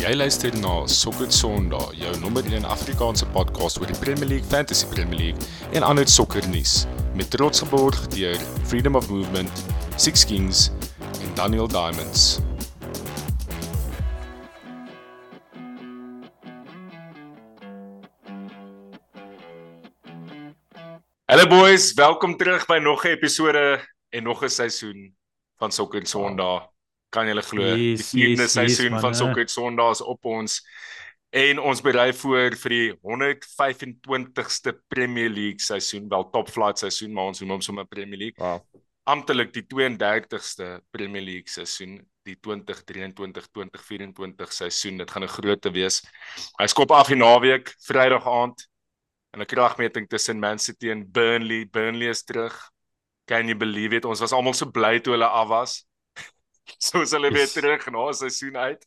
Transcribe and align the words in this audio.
Jy 0.00 0.14
luister 0.16 0.54
na 0.56 0.86
Sokker 0.88 1.28
Sondag, 1.28 1.90
jou 1.92 2.12
nommer 2.22 2.46
1 2.48 2.64
Afrikaanse 2.64 3.26
podcast 3.34 3.76
oor 3.82 3.90
die 3.90 3.96
Premier 4.00 4.30
League, 4.30 4.46
Fantasy 4.48 4.86
Premier 4.88 5.18
League 5.18 5.48
en 5.76 5.84
ander 5.84 6.08
sokkernuus 6.08 6.86
met 7.18 7.28
trots 7.28 7.60
geborg 7.60 7.98
deur 8.14 8.40
Freedom 8.70 8.96
of 8.96 9.10
Movement, 9.12 9.60
Six 10.00 10.24
Kings 10.24 10.70
en 11.20 11.34
Daniel 11.36 11.68
Diamonds. 11.68 12.40
Hallo 21.28 21.44
boys, 21.52 21.92
welkom 22.00 22.38
terug 22.40 22.64
by 22.72 22.80
nog 22.80 23.04
'n 23.04 23.20
episode 23.20 23.84
en 24.08 24.22
nog 24.22 24.40
'n 24.40 24.48
seisoen 24.48 25.12
van 25.60 25.70
Sokker 25.70 26.06
Sondag. 26.06 26.69
Kan 27.10 27.26
julle 27.26 27.42
glo? 27.42 27.72
Yes, 27.74 28.12
die 28.12 28.20
vierde 28.20 28.46
yes, 28.46 28.54
seisoen 28.54 28.94
yes, 28.94 29.02
van 29.02 29.18
Sokker 29.18 29.50
Sondag 29.50 29.98
is 29.98 30.02
op 30.06 30.30
ons 30.30 30.60
en 31.30 31.60
ons 31.62 31.78
berei 31.82 32.12
voor 32.16 32.56
vir 32.58 32.70
die 32.74 32.92
125ste 33.06 34.72
Premier 34.90 35.30
League 35.30 35.62
seisoen, 35.62 36.08
wel 36.10 36.26
top 36.34 36.50
flight 36.50 36.78
seisoen, 36.82 37.12
maar 37.14 37.30
ons 37.30 37.40
noem 37.42 37.50
hom 37.54 37.62
sommer 37.62 37.86
Premier 37.86 38.18
League. 38.18 38.42
Wow. 38.42 38.58
Amptelik 39.10 39.52
die 39.54 39.62
32ste 39.66 40.80
Premier 40.94 41.22
League 41.22 41.50
seisoen, 41.50 42.00
die 42.26 42.36
2023-2024 42.46 44.52
seisoen. 44.54 44.98
Dit 44.98 45.10
gaan 45.10 45.24
'n 45.24 45.28
grootte 45.28 45.70
wees. 45.70 46.02
Hy 46.58 46.66
skop 46.66 46.90
af 46.90 47.08
die 47.08 47.16
naweek, 47.16 47.74
Vrydag 47.86 48.26
aand 48.26 48.68
en 49.32 49.40
'n 49.40 49.46
kragmeting 49.46 50.08
tussen 50.08 50.38
Man 50.38 50.58
City 50.58 50.90
en 50.90 51.10
Burnley. 51.10 51.66
Burnley 51.66 52.08
is 52.08 52.24
terug. 52.24 52.70
Can 53.26 53.46
you 53.46 53.56
believe 53.56 53.96
it? 53.96 54.04
Ons 54.04 54.20
was 54.20 54.32
almal 54.32 54.54
so 54.54 54.66
bly 54.66 55.00
toe 55.00 55.12
hulle 55.12 55.26
af 55.26 55.48
was. 55.48 55.86
So 56.78 57.00
is 57.00 57.12
hulle 57.12 57.30
weer 57.32 57.48
terug 57.48 57.86
na 57.90 58.12
seisoen 58.12 58.56
uit. 58.56 58.86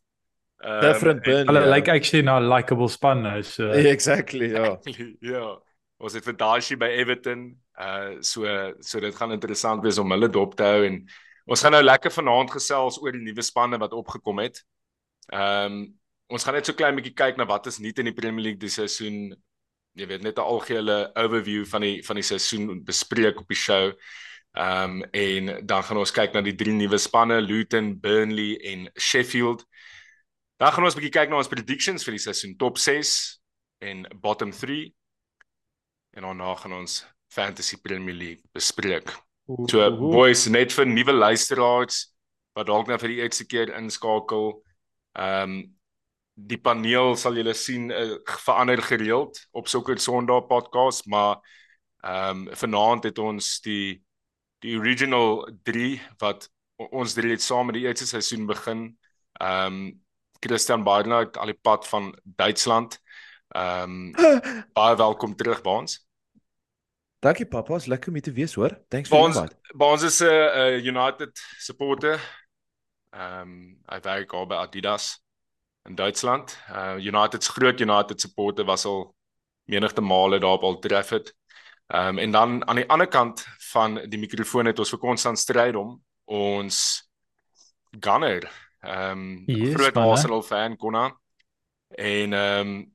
Um, 0.63 0.79
Different 0.81 1.23
Burnley. 1.23 1.45
Hulle 1.45 1.65
ja. 1.65 1.75
lyk 1.75 1.87
actually 1.87 2.23
na 2.23 2.39
'n 2.39 2.47
likable 2.47 2.89
span 2.89 3.21
nou. 3.21 3.41
So 3.43 3.69
Exactly, 3.95 4.51
ja. 4.51 4.77
ja. 5.19 5.57
Ons 5.97 6.13
het 6.13 6.25
vir 6.25 6.37
Dashi 6.37 6.77
by 6.77 6.91
Everton. 7.01 7.57
Uh 7.79 8.21
so 8.21 8.45
so 8.79 8.99
dit 8.99 9.15
gaan 9.15 9.31
interessant 9.31 9.83
wees 9.83 9.97
om 9.97 10.11
hulle 10.11 10.29
dop 10.29 10.55
te 10.55 10.63
hou 10.63 10.85
en 10.85 11.01
ons 11.45 11.61
gaan 11.61 11.71
nou 11.71 11.83
lekker 11.83 12.11
vanaand 12.11 12.51
gesels 12.51 12.99
oor 13.01 13.11
die 13.11 13.23
nuwe 13.23 13.41
spanne 13.41 13.79
wat 13.79 13.93
opgekom 13.93 14.39
het. 14.39 14.63
Ehm 15.31 15.71
um, 15.71 15.83
ons 16.33 16.43
gaan 16.43 16.55
net 16.55 16.65
so 16.65 16.73
klein 16.73 16.95
bietjie 16.95 17.13
kyk 17.13 17.37
na 17.37 17.45
wat 17.45 17.67
is 17.67 17.79
nuut 17.79 17.99
in 17.99 18.09
die 18.09 18.15
Premier 18.15 18.43
League 18.43 18.59
die 18.59 18.71
seisoen. 18.71 19.35
Jy 19.93 20.07
weet 20.07 20.23
net 20.23 20.37
'n 20.37 20.47
algehele 20.47 21.11
overview 21.13 21.65
van 21.65 21.81
die 21.81 22.03
van 22.03 22.15
die 22.15 22.25
seisoen 22.25 22.83
bespreek 22.83 23.39
op 23.39 23.47
die 23.47 23.57
show. 23.57 23.91
Ehm 24.53 25.01
um, 25.01 25.03
en 25.11 25.65
dan 25.65 25.83
gaan 25.83 25.97
ons 25.97 26.11
kyk 26.13 26.33
na 26.33 26.41
die 26.45 26.53
drie 26.55 26.73
nuwe 26.73 26.97
spanne, 27.01 27.39
Luton, 27.41 27.99
Burnley 27.99 28.59
en 28.69 28.85
Sheffield. 28.93 29.65
Dan 30.61 30.71
gaan 30.71 30.85
ons 30.85 30.93
'n 30.95 30.99
bietjie 30.99 31.19
kyk 31.19 31.29
na 31.29 31.41
ons 31.41 31.49
predictions 31.49 32.03
vir 32.05 32.13
die 32.13 32.21
seisoen, 32.21 32.57
top 32.57 32.77
6 32.77 33.41
en 33.81 34.05
bottom 34.21 34.51
3. 34.51 34.93
En 36.13 36.21
daarna 36.21 36.55
gaan 36.55 36.73
ons 36.73 37.05
Fantasy 37.27 37.81
Premier 37.81 38.13
League 38.13 38.43
bespreek. 38.53 39.09
So 39.67 39.89
boys, 39.97 40.45
net 40.45 40.71
vir 40.71 40.85
nuwe 40.85 41.13
luisteraars 41.13 42.13
wat 42.53 42.67
dalk 42.67 42.87
nou 42.87 42.97
vir 43.01 43.09
die 43.09 43.21
eerste 43.25 43.45
keer 43.45 43.73
inskakel. 43.73 44.61
Ehm 45.17 45.49
um, 45.49 45.63
die 46.33 46.57
paneel 46.57 47.15
sal 47.15 47.35
julle 47.37 47.53
sien 47.53 47.91
uh, 47.93 48.17
verander 48.25 48.81
gereeld 48.81 49.37
op 49.51 49.67
Sokker 49.67 49.99
Sondag 49.99 50.47
podcast, 50.47 51.05
maar 51.05 51.41
ehm 52.03 52.47
um, 52.47 52.55
vanaand 52.55 53.03
het 53.03 53.17
ons 53.17 53.59
die 53.61 54.03
die 54.63 54.77
original 54.79 55.43
3 55.67 56.01
wat 56.23 56.47
ons 56.91 57.13
drie 57.13 57.33
het 57.35 57.43
saam 57.43 57.69
met 57.69 57.77
die 57.77 57.85
eerste 57.87 58.07
seisoen 58.09 58.47
begin. 58.49 58.87
Ehm 59.39 59.83
um, 59.83 59.83
Christian 60.43 60.81
Barnard 60.83 61.37
al 61.39 61.53
die 61.53 61.59
pad 61.61 61.87
van 61.87 62.11
Duitsland. 62.23 62.97
Ehm 63.55 64.13
um, 64.13 64.33
baie 64.77 64.95
welkom 64.99 65.35
terug 65.35 65.61
by 65.63 65.77
ons. 65.83 65.99
Dankie 67.23 67.47
pappa, 67.47 67.77
is 67.79 67.87
lekker 67.87 68.11
om 68.11 68.17
hier 68.19 68.25
te 68.25 68.35
wees 68.35 68.55
hoor. 68.59 68.75
Thanks 68.91 69.11
vir 69.11 69.19
ons 69.23 69.39
by 69.73 69.91
ons 69.95 70.03
is 70.03 70.19
'n 70.21 70.31
uh, 70.31 70.79
United 70.79 71.43
supporter. 71.59 72.19
Ehm 73.11 73.41
um, 73.41 73.59
hy 73.91 73.99
werk 74.03 74.33
al 74.33 74.47
by 74.47 74.63
Adidas 74.65 75.23
in 75.87 75.95
Duitsland. 75.95 76.57
Uh 76.69 76.95
United's 76.99 77.47
groot 77.47 77.79
United 77.79 78.21
supporter 78.21 78.65
was 78.65 78.85
al 78.85 79.15
menigte 79.65 80.01
male 80.01 80.39
daar 80.39 80.59
op 80.59 80.63
Old 80.63 80.81
Trafford. 80.81 81.33
Ehm 81.87 82.07
um, 82.07 82.17
en 82.17 82.31
dan 82.31 82.67
aan 82.67 82.75
die 82.75 82.87
ander 82.89 83.07
kant 83.07 83.45
van 83.71 83.99
die 84.09 84.19
mikrofoon 84.19 84.65
het 84.65 84.79
ons 84.79 84.89
vir 84.89 84.99
Konstant 84.99 85.39
Strydom, 85.39 86.01
ons 86.25 86.77
gunner. 87.99 88.47
Ehm 88.81 89.11
um, 89.11 89.43
Yes, 89.45 89.73
groot? 89.75 89.97
Arsenal 89.97 90.41
fan 90.43 90.77
Konna. 90.77 91.11
En 91.95 92.33
ehm 92.33 92.67
um, 92.67 92.91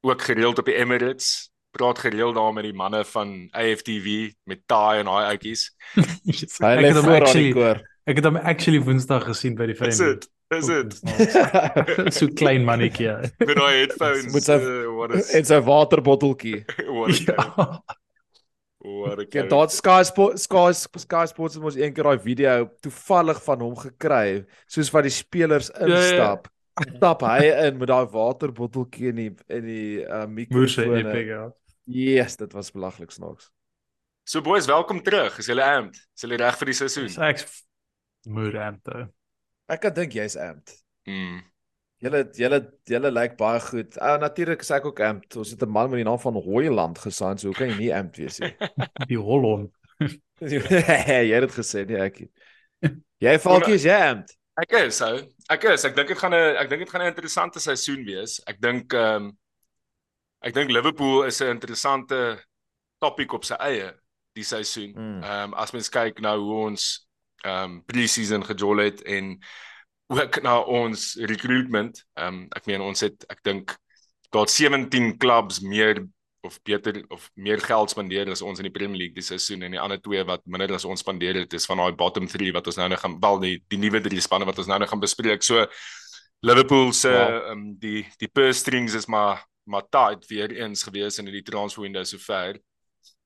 ook 0.00 0.22
gereeld 0.22 0.58
op 0.58 0.64
die 0.64 0.74
Emirates. 0.74 1.50
Praat 1.70 1.98
gereeld 1.98 2.34
daar 2.34 2.52
met 2.52 2.64
die 2.64 2.72
manne 2.74 3.04
van 3.04 3.48
AFTV 3.52 4.32
met 4.44 4.62
Taai 4.66 4.98
en 4.98 5.04
daai 5.06 5.24
outjies. 5.30 5.68
Hy 6.58 6.74
Ek 6.74 6.80
lê 6.82 6.88
het 6.88 6.96
hom 6.96 7.04
voor 7.04 7.14
aan 7.14 7.20
die 7.20 7.22
actually 7.28 7.52
koor. 7.52 7.82
ek 8.10 8.16
het 8.16 8.24
hom 8.26 8.36
actually 8.36 8.80
Woensdag 8.82 9.24
gesien 9.28 9.54
by 9.54 9.66
die 9.70 9.76
Is 9.76 9.78
vriende. 9.78 10.08
dit? 10.16 10.28
Is 10.50 10.66
dit? 10.66 10.96
so 12.18 12.26
klein 12.34 12.64
mannetjie. 12.66 13.12
Met 13.38 13.54
daai 13.60 13.76
headphones. 13.84 14.32
Met 14.34 14.42
sy- 14.48 14.56
uh, 14.58 14.88
what 14.96 15.14
is 15.14 15.30
En 15.38 15.44
sy 15.46 15.60
waterbotteltjie. 15.68 16.64
Ja. 17.28 17.84
What 18.80 19.18
a 19.20 19.26
Ja, 19.28 19.42
daar 19.44 19.68
Sky 19.70 20.02
Sport 20.08 20.40
Sky 20.40 20.72
Sky 20.72 21.26
Sports 21.28 21.54
het 21.54 21.62
mos 21.62 21.76
een 21.76 21.92
keer 21.92 22.06
daai 22.08 22.18
video 22.18 22.70
toevallig 22.80 23.42
van 23.44 23.60
hom 23.60 23.76
gekry, 23.76 24.46
soos 24.66 24.88
wat 24.94 25.04
die 25.04 25.12
spelers 25.12 25.68
ja. 25.74 25.84
instap. 25.84 26.48
Stap 26.96 27.24
hy 27.28 27.50
in 27.66 27.76
met 27.76 27.90
daai 27.90 28.06
waterbotteltjie 28.08 29.10
in 29.12 29.18
die 29.18 29.30
in 29.52 29.66
die 29.66 30.06
uh, 30.06 30.24
mikrofoon. 30.24 30.96
epic. 31.02 31.28
Ja. 31.28 31.50
Yes, 31.90 32.38
dit 32.40 32.56
was 32.56 32.72
belaglik 32.72 33.12
snaaks. 33.12 33.50
So 34.24 34.40
boys, 34.40 34.68
welkom 34.70 35.02
terug. 35.04 35.36
Is 35.42 35.50
julle 35.50 35.66
amped? 35.66 36.00
Is 36.16 36.24
julle 36.24 36.40
reg 36.40 36.56
vir 36.56 36.72
die 36.72 36.78
seisoen? 36.80 37.12
So 37.12 37.26
ek 37.26 37.44
moer 38.32 38.56
toe. 38.86 39.08
Ek 39.68 39.84
kan 39.84 39.92
dink 39.96 40.16
jy's 40.16 40.38
amped. 40.40 40.78
Mm. 41.04 41.42
Julle 42.00 42.22
julle 42.32 42.60
julle 42.88 43.10
lyk 43.12 43.36
baie 43.36 43.60
goed. 43.60 43.96
Uh, 44.00 44.16
natuurlik 44.22 44.62
is 44.64 44.70
ek 44.72 44.86
ook 44.88 45.00
amped. 45.04 45.36
Ons 45.36 45.50
het 45.52 45.62
'n 45.62 45.68
man 45.68 45.90
met 45.90 46.00
die 46.00 46.08
naam 46.08 46.18
van 46.18 46.34
Hoyland 46.34 46.98
gesign, 46.98 47.36
so 47.36 47.52
hoe 47.52 47.56
kan 47.56 47.68
jy 47.68 47.76
nie 47.76 47.94
amped 47.94 48.16
wees 48.16 48.38
nie? 48.38 48.54
Die 49.12 49.18
Holland. 49.18 49.70
jy 50.40 51.34
het 51.34 51.44
dit 51.44 51.52
gesê 51.52 51.84
nie 51.84 52.00
ek. 52.00 52.22
Jy 53.20 53.38
Falkie 53.38 53.76
is 53.76 53.84
jy 53.84 53.98
amped. 54.00 54.32
Ek 54.60 54.72
is 54.80 55.00
ou. 55.04 55.20
Ek 55.52 55.64
is. 55.64 55.84
Ek 55.84 55.94
dink 55.96 56.08
dit 56.08 56.18
gaan 56.18 56.34
'n 56.34 56.56
ek 56.56 56.68
dink 56.68 56.84
dit 56.84 56.90
gaan 56.90 57.02
'n 57.04 57.12
interessante 57.12 57.60
seisoen 57.60 58.04
wees. 58.04 58.40
Ek 58.46 58.60
dink 58.60 58.92
ehm 58.92 59.28
um, 59.28 59.38
ek 60.40 60.54
dink 60.54 60.70
Liverpool 60.70 61.24
is 61.28 61.40
'n 61.40 61.52
interessante 61.52 62.40
topik 62.98 63.32
op 63.32 63.44
sy 63.44 63.60
eie 63.60 63.92
die 64.32 64.44
seisoen. 64.44 64.92
Mm. 64.96 65.22
Ehm 65.22 65.52
um, 65.52 65.54
as 65.54 65.72
mens 65.72 65.88
kyk 65.88 66.20
na 66.20 66.36
hoe 66.36 66.66
ons 66.66 67.06
ehm 67.44 67.64
um, 67.64 67.84
pre-season 67.84 68.44
gejol 68.44 68.78
het 68.88 69.02
en 69.02 69.36
ook 70.10 70.40
na 70.42 70.58
ons 70.60 71.14
recruitment. 71.30 72.02
Ehm 72.18 72.26
um, 72.42 72.46
ek 72.56 72.66
meen 72.66 72.82
ons 72.82 73.00
het 73.06 73.24
ek 73.30 73.42
dink 73.46 73.76
daar 74.30 74.46
het 74.46 74.50
17 74.54 75.16
clubs 75.18 75.60
meer 75.60 76.02
of 76.46 76.56
beter 76.64 77.04
of 77.12 77.30
meer 77.34 77.60
geld 77.60 77.90
spandeer 77.92 78.30
as 78.32 78.42
ons 78.42 78.58
in 78.62 78.66
die 78.68 78.72
Premier 78.72 78.96
League 78.96 79.14
die 79.18 79.24
seisoen 79.26 79.62
en 79.66 79.74
die 79.76 79.80
ander 79.80 80.00
twee 80.00 80.22
wat 80.24 80.40
minder 80.46 80.72
as 80.74 80.86
ons 80.88 81.02
spandeer 81.04 81.36
het 81.42 81.52
is 81.52 81.66
van 81.68 81.82
daai 81.82 81.92
bottom 81.92 82.26
3 82.30 82.52
wat 82.56 82.66
ons 82.70 82.78
nou 82.80 82.88
nog 82.88 83.02
gaan 83.02 83.18
wel 83.20 83.40
die 83.42 83.56
die 83.68 83.78
nuwe 83.82 84.00
drie 84.00 84.20
spanne 84.24 84.48
wat 84.48 84.58
ons 84.58 84.70
nou 84.70 84.78
nog 84.80 84.88
gaan 84.90 85.02
bespreek. 85.02 85.42
So 85.46 85.66
Liverpool 86.42 86.92
se 86.92 87.10
Wow. 87.12 87.34
ehm 87.34 87.50
um, 87.52 87.64
die 87.78 88.06
die 88.18 88.28
purse 88.32 88.60
strings 88.60 88.94
is 88.94 89.06
maar 89.06 89.44
maar 89.70 89.84
tight 89.92 90.26
weer 90.30 90.50
eens 90.50 90.82
gewees 90.82 91.18
in 91.18 91.26
die 91.30 91.42
transfer 91.42 91.82
window 91.82 92.04
sover. 92.04 92.58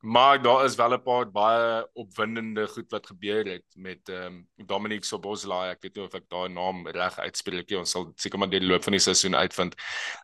Maar 0.04 0.42
daar 0.42 0.65
is 0.65 0.75
wel 0.75 0.92
'n 0.92 1.03
paar 1.03 1.31
baie 1.31 1.88
opwindende 1.92 2.66
goed 2.69 2.91
wat 2.91 3.06
gebeur 3.06 3.44
het 3.47 3.65
met 3.75 4.09
ehm 4.09 4.47
um, 4.56 4.66
Dominic 4.66 5.04
Soboslai. 5.04 5.70
Ek 5.70 5.82
weet 5.82 5.94
nie 5.94 6.04
of 6.04 6.15
ek 6.15 6.28
daai 6.28 6.48
naam 6.48 6.87
reg 6.88 7.19
uitspreek 7.19 7.70
nie. 7.70 7.78
Ons 7.78 7.91
sal 7.91 8.12
seker 8.16 8.38
maar 8.38 8.50
deur 8.50 8.60
die 8.60 8.69
loop 8.69 8.82
van 8.84 8.92
die 8.92 9.00
seisoen 9.00 9.34
uitvind. 9.34 9.74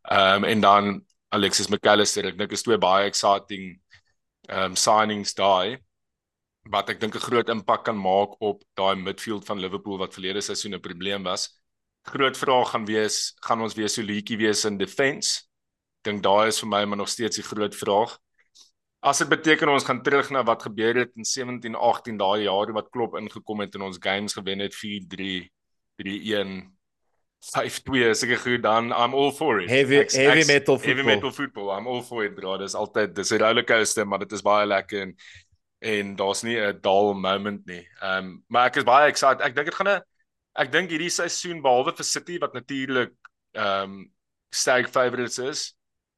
Ehm 0.03 0.37
um, 0.37 0.44
en 0.44 0.61
dan 0.61 1.06
Alexis 1.29 1.69
McAllister. 1.69 2.27
Ek 2.27 2.38
dink 2.38 2.53
is 2.53 2.62
twee 2.62 2.79
baie 2.79 3.06
exciting 3.06 3.81
ehm 4.49 4.65
um, 4.65 4.77
signings 4.77 5.35
daai 5.35 5.79
wat 6.69 6.91
ek 6.91 7.00
dink 7.00 7.15
'n 7.15 7.27
groot 7.29 7.49
impak 7.49 7.85
kan 7.85 7.97
maak 7.97 8.37
op 8.41 8.62
daai 8.75 8.97
midfield 8.97 9.47
van 9.47 9.59
Liverpool 9.59 9.99
wat 9.99 10.12
verlede 10.12 10.41
seisoen 10.41 10.75
'n 10.75 10.81
probleem 10.81 11.23
was. 11.23 11.49
Groot 12.03 12.37
vraag 12.37 12.71
gaan 12.71 12.85
wees, 12.85 13.32
gaan 13.41 13.62
ons 13.62 13.75
weer 13.75 13.88
so 13.88 14.03
liedjie 14.03 14.37
wees 14.37 14.65
in 14.65 14.77
defense? 14.77 15.49
Dink 16.03 16.23
daai 16.23 16.49
is 16.49 16.61
vir 16.61 16.69
my 16.69 16.85
maar 16.85 16.99
nog 16.99 17.09
steeds 17.09 17.37
die 17.37 17.44
groot 17.44 17.77
vraag. 17.77 18.19
As 19.02 19.19
dit 19.23 19.29
beteken 19.31 19.69
ons 19.73 19.85
gaan 19.85 20.02
terug 20.05 20.29
na 20.31 20.43
wat 20.44 20.62
gebeur 20.67 20.94
het 21.00 21.14
in 21.17 21.25
17, 21.25 21.75
18 21.75 22.19
daai 22.20 22.43
jare 22.44 22.73
wat 22.76 22.91
klop 22.93 23.14
ingekom 23.17 23.61
het 23.64 23.75
en 23.75 23.82
ons 23.87 23.97
games 24.00 24.35
gewen 24.37 24.58
het 24.61 24.75
4-3, 24.76 25.49
3-1, 26.02 26.69
5-2, 27.41 28.11
seker 28.12 28.37
goed 28.43 28.62
dan 28.62 28.91
I'm 28.93 29.14
all 29.17 29.32
for 29.32 29.62
it. 29.62 29.70
Heavy 29.70 29.97
Ek's- 30.02 30.17
heavy 30.20 30.38
ek's- 30.43 30.47
metal 30.52 30.76
Heavy 30.76 30.93
football. 30.94 31.14
metal 31.14 31.32
football. 31.32 31.70
I'm 31.79 31.87
all 31.88 32.02
for 32.02 32.25
it, 32.25 32.35
bro. 32.35 32.58
Dis 32.58 32.75
altyd 32.75 33.14
dis 33.17 33.31
'n 33.32 33.38
rollercoaster, 33.41 34.05
maar 34.06 34.19
dit 34.19 34.32
is 34.32 34.43
baie 34.43 34.67
lekker 34.67 35.00
en 35.03 35.17
en 35.82 36.14
daar's 36.17 36.43
nie 36.43 36.58
'n 36.61 36.79
dull 36.82 37.14
moment 37.14 37.64
nie. 37.67 37.88
Ehm 38.03 38.19
um, 38.25 38.44
maar 38.49 38.67
ek 38.67 38.76
is 38.76 38.85
baie 38.85 39.08
excited. 39.08 39.41
Ek 39.41 39.55
dink 39.55 39.67
dit 39.67 39.75
gaan 39.75 39.88
'n 39.96 40.03
ek 40.56 40.70
dink 40.73 40.91
hierdie 40.91 41.08
seisoen 41.08 41.62
behalwe 41.62 41.96
vir 41.96 42.05
City 42.05 42.38
wat 42.38 42.53
natuurlik 42.53 43.12
ehm 43.55 43.82
um, 43.82 44.12
sterk 44.53 44.88
favourites 44.91 45.38
is, 45.38 45.75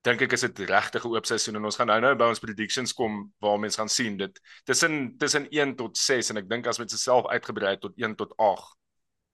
dink 0.07 0.23
ek 0.27 0.33
is 0.37 0.45
dit 0.47 0.63
regtig 0.71 1.05
'n 1.05 1.15
oop 1.15 1.27
seisoen 1.27 1.57
en 1.57 1.65
ons 1.65 1.77
gaan 1.77 1.87
nou 1.87 2.01
nou 2.01 2.15
by 2.19 2.29
ons 2.33 2.43
predictions 2.43 2.93
kom 2.93 3.33
waar 3.41 3.59
mense 3.59 3.79
gaan 3.79 3.89
sien 3.89 4.17
dit 4.17 4.41
tussen 4.65 5.17
tussen 5.19 5.47
1 5.51 5.77
tot 5.77 5.97
6 5.97 6.31
en 6.31 6.43
ek 6.43 6.49
dink 6.49 6.67
as 6.67 6.79
mense 6.79 6.99
self 6.99 7.27
uitgebrei 7.27 7.77
tot 7.79 7.93
1 7.97 8.17
tot 8.17 8.35
8 8.39 8.75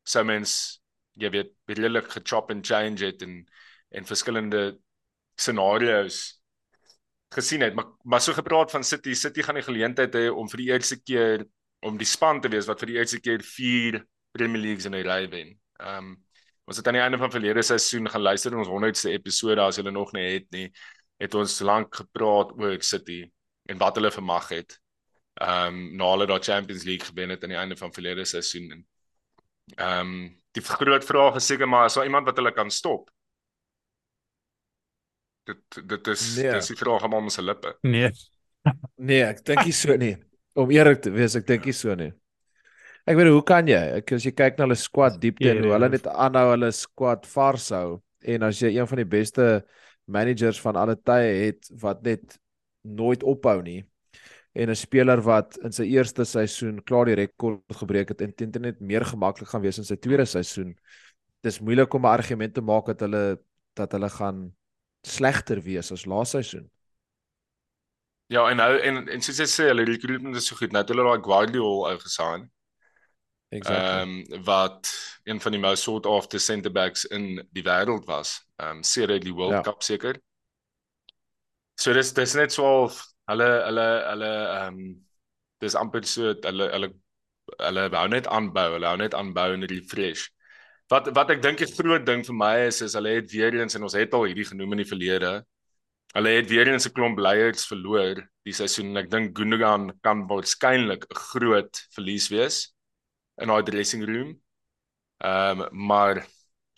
sou 0.04 0.24
mens 0.24 0.80
jy 1.16 1.30
weet 1.30 1.54
redelik 1.68 2.10
gechop 2.12 2.50
and 2.50 2.66
change 2.66 3.04
het 3.04 3.22
en 3.22 3.46
en 3.90 4.04
verskillende 4.04 4.78
scenario's 5.36 6.38
gesien 7.34 7.60
het 7.60 7.74
maar 7.74 7.88
maar 8.04 8.20
so 8.20 8.32
gepraat 8.32 8.70
van 8.70 8.84
City 8.84 9.14
City 9.14 9.42
gaan 9.42 9.56
die 9.60 9.68
geleentheid 9.68 10.14
hê 10.14 10.28
om 10.28 10.48
vir 10.48 10.64
die 10.64 10.70
eerste 10.72 11.00
keer 11.00 11.46
om 11.80 11.98
die 11.98 12.08
span 12.08 12.40
te 12.40 12.48
wees 12.48 12.66
wat 12.66 12.80
vir 12.80 12.92
die 12.92 12.98
eerste 12.98 13.20
keer 13.20 13.42
4 13.42 14.04
Premier 14.32 14.60
Leagues 14.60 14.84
in 14.84 14.94
'n 14.94 15.04
ry 15.06 15.28
wen. 15.30 15.58
Ehm 15.80 15.98
um, 15.98 16.16
ons 16.68 16.76
het 16.76 16.88
aan 16.90 16.98
die 16.98 17.02
einde 17.02 17.18
van 17.20 17.32
verlede 17.32 17.62
seisoen 17.64 18.08
gaan 18.12 18.24
luister 18.26 18.52
in 18.52 18.60
ons 18.60 18.68
100ste 18.68 19.12
episode 19.16 19.62
as 19.64 19.78
julle 19.80 19.92
nog 19.94 20.12
nie 20.16 20.26
het 20.34 20.48
nie, 20.54 20.66
het 21.22 21.34
ons 21.34 21.54
lank 21.64 21.94
gepraat 22.02 22.52
oor 22.60 22.76
City 22.84 23.22
en 23.68 23.80
wat 23.80 23.96
hulle 23.98 24.10
vermag 24.12 24.50
het. 24.52 24.76
Ehm 25.40 25.74
um, 25.74 25.96
na 25.96 26.10
hulle 26.12 26.26
daai 26.26 26.42
Champions 26.42 26.84
League 26.84 27.06
gewen 27.08 27.30
het 27.30 27.44
aan 27.46 27.54
die 27.54 27.58
einde 27.58 27.76
van 27.78 27.92
verlede 27.94 28.24
seisoen 28.28 28.70
en 28.76 28.82
ehm 29.76 30.00
um, 30.00 30.12
die 30.56 30.62
groot 30.64 31.04
vraag 31.04 31.36
is 31.38 31.46
seker 31.46 31.68
maar 31.68 31.86
is 31.86 31.94
daar 31.94 32.04
iemand 32.08 32.26
wat 32.26 32.36
hulle 32.40 32.52
kan 32.52 32.70
stop? 32.70 33.10
Dit 35.48 35.88
dit 35.88 36.06
is 36.12 36.36
Nee. 36.36 36.52
dis 36.52 36.66
die 36.72 36.76
vraag 36.76 37.04
aan 37.04 37.14
ons 37.14 37.36
lippe. 37.40 37.76
Nee. 37.82 38.10
Nee, 38.96 39.22
ek 39.24 39.44
dink 39.46 39.64
nie 39.64 39.72
so 39.72 39.96
nie. 39.96 40.16
Om 40.58 40.70
eerlik 40.74 41.00
te 41.00 41.10
wees, 41.14 41.36
ek 41.38 41.46
dink 41.46 41.64
nie 41.64 41.72
so 41.76 41.94
nie. 41.94 42.10
Ek 43.08 43.16
weet 43.16 43.31
hoe 43.32 43.44
kan 43.46 43.69
jy? 43.70 43.78
Ek 44.02 44.12
as 44.12 44.25
jy 44.26 44.34
kyk 44.37 44.58
na 44.58 44.66
hulle 44.66 44.76
squad 44.76 45.14
diepte 45.22 45.49
en 45.49 45.62
hoe 45.64 45.72
hulle 45.72 45.88
net 45.94 46.08
aanhou 46.12 46.50
hulle 46.50 46.69
squad 46.76 47.25
vars 47.31 47.70
hou 47.72 48.00
en 48.34 48.44
as 48.44 48.58
jy 48.60 48.75
een 48.75 48.88
van 48.90 49.00
die 49.00 49.08
beste 49.08 49.46
managers 50.05 50.58
van 50.60 50.76
alle 50.76 50.96
tye 51.08 51.31
het 51.46 51.70
wat 51.81 52.02
net 52.05 52.37
nooit 52.84 53.25
ophou 53.25 53.62
nie 53.64 53.81
en 54.58 54.70
'n 54.70 54.76
speler 54.76 55.22
wat 55.22 55.56
in 55.64 55.72
sy 55.72 55.87
eerste 55.88 56.25
seisoen 56.25 56.82
klaar 56.84 57.06
die 57.06 57.14
rekord 57.14 57.81
gebreek 57.81 58.08
het 58.12 58.20
en 58.20 58.34
teen 58.34 58.52
net 58.60 58.81
meer 58.81 59.05
gemaklik 59.05 59.49
gaan 59.49 59.62
wees 59.62 59.78
in 59.78 59.84
sy 59.84 59.96
tweede 59.96 60.26
seisoen. 60.26 60.75
Dis 61.43 61.61
moeilik 61.61 61.94
om 61.94 62.04
'n 62.04 62.12
argument 62.19 62.54
te 62.54 62.61
maak 62.61 62.87
dat 62.87 63.00
hulle 63.00 63.38
dat 63.75 63.93
hulle 63.93 64.11
gaan 64.11 64.52
slegter 65.06 65.62
wees 65.62 65.93
as 65.93 66.04
laas 66.04 66.31
seisoen. 66.31 66.69
Ja, 68.28 68.50
en 68.50 68.56
nou 68.56 68.78
en 68.78 69.08
en 69.08 69.20
soos 69.22 69.38
jy 69.38 69.46
sê, 69.46 69.69
hulle 69.69 69.84
recruitment 69.84 70.37
is 70.37 70.46
so 70.46 70.56
goed. 70.56 70.72
Nou 70.72 70.82
het 70.82 70.88
hulle 70.88 71.04
daai 71.04 71.22
Guardiola 71.22 71.93
ou 71.93 71.99
gesign. 71.99 72.50
Exactly. 73.50 74.00
Ehm 74.00 74.24
um, 74.32 74.44
wat 74.44 74.90
een 75.24 75.40
van 75.40 75.52
die 75.52 75.60
most 75.60 75.82
sought 75.82 76.06
after 76.06 76.40
centre 76.40 76.70
backs 76.70 77.04
in 77.04 77.46
die 77.50 77.62
wêreld 77.64 78.04
was. 78.06 78.44
Ehm 78.56 78.76
um, 78.76 78.82
sedert 78.82 79.24
die 79.24 79.34
World 79.34 79.52
Ja. 79.52 79.62
Cup 79.62 79.82
seker. 79.82 80.18
So 81.80 81.92
dis 81.92 82.12
dis 82.12 82.34
net 82.34 82.52
so 82.52 82.64
half 82.64 83.04
hulle 83.30 83.48
hulle 83.64 83.86
hulle 84.10 84.32
ehm 84.46 84.74
um, 84.74 85.06
dis 85.60 85.74
amper 85.74 86.04
so 86.04 86.34
hulle 86.44 86.70
hulle 86.74 86.90
hulle 87.58 87.88
wou 87.90 88.08
net 88.08 88.26
aanbou, 88.28 88.74
hulle 88.76 88.86
hou 88.86 88.96
net 89.00 89.14
aanbou 89.14 89.52
en 89.54 89.64
refresh. 89.70 90.28
Wat 90.92 91.08
wat 91.16 91.30
ek 91.30 91.42
dink 91.42 91.58
die 91.58 91.72
groot 91.72 92.04
ding 92.06 92.24
vir 92.26 92.34
my 92.36 92.54
is 92.68 92.82
is 92.84 92.94
hulle 92.98 93.16
het 93.18 93.32
weer 93.32 93.54
eens 93.60 93.76
en 93.76 93.82
ons 93.88 93.96
het 93.96 94.12
al 94.14 94.28
hierdie 94.28 94.44
genoem 94.48 94.76
in 94.76 94.82
die 94.84 94.90
verlede. 94.92 95.32
Hulle 96.16 96.30
het 96.36 96.48
weer 96.50 96.68
eens 96.68 96.86
'n 96.88 96.92
klomp 96.92 97.18
leiers 97.18 97.66
verloor 97.66 98.20
die 98.44 98.52
seisoen 98.52 98.90
en 98.92 98.96
ek 99.04 99.10
dink 99.10 99.36
Gundogan 99.38 99.92
kan 100.02 100.26
waarskynlik 100.28 101.04
'n 101.08 101.14
groot 101.32 101.86
verlies 101.96 102.28
wees 102.28 102.74
in 103.40 103.49
daai 103.49 103.62
dressing 103.62 104.05
room. 104.06 104.35
Ehm 105.25 105.61
um, 105.61 105.69
maar 105.87 106.26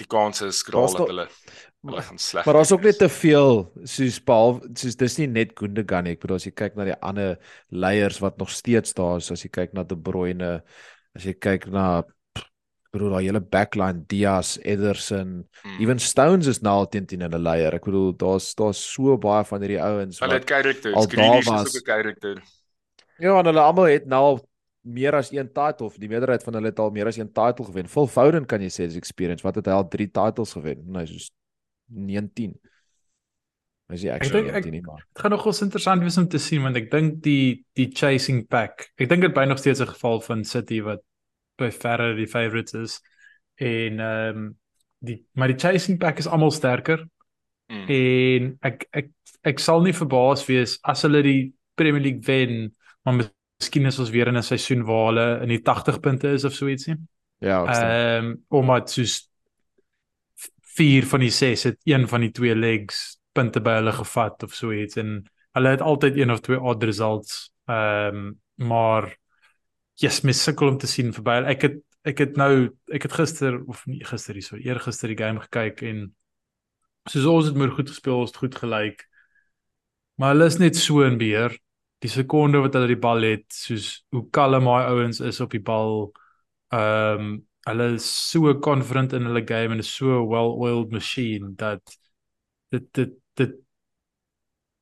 die 0.01 0.07
kans 0.09 0.41
is 0.43 0.59
skraal 0.62 0.89
dat 0.95 1.09
hulle 1.09 1.27
hulle 1.85 2.03
gaan 2.03 2.19
sleg. 2.19 2.45
Maar 2.47 2.55
daar's 2.55 2.73
ook 2.73 2.83
net 2.85 2.99
te 2.99 3.09
veel 3.09 3.73
soos 3.85 4.21
behalwe 4.25 4.69
soos 4.75 4.97
dis 4.97 5.19
nie 5.19 5.27
net 5.29 5.53
Gundogan 5.59 6.05
nie. 6.05 6.12
Ek 6.17 6.21
bedoel 6.21 6.37
as 6.41 6.47
jy 6.49 6.53
kyk 6.57 6.77
na 6.77 6.85
die 6.85 6.97
ander 7.03 7.37
leiers 7.69 8.21
wat 8.21 8.39
nog 8.39 8.51
steeds 8.51 8.95
daar 8.95 9.17
is, 9.21 9.31
as 9.31 9.45
jy 9.45 9.51
kyk 9.51 9.73
na 9.77 9.85
De 9.85 9.97
Bruyne, 9.97 10.62
as 11.17 11.25
jy 11.25 11.35
kyk 11.35 11.67
na 11.73 12.03
bedoel 12.93 13.12
daai 13.15 13.25
hele 13.29 13.41
backline 13.41 14.05
Diaz, 14.11 14.57
Ederson, 14.65 15.45
Mm. 15.65 15.77
even 15.81 15.99
Stones 16.01 16.47
is 16.49 16.61
nou 16.62 16.73
al 16.81 16.89
teen 16.89 17.07
teen 17.07 17.21
hulle 17.21 17.39
leier. 17.39 17.75
Ek 17.75 17.85
bedoel 17.85 18.12
daar's 18.19 18.55
daar's 18.59 18.81
so 18.81 19.17
baie 19.19 19.45
van 19.45 19.61
hierdie 19.62 19.81
ouens 19.83 20.19
hulle 20.21 20.33
het 20.41 20.49
wat 20.49 20.51
characters. 20.51 20.95
al 20.97 21.07
Grealish 21.07 21.47
daar 21.47 21.67
is 21.67 21.77
ook 21.77 21.83
'n 21.83 21.91
character. 21.93 22.43
ja, 23.19 23.39
en 23.39 23.45
hulle 23.47 23.61
almal 23.61 23.85
het 23.85 24.07
nou 24.07 24.23
al 24.23 24.41
meer 24.82 25.15
as 25.15 25.31
een 25.32 25.53
title 25.53 25.87
of 25.87 25.97
die 26.00 26.09
meerderheid 26.09 26.43
van 26.43 26.55
hulle 26.55 26.67
het 26.73 26.79
al 26.79 26.91
meer 26.91 27.06
as 27.06 27.17
een 27.17 27.32
title 27.32 27.65
gewen. 27.65 27.88
Phil 27.88 28.06
Foden 28.06 28.47
kan 28.47 28.61
jy 28.61 28.69
sê 28.73 28.87
dis 28.88 28.97
experience. 28.97 29.43
Wat 29.44 29.55
het 29.55 29.67
hy 29.67 29.73
al 29.73 29.88
3 29.88 30.06
titles 30.11 30.53
gewen? 30.53 30.85
Nee, 30.87 31.06
soos 31.06 31.31
19. 31.93 32.55
Hy 33.91 33.94
is 33.99 34.03
nie 34.03 34.11
Ek 34.11 34.23
actually 34.23 34.43
dink 34.44 34.55
ek- 34.56 34.65
19 34.65 34.73
nie, 34.73 34.82
maar 34.87 35.03
Dit 35.12 35.23
gaan 35.23 35.31
nogals 35.35 35.61
interessant 35.62 36.03
wees 36.03 36.17
om 36.19 36.29
te 36.29 36.38
sien 36.38 36.62
want 36.62 36.77
ek 36.77 36.91
dink 36.91 37.23
die 37.23 37.65
die 37.75 37.88
chasing 37.93 38.47
pack. 38.49 38.91
Ek 38.97 39.09
dink 39.09 39.23
dit 39.23 39.32
bly 39.35 39.44
nog 39.50 39.59
steeds 39.59 39.81
'n 39.81 39.87
geval 39.93 40.21
van 40.21 40.44
City 40.44 40.81
wat 40.81 41.00
by 41.59 41.71
verre 41.71 42.15
die 42.17 42.26
favourites 42.26 42.75
is 42.75 43.00
en 43.56 44.00
ehm 44.00 44.37
um, 44.37 44.56
die 45.03 45.25
maar 45.35 45.49
die 45.49 45.56
chasing 45.59 45.99
pack 45.99 46.19
is 46.19 46.26
almal 46.26 46.50
sterker 46.50 47.06
Mm. 47.71 47.87
en 47.88 48.59
ek 48.62 48.88
ek 48.93 49.11
ek 49.44 49.59
sal 49.61 49.81
nie 49.83 49.93
verbaas 49.93 50.44
wees 50.49 50.79
as 50.83 51.03
hulle 51.03 51.23
die 51.23 51.53
Premier 51.76 52.00
League 52.03 52.23
wen, 52.26 52.75
maar 53.05 53.31
miskien 53.61 53.87
is 53.87 53.99
ons 54.01 54.11
weer 54.11 54.29
in 54.29 54.37
'n 54.37 54.43
seisoen 54.43 54.85
waar 54.85 55.07
hulle 55.11 55.29
in 55.43 55.49
die 55.49 55.62
80 55.62 56.01
punte 56.01 56.33
is 56.33 56.45
of 56.45 56.55
so 56.55 56.67
ietsie. 56.67 56.97
ja. 57.39 57.65
Ehm 57.65 58.25
um, 58.25 58.45
omdat 58.49 58.91
soos 58.91 59.31
4 60.77 61.07
van 61.07 61.21
die 61.21 61.31
6 61.31 61.62
het 61.62 61.79
een 61.85 62.09
van 62.09 62.21
die 62.21 62.31
twee 62.31 62.55
legs 62.55 63.21
punte 63.33 63.61
by 63.61 63.79
hulle 63.81 63.93
gevat 63.93 64.43
of 64.43 64.55
so 64.55 64.73
iets 64.73 64.97
en 64.97 65.25
hulle 65.53 65.69
het 65.69 65.81
altyd 65.81 66.17
een 66.17 66.31
of 66.31 66.41
twee 66.41 66.61
odd 66.61 66.83
results. 66.83 67.53
Ehm 67.67 68.17
um, 68.17 68.41
maar 68.55 69.17
yes, 69.95 70.21
mes 70.21 70.43
sukkel 70.43 70.69
om 70.69 70.79
te 70.79 70.87
sien 70.87 71.12
verby. 71.12 71.41
Ek 71.49 71.62
het 71.62 71.79
ek 72.05 72.19
het 72.19 72.37
nou 72.37 72.71
ek 72.89 73.03
het 73.03 73.12
gister 73.12 73.61
of 73.69 73.85
nie 73.87 74.05
gister 74.05 74.35
hierso, 74.35 74.57
eergister 74.57 75.09
die 75.09 75.19
game 75.19 75.41
gekyk 75.41 75.83
en 75.83 76.15
soos 77.09 77.27
ons 77.27 77.47
het 77.47 77.57
moer 77.57 77.73
goed 77.77 77.89
gespeel, 77.89 78.21
ons 78.21 78.33
het 78.33 78.41
goed 78.41 78.57
gelyk. 78.57 79.05
Maar 80.17 80.35
hulle 80.35 80.49
is 80.53 80.59
net 80.61 80.77
so 80.77 81.05
in 81.05 81.19
beheer. 81.21 81.57
Die 82.00 82.08
sekonde 82.08 82.62
wat 82.64 82.75
hulle 82.75 82.88
die 82.88 83.00
bal 83.00 83.23
het, 83.26 83.47
soos 83.52 83.91
hoe 84.14 84.25
kalm 84.32 84.69
daai 84.70 84.88
ouens 84.88 85.20
is 85.20 85.41
op 85.44 85.52
die 85.56 85.62
bal. 85.62 86.11
Ehm 86.73 87.31
um, 87.31 87.38
hulle 87.69 87.87
is 87.94 88.06
so 88.31 88.55
confident 88.64 89.12
in 89.12 89.26
hulle 89.29 89.43
game 89.44 89.75
en 89.75 89.82
is 89.82 89.91
so 89.94 90.23
well-oiled 90.26 90.94
machine 90.97 91.50
dat 91.61 91.99
dit 92.73 92.87
dit 92.97 93.12
dit 93.37 93.52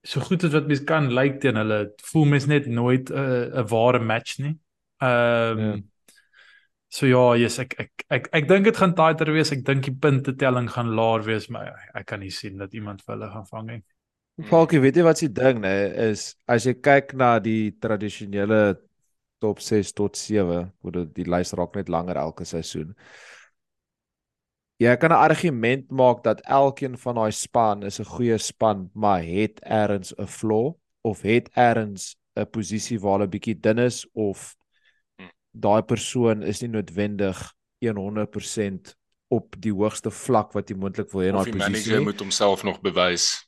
so 0.06 0.20
goed 0.20 0.44
as 0.46 0.54
wat 0.54 0.68
mens 0.70 0.84
kan 0.86 1.10
lyk 1.12 1.40
teen 1.42 1.58
hulle. 1.58 1.80
Voel 2.12 2.24
mens 2.34 2.46
net 2.46 2.66
nooit 2.66 3.10
'n 3.10 3.58
uh, 3.58 3.66
ware 3.74 3.98
match 3.98 4.38
nie. 4.38 4.56
Ehm 5.02 5.58
um, 5.58 5.64
Ja. 5.68 5.76
So 6.88 7.06
ja, 7.06 7.34
yes, 7.36 7.58
ek 7.60 7.74
ek 7.82 8.04
ek 8.16 8.28
ek 8.32 8.46
dink 8.48 8.64
dit 8.64 8.78
gaan 8.80 8.94
tighter 8.96 9.28
wees. 9.36 9.50
Ek 9.52 9.64
dink 9.66 9.84
die 9.84 9.92
punte 10.04 10.32
telling 10.40 10.70
gaan 10.72 10.94
laer 10.96 11.24
wees, 11.26 11.48
maar 11.52 11.68
ek, 11.74 11.90
ek 12.00 12.06
kan 12.08 12.22
nie 12.24 12.32
sien 12.32 12.56
dat 12.62 12.72
iemand 12.72 13.02
vir 13.04 13.14
hulle 13.16 13.28
gaan 13.34 13.48
vang 13.50 13.66
nie. 13.68 13.80
Falkie, 14.46 14.78
weet 14.78 14.96
jy 14.96 15.02
wat 15.02 15.18
se 15.18 15.28
ding 15.28 15.58
nê 15.64 15.90
is 16.10 16.36
as 16.46 16.66
jy 16.68 16.74
kyk 16.74 17.14
na 17.18 17.38
die 17.42 17.72
tradisionele 17.82 18.78
top 19.42 19.58
6 19.58 19.92
tot 19.98 20.16
7, 20.16 20.70
hoe 20.82 20.92
dit 20.92 21.10
die 21.14 21.26
lys 21.26 21.52
raak 21.58 21.74
net 21.74 21.88
langer 21.88 22.16
elke 22.16 22.44
seisoen. 22.46 22.94
Jy 24.78 24.96
kan 24.96 25.10
'n 25.10 25.18
argument 25.18 25.90
maak 25.90 26.22
dat 26.22 26.40
elkeen 26.46 26.96
van 26.96 27.14
daai 27.14 27.32
span 27.32 27.82
is 27.82 27.98
'n 27.98 28.04
goeie 28.04 28.38
span, 28.38 28.90
maar 28.94 29.22
het 29.22 29.58
eers 29.66 30.14
'n 30.18 30.26
flaw 30.26 30.74
of 31.02 31.22
het 31.22 31.50
eers 31.56 32.16
'n 32.36 32.46
posisie 32.46 33.00
waar 33.00 33.18
hulle 33.18 33.28
bietjie 33.28 33.60
dun 33.60 33.78
is 33.78 34.06
of 34.14 34.54
daai 35.50 35.82
persoon 35.82 36.42
is 36.42 36.62
nie 36.62 36.70
noodwendig 36.70 37.54
100% 37.80 38.94
op 39.30 39.54
die 39.58 39.72
hoogste 39.72 40.10
vlak 40.10 40.52
wat 40.52 40.70
jy 40.70 40.76
moontlik 40.76 41.10
wil 41.12 41.22
hê 41.22 41.28
in 41.28 41.34
Of 41.34 41.44
daai 41.44 41.52
die 41.52 41.58
posisie 41.58 41.72
manager 41.72 41.96
nie. 41.98 42.04
moet 42.04 42.20
homself 42.20 42.62
nog 42.62 42.80
bewys. 42.80 43.47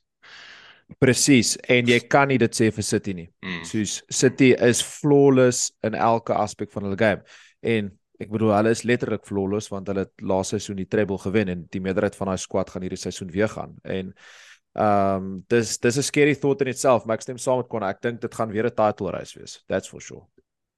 Presies, 0.99 1.55
en 1.69 1.87
jy 1.87 1.99
kan 2.11 2.27
nie 2.27 2.37
dit 2.41 2.53
sê 2.55 2.71
vir 2.73 2.83
City 2.83 3.13
nie. 3.13 3.29
Mm. 3.45 3.63
Soos 3.67 4.01
City 4.09 4.51
is 4.53 4.81
flawless 4.81 5.71
in 5.83 5.95
elke 5.95 6.33
aspek 6.33 6.71
van 6.71 6.83
hulle 6.83 6.99
game. 6.99 7.21
En 7.61 7.91
ek 8.21 8.29
bedoel 8.29 8.53
hulle 8.53 8.73
is 8.75 8.83
letterlik 8.85 9.25
flawless 9.25 9.71
want 9.71 9.87
hulle 9.89 10.05
het 10.05 10.13
laas 10.21 10.53
seisoen 10.53 10.77
die 10.77 10.89
treble 10.89 11.17
gewen 11.21 11.49
en 11.49 11.65
die 11.73 11.81
meerderheid 11.81 12.17
van 12.19 12.31
daai 12.31 12.41
squad 12.41 12.69
gaan 12.69 12.85
hierdie 12.85 13.01
seisoen 13.01 13.31
weer 13.33 13.49
gaan. 13.49 13.77
En 13.83 14.13
ehm 14.71 15.23
um, 15.23 15.31
dis 15.51 15.77
dis 15.83 15.97
'n 15.97 16.03
scary 16.03 16.35
thought 16.35 16.61
in 16.61 16.67
itself, 16.67 17.05
maar 17.05 17.17
ek 17.17 17.21
stem 17.21 17.37
saam 17.37 17.57
met 17.57 17.67
Connor. 17.67 17.89
Ek 17.89 18.01
dink 18.01 18.21
dit 18.21 18.33
gaan 18.33 18.51
weer 18.51 18.65
'n 18.65 18.75
title 18.75 19.11
race 19.11 19.39
wees. 19.39 19.63
That's 19.67 19.89
for 19.89 20.01
sure. 20.01 20.25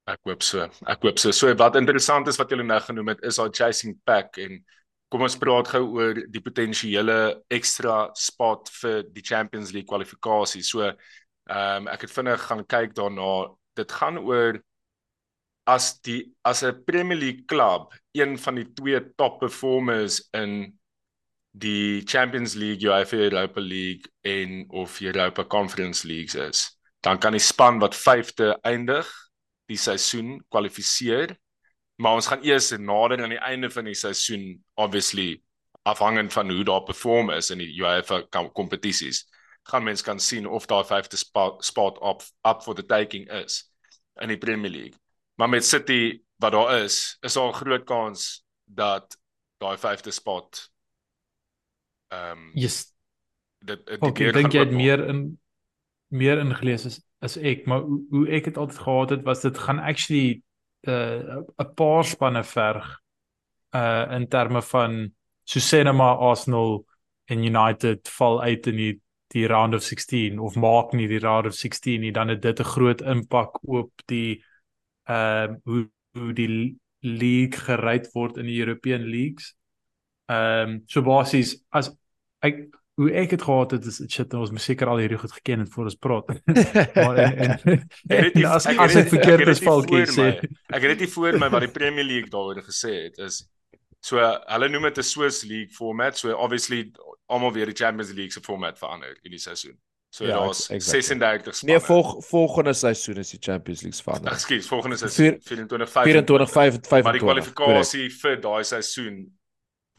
Ek 0.06 0.20
hoop 0.24 0.42
so. 0.42 0.68
Ek 0.86 1.02
hoop 1.02 1.18
so. 1.18 1.30
So 1.30 1.54
wat 1.54 1.76
interessant 1.76 2.28
is 2.28 2.36
wat 2.36 2.50
julle 2.50 2.64
nou 2.64 2.80
genoem 2.80 3.08
het 3.08 3.22
is 3.22 3.36
daai 3.36 3.50
chasing 3.52 3.96
pack 4.04 4.36
en 4.38 4.64
kom 5.14 5.22
ons 5.22 5.36
praat 5.38 5.68
gou 5.70 5.84
oor 5.94 6.18
die 6.26 6.42
potensiële 6.42 7.16
ekstra 7.54 8.08
spot 8.18 8.66
vir 8.80 9.04
die 9.14 9.22
Champions 9.22 9.70
League 9.70 9.86
kwalifikasie. 9.86 10.64
So 10.66 10.82
ehm 10.82 11.84
um, 11.86 11.90
ek 11.92 12.08
het 12.08 12.14
vinnig 12.14 12.46
gaan 12.48 12.64
kyk 12.66 12.96
daarna. 12.98 13.52
Dit 13.78 13.92
gaan 13.94 14.18
oor 14.18 14.58
as 15.70 16.00
die 16.02 16.34
as 16.42 16.64
'n 16.64 16.82
Premier 16.84 17.18
League 17.18 17.44
klub 17.46 17.94
een 18.12 18.34
van 18.38 18.54
die 18.58 18.66
twee 18.74 19.00
top 19.14 19.38
performers 19.38 20.18
in 20.32 20.74
die 21.54 22.02
Champions 22.04 22.54
League, 22.54 22.82
UEFA 22.82 23.16
Europa 23.16 23.60
League 23.60 24.10
en 24.22 24.64
of 24.70 25.00
Europa 25.00 25.44
Conference 25.44 26.06
Leagues 26.06 26.34
is, 26.34 26.76
dan 27.00 27.18
kan 27.18 27.32
die 27.32 27.40
span 27.40 27.78
wat 27.78 27.94
5de 27.94 28.58
eindig 28.62 29.06
die 29.66 29.78
seisoen 29.78 30.42
kwalifiseer. 30.48 31.38
Maar 31.96 32.14
ons 32.14 32.26
gaan 32.26 32.42
eers 32.42 32.70
nader 32.70 33.22
aan 33.22 33.34
die 33.34 33.38
einde 33.38 33.70
van 33.70 33.84
die 33.84 33.94
seisoen 33.94 34.64
obviously 34.74 35.42
afhangend 35.82 36.32
van 36.32 36.50
hoe 36.50 36.64
daar 36.64 36.82
perform 36.82 37.30
is 37.30 37.50
in 37.50 37.58
die 37.58 37.70
UEFA 37.80 38.22
kompetisies 38.52 39.24
gaan 39.64 39.84
mense 39.84 40.04
kan 40.04 40.20
sien 40.20 40.46
of 40.46 40.66
daai 40.68 40.84
5de 40.84 41.16
spot, 41.16 41.64
spot 41.64 42.00
up 42.02 42.22
up 42.44 42.62
for 42.62 42.74
the 42.74 42.84
taking 42.84 43.28
is 43.32 43.64
in 44.20 44.28
die 44.28 44.38
Premier 44.38 44.70
League. 44.70 44.98
Maar 45.34 45.48
met 45.48 45.64
City 45.64 46.20
wat 46.36 46.52
daar 46.52 46.82
is, 46.84 47.16
is 47.20 47.32
daar 47.32 47.48
'n 47.48 47.52
groot 47.52 47.84
kans 47.84 48.44
dat 48.64 49.18
daai 49.58 49.76
5de 49.78 50.12
spot 50.12 50.70
ehm 52.08 52.38
um, 52.38 52.50
yes. 52.54 52.92
dit 53.58 53.86
dit 53.86 54.00
okay, 54.00 54.32
dink 54.32 54.52
jy 54.52 54.60
het 54.60 54.70
meer 54.70 55.08
in 55.08 55.40
meer 56.08 56.38
ingelees 56.38 56.86
as 56.86 57.00
as 57.18 57.36
ek, 57.36 57.66
maar 57.66 57.80
hoe, 57.80 58.04
hoe 58.10 58.28
ek 58.28 58.44
dit 58.44 58.56
altyd 58.56 58.78
gehad 58.78 59.10
het 59.10 59.22
was 59.24 59.40
dit 59.40 59.58
gaan 59.58 59.78
actually 59.78 60.28
'n 60.30 60.44
uh, 60.88 61.42
'n 61.62 61.74
paar 61.74 62.04
spanne 62.04 62.44
verg 62.44 63.00
uh 63.74 64.06
in 64.16 64.28
terme 64.28 64.62
van 64.62 65.14
so 65.44 65.60
sê 65.60 65.82
net 65.84 65.94
maar 65.94 66.16
Arsenal 66.16 66.84
en 67.24 67.44
United 67.44 68.08
val 68.08 68.42
uit 68.42 68.66
in 68.66 68.76
die 68.76 68.94
die 69.34 69.46
round 69.46 69.74
of 69.74 69.82
16 69.82 70.38
of 70.38 70.54
maak 70.54 70.92
nie 70.92 71.08
die 71.08 71.18
round 71.18 71.46
of 71.46 71.54
16 71.54 72.00
nie 72.00 72.12
dan 72.12 72.28
het 72.28 72.42
dit 72.42 72.60
'n 72.60 72.72
groot 72.74 73.00
impak 73.00 73.58
op 73.62 73.90
die 74.06 74.44
ehm 75.04 75.50
uh, 75.50 75.56
hoe 75.64 75.90
hoe 76.18 76.32
die 76.32 76.78
league 77.00 77.58
gereed 77.60 78.08
word 78.12 78.36
in 78.36 78.46
die 78.46 78.58
European 78.58 79.02
leagues. 79.02 79.54
Ehm 80.26 80.70
um, 80.70 80.82
so 80.86 81.02
basies 81.02 81.64
as 81.70 81.90
ek 82.40 82.64
hoe 82.94 83.10
ek 83.12 83.30
het 83.34 83.42
gehad 83.42 83.70
het 83.74 83.86
is 83.90 83.98
shit 84.08 84.34
ons 84.38 84.52
moet 84.54 84.62
seker 84.62 84.90
al 84.90 85.00
hierdie 85.02 85.18
goed 85.18 85.32
geken 85.32 85.64
het 85.64 85.72
voor 85.72 85.90
ons 85.90 85.96
praat. 85.98 86.28
maar 87.04 87.16
en, 87.16 87.38
en, 87.38 87.56
en, 88.06 88.28
en 88.30 88.44
as 88.50 88.68
ek 88.70 88.78
as 88.84 88.94
ek 89.00 89.10
verkeerd 89.14 89.50
is 89.50 89.62
falkie 89.64 90.04
sê 90.10 90.28
ek 90.38 90.78
het 90.78 90.90
dit 90.94 91.06
nie 91.06 91.10
voor 91.16 91.40
my 91.42 91.50
wat 91.54 91.66
die 91.66 91.74
Premier 91.74 92.06
League 92.06 92.30
daaroor 92.30 92.62
gesê 92.62 92.94
het 93.08 93.18
is 93.26 93.42
so 94.04 94.20
hulle 94.20 94.68
noem 94.70 94.90
dit 94.90 95.02
'n 95.02 95.10
Swiss 95.10 95.42
League 95.48 95.74
format 95.74 96.18
so 96.18 96.30
obviously 96.36 96.92
almal 97.26 97.52
weer 97.52 97.66
die 97.66 97.76
Champions 97.84 98.12
League 98.12 98.32
se 98.32 98.40
format 98.40 98.78
verander 98.78 99.18
in 99.22 99.30
die 99.30 99.42
seisoen. 99.42 99.78
So 100.14 100.24
ja, 100.24 100.38
daar's 100.38 100.68
exactly. 100.70 101.02
36 101.02 101.56
spanne. 101.56 101.72
Nee, 101.72 101.86
volg, 101.86 102.26
volgende 102.26 102.72
seisoen 102.72 103.16
is 103.16 103.30
die 103.30 103.40
Champions 103.40 103.82
League 103.82 104.02
verander. 104.02 104.32
Ekskuus, 104.32 104.66
volgende 104.66 104.96
seisoen 104.96 105.40
24 105.42 105.90
24 105.90 106.50
25. 106.50 107.02
Maar 107.02 107.16
die 107.18 107.22
kwalifikasie 107.24 108.10
vir 108.20 108.36
daai 108.44 108.62
seisoen 108.64 109.16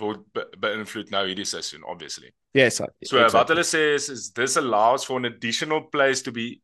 word 0.02 0.22
be 0.34 0.44
beïnvloed 0.62 1.12
nou 1.14 1.26
hierdie 1.28 1.48
seisoen 1.48 1.84
obviously. 1.84 2.32
Yes. 2.54 2.78
So 2.78 2.88
exactly. 3.18 3.40
wat 3.40 3.52
hulle 3.54 3.66
sê 3.68 3.84
is 3.96 4.10
is 4.10 4.32
this 4.34 4.58
allows 4.58 5.06
for 5.08 5.20
an 5.20 5.26
additional 5.26 5.82
place 5.92 6.22
to 6.24 6.32
be 6.32 6.62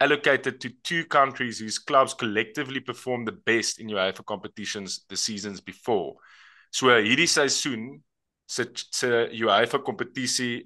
allocated 0.00 0.60
to 0.60 0.70
two 0.82 1.04
countries 1.06 1.60
whose 1.60 1.78
clubs 1.78 2.14
collectively 2.14 2.80
perform 2.80 3.24
the 3.24 3.32
best 3.32 3.78
in 3.78 3.88
UEFA 3.88 4.24
competitions 4.24 5.04
the 5.08 5.16
seasons 5.16 5.60
before. 5.60 6.14
So 6.70 6.90
hierdie 6.90 7.30
seisoen 7.30 8.02
se 8.46 8.66
se 8.74 9.28
UEFA 9.32 9.80
kompetisie 9.82 10.64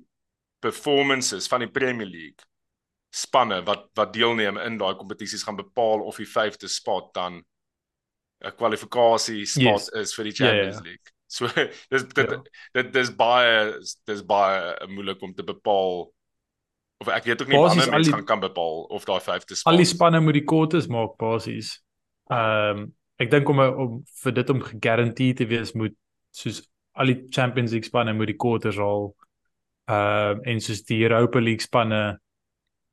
performances 0.61 1.47
van 1.49 1.61
die 1.61 1.71
Premier 1.71 2.09
League 2.09 2.49
spanne 3.15 3.63
wat 3.65 3.89
wat 3.97 4.13
deelneem 4.13 4.59
in 4.61 4.81
daai 4.81 4.97
kompetisies 4.99 5.45
gaan 5.47 5.57
bepaal 5.57 6.03
of 6.05 6.19
die 6.21 6.29
5de 6.29 6.69
spot 6.69 7.15
dan 7.15 7.45
'n 8.45 8.57
kwalifikasie 8.57 9.47
spot 9.47 9.81
yes. 9.81 9.89
is 9.89 10.15
vir 10.15 10.25
die 10.25 10.37
Champions 10.41 10.77
yeah, 10.77 10.85
yeah. 10.85 10.91
League. 10.91 11.18
So 11.29 11.49
dis 11.93 12.07
dit 12.09 12.17
yeah. 12.25 12.41
dit 12.73 12.93
dis 12.93 13.11
baie 13.17 13.73
dis 14.09 14.23
baie 14.25 14.89
moeilik 14.89 15.23
om 15.23 15.35
te 15.37 15.45
bepaal 15.45 16.09
of 16.99 17.11
ek 17.15 17.29
weet 17.29 17.43
ook 17.45 17.53
nie 17.53 17.61
wanneer 17.61 17.91
mense 17.93 18.15
gaan 18.15 18.25
kan 18.27 18.41
bepaal 18.43 18.87
of 18.89 19.05
daai 19.05 19.21
5de 19.21 19.59
spot. 19.59 19.73
Al 19.73 19.83
die 19.83 19.89
spanne 19.89 20.23
moet 20.25 20.39
die 20.41 20.47
kwotas 20.49 20.89
maak 20.91 21.19
basies. 21.21 21.77
Ehm 22.33 22.81
um, 22.85 22.89
ek 23.19 23.33
dink 23.33 23.49
om 23.51 23.61
om 23.61 23.95
vir 24.23 24.35
dit 24.35 24.51
om 24.55 24.61
gegarandeer 24.63 25.39
te 25.41 25.47
wees 25.51 25.73
moet 25.75 25.95
soos 26.31 26.63
al 26.95 27.11
die 27.11 27.19
Champions 27.35 27.73
League 27.75 27.89
spanne 27.89 28.15
moet 28.15 28.31
die 28.31 28.39
quarters 28.39 28.79
al 28.79 29.11
ehm 29.91 30.41
uh, 30.41 30.51
en 30.53 30.65
soos 30.65 30.85
die 30.89 31.03
Europa 31.03 31.43
League 31.43 31.67
spanne 31.67 32.03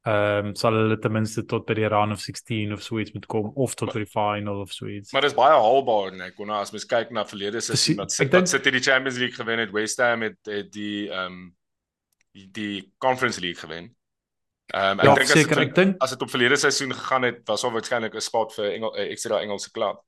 ehm 0.05 0.51
um, 0.51 0.55
sal 0.55 0.75
hulle 0.77 0.99
ten 1.01 1.13
minste 1.15 1.41
tot 1.49 1.65
by 1.65 1.73
die 1.79 1.87
round 1.89 2.13
of 2.13 2.21
16 2.21 2.73
of 2.73 2.83
so 2.85 2.99
iets 3.01 3.15
moet 3.15 3.25
kom 3.25 3.47
of 3.55 3.73
tot 3.73 3.89
by 3.93 4.03
die 4.03 4.11
final 4.11 4.61
of 4.61 4.73
so 4.73 4.85
iets. 4.85 5.13
Maar 5.15 5.25
dis 5.25 5.33
baie 5.33 5.57
haalbaar 5.57 6.13
net 6.13 6.35
kon 6.37 6.53
as 6.53 6.73
mens 6.75 6.85
kyk 6.85 7.13
na 7.15 7.23
verlede 7.25 7.61
seisoen 7.65 8.03
wat 8.03 8.13
sit 8.13 8.33
wat 8.35 8.49
sit 8.51 8.69
die 8.69 8.83
Champions 8.85 9.17
League 9.17 9.39
gewen 9.39 9.63
het 9.63 9.73
West 9.73 10.01
Ham 10.05 10.21
het, 10.27 10.37
het 10.45 10.71
die 10.73 11.09
ehm 11.09 11.25
um, 11.25 11.53
die, 12.35 12.91
Conference 12.99 13.39
League 13.41 13.61
gewen. 13.63 13.95
Ehm 14.73 14.99
um, 14.99 14.99
ek 14.99 15.05
ja, 15.09 15.15
dink 15.15 15.31
as 15.31 15.47
dit 15.47 15.75
dink... 15.75 16.01
as 16.03 16.13
dit 16.13 16.21
op 16.21 16.29
verlede 16.29 16.59
seisoen 16.59 16.93
gegaan 16.93 17.25
het 17.31 17.41
was 17.49 17.65
daar 17.65 17.73
waarskynlik 17.73 18.13
'n 18.13 18.21
spot 18.21 18.53
vir 18.53 18.73
Engel, 18.73 18.97
ekstra 19.09 19.41
Engelse 19.41 19.71
klub 19.71 20.03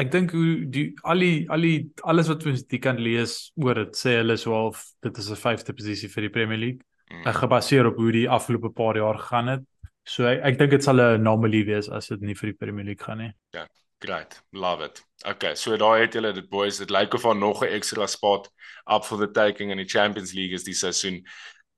ek 0.00 0.10
dink 0.10 0.32
hoe 0.34 0.64
die 0.74 0.88
al 1.06 1.22
die 1.22 1.44
al 1.54 1.62
die 1.62 1.76
alles 2.02 2.28
wat 2.30 2.44
ons 2.50 2.64
die 2.66 2.80
kan 2.82 2.98
lees 2.98 3.52
oor 3.62 3.78
dit 3.84 3.94
sê 3.98 4.18
hulle 4.18 4.36
so 4.40 4.52
half 4.52 4.82
dit 5.06 5.18
is 5.22 5.30
'n 5.30 5.38
vyfde 5.38 5.72
posisie 5.72 6.08
vir 6.08 6.22
die 6.26 6.34
Premier 6.36 6.58
League. 6.58 6.82
Mm. 7.22 7.32
Gebaseer 7.38 7.86
op 7.86 7.96
hoe 7.96 8.12
die 8.12 8.28
afgelope 8.28 8.70
paar 8.70 8.96
jaar 8.96 9.18
gegaan 9.18 9.48
het. 9.48 9.62
So 10.04 10.26
ek 10.28 10.42
ek 10.44 10.58
dink 10.60 10.74
dit 10.76 10.84
sal 10.84 11.00
'n 11.00 11.20
anomaly 11.20 11.64
wees 11.64 11.88
as 11.88 12.08
dit 12.08 12.20
nie 12.20 12.34
vir 12.34 12.52
die 12.52 12.58
Premier 12.60 12.84
League 12.84 13.04
gaan 13.04 13.18
nie. 13.18 13.32
Ja, 13.52 13.64
yeah, 13.64 13.68
great. 14.00 14.42
Love 14.52 14.84
it. 14.84 15.02
Okay, 15.24 15.54
so 15.54 15.76
daai 15.76 16.04
het 16.04 16.14
julle 16.14 16.32
dit 16.32 16.48
boys, 16.50 16.78
dit 16.78 16.90
lyk 16.90 17.14
of 17.14 17.22
daar 17.22 17.36
nog 17.36 17.62
'n 17.62 17.72
ekstra 17.72 18.06
spot 18.06 18.50
up 18.86 19.04
for 19.04 19.18
the 19.18 19.30
taking 19.30 19.70
in 19.70 19.78
die 19.78 19.88
Champions 19.88 20.32
League 20.34 20.54
is 20.54 20.64
die 20.64 20.74
seisoen. 20.74 21.24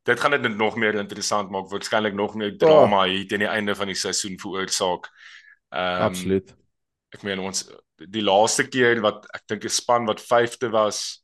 Dit 0.03 0.21
gaan 0.21 0.31
dit 0.31 0.57
nog 0.57 0.77
meer 0.77 0.95
interessant 0.95 1.51
maak, 1.51 1.71
waarskynlik 1.71 2.15
nog 2.15 2.35
meer 2.35 2.57
drama 2.57 3.05
oh. 3.05 3.11
hier 3.11 3.27
teen 3.27 3.43
die 3.43 3.49
einde 3.49 3.75
van 3.75 3.87
die 3.87 3.95
seisoen 3.95 4.39
veroorsaak. 4.39 5.09
Ehm 5.71 5.97
um, 5.97 6.03
Absoluut. 6.03 6.55
Ek 7.11 7.23
meen 7.23 7.39
ons 7.39 7.71
die 7.97 8.23
laaste 8.23 8.69
keer 8.69 9.01
wat 9.01 9.27
ek 9.35 9.47
dink 9.47 9.65
'n 9.65 9.69
span 9.69 10.07
wat 10.07 10.21
5de 10.21 10.71
was 10.71 11.23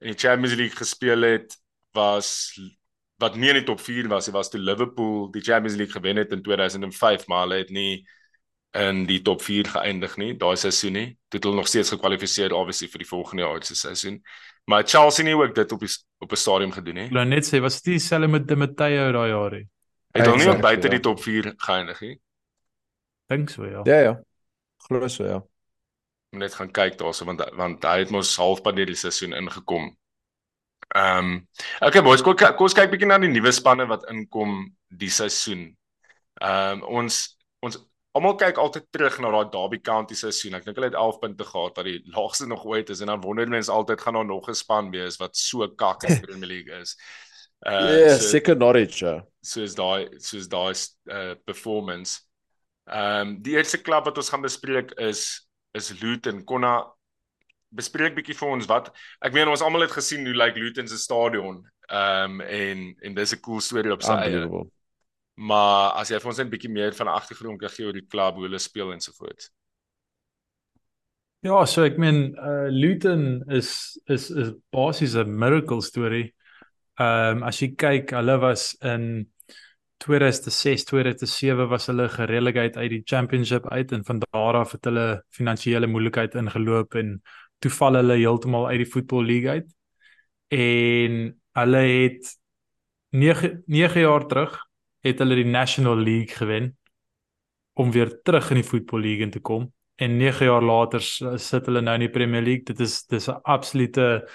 in 0.00 0.12
die 0.12 0.18
Champions 0.18 0.54
League 0.54 0.76
gespeel 0.76 1.22
het 1.22 1.56
was 1.92 2.54
wat 3.22 3.36
nie 3.36 3.48
in 3.48 3.60
die 3.60 3.66
top 3.68 3.80
4 3.80 4.08
was, 4.12 4.28
dit 4.28 4.34
was 4.34 4.50
toe 4.52 4.60
Liverpool 4.60 5.30
die 5.32 5.42
Champions 5.42 5.76
League 5.76 5.94
gewen 5.94 6.16
het 6.20 6.32
in 6.32 6.42
2005, 6.42 7.26
maar 7.26 7.46
hulle 7.46 7.62
het 7.62 7.70
nie 7.70 8.04
in 8.76 9.06
die 9.08 9.22
top 9.24 9.42
4 9.42 9.70
geëindig 9.72 10.16
nie 10.20 10.34
daai 10.36 10.56
seisoen 10.60 10.92
nie. 10.92 11.06
Dit 11.28 11.38
het 11.40 11.48
hulle 11.48 11.56
nog 11.62 11.70
steeds 11.70 11.94
gekwalifiseer 11.94 12.52
obviously 12.52 12.90
vir 12.92 13.04
die 13.04 13.08
volgende 13.08 13.46
jaar 13.46 13.64
se 13.64 13.74
seisoen. 13.74 14.20
Maar 14.66 14.84
Chelsea 14.84 15.24
nie 15.24 15.36
ook 15.36 15.54
dit 15.54 15.72
op 15.72 15.80
die 15.80 15.90
op 16.18 16.32
'n 16.32 16.36
stadium 16.36 16.72
gedoen 16.72 16.94
nie. 16.94 17.08
Hulle 17.08 17.24
net 17.24 17.46
sê 17.46 17.60
was 17.60 17.80
dit 17.82 17.92
dieselfde 17.92 18.28
met 18.28 18.48
Di 18.48 18.54
Matteo 18.54 19.12
daai 19.12 19.28
jaar 19.30 19.50
nie. 19.50 19.68
Het 20.12 20.26
hulle 20.26 20.36
nie 20.36 20.48
ook 20.48 20.60
buite 20.60 20.88
die 20.88 21.00
top 21.00 21.22
4 21.22 21.52
geëindig 21.56 22.00
nie? 22.00 22.20
Dink 23.26 23.50
so 23.50 23.64
ja. 23.64 23.80
Ja 23.84 24.00
ja. 24.00 24.20
Glo 24.76 25.08
so 25.08 25.24
ja 25.24 25.42
net 26.30 26.54
gaan 26.54 26.72
kyk 26.72 26.98
daarso 27.00 27.26
want 27.28 27.42
want 27.56 27.84
hy 27.84 27.98
het 28.02 28.12
mos 28.14 28.36
halfpad 28.40 28.76
deur 28.76 28.90
die 28.90 28.98
seisoen 28.98 29.36
ingekom. 29.36 29.90
Ehm 30.94 31.18
um, 31.18 31.48
okay 31.80 32.02
boys, 32.02 32.22
kom 32.22 32.36
kom 32.36 32.70
kyk 32.70 32.92
bietjie 32.92 33.08
na 33.10 33.18
die 33.18 33.32
nuwe 33.32 33.52
spanne 33.52 33.88
wat 33.90 34.06
inkom 34.12 34.62
die 34.88 35.10
seisoen. 35.10 35.68
Ehm 36.40 36.82
um, 36.82 37.02
ons 37.02 37.22
ons 37.66 37.80
almal 38.16 38.36
kyk 38.40 38.58
altyd 38.62 38.86
terug 38.94 39.18
na 39.20 39.30
daai 39.34 39.50
Derby 39.52 39.80
County 39.84 40.16
seisoen. 40.16 40.54
Ek 40.56 40.64
dink 40.64 40.78
hulle 40.78 40.88
het 40.92 40.98
11 40.98 41.18
punte 41.20 41.44
gehad 41.44 41.80
wat 41.80 41.88
die 41.88 41.98
laagste 42.14 42.46
nog 42.48 42.64
ooit 42.64 42.90
is 42.94 43.02
en 43.02 43.12
dan 43.12 43.24
wonder 43.24 43.48
mense 43.50 43.72
altyd 43.72 44.00
gaan 44.00 44.20
daar 44.20 44.28
nog 44.28 44.48
'n 44.48 44.54
span 44.54 44.90
wees 44.90 45.18
wat 45.20 45.36
so 45.36 45.68
kak 45.68 46.04
in 46.04 46.14
die 46.14 46.26
Premier 46.28 46.48
League 46.48 46.80
is. 46.80 46.96
Uh 47.66 47.72
yeah, 47.72 48.16
so, 48.16 48.28
seker 48.28 48.56
Norwich. 48.56 49.00
Ja. 49.00 49.24
So 49.42 49.62
is 49.62 49.74
daai 49.74 50.08
so 50.18 50.36
is 50.36 50.48
daai 50.48 50.72
uh 51.10 51.34
performance. 51.44 52.20
Ehm 52.86 53.20
um, 53.20 53.42
die 53.42 53.56
eerste 53.56 53.82
klub 53.82 54.04
wat 54.04 54.16
ons 54.16 54.30
gaan 54.30 54.42
bespreek 54.42 54.92
is 54.98 55.48
is 55.74 55.92
Luton 56.00 56.44
konna 56.44 56.95
bespreek 57.76 58.16
bietjie 58.16 58.36
vir 58.38 58.54
ons 58.56 58.68
wat 58.70 58.90
ek 59.20 59.34
meen 59.36 59.48
ons 59.52 59.62
almal 59.62 59.86
het 59.86 59.94
gesien 59.94 60.26
hoe 60.26 60.34
lyk 60.34 60.54
like 60.54 60.62
Luton 60.64 60.88
se 60.88 60.98
stadion 60.98 61.62
ehm 61.88 62.40
um, 62.40 62.40
en 62.40 62.96
en 63.02 63.14
dis 63.14 63.34
'n 63.34 63.40
cool 63.40 63.60
storie 63.60 63.92
op 63.92 64.02
sy 64.02 64.16
eie. 64.26 64.48
Maar 65.36 65.92
as 66.00 66.10
jy 66.10 66.18
vir 66.18 66.30
ons 66.32 66.38
net 66.38 66.50
bietjie 66.50 66.72
meer 66.72 66.94
van 66.96 67.08
agtergrond 67.12 67.60
kan 67.60 67.68
gee 67.68 67.86
oor 67.86 67.92
die 67.92 68.08
klub, 68.08 68.34
hoe 68.34 68.46
hulle 68.48 68.58
speel 68.58 68.92
en 68.92 69.00
so 69.00 69.12
voort. 69.12 69.50
Ja, 71.44 71.64
so 71.66 71.84
ek 71.84 71.98
meen 71.98 72.34
uh 72.40 72.68
Luton 72.72 73.44
is 73.52 74.00
is 74.06 74.30
is 74.30 74.52
basies 74.72 75.14
'n 75.14 75.38
miracle 75.38 75.82
storie. 75.82 76.34
Ehm 76.98 77.38
um, 77.38 77.42
as 77.42 77.60
jy 77.60 77.74
kyk, 77.76 78.10
hulle 78.10 78.38
was 78.40 78.74
in 78.80 79.28
2006 79.98 80.84
2007 80.84 81.68
was 81.68 81.86
hulle 81.86 82.08
gerelegate 82.08 82.78
uit 82.78 82.90
die 82.90 83.02
championship 83.04 83.68
uit 83.72 83.92
en 83.92 84.04
van 84.04 84.18
daar 84.18 84.54
af 84.54 84.72
het 84.72 84.84
hulle 84.84 85.24
finansiële 85.30 85.86
moeilikheid 85.86 86.34
ingeloop 86.34 86.94
en 86.94 87.22
toe 87.58 87.70
val 87.70 87.98
hulle 88.00 88.18
heeltemal 88.20 88.68
uit 88.70 88.82
die 88.84 88.90
football 88.90 89.26
league 89.26 89.50
uit 89.50 89.70
en 90.56 91.22
hulle 91.60 91.84
het 91.86 92.32
9 93.16 93.62
9 93.66 94.00
jaar 94.00 94.26
terug 94.26 94.58
het 95.06 95.22
hulle 95.22 95.38
die 95.38 95.50
national 95.50 95.96
league 95.96 96.36
gewen 96.36 96.76
om 97.76 97.92
weer 97.92 98.12
terug 98.22 98.50
in 98.50 98.62
die 98.62 98.68
football 98.68 99.00
league 99.00 99.28
te 99.28 99.40
kom 99.40 99.72
en 99.96 100.16
9 100.16 100.46
jaar 100.46 100.62
later 100.62 101.00
sit 101.02 101.66
hulle 101.66 101.80
nou 101.80 101.94
in 101.94 102.06
die 102.06 102.12
premier 102.12 102.42
league 102.42 102.64
dit 102.64 102.80
is 102.80 103.04
dis 103.06 103.28
'n 103.28 103.40
absolute 103.42 104.26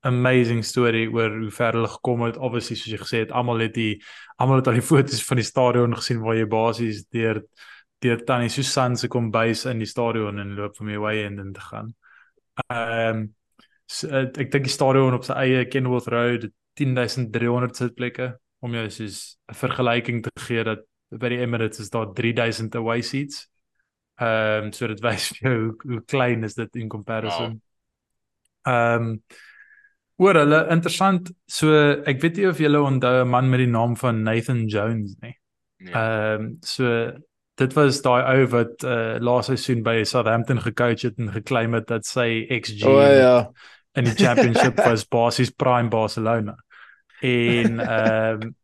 amazing 0.00 0.64
story 0.64 1.06
oor 1.06 1.32
hoe 1.38 1.50
ver 1.50 1.72
hulle 1.72 1.88
gekom 1.88 2.22
het. 2.26 2.36
Obviously 2.36 2.76
soos 2.78 2.92
jy 2.92 3.00
gesê 3.02 3.22
het, 3.24 3.32
almal 3.34 3.64
het 3.64 3.74
die 3.74 3.98
almal 4.38 4.60
het 4.60 4.70
al 4.70 4.78
die 4.78 4.86
foto's 4.92 5.24
van 5.26 5.40
die 5.40 5.46
stadion 5.46 5.96
gesien 5.98 6.22
waar 6.22 6.38
jy 6.38 6.46
basies 6.50 7.04
deur 7.14 7.42
deur 7.98 8.20
Tannie 8.24 8.50
Susan 8.52 8.94
se 8.96 9.08
kombuis 9.10 9.64
in 9.66 9.80
die 9.82 9.88
stadion 9.90 10.38
en 10.38 10.54
loop 10.54 10.76
van 10.78 10.92
die 10.92 11.00
way 11.02 11.24
end 11.24 11.40
in 11.42 11.52
te 11.52 11.64
gaan. 11.64 11.90
Ehm 12.66 13.16
um, 13.16 13.26
so, 13.88 14.08
ek 14.10 14.50
dink 14.52 14.66
die 14.66 14.72
stadion 14.72 15.16
op 15.16 15.24
sy 15.24 15.36
eie 15.44 15.64
Kenilworth 15.70 16.10
Road 16.12 16.48
10300 16.78 17.76
sitplekke 17.76 18.32
om 18.60 18.74
jou 18.74 18.88
soos 18.90 19.38
'n 19.48 19.54
vergelyking 19.54 20.22
te 20.22 20.32
gee 20.46 20.64
dat 20.64 20.84
by 21.10 21.30
die 21.32 21.40
Emirates 21.40 21.80
is 21.80 21.90
daar 21.90 22.12
3000 22.14 22.74
away 22.76 23.02
seats. 23.02 23.46
Ehm 24.20 24.68
um, 24.68 24.72
so 24.72 24.86
dit 24.86 25.00
wys 25.06 25.28
vir 25.32 25.50
jou 25.50 25.58
hoe, 25.58 25.74
hoe 25.92 26.02
klein 26.04 26.44
is 26.44 26.54
dit 26.54 26.76
in 26.76 26.88
comparison. 26.88 27.60
Ehm 28.66 28.72
wow. 28.72 29.12
um, 29.14 29.22
oor 30.18 30.34
hulle 30.34 30.64
interessant 30.74 31.30
so 31.46 31.70
ek 32.10 32.20
weet 32.22 32.40
nie 32.40 32.48
of 32.48 32.58
julle 32.58 32.80
onthou 32.82 33.22
'n 33.22 33.30
man 33.30 33.50
met 33.50 33.62
die 33.62 33.70
naam 33.70 33.96
van 33.96 34.22
Nathan 34.22 34.66
Jones 34.66 35.16
nie. 35.22 35.36
Nee. 35.78 35.94
Ehm 35.94 36.42
um, 36.42 36.56
so 36.62 37.12
dit 37.58 37.74
was 37.74 37.98
daai 38.02 38.22
ou 38.22 38.46
wat 38.52 38.84
uh, 38.86 39.16
laaste 39.24 39.56
seisoen 39.56 39.82
by 39.86 40.02
Southampton 40.06 40.60
gecoach 40.62 41.02
het 41.02 41.18
en 41.18 41.32
geklaim 41.34 41.74
het 41.74 41.88
dat 41.90 42.06
sy 42.06 42.46
XG 42.60 42.86
oh, 42.86 43.02
ja. 43.02 43.34
in 43.98 44.06
die 44.06 44.14
championship 44.14 44.78
was 44.88 45.06
basies 45.10 45.50
prime 45.50 45.90
Barcelona. 45.92 46.56
En 47.20 47.80
ehm 47.82 48.42
um, 48.46 48.54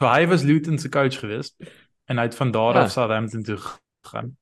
so 0.00 0.08
hy 0.08 0.26
was 0.26 0.42
Luton 0.42 0.78
se 0.78 0.88
coach 0.88 1.18
geweest 1.20 1.54
en 2.10 2.18
hy 2.18 2.24
het 2.26 2.34
van 2.34 2.50
daar 2.50 2.78
af 2.80 2.88
ja. 2.88 2.94
Southampton 2.94 3.42
toe 3.46 3.58
gegaan. 3.60 4.36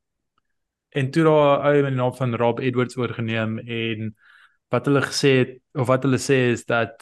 En 0.89 1.11
toe 1.11 1.25
daar 1.27 1.67
ou 1.67 1.75
met 1.83 1.91
die 1.91 1.99
naam 1.99 2.15
van 2.15 2.37
Rob 2.39 2.61
Edwards 2.63 2.97
oorgeneem 2.97 3.59
en 3.59 4.15
wat 4.71 4.87
hulle 4.87 5.03
gesê 5.03 5.33
het 5.43 5.57
of 5.75 5.91
wat 5.91 6.07
hulle 6.07 6.19
sê 6.23 6.39
is 6.55 6.65
dat 6.65 6.95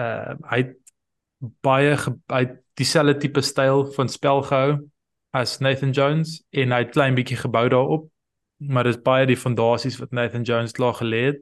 uh 0.00 0.32
hy 0.48 0.64
baie 1.64 1.96
hy 2.32 2.42
dieselfde 2.80 3.16
tipe 3.20 3.44
styl 3.44 3.84
van 3.92 4.08
spel 4.08 4.42
gehou 4.48 4.80
as 5.32 5.60
Nathan 5.60 5.90
Jones 5.90 6.42
en 6.50 6.72
hy 6.72 6.78
het 6.84 6.92
klein 6.92 7.14
bietjie 7.14 7.36
gebou 7.36 7.68
daarop 7.68 8.10
maar 8.60 8.84
dis 8.84 9.00
baie 9.00 9.26
die 9.28 9.38
fondasies 9.38 9.96
wat 10.00 10.12
Nathan 10.12 10.44
Jones 10.44 10.72
klaar 10.76 10.94
gelê 10.98 11.22
het. 11.30 11.40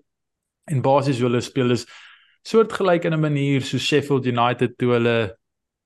En 0.71 0.83
basies 0.85 1.19
hulle 1.23 1.41
speel 1.43 1.75
is 1.75 1.87
soortgelyk 2.47 3.05
in 3.05 3.15
'n 3.15 3.21
manier 3.21 3.63
so 3.63 3.79
Sheffield 3.79 4.27
United 4.27 4.79
toe 4.79 4.93
hulle 4.93 5.37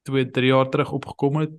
2 0.02 0.30
3 0.30 0.46
jaar 0.46 0.68
terug 0.68 0.92
opgekom 0.92 1.36
het 1.36 1.52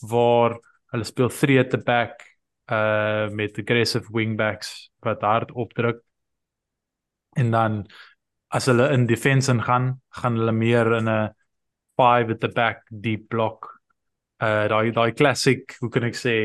waar 0.00 0.58
hulle 0.92 1.04
speel 1.04 1.28
3 1.28 1.58
at 1.58 1.70
the 1.70 1.78
back 1.78 2.22
uh 2.70 3.28
met 3.30 3.58
aggressive 3.58 4.12
wingbacks 4.12 4.90
wat 5.00 5.20
hard 5.20 5.52
opdruk. 5.52 6.02
En 7.36 7.50
dan 7.50 7.86
as 8.48 8.66
hulle 8.66 8.90
in 8.92 9.06
defense 9.06 9.60
gaan 9.60 10.00
gaan 10.08 10.36
hulle 10.36 10.52
meer 10.52 10.92
in 10.92 11.08
'n 11.08 11.34
5 11.96 12.30
at 12.30 12.40
the 12.40 12.48
back 12.48 12.86
deep 12.90 13.28
block 13.28 13.75
uh 14.42 14.66
daai 14.68 14.92
daai 14.92 15.12
classic 15.12 15.76
hoe 15.80 15.90
kan 15.90 16.04
ek 16.04 16.14
sê 16.14 16.36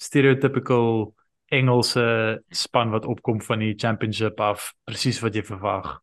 stereotypical 0.00 1.14
Engelse 1.50 2.04
span 2.54 2.92
wat 2.94 3.06
opkom 3.10 3.40
van 3.42 3.58
die 3.58 3.74
championship 3.74 4.38
af 4.40 4.70
presies 4.86 5.18
wat 5.18 5.34
jy 5.34 5.42
verwag. 5.42 5.96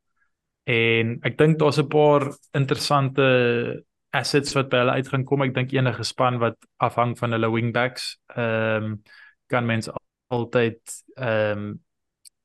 En 0.68 1.14
ek 1.24 1.38
dink 1.40 1.56
daar's 1.60 1.80
'n 1.80 1.88
paar 1.88 2.28
interessante 2.52 3.86
assets 4.12 4.54
wat 4.58 4.70
by 4.70 4.82
hulle 4.82 4.98
uit 5.00 5.08
gaan 5.08 5.24
kom. 5.24 5.42
Ek 5.42 5.54
dink 5.56 5.72
enige 5.72 6.04
span 6.04 6.40
wat 6.40 6.58
afhang 6.84 7.16
van 7.18 7.32
hulle 7.32 7.52
wingbacks, 7.52 8.18
ehm 8.36 8.84
um, 8.84 9.02
kan 9.48 9.66
mens 9.66 9.90
altyd 10.28 10.82
ehm 11.16 11.58
um, 11.58 11.84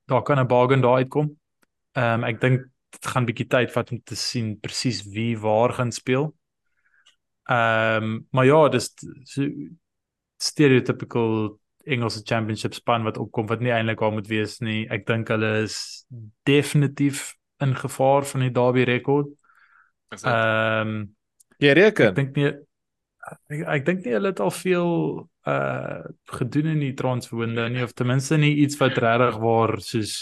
daar 0.07 0.23
kan 0.23 0.39
'n 0.39 0.47
bargain 0.47 0.81
daar 0.81 1.03
uitkom. 1.03 1.39
Ehm 1.93 2.23
um, 2.23 2.25
ek 2.25 2.41
dink 2.41 2.61
dit 2.91 3.07
gaan 3.07 3.23
'n 3.23 3.27
bietjie 3.27 3.49
tyd 3.49 3.73
vat 3.73 3.91
om 3.91 4.01
te 4.05 4.17
sien 4.17 4.61
presies 4.61 5.03
wie 5.03 5.39
waar 5.39 5.73
gaan 5.73 5.93
speel. 5.93 6.35
Ehm 7.51 8.05
um, 8.05 8.27
maar 8.31 8.47
ja, 8.47 8.69
dis 8.69 8.95
stereotypical 10.37 11.59
Engelse 11.85 12.21
championship 12.25 12.75
span 12.75 13.03
wat 13.03 13.19
opkom 13.19 13.49
wat 13.51 13.61
nie 13.61 13.73
eintlik 13.75 14.01
waar 14.01 14.13
moet 14.15 14.29
wees 14.31 14.61
nie. 14.63 14.85
Ek 14.93 15.07
dink 15.07 15.31
hulle 15.33 15.65
is 15.65 16.05
definitief 16.47 17.33
in 17.63 17.75
gevaar 17.79 18.27
van 18.27 18.47
die 18.47 18.53
Derby 18.55 18.87
rekord. 18.87 19.33
Ehm 20.23 20.93
um, 20.93 21.03
jy 21.63 21.75
reken? 21.79 22.13
Ek 22.13 22.19
dink 22.19 22.39
nie 22.39 22.49
ek, 22.51 23.61
ek 23.77 23.85
dink 23.87 24.07
nie 24.07 24.17
hulle 24.17 24.33
het 24.33 24.43
al 24.43 24.55
veel 24.55 24.91
uh 25.51 26.03
gedoen 26.39 26.69
in 26.77 26.83
die 26.85 26.95
transferwindow 26.95 27.67
nie 27.71 27.83
of 27.83 27.95
ten 27.99 28.07
minste 28.07 28.39
nie 28.39 28.55
iets 28.63 28.79
wat 28.79 28.99
regtig 29.03 29.39
waar 29.43 29.75
soos 29.83 30.15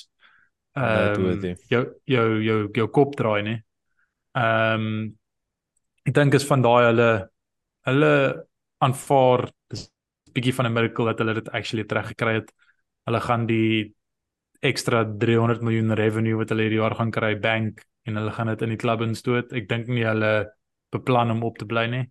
ehm 0.79 1.27
um, 1.29 1.49
jou 1.69 1.83
jou 2.09 2.29
jou 2.45 2.61
jou 2.81 2.89
kop 2.89 3.17
draai 3.21 3.43
nie. 3.45 3.59
Ehm 4.39 4.87
um, 4.87 5.01
ek 6.07 6.15
dink 6.15 6.35
is 6.35 6.47
van 6.49 6.63
daai 6.65 6.85
hulle 6.91 7.11
hulle 7.89 8.13
aanvaar 8.85 9.47
dis 9.73 9.89
bietjie 10.35 10.55
van 10.55 10.67
'n 10.67 10.73
miracle 10.73 11.07
dat 11.11 11.19
hulle 11.19 11.35
dit 11.35 11.49
actually 11.51 11.85
teruggekry 11.85 12.35
het. 12.41 12.53
Hulle 13.07 13.21
gaan 13.21 13.47
die 13.47 13.95
ekstra 14.61 15.05
300 15.05 15.63
miljoen 15.63 15.95
revenue 15.95 16.37
wat 16.37 16.51
hulle 16.53 16.67
hierdie 16.67 16.81
jaar 16.81 16.95
gaan 16.95 17.11
kry 17.11 17.35
bank 17.41 17.85
en 18.05 18.17
hulle 18.17 18.33
gaan 18.33 18.47
dit 18.53 18.63
in 18.63 18.75
die 18.75 18.81
klub 18.81 19.01
instoot. 19.01 19.53
Ek 19.53 19.69
dink 19.69 19.89
nie 19.89 20.05
hulle 20.05 20.51
beplan 20.93 21.31
om 21.31 21.43
op 21.45 21.59
te 21.59 21.67
bly 21.67 21.87
nie. 21.87 22.05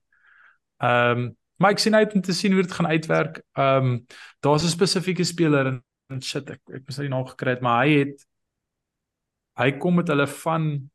Ehm 0.82 1.20
um, 1.26 1.30
maar 1.60 1.74
ek 1.76 1.82
sien 1.84 1.96
uit 1.96 2.14
om 2.16 2.22
te 2.24 2.34
sien 2.34 2.54
hoe 2.56 2.62
dit 2.64 2.72
gaan 2.72 2.88
uitwerk. 2.88 3.42
Ehm 3.58 3.86
um, 3.86 4.06
daar's 4.40 4.64
'n 4.64 4.76
spesifieke 4.78 5.24
speler 5.24 5.82
en 6.10 6.22
shit 6.22 6.50
ek 6.50 6.62
ek 6.74 6.86
moes 6.88 6.98
hy 6.98 7.08
nog 7.08 7.32
gekry 7.32 7.52
het, 7.52 7.62
maar 7.62 7.86
hy 7.86 7.92
het 8.00 8.26
hy 9.60 9.72
kom 9.78 9.96
met 9.96 10.08
hulle 10.08 10.28
van 10.28 10.90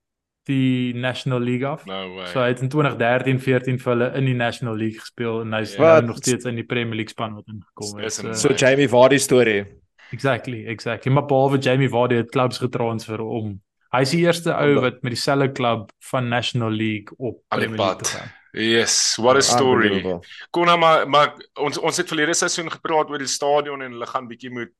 die 0.49 0.95
National 0.95 1.41
League 1.41 1.67
af. 1.67 1.85
No 1.89 2.25
so 2.29 2.41
hy 2.41 2.51
het 2.53 2.61
in 2.61 2.69
2013 2.69 3.41
14 3.41 3.79
vir 3.81 3.93
hulle 3.93 4.11
in 4.19 4.29
die 4.29 4.37
National 4.37 4.77
League 4.77 5.01
gespeel 5.01 5.41
en 5.45 5.57
hy's 5.57 5.75
yeah. 5.77 5.97
nou 5.97 6.13
nog 6.13 6.21
steeds 6.21 6.45
in 6.51 6.61
die 6.61 6.67
Premier 6.69 6.99
League 7.01 7.15
span 7.15 7.35
wat 7.39 7.49
ingekom 7.49 7.99
het. 8.01 8.13
So, 8.13 8.33
so 8.33 8.53
Jamie 8.53 8.89
Vardy 8.89 9.19
storie. 9.19 9.65
Exactly, 10.13 10.67
exactly. 10.67 11.13
Maar 11.13 11.27
behalwe 11.27 11.59
Jamie 11.59 11.89
Vardy 11.89 12.21
het 12.21 12.31
clubs 12.31 12.61
getransfer 12.63 13.21
om 13.25 13.57
hy 13.95 14.03
is 14.05 14.15
die 14.15 14.25
eerste 14.25 14.55
ou 14.55 14.81
wat 14.83 15.03
met 15.07 15.15
dieselfde 15.15 15.53
klub 15.55 15.91
van 16.11 16.29
National 16.29 16.71
League 16.71 17.15
op 17.17 17.41
Premier 17.49 17.79
League 17.79 18.11
gaan. 18.11 18.33
Yes, 18.55 19.17
what 19.19 19.37
a 19.37 19.43
story. 19.43 20.03
Kom 20.51 20.69
nou 20.69 20.79
maar 20.79 21.09
maar 21.09 21.35
ons 21.59 21.79
ons 21.79 21.97
het 21.97 22.09
verlede 22.09 22.35
seisoen 22.35 22.71
gepraat 22.71 23.11
oor 23.11 23.19
die 23.19 23.31
stadion 23.31 23.83
en 23.83 23.97
hulle 23.97 24.07
gaan 24.07 24.29
bietjie 24.31 24.51
moet 24.51 24.71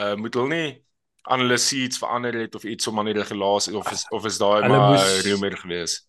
uh 0.00 0.14
moet 0.14 0.34
hulle 0.34 0.52
nie 0.52 0.70
hulle 1.32 1.56
seats 1.58 1.98
verander 1.98 2.36
het 2.36 2.54
of 2.54 2.64
iets 2.68 2.88
om 2.90 2.98
aan 3.00 3.08
die 3.08 3.16
regulasie 3.16 3.76
of 3.78 3.90
is, 3.92 4.04
of 4.12 4.26
is 4.28 4.38
daai 4.38 4.68
maar 4.68 4.98
rumor 5.24 5.56
gewees. 5.56 6.02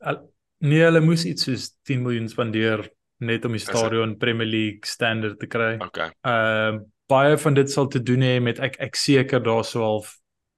Nee, 0.66 0.84
hulle 0.84 1.02
moes 1.04 1.26
iets 1.28 1.48
soos 1.48 1.70
10 1.88 2.04
miljoen 2.04 2.28
spandeer 2.32 2.84
net 3.24 3.46
om 3.48 3.56
die 3.56 3.64
stadion 3.64 4.18
Premier 4.20 4.48
League 4.48 4.90
standard 4.90 5.40
te 5.40 5.48
kry. 5.48 5.76
Okay. 5.84 6.12
Ehm 6.28 6.82
uh, 6.82 6.84
baie 7.06 7.36
van 7.38 7.54
dit 7.54 7.70
sal 7.70 7.86
te 7.94 8.00
doen 8.02 8.24
hê 8.26 8.40
met 8.42 8.58
ek 8.66 8.80
ek 8.82 8.96
seker 8.98 9.44
daar 9.46 9.62
sou 9.64 9.84
al 9.86 10.00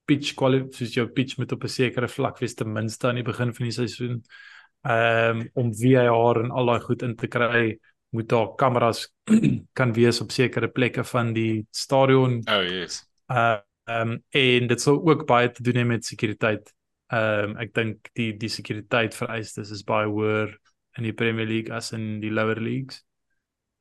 pitch 0.08 0.32
quality 0.40 0.78
soos 0.80 0.94
jou 0.96 1.04
pitch 1.12 1.36
met 1.42 1.52
op 1.52 1.64
'n 1.64 1.74
sekere 1.74 2.08
vlak 2.08 2.40
wees 2.40 2.56
ten 2.56 2.72
minste 2.72 3.08
aan 3.08 3.20
die 3.20 3.28
begin 3.28 3.54
van 3.54 3.66
die 3.66 3.76
seisoen. 3.76 4.24
Ehm 4.88 5.42
um, 5.42 5.50
om 5.54 5.74
VAR 5.76 6.44
en 6.44 6.52
al 6.52 6.66
daai 6.66 6.80
goed 6.80 7.04
in 7.04 7.16
te 7.16 7.28
kry, 7.28 7.78
moet 8.16 8.30
daar 8.30 8.56
kameras 8.56 9.12
kan 9.78 9.94
wees 9.94 10.22
op 10.22 10.32
sekere 10.32 10.70
plekke 10.70 11.04
van 11.04 11.34
die 11.34 11.68
stadion. 11.72 12.42
Oh 12.48 12.64
yes. 12.64 13.04
Uh 13.28 13.60
Ehm 13.88 14.12
um, 14.12 14.24
en 14.36 14.68
dit 14.68 14.82
sal 14.82 15.00
ook 15.00 15.26
baie 15.28 15.52
te 15.52 15.64
doen 15.64 15.80
hê 15.80 15.86
met 15.88 16.06
sekuriteit. 16.06 16.74
Ehm 17.08 17.52
um, 17.52 17.58
ek 17.64 17.74
dink 17.74 18.10
die 18.20 18.34
die 18.38 18.52
sekuriteit 18.52 19.16
vereistes 19.16 19.72
is 19.72 19.86
baie 19.88 20.10
hoër 20.12 20.52
in 20.98 21.08
die 21.08 21.14
Premier 21.16 21.48
League 21.48 21.72
as 21.74 21.94
in 21.96 22.20
die 22.20 22.32
lower 22.32 22.60
leagues. 22.60 23.04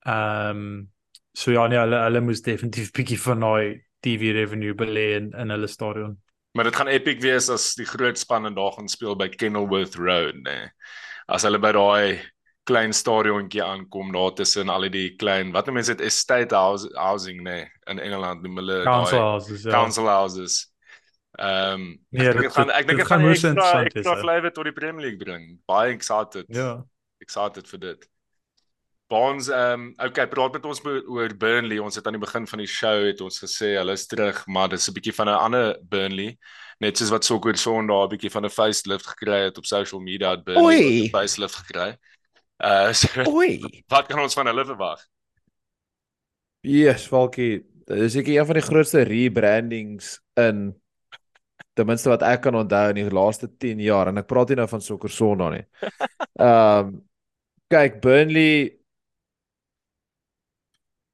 Ehm 0.05 0.61
um, 0.61 0.85
so 1.37 1.51
ja 1.51 1.67
nee, 1.67 1.77
hulle 1.77 1.99
hulle 2.05 2.21
moes 2.23 2.41
definitief 2.41 2.93
bietjie 2.95 3.19
van 3.21 3.43
daai 3.43 3.83
TV 4.01 4.31
revenue 4.37 4.73
belê 4.79 5.09
in 5.17 5.33
in 5.35 5.51
hulle 5.53 5.67
stadion. 5.67 6.15
Maar 6.57 6.71
dit 6.71 6.79
gaan 6.79 6.89
epic 6.89 7.19
wees 7.21 7.49
as 7.53 7.73
die 7.77 7.85
groot 7.85 8.17
span 8.17 8.47
en 8.47 8.55
daar 8.55 8.71
gaan 8.77 8.87
speel 8.89 9.15
by 9.19 9.27
Kenilworth 9.29 9.99
Road, 9.99 10.39
nê. 10.41 10.55
Nee. 10.55 10.71
As 11.27 11.43
hulle 11.43 11.59
by 11.59 11.73
daai 11.75 12.23
klein 12.67 12.93
stadiontjie 12.93 13.63
aankom 13.63 14.11
daar 14.15 14.33
tussen 14.35 14.69
al 14.69 14.89
die 14.91 15.15
klein 15.15 15.53
wat 15.55 15.69
mense 15.71 15.95
dit 15.95 16.05
estate 16.07 16.55
house, 16.55 16.89
housing 16.95 17.39
nê 17.41 17.61
nee, 17.61 17.69
in 17.91 18.01
Engeland 18.03 18.43
noem 18.43 18.59
hulle 18.61 18.81
council 18.83 19.23
houses 19.23 19.63
ja. 19.63 19.71
council 19.71 20.09
houses. 20.11 20.65
Ehm 21.37 21.73
um, 21.73 21.87
nee, 22.09 22.27
ek 22.33 22.53
gaan 22.55 22.73
ek 22.73 22.87
dink 22.89 23.03
ek 23.03 23.09
gaan 23.11 23.21
moes 23.21 23.43
interessant 23.45 23.93
wees. 23.93 24.03
Ek 24.03 24.09
gaan 24.09 24.21
flywe 24.25 24.51
tot 24.51 24.67
die 24.67 24.75
Premier 24.75 25.05
League 25.05 25.21
bring. 25.21 25.49
Baie 25.69 25.93
excited. 25.93 26.47
Ja. 26.49 26.79
Excited 27.23 27.69
vir 27.69 27.83
dit. 27.83 28.07
Bonds 29.07 29.47
ehm 29.53 29.87
um, 29.87 29.91
okay, 30.03 30.25
praat 30.27 30.57
met 30.57 30.65
ons 30.65 30.81
oor 30.83 31.35
Burnley. 31.39 31.77
Ons 31.79 31.95
het 31.95 32.07
aan 32.09 32.17
die 32.17 32.23
begin 32.23 32.47
van 32.49 32.63
die 32.63 32.67
show 32.67 33.05
het 33.05 33.21
ons 33.23 33.37
gesê 33.43 33.75
hulle 33.77 33.95
is 33.95 34.07
terug, 34.09 34.41
maar 34.47 34.73
dis 34.73 34.89
'n 34.89 34.97
bietjie 34.97 35.15
van 35.15 35.29
'n 35.29 35.43
ander 35.45 35.77
Burnley. 35.81 36.37
Net 36.79 36.97
soos 36.97 37.13
wat 37.13 37.25
Soccer 37.25 37.57
Sondag 37.57 38.09
'n 38.09 38.13
bietjie 38.17 38.33
van 38.33 38.45
'n 38.45 38.49
facelift 38.49 39.07
gekry 39.13 39.45
het 39.45 39.57
op 39.57 39.65
social 39.65 40.01
media 40.01 40.31
het 40.35 40.43
Burnley 40.43 41.05
'n 41.05 41.09
facelift 41.09 41.55
gekry. 41.55 41.95
Uh 42.57 42.93
so, 42.93 43.07
Oei. 43.29 43.61
Wat 43.93 44.09
kan 44.09 44.19
ons 44.21 44.33
van 44.37 44.49
hulle 44.49 44.65
verwag? 44.65 45.03
Yes, 46.65 47.05
Falkie, 47.07 47.61
dis 47.87 48.17
ek 48.17 48.31
een 48.33 48.47
van 48.49 48.57
die 48.57 48.65
grootste 48.65 49.03
rebrandings 49.07 50.17
in 50.41 50.71
ten 51.77 51.85
minste 51.85 52.09
wat 52.09 52.25
ek 52.25 52.41
kan 52.47 52.57
onthou 52.57 52.87
in 52.89 52.97
die 52.97 53.13
laaste 53.13 53.45
10 53.61 53.83
jaar 53.85 54.09
en 54.09 54.17
ek 54.17 54.25
praat 54.29 54.49
nie 54.49 54.57
nou 54.57 54.65
van 54.71 54.81
sokker 54.81 55.13
sonna 55.13 55.51
nie. 55.53 55.65
Ehm 56.41 56.89
um, 56.89 56.97
kyk 57.67 57.97
Burnley 58.01 58.77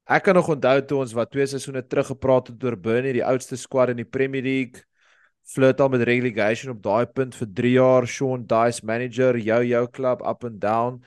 Ek 0.04 0.26
kan 0.28 0.36
nog 0.36 0.50
onthou 0.52 0.76
toe 0.86 1.00
ons 1.02 1.14
wat 1.16 1.32
twee 1.32 1.46
seisoene 1.48 1.82
terug 1.88 2.10
gepraat 2.12 2.50
het 2.52 2.64
oor 2.68 2.76
Burnley, 2.78 3.16
die 3.16 3.24
oudste 3.26 3.58
squad 3.58 3.94
in 3.94 4.02
die 4.02 4.08
Premier 4.08 4.44
League. 4.44 4.84
Flirt 5.48 5.80
al 5.82 5.90
met 5.92 6.04
relegation 6.08 6.74
op 6.76 6.82
daai 6.84 7.08
punt 7.08 7.36
vir 7.40 7.50
3 7.60 7.72
jaar, 7.78 8.08
Sean 8.08 8.44
Dice 8.48 8.86
manager, 8.86 9.40
jou 9.40 9.62
jou 9.64 9.84
klub 9.96 10.24
up 10.28 10.44
and 10.48 10.60
down 10.62 11.00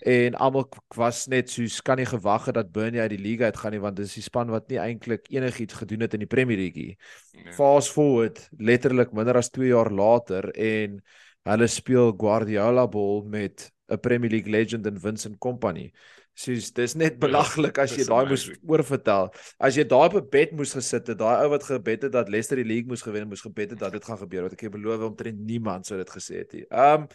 en 0.00 0.34
almal 0.34 0.68
was 0.96 1.26
net 1.26 1.50
soos 1.50 1.80
kan 1.82 1.98
nie 1.98 2.06
gewag 2.06 2.46
het 2.46 2.54
dat 2.54 2.72
Burnley 2.72 3.00
uit 3.00 3.14
die 3.16 3.22
liga 3.22 3.44
uit 3.44 3.56
gaan 3.56 3.74
nie 3.74 3.82
want 3.82 3.96
dis 3.96 4.14
die 4.14 4.22
span 4.22 4.50
wat 4.50 4.68
nie 4.68 4.78
eintlik 4.78 5.26
enigiets 5.32 5.80
gedoen 5.80 6.04
het 6.06 6.14
in 6.14 6.24
die 6.24 6.30
Premier 6.30 6.60
League 6.60 6.82
nie. 6.82 6.98
Nee. 7.32 7.52
Fast 7.56 7.92
forward 7.92 8.48
letterlik 8.58 9.12
minder 9.12 9.36
as 9.36 9.50
2 9.50 9.72
jaar 9.72 9.90
later 9.90 10.50
en 10.54 11.00
hulle 11.48 11.68
speel 11.72 12.12
Guardiola 12.18 12.86
ball 12.86 13.24
met 13.24 13.70
'n 13.88 14.00
Premier 14.00 14.30
League 14.30 14.50
legend 14.50 14.86
in 14.86 15.00
Vincent 15.00 15.38
Kompany. 15.38 15.90
Soos 16.34 16.70
dis 16.72 16.94
net 16.94 17.16
ja, 17.16 17.18
belaglik 17.18 17.78
as 17.78 17.96
jy 17.96 18.04
daai 18.04 18.28
moes 18.28 18.44
oorvertel. 18.62 19.32
As 19.58 19.74
jy 19.74 19.84
daai 19.84 20.06
op 20.06 20.14
'n 20.14 20.28
bed 20.30 20.52
moes 20.52 20.72
gesit 20.72 21.08
het, 21.08 21.18
daai 21.18 21.42
ou 21.42 21.48
wat 21.50 21.64
gebed 21.64 22.02
het 22.02 22.12
dat 22.12 22.28
Leicester 22.28 22.56
die 22.56 22.64
league 22.64 22.86
moes 22.86 23.02
gewen, 23.02 23.28
moes 23.28 23.42
gebed 23.42 23.70
het 23.70 23.78
dat 23.78 23.92
dit 23.92 24.04
gaan 24.04 24.18
gebeur. 24.18 24.42
Wat 24.42 24.52
ek 24.52 24.60
jou 24.60 24.70
beloof 24.70 25.02
omtrent 25.02 25.38
niemand 25.38 25.86
sou 25.86 25.98
dit 25.98 26.10
gesê 26.10 26.44
het 26.44 26.52
nie. 26.52 26.64
Ehm 26.68 27.02
um, 27.02 27.06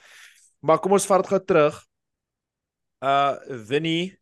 maar 0.59 0.79
kom 0.79 0.91
ons 0.91 1.05
vat 1.05 1.21
dit 1.21 1.27
gou 1.27 1.39
terug 1.45 1.79
uh 3.03 3.35
Winnie 3.67 4.17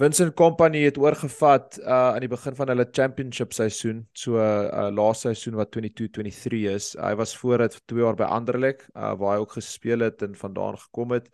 Vincent 0.00 0.34
Company 0.34 0.84
het 0.84 0.98
oorgevat 0.98 1.78
uh 1.78 1.86
aan 2.14 2.22
die 2.24 2.30
begin 2.30 2.54
van 2.56 2.70
hulle 2.72 2.86
championship 2.90 3.52
seisoen, 3.52 4.06
so 4.12 4.38
uh 4.40 4.88
laaste 4.94 5.28
seisoen 5.28 5.58
wat 5.60 5.74
22-23 5.76 6.64
is. 6.72 6.92
Hy 6.98 7.12
was 7.20 7.34
voor 7.38 7.66
dit 7.66 7.76
vir 7.76 7.84
2 7.92 8.04
jaar 8.06 8.18
by 8.18 8.28
Anderlecht, 8.38 8.86
uh 8.96 9.12
waar 9.20 9.36
hy 9.36 9.44
ook 9.44 9.56
gespeel 9.58 10.06
het 10.06 10.22
en 10.22 10.34
vandaan 10.38 10.78
gekom 10.78 11.14
het. 11.18 11.28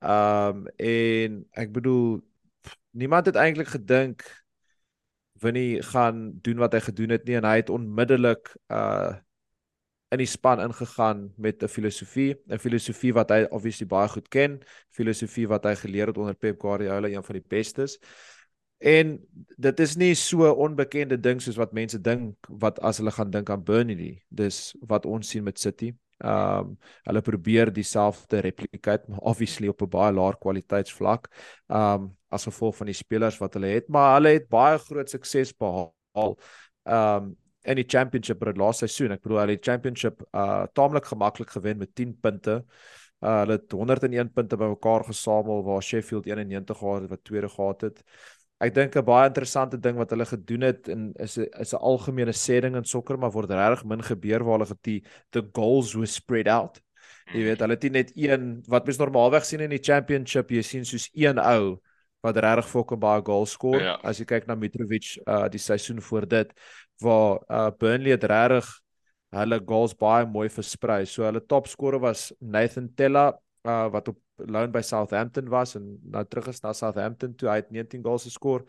Um 0.00 0.66
en 0.80 1.42
ek 1.52 1.72
bedoel 1.76 2.20
niemand 2.96 3.26
het 3.26 3.36
eintlik 3.36 3.68
gedink 3.74 4.24
Winnie 5.40 5.82
gaan 5.82 6.40
doen 6.42 6.58
wat 6.60 6.72
hy 6.72 6.80
gedoen 6.88 7.14
het 7.14 7.24
nie 7.28 7.36
en 7.36 7.48
hy 7.48 7.56
het 7.60 7.70
onmiddellik 7.72 8.54
uh 8.72 9.18
in 10.10 10.18
die 10.18 10.26
span 10.26 10.60
ingegaan 10.60 11.32
met 11.36 11.62
'n 11.62 11.68
filosofie, 11.68 12.34
'n 12.48 12.58
filosofie 12.58 13.12
wat 13.14 13.30
hy 13.30 13.46
obviously 13.50 13.86
baie 13.86 14.08
goed 14.08 14.28
ken, 14.28 14.60
filosofie 14.90 15.46
wat 15.48 15.64
hy 15.64 15.74
geleer 15.74 16.06
het 16.06 16.18
onder 16.18 16.34
Pep 16.34 16.60
Guardiola, 16.60 17.08
een 17.08 17.24
van 17.24 17.34
die 17.34 17.48
bestes. 17.48 17.98
En 18.78 19.18
dit 19.56 19.80
is 19.80 19.96
nie 19.96 20.14
so 20.14 20.50
onbekende 20.52 21.20
ding 21.20 21.40
soos 21.42 21.56
wat 21.56 21.72
mense 21.72 22.00
dink 22.00 22.36
wat 22.48 22.78
as 22.80 22.98
hulle 22.98 23.10
gaan 23.10 23.30
dink 23.30 23.50
aan 23.50 23.64
Burnley. 23.64 24.22
Dis 24.28 24.74
wat 24.80 25.06
ons 25.06 25.28
sien 25.28 25.44
met 25.44 25.58
City. 25.58 25.92
Ehm 26.20 26.58
um, 26.58 26.78
hulle 27.04 27.20
probeer 27.20 27.72
dieselfde 27.72 28.40
replicate 28.40 29.04
maar 29.08 29.18
obviously 29.18 29.68
op 29.68 29.82
'n 29.82 29.88
baie 29.88 30.12
laer 30.12 30.36
kwaliteitsvlak. 30.36 31.28
Ehm 31.68 32.02
um, 32.02 32.16
as 32.28 32.44
gevolg 32.44 32.76
van 32.76 32.86
die 32.86 32.94
spelers 32.94 33.38
wat 33.38 33.54
hulle 33.54 33.66
het, 33.66 33.88
maar 33.88 34.14
hulle 34.14 34.28
het 34.28 34.48
baie 34.48 34.78
groot 34.78 35.10
sukses 35.10 35.52
behaal. 35.56 35.94
Ehm 36.84 37.24
um, 37.24 37.36
in 37.68 37.76
die 37.76 37.86
championship 37.88 38.42
oor 38.42 38.54
die 38.54 38.62
laaste 38.62 38.88
seisoen. 38.88 39.16
Ek 39.16 39.22
bedoel 39.22 39.42
hulle 39.42 39.56
het 39.56 39.64
championship 39.64 40.24
uh 40.32 40.64
taamlik 40.72 41.08
gemaklik 41.10 41.50
gewen 41.50 41.78
met 41.78 41.94
10 41.94 42.16
punte. 42.20 42.60
Uh 43.20 43.38
hulle 43.42 43.58
het 43.58 43.72
101 43.72 44.32
punte 44.32 44.56
bymekaar 44.56 45.04
gesamel 45.04 45.64
waar 45.64 45.82
Sheffield 45.82 46.26
91 46.26 46.78
gehad 46.78 47.02
het 47.02 47.10
wat 47.10 47.24
tweede 47.24 47.48
gehad 47.48 47.80
het. 47.80 48.04
Ek 48.60 48.74
dink 48.74 48.96
'n 48.96 49.04
baie 49.04 49.28
interessante 49.28 49.78
ding 49.80 49.96
wat 49.96 50.10
hulle 50.10 50.26
gedoen 50.26 50.60
het 50.60 50.88
en 50.88 51.12
is 51.16 51.36
is 51.38 51.72
'n 51.72 51.80
algemene 51.80 52.32
sê 52.32 52.60
ding 52.60 52.76
in 52.76 52.84
sokker 52.84 53.18
maar 53.18 53.32
word 53.32 53.50
regtig 53.50 53.84
min 53.84 54.02
gebeur 54.02 54.44
waar 54.44 54.58
hulle 54.58 54.72
getie 54.74 55.04
the 55.30 55.42
goals 55.52 55.94
were 55.94 56.06
spread 56.06 56.48
out. 56.48 56.80
Jy 57.32 57.44
weet, 57.44 57.60
hulle 57.60 57.76
het 57.76 57.82
nie 57.82 57.90
net 57.90 58.12
een 58.16 58.62
wat 58.66 58.84
mens 58.84 58.98
normaalweg 58.98 59.44
sien 59.44 59.60
in 59.60 59.70
die 59.70 59.82
championship, 59.82 60.50
jy 60.50 60.62
sien 60.62 60.84
soos 60.84 61.08
een 61.14 61.38
ou 61.38 61.78
wat 62.20 62.36
regtig 62.36 62.68
fucking 62.68 63.00
baie 63.00 63.22
goals 63.24 63.54
skoor. 63.56 63.80
Ja. 63.80 63.94
As 64.04 64.18
jy 64.18 64.26
kyk 64.28 64.46
na 64.46 64.54
Mitrovic 64.54 65.14
uh 65.26 65.48
die 65.48 65.60
seisoen 65.60 66.00
voor 66.02 66.26
dit 66.28 66.52
waar 67.00 67.40
uh 67.48 67.70
Burnley 67.78 68.14
het 68.16 68.24
regtig 68.24 68.68
hulle 69.30 69.60
goals 69.66 69.94
baie 69.94 70.26
mooi 70.26 70.48
versprei. 70.50 71.04
So 71.06 71.24
hulle 71.26 71.42
topscorer 71.46 72.02
was 72.02 72.30
Nathan 72.40 72.90
Tella 72.94 73.30
uh 73.68 73.86
wat 73.92 74.08
op 74.08 74.18
loan 74.48 74.72
by 74.72 74.80
Southampton 74.80 75.48
was 75.52 75.74
en 75.76 75.98
nou 76.12 76.24
terug 76.24 76.48
is 76.48 76.62
na 76.64 76.72
Southampton 76.72 77.34
toe 77.36 77.50
hy 77.50 77.60
het 77.60 77.70
19 77.70 78.02
goals 78.04 78.24
geskor. 78.28 78.64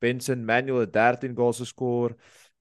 Benson 0.00 0.44
Manuel 0.44 0.84
het 0.84 0.92
13 0.92 1.36
goals 1.36 1.60
geskor. 1.64 2.14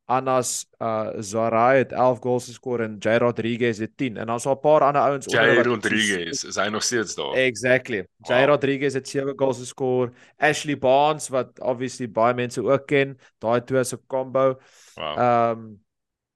Anas 0.06 0.68
uh 0.78 1.10
Zarai 1.18 1.78
het 1.78 1.91
11 1.91 2.20
goals 2.22 2.46
geskor 2.46 2.82
en 2.86 2.98
Jay 3.00 3.18
Rodriguez 3.18 3.80
het 3.82 3.98
10 3.98 4.18
en 4.18 4.28
dan 4.28 4.39
so 4.39 4.52
'n 4.52 4.60
paar 4.60 4.82
ander 4.82 5.02
ouens 5.02 5.28
onder 5.28 5.54
Jay 5.54 5.63
Rodriguez 5.63 6.44
is 6.44 6.56
hy 6.56 6.68
nog 6.70 6.84
steeds 6.84 7.15
daar. 7.15 7.34
Exactly. 7.34 8.06
Jay 8.22 8.46
wow. 8.46 8.50
Rodriguez 8.50 8.94
het 8.94 9.10
7 9.10 9.34
goals 9.36 9.60
geskor. 9.60 10.13
Ashley 10.38 10.78
Barnes 10.78 11.30
wat 11.30 11.60
obviously 11.60 12.12
baie 12.12 12.34
mense 12.34 12.62
ook 12.62 12.86
ken, 12.86 13.18
daai 13.39 13.63
twee 13.63 13.84
se 13.84 13.98
combo. 14.08 14.60
Wow. 14.96 15.18
Um 15.18 15.84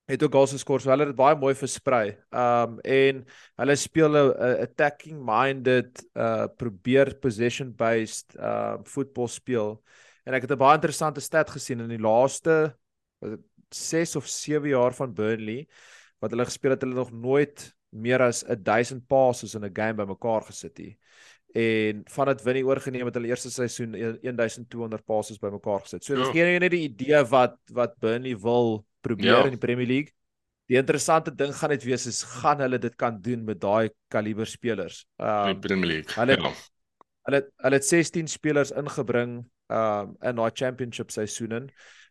het 0.10 0.24
ook 0.24 0.32
goals 0.32 0.52
geskor. 0.52 0.82
So 0.82 0.90
hulle 0.90 1.06
het 1.06 1.14
dit 1.14 1.22
baie 1.22 1.36
mooi 1.38 1.54
versprei. 1.56 2.18
Um 2.34 2.80
en 2.80 3.26
hulle 3.56 3.76
speel 3.76 4.18
'n 4.18 4.62
attacking 4.62 5.22
minded 5.22 6.10
uh 6.16 6.48
probeer 6.58 7.16
possession 7.20 7.76
based 7.76 8.36
uh 8.40 8.78
voetbal 8.84 9.28
speel. 9.28 9.84
En 10.26 10.34
ek 10.34 10.42
het 10.42 10.52
'n 10.52 10.58
baie 10.58 10.76
interessante 10.76 11.22
stat 11.22 11.50
gesien 11.50 11.80
in 11.80 11.90
die 11.90 12.02
laaste 12.02 12.76
6 13.76 14.16
of 14.16 14.28
7 14.28 14.70
jaar 14.70 14.94
van 14.94 15.14
Burnley 15.14 15.68
wat 16.20 16.32
hulle 16.32 16.46
gespeel 16.46 16.76
het, 16.76 16.82
hulle 16.84 16.98
nog 16.98 17.12
nooit 17.12 17.70
meer 17.90 18.22
as 18.22 18.44
1000 18.44 19.08
passes 19.08 19.56
in 19.56 19.66
'n 19.66 19.74
game 19.74 19.94
bymekaar 19.94 20.44
gesit 20.46 20.78
nie. 20.78 20.98
En 21.54 22.04
van 22.06 22.28
dit 22.30 22.44
wen 22.44 22.54
die 22.54 22.66
oorgeneem 22.66 23.06
het 23.06 23.16
hulle 23.18 23.32
eerste 23.32 23.50
seisoen 23.50 23.96
1200 24.22 25.06
passes 25.06 25.40
bymekaar 25.40 25.80
gesit. 25.82 26.04
So 26.04 26.16
dis 26.16 26.28
ja. 26.28 26.32
geen 26.34 26.62
net 26.62 26.72
die 26.72 26.86
idee 26.86 27.24
wat 27.32 27.58
wat 27.74 27.98
Burnley 28.00 28.38
wil 28.38 28.86
probeer 29.02 29.40
ja. 29.40 29.44
in 29.46 29.58
die 29.58 29.66
Premier 29.66 29.88
League. 29.88 30.14
Die 30.70 30.78
interessante 30.78 31.34
ding 31.34 31.56
gaan 31.56 31.70
net 31.74 31.84
wees 31.84 32.06
is 32.06 32.22
gaan 32.24 32.60
hulle 32.62 32.78
dit 32.78 32.96
kan 32.96 33.22
doen 33.22 33.44
met 33.44 33.62
daai 33.62 33.90
kaliber 34.08 34.46
spelers. 34.46 35.06
Ehm 35.18 35.56
um, 35.56 35.60
Premier 35.60 35.88
League. 35.88 36.14
Hulle 36.14 36.38
ja. 36.38 36.54
hulle 37.24 37.42
hulle 37.58 37.76
het 37.76 37.86
16 37.86 38.28
spelers 38.28 38.72
ingebring 38.72 39.40
ehm 39.68 40.10
um, 40.10 40.16
in 40.22 40.36
daai 40.36 40.52
championship 40.54 41.12
seisoene. 41.12 41.66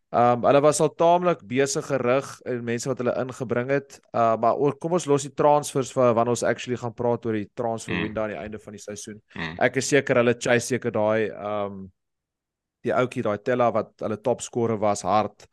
Ehm 0.09 0.39
um, 0.39 0.45
hulle 0.49 0.61
was 0.65 0.79
al 0.81 0.95
taamlik 0.97 1.43
besig 1.45 1.85
gerig 1.85 2.29
en 2.49 2.63
mense 2.65 2.89
wat 2.89 3.01
hulle 3.03 3.13
ingebring 3.21 3.69
het. 3.69 3.99
Uh 4.17 4.37
maar 4.41 4.57
oor 4.57 4.77
kom 4.81 4.95
ons 4.97 5.05
los 5.05 5.27
die 5.27 5.35
transfers 5.37 5.91
vir 5.93 6.15
wanneer 6.17 6.33
ons 6.33 6.45
actually 6.49 6.79
gaan 6.81 6.95
praat 6.97 7.27
oor 7.27 7.37
die 7.37 7.51
transfer 7.55 7.93
mm. 7.93 8.07
window 8.07 8.23
aan 8.23 8.33
die 8.33 8.39
einde 8.41 8.59
van 8.59 8.73
die 8.73 8.81
seisoen. 8.81 9.19
Mm. 9.35 9.59
Ek 9.67 9.77
is 9.77 9.91
seker 9.93 10.23
hulle 10.23 10.35
chase 10.39 10.65
seker 10.73 10.95
daai 10.97 11.29
ehm 11.29 11.67
um, 11.67 11.83
die 12.87 12.95
ouetjie 12.95 13.25
daai 13.27 13.43
Tella 13.45 13.67
wat 13.75 13.91
hulle 14.01 14.17
topscorer 14.23 14.79
was 14.81 15.03
hard 15.05 15.45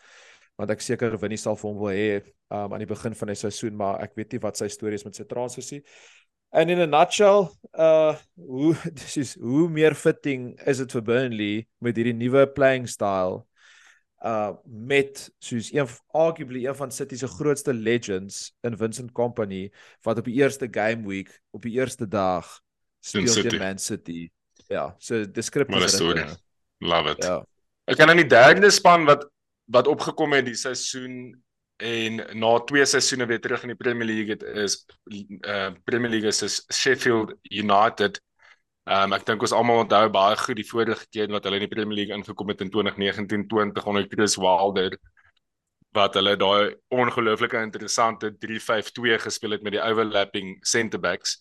want 0.56 0.72
ek 0.72 0.84
seker 0.86 1.18
Winnie 1.20 1.42
sal 1.42 1.58
vir 1.60 1.68
hom 1.68 1.82
wil 1.82 1.92
hê 1.92 2.22
um, 2.54 2.72
aan 2.72 2.80
die 2.80 2.88
begin 2.88 3.18
van 3.18 3.34
die 3.34 3.36
seisoen 3.40 3.76
maar 3.76 4.00
ek 4.06 4.16
weet 4.16 4.38
nie 4.38 4.44
wat 4.46 4.62
sy 4.62 4.70
storie 4.72 4.96
is 4.96 5.04
met 5.04 5.20
sy 5.20 5.26
transfers 5.28 5.74
nie. 5.74 5.82
And 6.56 6.72
in 6.72 6.80
a 6.80 6.88
nutshell, 6.88 7.50
uh 7.76 8.16
hoe 8.40 8.72
dis 9.02 9.18
is 9.20 9.36
hoe 9.36 9.68
meer 9.68 9.98
fitting 10.00 10.54
is 10.64 10.80
dit 10.80 10.96
vir 10.96 11.06
Burnley 11.12 11.68
met 11.84 12.00
hierdie 12.00 12.16
nuwe 12.16 12.46
playing 12.56 12.88
style 12.88 13.44
uh 14.24 14.52
met 14.64 15.34
soos 15.40 15.72
een 15.74 15.88
arguably 16.08 16.66
een 16.66 16.76
van 16.76 16.92
City 16.92 17.16
se 17.16 17.28
grootste 17.28 17.74
legends 17.74 18.56
in 18.62 18.78
Vincent 18.78 19.12
Kompany 19.12 19.72
wat 20.02 20.18
op 20.18 20.26
die 20.26 20.34
eerste 20.34 20.68
game 20.72 21.08
week 21.08 21.42
op 21.52 21.62
die 21.62 21.72
eerste 21.72 22.08
dag 22.08 22.62
speel 23.00 23.34
teen 23.34 23.60
Man 23.60 23.80
City. 23.80 24.30
Ja, 24.68 24.96
so 24.98 25.32
descriptief. 25.32 25.80
Maar 25.80 25.90
storie. 25.90 26.26
Love 26.78 27.10
it. 27.10 27.24
Ja. 27.24 27.46
Ek 27.86 27.98
kan 27.98 28.10
aan 28.10 28.22
die 28.22 28.30
derde 28.30 28.70
span 28.74 29.06
wat 29.06 29.28
wat 29.66 29.88
opgekom 29.88 30.34
het 30.34 30.46
die 30.46 30.58
seisoen 30.58 31.44
en 31.82 32.22
na 32.40 32.60
twee 32.70 32.86
seisoene 32.86 33.26
weer 33.26 33.42
terug 33.42 33.62
in 33.66 33.74
die 33.74 33.78
Premier 33.78 34.08
League 34.08 34.32
het 34.34 34.44
is 34.44 34.86
uh 35.46 35.72
Premier 35.84 36.10
League 36.10 36.30
is 36.30 36.64
Sheffield 36.74 37.34
United. 37.50 38.22
Ehm 38.86 39.10
um, 39.10 39.14
ek 39.18 39.24
dink 39.26 39.42
ons 39.42 39.54
almal 39.58 39.80
onthou 39.82 40.10
baie 40.14 40.36
goed 40.38 40.60
die 40.60 40.68
vorige 40.70 41.08
keer 41.10 41.32
wat 41.34 41.48
hulle 41.48 41.58
in 41.58 41.64
die 41.66 41.72
Premier 41.72 41.98
League 41.98 42.14
ingekom 42.14 42.52
het 42.52 42.60
in 42.62 42.70
2019-20 42.70 43.88
onder 43.90 44.06
Chris 44.12 44.36
Wilder 44.38 44.94
wat 45.98 46.14
hulle 46.20 46.36
daai 46.38 46.76
ongelooflike 46.94 47.64
interessante 47.66 48.30
3-5-2 48.46 49.18
gespeel 49.24 49.56
het 49.56 49.64
met 49.66 49.74
die 49.78 49.82
overlapping 49.82 50.60
centre 50.62 51.02
backs. 51.02 51.40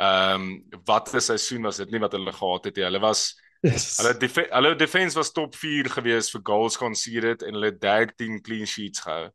Ehm 0.00 0.48
um, 0.48 0.82
wat 0.88 1.14
'n 1.14 1.22
seisoen 1.22 1.68
was 1.68 1.78
dit 1.78 1.90
nie 1.90 2.02
wat 2.02 2.12
hulle 2.18 2.32
gehad 2.32 2.64
het 2.64 2.76
nie. 2.76 2.84
Hulle 2.88 3.00
was 3.06 3.38
yes. 3.62 3.86
hulle 4.00 4.16
def 4.18 4.40
hulle 4.50 4.74
defense 4.74 5.14
was 5.14 5.30
top 5.32 5.54
4 5.54 5.90
gewees 5.94 6.32
vir 6.34 6.42
goals 6.42 6.76
conceded 6.76 7.42
en 7.42 7.54
hulle 7.54 7.70
13 7.78 8.42
clean 8.42 8.66
sheets 8.66 9.06
gehou. 9.06 9.30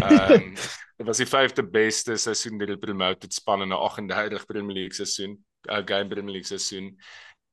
Ehm 0.00 0.32
um, 0.32 0.54
dit 0.96 1.06
was 1.06 1.20
die 1.20 1.28
vyfde 1.28 1.62
beste 1.62 2.16
seisoen 2.16 2.56
deur 2.56 2.72
die 2.72 2.80
promoted 2.80 3.34
span 3.34 3.68
in 3.68 3.68
'n 3.68 3.84
38 3.84 4.46
Premier 4.46 4.76
League 4.80 4.96
seisoen 4.96 5.36
uh, 5.68 5.82
game 5.84 6.08
Premier 6.08 6.32
League 6.32 6.44
seisoen. 6.58 7.00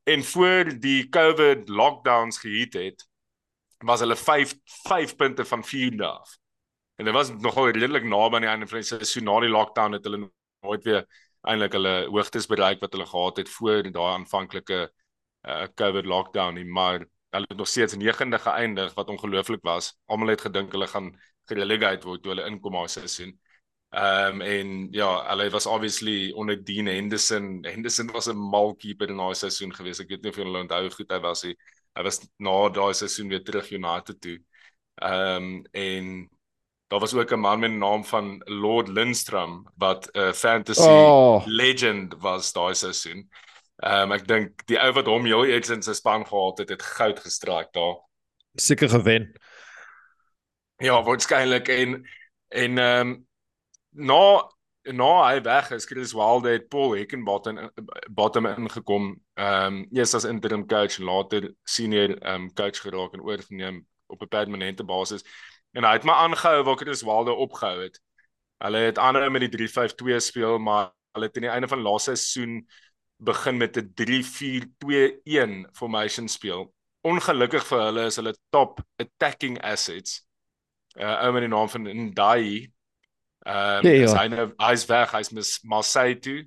En 0.03 0.23
voor 0.23 0.79
die 0.79 1.09
COVID 1.09 1.69
lockdowns 1.69 2.39
gehit 2.39 2.73
het, 2.73 3.07
was 3.77 3.99
hulle 3.99 4.15
5 4.15 4.55
5 4.63 5.15
punte 5.15 5.45
van 5.45 5.63
4 5.63 6.03
af. 6.03 6.37
En 6.95 7.05
dit 7.05 7.13
was 7.13 7.29
nogal 7.29 7.69
redelik 7.69 8.03
naby 8.03 8.35
aan 8.35 8.41
die 8.41 8.49
einde 8.49 8.67
van 8.67 8.79
die 8.79 8.87
seisoen 8.87 9.23
na 9.23 9.39
die 9.39 9.49
lockdown 9.49 9.91
het 9.91 10.03
hulle 10.03 10.31
nooit 10.61 10.83
weer 10.83 11.05
eintlik 11.41 11.75
hulle 11.77 12.07
hoogtes 12.09 12.47
bereik 12.49 12.79
wat 12.81 12.95
hulle 12.95 13.05
gehad 13.05 13.37
het 13.37 13.49
voor 13.49 13.91
daai 13.91 14.13
aanvanklike 14.13 14.79
uh 15.47 15.67
COVID 15.75 16.05
lockdown 16.05 16.57
nie, 16.57 16.65
maar 16.65 17.05
hulle 17.29 17.45
het 17.47 17.57
nog 17.57 17.67
steeds 17.67 17.95
9de 17.95 18.39
geëindig 18.39 18.93
wat 18.93 19.09
ongelooflik 19.09 19.61
was. 19.61 19.93
Almal 20.05 20.33
het 20.33 20.41
gedink 20.41 20.71
hulle 20.71 20.87
gaan 20.87 21.13
gerelegate 21.45 22.07
word 22.07 22.23
toe 22.23 22.33
hulle 22.33 22.47
inkom 22.49 22.73
daai 22.73 22.87
seisoen. 22.87 23.37
Ehm 23.89 24.41
um, 24.41 24.41
en 24.41 24.87
ja, 24.91 25.27
hulle 25.29 25.49
was 25.49 25.65
obviously 25.65 26.31
onder 26.31 26.63
Dean 26.63 26.85
Henderson. 26.85 27.63
Henderson 27.63 28.11
was 28.11 28.27
'n 28.27 28.37
mal 28.37 28.75
keeper 28.75 29.09
in 29.09 29.17
daai 29.17 29.35
seisoen 29.35 29.73
gewees. 29.73 29.99
Ek 29.99 30.09
weet 30.09 30.21
nie 30.21 30.29
of 30.29 30.35
julle 30.37 30.59
onthou 30.59 30.89
goed 30.91 31.11
hy 31.11 31.19
was 31.19 31.43
nie. 31.43 31.55
Hy 31.95 32.03
was 32.03 32.19
na 32.37 32.69
daai 32.69 32.93
seisoen 32.93 33.29
weer 33.29 33.43
terug 33.43 33.71
United 33.71 34.21
toe. 34.21 34.39
Ehm 35.01 35.43
um, 35.43 35.65
en 35.71 36.29
daar 36.87 36.99
was 36.99 37.13
ook 37.13 37.31
'n 37.31 37.39
man 37.39 37.59
met 37.59 37.69
die 37.69 37.79
naam 37.79 38.05
van 38.05 38.41
Lord 38.45 38.87
Lindstrom 38.87 39.67
wat 39.77 40.09
'n 40.13 40.19
uh, 40.19 40.33
fantasy 40.33 40.89
oh. 40.89 41.45
legend 41.45 42.13
was 42.19 42.53
daai 42.53 42.75
seisoen. 42.75 43.29
Ehm 43.77 44.11
um, 44.11 44.11
ek 44.11 44.27
dink 44.27 44.65
die 44.65 44.79
ou 44.79 44.91
wat 44.93 45.05
hom 45.05 45.25
heel 45.25 45.45
eers 45.45 45.69
in 45.69 45.81
sy 45.81 45.93
span 45.93 46.25
gehad 46.25 46.57
het, 46.57 46.69
het 46.69 46.81
goud 46.81 47.19
gestraak 47.19 47.73
daar. 47.73 47.95
Seker 48.55 48.89
gewen. 48.89 49.31
Ja, 50.77 51.03
waarskynlik 51.03 51.67
en 51.67 52.03
en 52.47 52.77
ehm 52.77 53.07
um, 53.07 53.26
na 53.97 54.47
na 54.87 55.09
hy 55.27 55.41
weg 55.43 55.71
is, 55.75 55.85
Chris 55.85 56.13
Wilde 56.15 56.49
het 56.49 56.69
Paul 56.69 56.95
Heckenbottom 56.95 57.59
bottom 58.09 58.45
ingekom. 58.45 59.15
Ehm 59.35 59.65
um, 59.65 59.87
eers 59.91 60.13
as 60.15 60.23
interim 60.23 60.65
coach 60.67 60.99
en 60.99 61.05
later 61.05 61.53
senior 61.63 62.15
ehm 62.17 62.47
um, 62.47 62.53
coach 62.53 62.79
geraak 62.81 63.13
en 63.13 63.21
oorgeneem 63.21 63.85
op 64.07 64.21
'n 64.21 64.27
permanente 64.27 64.83
basis. 64.83 65.23
En 65.71 65.83
hy 65.83 65.91
het 65.91 66.03
maar 66.03 66.15
aangehou 66.15 66.63
waar 66.63 66.77
Chris 66.77 67.01
Wilde 67.01 67.33
opgehou 67.33 67.81
het. 67.81 68.01
Hulle 68.57 68.77
het 68.77 68.97
aanhou 68.97 69.29
met 69.29 69.41
die 69.41 69.49
352 69.49 70.21
speel, 70.21 70.57
maar 70.57 70.93
hulle 71.11 71.25
het 71.25 71.35
aan 71.35 71.41
die 71.41 71.51
einde 71.51 71.67
van 71.67 71.81
laaste 71.81 72.15
seisoen 72.15 72.67
begin 73.17 73.57
met 73.57 73.77
'n 73.77 73.91
3421 73.93 75.69
formation 75.73 76.27
speel. 76.27 76.73
Ongelukkig 77.01 77.65
vir 77.65 77.79
hulle 77.81 78.05
is 78.05 78.15
hulle 78.15 78.35
top 78.49 78.79
attacking 78.95 79.61
assets. 79.61 80.25
Uh 80.95 81.23
ou 81.23 81.31
met 81.33 81.41
die 81.41 81.49
naam 81.49 81.69
van 81.69 81.81
Ndai 81.81 82.71
Ehm 83.47 83.77
um, 83.77 83.83
nee, 83.83 83.99
ja. 83.99 84.13
hy 84.19 84.27
nou 84.27 84.47
hy's 84.59 84.83
weg, 84.89 85.11
hy's 85.15 85.29
mis 85.31 85.57
Marseille 85.63 86.19
toe. 86.19 86.41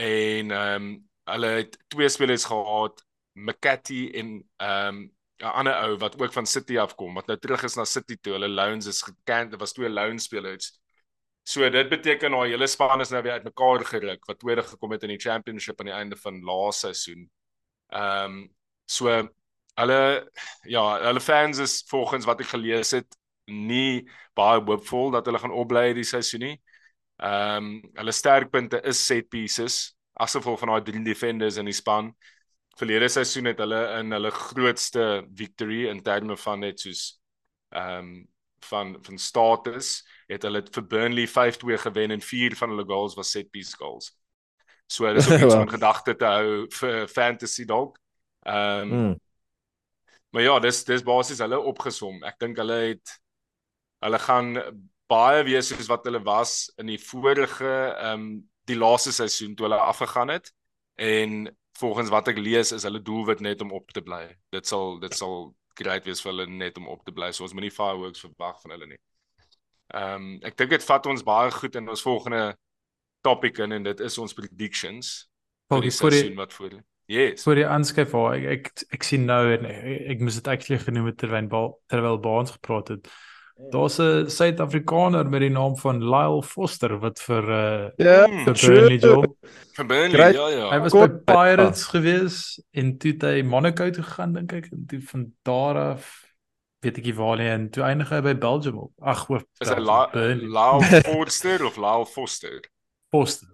En 0.00 0.50
ehm 0.50 0.84
um, 0.84 0.92
hulle 1.28 1.50
het 1.58 1.76
twee 1.92 2.08
spelers 2.08 2.46
gehad, 2.48 3.02
McCarthy 3.32 4.06
en 4.16 4.30
ehm 4.56 5.02
um, 5.02 5.02
'n 5.42 5.52
ander 5.58 5.74
ou 5.74 5.98
wat 5.98 6.16
ook 6.20 6.32
van 6.32 6.46
City 6.46 6.78
afkom 6.78 7.14
wat 7.18 7.26
nou 7.26 7.36
terug 7.38 7.62
is 7.68 7.76
na 7.76 7.84
City 7.84 8.16
toe. 8.20 8.32
Hulle 8.32 8.48
loans 8.48 8.86
is 8.86 9.02
gekant, 9.02 9.50
dit 9.50 9.60
was 9.60 9.72
twee 9.72 9.90
loan 9.90 10.18
spelers. 10.18 10.72
So 11.42 11.68
dit 11.70 11.88
beteken 11.88 12.30
nou 12.30 12.46
hele 12.46 12.66
span 12.66 13.00
is 13.00 13.10
nou 13.10 13.22
weer 13.22 13.32
uitmekaar 13.32 13.84
geruk 13.84 14.24
wat 14.24 14.38
tweede 14.38 14.62
gekom 14.62 14.92
het 14.94 15.02
in 15.02 15.12
die 15.12 15.20
championship 15.20 15.80
aan 15.80 15.90
die 15.90 15.98
einde 16.00 16.16
van 16.16 16.40
laaste 16.40 16.94
seisoen. 16.94 17.30
Ehm 17.92 18.24
um, 18.24 18.54
so 18.86 19.28
hulle 19.74 20.30
ja, 20.64 20.84
hulle 21.02 21.20
fans 21.20 21.58
is 21.58 21.82
volgens 21.88 22.24
wat 22.24 22.40
ek 22.40 22.54
gelees 22.56 22.90
het 22.96 23.20
nie 23.50 24.04
baie 24.38 24.60
hoopvol 24.60 25.10
dat 25.14 25.26
hulle 25.26 25.40
gaan 25.42 25.54
opbly 25.54 25.88
hierdie 25.90 26.08
seisoen 26.08 26.46
nie. 26.46 26.56
Ehm 27.22 27.56
um, 27.56 27.72
hulle 27.98 28.12
sterkpunte 28.12 28.80
is 28.88 29.00
set 29.06 29.28
pieces, 29.30 29.94
asof 30.20 30.48
van 30.60 30.74
daai 30.74 30.84
drie 30.86 31.02
defenders 31.04 31.58
in 31.60 31.70
die 31.70 31.76
span. 31.76 32.12
Verlede 32.78 33.08
seisoen 33.12 33.50
het 33.50 33.60
hulle 33.60 33.80
in 33.98 34.12
hulle 34.14 34.30
grootste 34.30 35.24
victory 35.36 35.86
in 35.90 36.02
terme 36.02 36.36
van 36.36 36.62
net 36.66 36.80
soos 36.80 37.20
ehm 37.70 37.98
um, 37.98 38.12
van 38.62 38.96
van 39.02 39.18
status 39.18 39.88
het 40.30 40.44
hulle 40.46 40.60
vir 40.74 40.84
Burnley 40.86 41.26
5-2 41.26 41.78
gewen 41.82 42.10
en 42.14 42.20
4 42.22 42.54
van 42.56 42.70
hulle 42.70 42.84
goals 42.86 43.16
was 43.18 43.30
set 43.30 43.50
piece 43.50 43.76
goals. 43.76 44.12
So 44.86 45.12
dis 45.14 45.30
ook 45.30 45.42
iets 45.46 45.54
om 45.54 45.68
gedagte 45.68 46.14
te 46.16 46.24
hou 46.24 46.66
vir 46.70 47.08
fantasy 47.08 47.64
dalk. 47.64 47.98
Ehm 48.46 48.92
um, 48.92 48.98
mm. 48.98 49.20
Maar 50.32 50.42
ja, 50.42 50.58
dis 50.58 50.84
dis 50.84 51.02
basies 51.04 51.42
hulle 51.44 51.58
opgesom. 51.60 52.22
Ek 52.24 52.38
dink 52.40 52.56
hulle 52.56 52.78
het 52.86 53.10
Hulle 54.02 54.18
gaan 54.22 54.56
baie 55.10 55.42
wees 55.46 55.70
soos 55.70 55.90
wat 55.90 56.06
hulle 56.08 56.22
was 56.26 56.72
in 56.80 56.90
die 56.92 57.00
vorige 57.00 57.72
ehm 57.72 58.26
um, 58.26 58.32
die 58.70 58.78
laaste 58.78 59.10
seisoen 59.10 59.56
toe 59.58 59.66
hulle 59.66 59.78
afgegaan 59.82 60.30
het 60.30 60.52
en 61.02 61.48
volgens 61.80 62.12
wat 62.14 62.28
ek 62.30 62.38
lees 62.38 62.70
is 62.72 62.84
hulle 62.86 63.00
doelwit 63.02 63.40
net 63.42 63.60
om 63.64 63.72
op 63.74 63.90
te 63.90 64.02
bly. 64.06 64.28
Dit 64.54 64.68
sal 64.70 65.00
dit 65.02 65.14
sal 65.18 65.50
great 65.74 66.06
wees 66.06 66.22
vir 66.22 66.30
hulle 66.30 66.46
net 66.46 66.78
om 66.78 66.86
op 66.92 67.02
te 67.04 67.14
bly. 67.16 67.32
So 67.32 67.46
ons 67.46 67.56
moenie 67.56 67.72
fireworks 67.74 68.22
verwag 68.22 68.60
van 68.62 68.76
hulle 68.76 68.92
nie. 68.92 69.00
Ehm 69.92 70.14
um, 70.14 70.28
ek 70.46 70.56
dink 70.60 70.76
dit 70.76 70.86
vat 70.86 71.10
ons 71.10 71.26
baie 71.26 71.50
goed 71.58 71.80
in 71.80 71.90
ons 71.90 72.06
volgende 72.06 72.44
topic 73.26 73.58
in 73.58 73.76
en 73.78 73.90
dit 73.90 74.00
is 74.00 74.18
ons 74.18 74.34
predictions 74.34 75.12
vir 75.72 75.84
die 75.86 75.94
seisoen 75.94 76.38
wat 76.38 76.54
voor 76.56 76.78
lê. 76.78 76.80
Yes. 77.10 77.42
Vir 77.44 77.58
die 77.58 77.66
aanskryf 77.66 78.14
waar 78.14 78.38
ek, 78.38 78.46
ek 78.54 78.96
ek 78.98 79.04
sien 79.06 79.26
nou 79.28 79.42
en 79.56 79.66
ek, 79.68 79.82
ek 80.14 80.22
moes 80.22 80.38
dit 80.38 80.48
actually 80.48 80.78
genoem 80.80 81.10
het 81.10 81.18
terwyl 81.20 81.74
terwyl 81.90 82.20
Baans 82.22 82.54
gepraat 82.54 82.94
het. 82.94 83.10
Daar's 83.70 83.98
'n 83.98 84.28
Suid-Afrikaner 84.28 85.28
met 85.28 85.40
die 85.40 85.50
naam 85.50 85.76
van 85.76 86.02
Lyle 86.02 86.42
Foster 86.42 86.98
wat 86.98 87.20
vir 87.20 87.48
uh 87.48 87.90
ja, 87.96 88.26
vir 88.26 88.54
Burnley 88.54 88.98
job. 88.98 89.36
Vir 89.76 89.86
Burnley, 89.86 90.32
ja 90.32 90.48
ja. 90.48 90.70
Hy 90.70 90.80
was 90.80 90.92
by 90.92 91.08
Pirates 91.08 91.84
gewees 91.84 92.60
en 92.72 92.98
toe 92.98 93.12
het 93.12 93.22
hy 93.22 93.42
Monaco 93.42 93.90
toe 93.90 94.02
gegaan 94.02 94.32
dink 94.32 94.52
ek 94.52 94.68
en 94.72 94.86
toe 94.86 95.00
van 95.00 95.32
daar 95.42 95.76
af 95.76 96.10
weet 96.82 96.98
ek 96.98 97.04
nie 97.04 97.14
waar 97.14 97.38
nie 97.38 97.48
en 97.48 97.70
toe 97.70 97.84
eindig 97.86 98.10
hy 98.10 98.20
by 98.20 98.34
Belgium 98.34 98.78
op. 98.78 98.92
Ag, 99.00 99.26
hoop. 99.30 99.46
Is 99.62 99.70
hy 99.70 99.78
Lyle 99.78 101.02
Foster 101.08 101.64
of 101.64 101.76
Lyle 101.76 102.06
Foster? 102.06 102.60
Foster. 103.14 103.48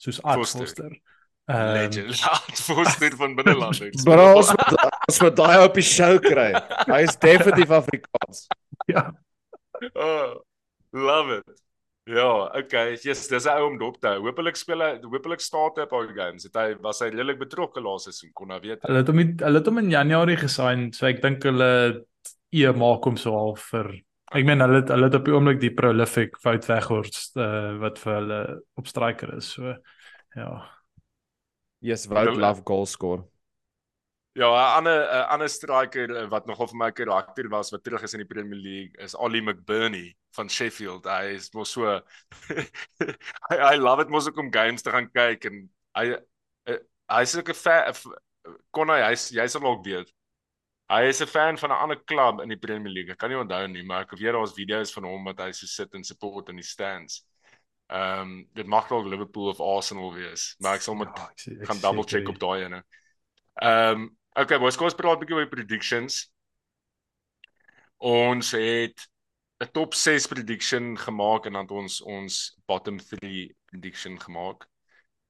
Soos 0.00 0.22
Art 0.22 0.40
Foster. 0.40 0.64
Foster. 0.64 1.00
Um, 1.50 1.72
Legend 1.76 2.08
Lyle 2.24 2.56
Foster 2.56 3.16
van 3.16 3.34
binneland. 3.34 4.04
Maar 4.04 4.18
as 4.40 4.54
as 5.08 5.18
wat 5.20 5.36
daai 5.36 5.64
op 5.64 5.74
die 5.76 5.84
show 5.84 6.16
kry. 6.24 6.52
Hy 6.86 7.02
is 7.04 7.18
definitief 7.20 7.74
Afrikaans. 7.82 8.46
Ja. 8.88 9.10
Oh, 9.94 10.40
love 10.92 11.38
it. 11.38 11.60
Ja, 12.10 12.50
okay. 12.58 12.96
Yes, 13.04 13.28
dis 13.28 13.46
'n 13.46 13.60
ou 13.60 13.66
om 13.68 13.78
dop 13.78 14.00
te 14.00 14.08
hou. 14.08 14.22
Hoopelik 14.24 14.56
speel 14.56 14.82
hy 14.82 14.92
hoopelik 15.04 15.42
staat 15.44 15.76
hy 15.78 15.86
op 15.86 15.92
al 15.94 16.08
die 16.08 16.16
games. 16.16 16.46
Het 16.48 16.56
hy 16.56 16.68
was 16.82 17.02
hy 17.04 17.10
redelik 17.12 17.38
betrokke 17.38 17.82
laaste 17.84 18.10
seisoen 18.10 18.32
kon 18.34 18.48
nou 18.50 18.60
weet. 18.60 18.82
Hulle 18.86 19.02
het 19.02 19.10
hom 19.12 19.20
hulle 19.20 19.60
het 19.60 19.70
hom 19.70 19.82
in 19.82 19.90
Januarie 19.92 20.38
gesign, 20.40 20.88
so 20.96 21.06
ek 21.06 21.22
dink 21.22 21.44
hulle 21.46 21.70
e 22.50 22.72
maak 22.72 23.06
hom 23.06 23.16
so 23.20 23.36
al 23.36 23.54
vir 23.56 23.92
ek 24.30 24.46
meen 24.46 24.62
hulle 24.62 24.80
het, 24.80 24.90
hulle 24.94 25.06
het 25.10 25.18
op 25.18 25.26
die 25.26 25.34
oomblik 25.34 25.60
die 25.60 25.74
prolific 25.74 26.36
fout 26.42 26.66
weghorst 26.70 27.36
uh, 27.36 27.76
wat 27.82 27.98
vir 27.98 28.14
hulle 28.14 28.40
op 28.78 28.90
striker 28.90 29.36
is. 29.36 29.54
So 29.54 29.74
ja. 30.36 30.50
Yes, 31.80 32.06
Wout 32.06 32.36
love 32.36 32.62
goal 32.64 32.86
score. 32.86 33.24
Ja, 34.32 34.46
'n 34.46 34.76
ander 34.76 35.08
'n 35.10 35.28
ander 35.28 35.48
striker 35.48 36.16
eh, 36.16 36.28
wat 36.30 36.46
nogal 36.46 36.68
vir 36.68 36.76
my 36.76 36.90
karakter 36.92 37.48
was 37.48 37.70
wat 37.70 37.82
terug 37.84 38.02
is 38.02 38.12
in 38.14 38.22
die 38.22 38.34
Premier 38.34 38.58
League 38.58 38.94
is 39.02 39.16
Ali 39.16 39.40
McBurney 39.40 40.16
van 40.36 40.48
Sheffield. 40.48 41.04
Hy 41.04 41.34
is 41.34 41.50
mos 41.52 41.72
so 41.72 42.00
I, 43.50 43.56
I 43.74 43.76
love 43.76 44.02
it 44.02 44.08
mos 44.08 44.28
ook 44.28 44.38
om 44.38 44.52
games 44.52 44.82
te 44.82 44.90
gaan 44.90 45.10
kyk 45.10 45.44
en 45.50 45.58
hy 45.98 46.04
uh, 46.14 46.78
hy 47.10 47.22
is 47.26 47.36
ook 47.36 47.50
'n 47.50 47.58
fan 47.58 47.94
kon 48.70 48.88
hy 48.94 49.00
hy's 49.08 49.30
jy's 49.34 49.56
al 49.58 49.66
ook 49.66 49.82
weet. 49.84 50.14
Hy 50.90 51.02
is 51.10 51.22
'n 51.22 51.26
fan 51.26 51.58
van 51.58 51.70
'n 51.70 51.82
ander 51.82 51.98
klub 52.04 52.40
in 52.40 52.54
die 52.54 52.58
Premier 52.58 52.92
League. 52.92 53.10
Ek 53.10 53.18
kan 53.18 53.30
nie 53.30 53.38
onthou 53.38 53.66
nie, 53.66 53.82
maar 53.82 54.06
ek 54.06 54.14
weet 54.14 54.32
daar's 54.32 54.54
video's 54.54 54.94
van 54.94 55.10
hom 55.10 55.24
wat 55.24 55.42
hy 55.42 55.50
so 55.50 55.66
sit 55.66 55.94
en 55.94 56.04
support 56.04 56.48
in 56.48 56.62
die 56.62 56.66
stands. 56.66 57.24
Ehm 57.90 58.22
um, 58.22 58.48
dit 58.54 58.66
mag 58.66 58.86
dalk 58.86 59.10
Liverpool 59.10 59.50
of 59.50 59.60
Arsenal 59.60 60.14
wees, 60.14 60.54
maar 60.62 60.78
ek 60.78 60.86
sal 60.86 60.94
met 60.94 61.10
ja, 61.16 61.26
ek 61.34 61.40
sê, 61.42 61.58
ek 61.58 61.66
gaan 61.66 61.82
double 61.82 62.06
check 62.06 62.28
op 62.30 62.38
daai 62.38 62.62
ene. 62.68 62.84
Ehm 63.58 64.06
um, 64.06 64.08
Okay, 64.38 64.58
boys, 64.62 64.76
kom 64.78 64.86
ons 64.86 64.94
praat 64.94 65.16
'n 65.18 65.20
bietjie 65.24 65.36
oor 65.36 65.48
predictions. 65.50 66.30
Ons 67.98 68.52
het 68.54 69.08
'n 69.60 69.70
top 69.74 69.94
6 69.94 70.26
prediction 70.30 70.96
gemaak 70.96 71.46
en 71.46 71.58
dan 71.58 71.68
ons 71.68 72.00
ons 72.00 72.36
bottom 72.66 72.98
3 72.98 73.50
prediction 73.66 74.20
gemaak. 74.20 74.68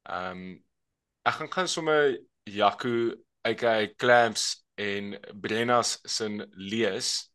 Ehm 0.05 0.37
um, 0.37 0.65
ek 1.25 1.35
gaan 1.35 1.53
gaan 1.53 1.69
sommer 1.69 2.21
Jaco, 2.45 3.17
aka 3.43 3.89
Clamps 3.97 4.67
en 4.77 5.17
Brennas 5.35 5.99
sin 6.05 6.45
lees. 6.53 7.33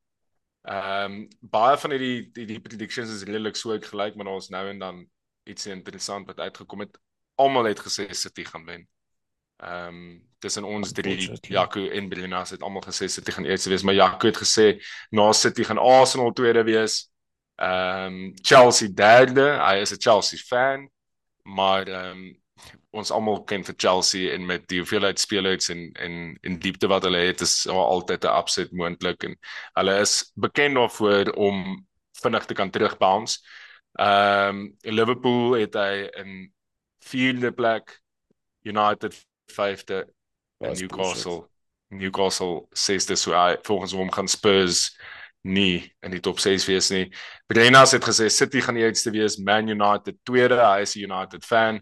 Ehm 0.70 1.12
um, 1.18 1.28
baie 1.42 1.78
van 1.78 1.92
hierdie 1.92 2.30
die, 2.32 2.46
die 2.46 2.62
predictions 2.62 3.10
is 3.10 3.26
redelik 3.26 3.56
so 3.56 3.74
gelyk, 3.74 4.16
maar 4.16 4.28
ons 4.38 4.50
nou 4.50 4.68
en 4.70 4.80
dan 4.80 5.06
iets 5.50 5.66
interessant 5.66 6.28
wat 6.28 6.40
uitgekom 6.40 6.86
het. 6.86 6.98
Almal 7.36 7.74
het 7.74 7.80
gesê 7.80 8.14
City 8.14 8.46
gaan 8.46 8.66
wen. 8.66 8.86
Ehm 9.58 9.88
um, 9.88 10.24
tussen 10.40 10.64
ons 10.64 10.92
drie 10.92 11.32
Jaco 11.42 11.88
en 11.90 12.10
Brennas 12.10 12.52
het 12.54 12.62
almal 12.62 12.84
gesê 12.86 13.08
City 13.10 13.32
gaan 13.32 13.46
eerste 13.46 13.70
wees, 13.70 13.84
maar 13.84 13.96
Jaco 13.96 14.28
het 14.28 14.38
gesê 14.38 14.66
na 15.10 15.32
City 15.34 15.64
gaan 15.64 15.78
Arsenal 15.78 16.34
tweede 16.34 16.64
wees. 16.64 17.10
Ehm 17.56 18.14
um, 18.14 18.34
Chelsea 18.42 18.90
derde. 18.94 19.46
Hy 19.64 19.80
is 19.82 19.94
'n 19.94 20.02
Chelsea 20.02 20.40
fan, 20.40 20.90
maar 21.44 21.88
ehm 21.88 22.12
um, 22.12 22.42
ons 22.96 23.12
almal 23.12 23.44
ken 23.44 23.64
vir 23.64 23.76
Chelsea 23.78 24.34
en 24.34 24.46
met 24.46 24.68
die 24.68 24.80
hoeveelheid 24.80 25.20
spelers 25.20 25.70
en 25.70 25.92
en 25.94 26.38
en 26.42 26.60
diepte 26.60 26.88
wat 26.88 27.04
hulle 27.04 27.26
het 27.28 27.42
is 27.42 27.68
altyd 27.68 28.26
'n 28.26 28.38
upset 28.38 28.72
moontlik 28.72 29.24
en 29.24 29.38
hulle 29.74 30.00
is 30.00 30.32
bekend 30.36 30.76
daarvoor 30.76 31.32
om 31.36 31.88
vinnig 32.22 32.46
te 32.46 32.54
kan 32.54 32.70
terugbounce. 32.70 33.40
Ehm 34.00 34.50
um, 34.50 34.76
Liverpool 34.82 35.54
het 35.54 35.74
hy 35.74 36.10
in 36.22 36.54
vierde 37.00 37.52
plek, 37.52 38.02
United 38.64 39.16
5de 39.52 40.06
en 40.58 40.74
Newcastle 40.74 41.46
Newcastle 41.88 42.66
sêste 42.74 43.16
so 43.16 43.36
hy 43.36 43.56
volgens 43.66 43.94
hom 43.94 44.12
gaan 44.12 44.28
Spurs 44.28 44.96
nie 45.46 45.86
in 46.02 46.14
die 46.16 46.22
top 46.24 46.40
6 46.42 46.66
wees 46.66 46.90
nie. 46.90 47.06
Brennas 47.48 47.94
het 47.94 48.06
gesê 48.06 48.30
City 48.34 48.64
gaan 48.66 48.80
die 48.80 48.88
uitste 48.88 49.14
wees, 49.14 49.38
Man 49.38 49.70
United 49.70 50.18
tweede, 50.26 50.58
hy 50.58 50.82
is 50.82 50.96
'n 50.96 51.06
United 51.06 51.46
fan. 51.46 51.82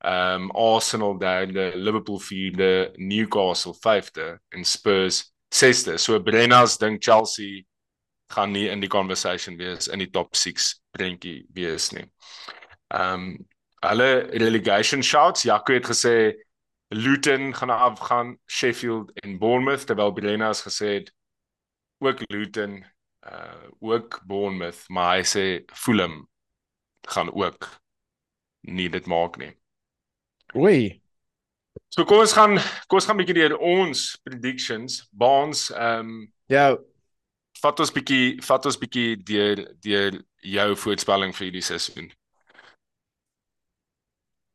Ehm 0.00 0.48
um, 0.48 0.50
Arsenal 0.50 1.18
derde, 1.18 1.72
Liverpool 1.74 2.20
vierde, 2.20 2.92
Newcastle 2.96 3.74
vyfde 3.74 4.40
en 4.48 4.64
Spurs 4.64 5.34
sesde. 5.50 5.98
So 5.98 6.20
Brennas 6.22 6.78
dink 6.78 7.02
Chelsea 7.02 7.64
gaan 8.32 8.52
nie 8.52 8.68
in 8.68 8.80
die 8.80 8.88
conversation 8.88 9.58
wees 9.58 9.88
in 9.88 9.98
die 9.98 10.10
top 10.10 10.36
6 10.36 10.80
prentjie 10.90 11.46
wees 11.52 11.90
nie. 11.92 12.06
Ehm 12.94 13.14
um, 13.14 13.46
alle 13.82 14.28
relegation 14.36 15.02
shouts, 15.02 15.42
Jaco 15.42 15.72
het 15.72 15.86
gesê 15.86 16.36
Luton 16.90 17.54
gaan 17.54 17.70
afgaan, 17.70 18.38
Sheffield 18.50 19.12
en 19.22 19.38
Bournemouth 19.38 19.86
terwyl 19.86 20.12
Brennas 20.12 20.62
gesê 20.66 20.86
het 20.98 21.12
ook 21.98 22.22
Luton 22.26 22.84
uh 23.26 23.68
ook 23.80 24.22
Bournemouth, 24.26 24.88
maar 24.88 25.16
hy 25.16 25.22
sê 25.22 25.44
Fulham 25.72 26.28
gaan 27.08 27.32
ook 27.32 27.68
nie 28.60 28.88
dit 28.88 29.06
maak 29.06 29.36
nie. 29.36 29.52
Oei. 30.56 31.00
So 31.88 32.04
kom 32.04 32.24
ons 32.24 32.32
gaan 32.32 32.58
kom 32.88 32.98
ons 32.98 33.06
gaan 33.06 33.16
'n 33.16 33.22
bietjie 33.22 33.38
deur 33.38 33.56
ons 33.58 34.18
predictions. 34.22 35.06
Baans 35.12 35.70
ehm 35.70 36.10
um, 36.10 36.32
ja, 36.46 36.76
vat 37.62 37.80
ons 37.80 37.92
bietjie 37.92 38.42
vat 38.42 38.66
ons 38.66 38.78
bietjie 38.78 39.16
deur 39.16 39.62
deur 39.80 40.22
jou 40.42 40.76
voorspelling 40.76 41.34
vir 41.36 41.44
hierdie 41.44 41.66
seisoen. 41.66 42.10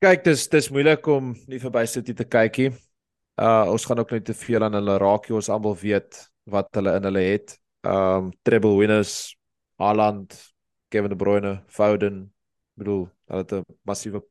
Kyk, 0.05 0.21
dis 0.21 0.43
dis 0.53 0.67
moeilik 0.69 1.07
om 1.09 1.31
nie 1.49 1.57
verby 1.57 1.81
City 1.89 2.13
te 2.13 2.27
kyk 2.29 2.57
nie. 2.61 2.71
Uh 3.41 3.71
ons 3.73 3.87
gaan 3.89 3.97
ook 3.97 4.11
net 4.13 4.27
te 4.27 4.35
veel 4.37 4.61
aan 4.61 4.75
hulle 4.77 4.99
raak, 5.01 5.31
ons 5.33 5.47
almal 5.49 5.73
weet 5.79 6.19
wat 6.53 6.67
hulle 6.77 6.91
in 6.99 7.07
hulle 7.07 7.23
het. 7.25 7.55
Um 7.81 8.27
treble 8.45 8.75
winners, 8.77 9.33
Haaland, 9.81 10.35
Kevin 10.93 11.09
De 11.09 11.17
Bruyne, 11.17 11.55
Foden, 11.73 12.19
bedoel, 12.77 13.07
hulle 13.31 13.41
het 13.47 13.55
'n 13.57 13.65
massiewe 13.81 14.21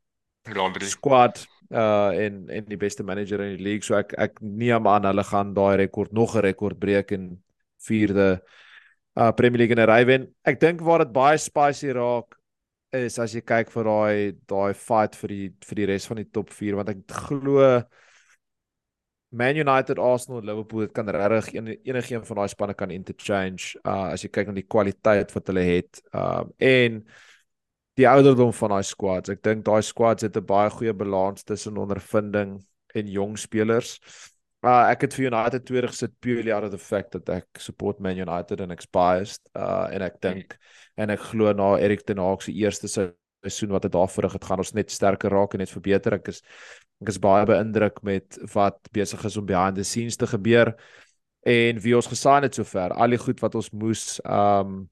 Landry 0.55 0.87
squad 0.87 1.43
uh 1.67 2.23
en 2.23 2.47
en 2.47 2.71
die 2.71 2.79
beste 2.79 3.03
manager 3.03 3.43
in 3.43 3.57
die 3.57 3.63
league 3.63 3.83
so 3.83 3.99
ek 3.99 4.15
ek 4.17 4.39
neem 4.39 4.87
aan 4.87 5.03
hulle 5.11 5.27
gaan 5.27 5.53
daai 5.53 5.75
rekord 5.75 6.13
nog 6.13 6.37
'n 6.37 6.45
rekord 6.47 6.79
breek 6.79 7.11
en 7.11 7.43
vierde 7.83 8.39
uh 9.19 9.31
Premier 9.31 9.57
League 9.57 9.75
in 9.75 9.83
'n 9.83 9.91
ry 9.91 10.05
wen. 10.05 10.33
Ek 10.45 10.59
dink 10.59 10.79
waar 10.79 11.03
dit 11.03 11.11
baie 11.11 11.37
spicy 11.37 11.91
raak 11.91 12.34
is 12.95 13.19
as 13.19 13.35
jy 13.35 13.41
kyk 13.41 13.71
vir 13.73 13.87
daai 13.89 14.17
daai 14.47 14.73
fight 14.73 15.15
vir 15.15 15.33
die 15.33 15.45
vir 15.67 15.81
die 15.81 15.87
res 15.91 16.07
van 16.09 16.21
die 16.21 16.29
top 16.37 16.49
4 16.53 16.79
want 16.79 16.89
ek 16.89 17.05
glo 17.27 17.85
Man 19.35 19.57
United, 19.57 19.99
Arsenal, 19.99 20.39
Liverpool, 20.47 20.87
kan 20.87 21.09
regtig 21.11 21.57
en 21.59 21.67
enige 21.67 22.13
een 22.13 22.25
van 22.25 22.37
daai 22.39 22.47
spanne 22.47 22.73
kan 22.73 22.91
interchange 22.91 23.75
uh 23.83 24.13
as 24.13 24.23
jy 24.23 24.29
kyk 24.31 24.47
na 24.47 24.55
die 24.55 24.67
kwaliteit 24.67 25.33
wat 25.35 25.51
hulle 25.51 25.65
het. 25.65 25.99
Um 26.15 26.53
en 26.63 27.01
die 27.99 28.07
ouderdom 28.07 28.53
van 28.53 28.75
daai 28.75 28.83
squads. 28.87 29.33
Ek 29.33 29.43
dink 29.43 29.65
daai 29.65 29.81
squads 29.83 30.23
het 30.23 30.37
'n 30.37 30.45
baie 30.45 30.69
goeie 30.69 30.93
balans 30.93 31.43
tussen 31.43 31.77
ondervinding 31.77 32.63
en 32.95 33.07
jong 33.07 33.37
spelers. 33.37 33.99
Uh 34.65 34.89
ek 34.89 35.05
het 35.05 35.13
vir 35.13 35.27
United 35.29 35.65
tweede 35.67 35.91
gesit 35.91 36.15
purely 36.25 36.51
out 36.51 36.65
of 36.65 36.71
the 36.73 36.81
fact 36.81 37.11
that 37.13 37.29
ek 37.29 37.59
support 37.61 37.99
Man 38.01 38.17
United 38.17 38.63
and 38.63 38.73
ek's 38.73 38.89
biased. 38.89 39.43
Uh 39.53 39.85
en 39.93 40.01
ek 40.01 40.17
dink 40.25 40.57
en 40.97 41.13
ek 41.13 41.27
glo 41.29 41.53
na 41.53 41.75
Erik 41.77 42.01
ten 42.07 42.21
Hag 42.23 42.41
se 42.41 42.55
eerste 42.55 42.89
seisoen 42.89 43.75
wat 43.75 43.85
dit 43.85 43.93
daar 43.93 44.09
vir 44.09 44.29
het 44.31 44.47
gaan 44.49 44.63
ons 44.63 44.73
net 44.73 44.89
sterker 44.91 45.29
raak 45.29 45.53
en 45.53 45.61
net 45.61 45.73
verbeter. 45.73 46.17
Ek 46.17 46.33
is 46.33 46.41
ek 47.03 47.13
is 47.13 47.21
baie 47.21 47.45
beïndruk 47.45 48.01
met 48.07 48.39
wat 48.55 48.79
besig 48.95 49.21
is 49.29 49.37
om 49.37 49.45
behind 49.45 49.77
the 49.77 49.85
scenes 49.85 50.17
te 50.17 50.25
gebeur 50.33 50.73
en 51.45 51.79
wie 51.83 51.93
ons 51.93 52.09
gesign 52.09 52.47
het 52.47 52.57
sover. 52.57 52.95
Al 52.95 53.13
die 53.13 53.21
goed 53.21 53.43
wat 53.45 53.55
ons 53.59 53.69
moes 53.69 54.17
um 54.25 54.87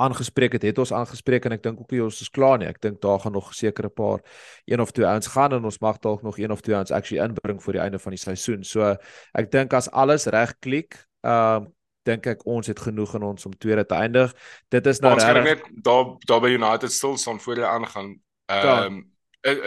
aangespreek 0.00 0.52
het, 0.56 0.62
het 0.66 0.78
ons 0.82 0.92
aangespreek 0.92 1.44
en 1.44 1.54
ek 1.56 1.62
dink 1.62 1.80
ook 1.80 1.90
nie 1.94 2.02
ons 2.04 2.20
is 2.24 2.30
klaar 2.32 2.58
nie. 2.58 2.68
Ek 2.70 2.80
dink 2.80 3.00
daar 3.04 3.20
gaan 3.20 3.36
nog 3.36 3.52
seker 3.54 3.86
'n 3.86 3.94
paar 3.94 4.20
een 4.66 4.80
of 4.80 4.90
twee 4.90 5.06
ouens 5.06 5.26
gaan 5.26 5.52
en 5.52 5.64
ons 5.64 5.80
mag 5.80 5.98
dalk 5.98 6.22
nog 6.22 6.38
een 6.38 6.50
of 6.50 6.60
twee 6.60 6.76
ouens 6.76 6.90
actually 6.90 7.22
inbring 7.24 7.62
vir 7.62 7.72
die 7.72 7.82
einde 7.82 7.98
van 7.98 8.12
die 8.16 8.24
seisoen. 8.24 8.64
So 8.64 8.96
ek 9.34 9.50
dink 9.50 9.72
as 9.72 9.90
alles 9.90 10.26
reg 10.26 10.58
klik, 10.60 11.06
ehm 11.22 11.62
uh, 11.62 11.68
dink 12.08 12.26
ek 12.26 12.46
ons 12.48 12.66
het 12.66 12.80
genoeg 12.80 13.14
in 13.14 13.22
ons 13.22 13.46
om 13.46 13.56
tweede 13.58 13.84
te 13.86 13.94
eindig. 13.94 14.32
Dit 14.72 14.86
is 14.86 15.00
nou 15.00 15.14
reg. 15.14 15.36
Ons 15.36 15.44
net 15.44 15.64
daar 15.84 16.16
daar 16.26 16.40
by 16.40 16.52
United 16.56 16.92
still 16.92 17.16
staan 17.16 17.40
voor 17.40 17.54
die 17.54 17.64
aangaan. 17.64 18.20
Ehm 18.46 18.84
um, 18.84 19.10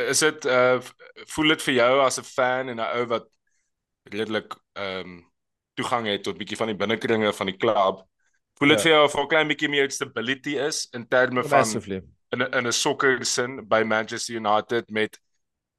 is 0.10 0.20
dit 0.20 0.46
uh 0.46 0.80
voel 1.34 1.48
dit 1.48 1.62
vir 1.62 1.74
jou 1.74 1.94
as 2.02 2.20
'n 2.20 2.24
fan 2.24 2.70
en 2.70 2.78
'n 2.78 2.90
ou 2.98 3.06
wat 3.08 3.28
redelik 4.10 4.56
ehm 4.74 5.00
um, 5.00 5.32
toegang 5.74 6.08
het 6.08 6.24
tot 6.24 6.38
bietjie 6.38 6.58
van 6.58 6.68
die 6.68 6.78
binnekringe 6.78 7.34
van 7.34 7.46
die 7.46 7.58
klub? 7.58 8.04
Voel 8.64 8.76
dit 8.78 8.80
ja. 8.80 8.84
vir 8.88 8.94
jou 8.94 9.04
of 9.06 9.16
'n 9.20 9.28
klein 9.28 9.48
bietjie 9.52 9.70
meer 9.70 9.92
stability 9.92 10.58
is 10.58 10.88
in 10.94 11.08
terme 11.08 11.44
van 11.44 11.60
Massively. 11.60 12.02
in 12.32 12.42
in 12.42 12.68
'n 12.68 12.72
sokker 12.72 13.26
sin 13.26 13.68
by 13.68 13.84
Manchester 13.84 14.36
United 14.36 14.90
met 14.90 15.20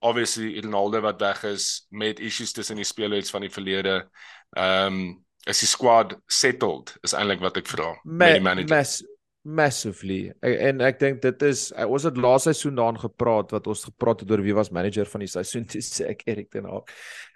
obviously 0.00 0.60
Ronaldo 0.60 1.00
wat 1.00 1.20
weg 1.20 1.44
is 1.44 1.86
met 1.90 2.20
issues 2.20 2.52
tussen 2.52 2.76
die 2.76 2.84
spelers 2.84 3.30
van 3.30 3.40
die 3.40 3.50
verlede. 3.50 4.08
Ehm 4.56 4.86
um, 4.86 5.24
is 5.46 5.60
die 5.60 5.68
squad 5.68 6.14
settled 6.26 6.96
is 7.02 7.12
eintlik 7.12 7.40
wat 7.40 7.56
ek 7.56 7.66
vra 7.68 7.92
Ma 8.04 8.26
met 8.26 8.32
die 8.34 8.40
manager. 8.40 8.76
Mass 8.76 9.02
massively. 9.44 10.32
En 10.40 10.80
ek 10.80 10.98
dink 11.02 11.20
dit 11.22 11.42
is 11.42 11.66
ons 11.84 12.06
het 12.08 12.16
laas 12.16 12.46
seisoen 12.48 12.78
daaraan 12.78 13.00
gepraat 13.00 13.52
wat 13.52 13.66
ons 13.68 13.84
gepraat 13.84 14.24
het 14.24 14.30
oor 14.32 14.42
wie 14.44 14.56
was 14.56 14.72
manager 14.72 15.08
van 15.10 15.20
die 15.20 15.28
seisoen 15.28 15.66
dis 15.72 16.00
ek 16.00 16.24
Erik 16.30 16.50
ten 16.50 16.64
Hag. 16.64 16.88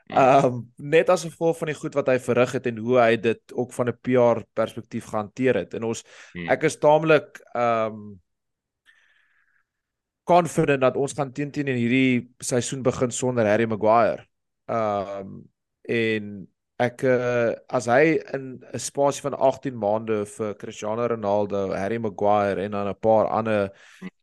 Ehm 0.09 0.44
um, 0.44 0.61
net 0.77 1.11
as 1.12 1.27
gevolg 1.27 1.59
van 1.59 1.68
die 1.68 1.77
goed 1.77 1.97
wat 1.99 2.09
hy 2.09 2.16
verrig 2.18 2.55
het 2.57 2.66
en 2.71 2.79
hoe 2.81 2.97
hy 3.01 3.16
dit 3.21 3.53
ook 3.53 3.73
van 3.77 3.88
'n 3.88 3.99
PR 4.01 4.40
perspektief 4.53 5.05
gehanteer 5.05 5.55
het. 5.55 5.75
En 5.75 5.85
ons 5.85 6.05
hmm. 6.33 6.49
ek 6.49 6.62
is 6.62 6.79
taamlik 6.79 7.40
ehm 7.53 7.92
um, 7.92 8.21
confident 10.29 10.81
dat 10.81 10.97
ons 10.97 11.12
gaan 11.12 11.33
teen 11.33 11.51
teen 11.51 11.68
in 11.68 11.77
hierdie 11.77 12.35
seisoen 12.38 12.83
begin 12.83 13.11
sonder 13.11 13.47
Harry 13.47 13.66
Maguire. 13.68 14.25
Ehm 14.66 15.21
um, 15.21 15.44
en 15.88 16.49
ek 16.79 17.03
uh, 17.03 17.55
as 17.75 17.88
hy 17.91 18.19
in 18.35 18.61
'n 18.73 18.79
spasie 18.79 19.23
van 19.23 19.35
18 19.35 19.75
maande 19.75 20.25
vir 20.37 20.55
Cristiano 20.55 21.07
Ronaldo, 21.07 21.73
Harry 21.75 21.99
Maguire 21.99 22.62
en 22.62 22.71
dan 22.71 22.88
'n 22.88 23.01
paar 23.01 23.27
ander 23.27 23.73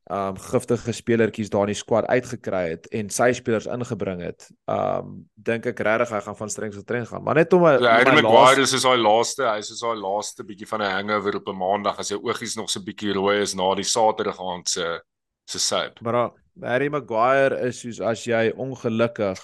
um 0.05 0.37
giftige 0.37 0.93
spelertjies 0.93 1.49
daar 1.49 1.65
in 1.65 1.73
die 1.73 1.79
squad 1.79 2.05
uitgekry 2.05 2.69
het 2.69 2.87
en 2.93 3.09
sy 3.09 3.31
spelers 3.33 3.65
ingebring 3.65 4.21
het. 4.21 4.45
Um 4.69 5.25
dink 5.33 5.65
ek 5.65 5.79
regtig 5.79 6.13
hy 6.13 6.19
gaan 6.21 6.37
van 6.37 6.49
streng 6.49 6.73
tot 6.73 6.85
streng 6.85 7.07
gaan. 7.09 7.23
Maar 7.23 7.35
net 7.41 7.53
om 7.53 7.65
'n 7.65 7.81
ja, 7.81 7.97
Harry 7.97 8.21
Maguire 8.21 8.61
is 8.61 8.83
hy 8.83 8.95
laaste, 8.95 9.43
hy 9.43 9.57
is 9.57 9.81
hy 9.81 9.95
laaste 9.95 10.43
bietjie 10.43 10.67
van 10.67 10.81
'n 10.81 10.91
hangover 10.91 11.35
op 11.35 11.47
'n 11.49 11.57
maandag 11.57 11.99
as 11.99 12.07
sy 12.07 12.15
oogies 12.21 12.55
nog 12.55 12.69
so 12.69 12.79
bietjie 12.79 13.13
rooi 13.13 13.41
is 13.41 13.55
na 13.55 13.73
die 13.75 13.83
Saterdag 13.83 14.39
aand 14.39 14.69
se 14.69 15.01
se 15.45 15.59
soap. 15.59 16.01
Maar 16.01 16.31
Harry 16.61 16.89
Maguire 16.89 17.67
is 17.67 17.79
soos 17.79 17.99
as 17.99 18.23
jy 18.25 18.53
ongelukkig 18.55 19.41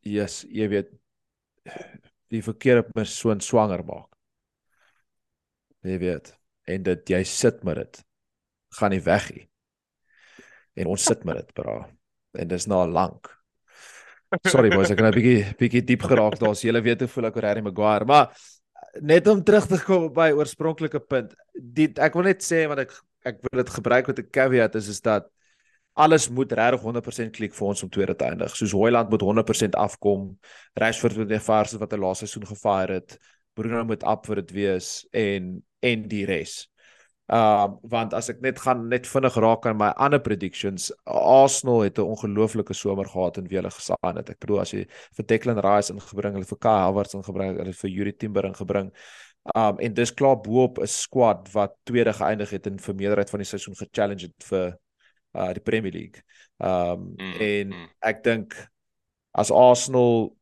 yes, 0.00 0.44
jy 0.50 0.68
weet 0.68 0.90
die 2.32 2.42
verkeerde 2.42 2.82
persoon 2.94 3.40
swanger 3.40 3.84
maak. 3.84 4.08
Jy 5.82 5.98
weet 5.98 6.32
en 6.70 6.82
dit 6.86 7.10
jy 7.10 7.22
sit 7.26 7.62
met 7.66 7.80
dit 7.82 8.02
gaan 8.78 8.94
nie 8.94 9.02
weg 9.04 9.28
nie. 9.34 9.46
En 10.80 10.88
ons 10.94 11.04
sit 11.04 11.24
met 11.28 11.36
dit, 11.36 11.52
bra. 11.58 11.82
En 12.38 12.48
dis 12.48 12.66
nou 12.70 12.80
lank. 12.88 13.28
Sorry 14.48 14.70
boys, 14.72 14.88
ek 14.88 15.02
het 15.02 15.04
nou 15.04 15.12
'n 15.12 15.18
bietjie 15.18 15.56
bietjie 15.60 15.84
diep 15.84 16.02
geraak 16.08 16.38
daar. 16.40 16.56
Jy 16.56 16.80
weet 16.80 17.00
hoe 17.04 17.08
voel 17.08 17.26
ek 17.28 17.36
oor 17.36 17.44
Harry 17.44 17.60
Maguire, 17.60 18.04
maar 18.04 18.32
net 19.00 19.26
om 19.26 19.42
terug 19.44 19.66
te 19.66 19.78
kom 19.84 20.08
by 20.12 20.30
oorspronklike 20.32 21.00
punt. 21.00 21.34
Die 21.52 21.92
ek 21.96 22.14
wil 22.14 22.24
net 22.24 22.40
sê 22.40 22.66
wat 22.68 22.78
ek 22.78 22.92
ek 23.24 23.42
wil 23.42 23.62
dit 23.62 23.70
gebruik 23.70 24.06
met 24.06 24.18
'n 24.18 24.30
caveat 24.30 24.74
is 24.74 24.88
is 24.88 25.00
dat 25.00 25.28
alles 25.94 26.28
moet 26.28 26.52
regtig 26.52 26.80
100% 26.80 27.30
klik 27.36 27.54
vir 27.54 27.68
ons 27.68 27.82
om 27.82 27.90
tweede 27.92 28.16
te 28.16 28.24
eindig. 28.24 28.56
Soos 28.56 28.72
Hoyland 28.72 29.10
moet 29.10 29.22
100% 29.22 29.76
afkom, 29.76 30.38
Rashford 30.74 31.16
moet 31.16 31.36
vars 31.42 31.76
wat 31.78 31.92
hy 31.92 31.98
laaste 32.00 32.26
seisoen 32.26 32.48
gefire 32.48 33.00
het, 33.00 33.18
Bruno 33.54 33.84
moet 33.84 34.04
op 34.08 34.26
vir 34.26 34.40
dit 34.42 34.52
wees 34.62 35.06
en 35.12 35.58
en 35.82 36.04
die 36.08 36.24
res. 36.26 36.62
Uh 37.32 37.68
want 37.90 38.14
as 38.14 38.28
ek 38.32 38.40
net 38.44 38.58
gaan 38.60 38.86
net 38.90 39.06
vinnig 39.08 39.36
raak 39.40 39.66
aan 39.66 39.78
my 39.80 39.90
ander 40.04 40.20
predictions, 40.20 40.90
Arsenal 41.06 41.82
het 41.86 41.98
'n 41.98 42.08
ongelooflike 42.14 42.74
somer 42.74 43.08
gehad 43.08 43.38
en 43.38 43.48
wie 43.48 43.58
hulle 43.58 43.70
gesaan 43.70 44.16
het. 44.16 44.30
Ek 44.30 44.38
bedoel 44.38 44.60
as 44.60 44.72
jy 44.72 44.86
vir 45.16 45.26
Declan 45.26 45.58
Rice 45.58 45.92
ingebring, 45.92 46.34
hulle 46.34 46.44
vir 46.44 46.58
Kai 46.58 46.78
Havertz 46.78 47.14
ingebring, 47.14 47.56
hulle 47.58 47.72
vir 47.72 47.90
Yuri 47.90 48.12
Timber 48.12 48.44
ingebring. 48.44 48.90
Um 49.56 49.78
en 49.78 49.94
dis 49.94 50.14
klaar 50.14 50.36
bo-op 50.40 50.78
'n 50.78 50.86
squad 50.86 51.48
wat 51.52 51.76
tweede 51.84 52.12
geëindig 52.12 52.50
het 52.50 52.66
en 52.66 52.78
vir 52.78 52.94
meerderheid 52.94 53.30
van 53.30 53.40
die 53.40 53.46
seisoen 53.46 53.74
ge-challenge 53.74 54.22
het 54.22 54.44
vir 54.44 54.78
uh 55.34 55.52
die 55.56 55.64
Premier 55.64 55.92
League. 55.92 56.22
Um 56.58 57.14
mm, 57.16 57.40
en 57.40 57.74
mm. 57.74 57.88
ek 58.00 58.22
dink 58.24 58.56
as 59.32 59.50
Arsenal 59.50 60.36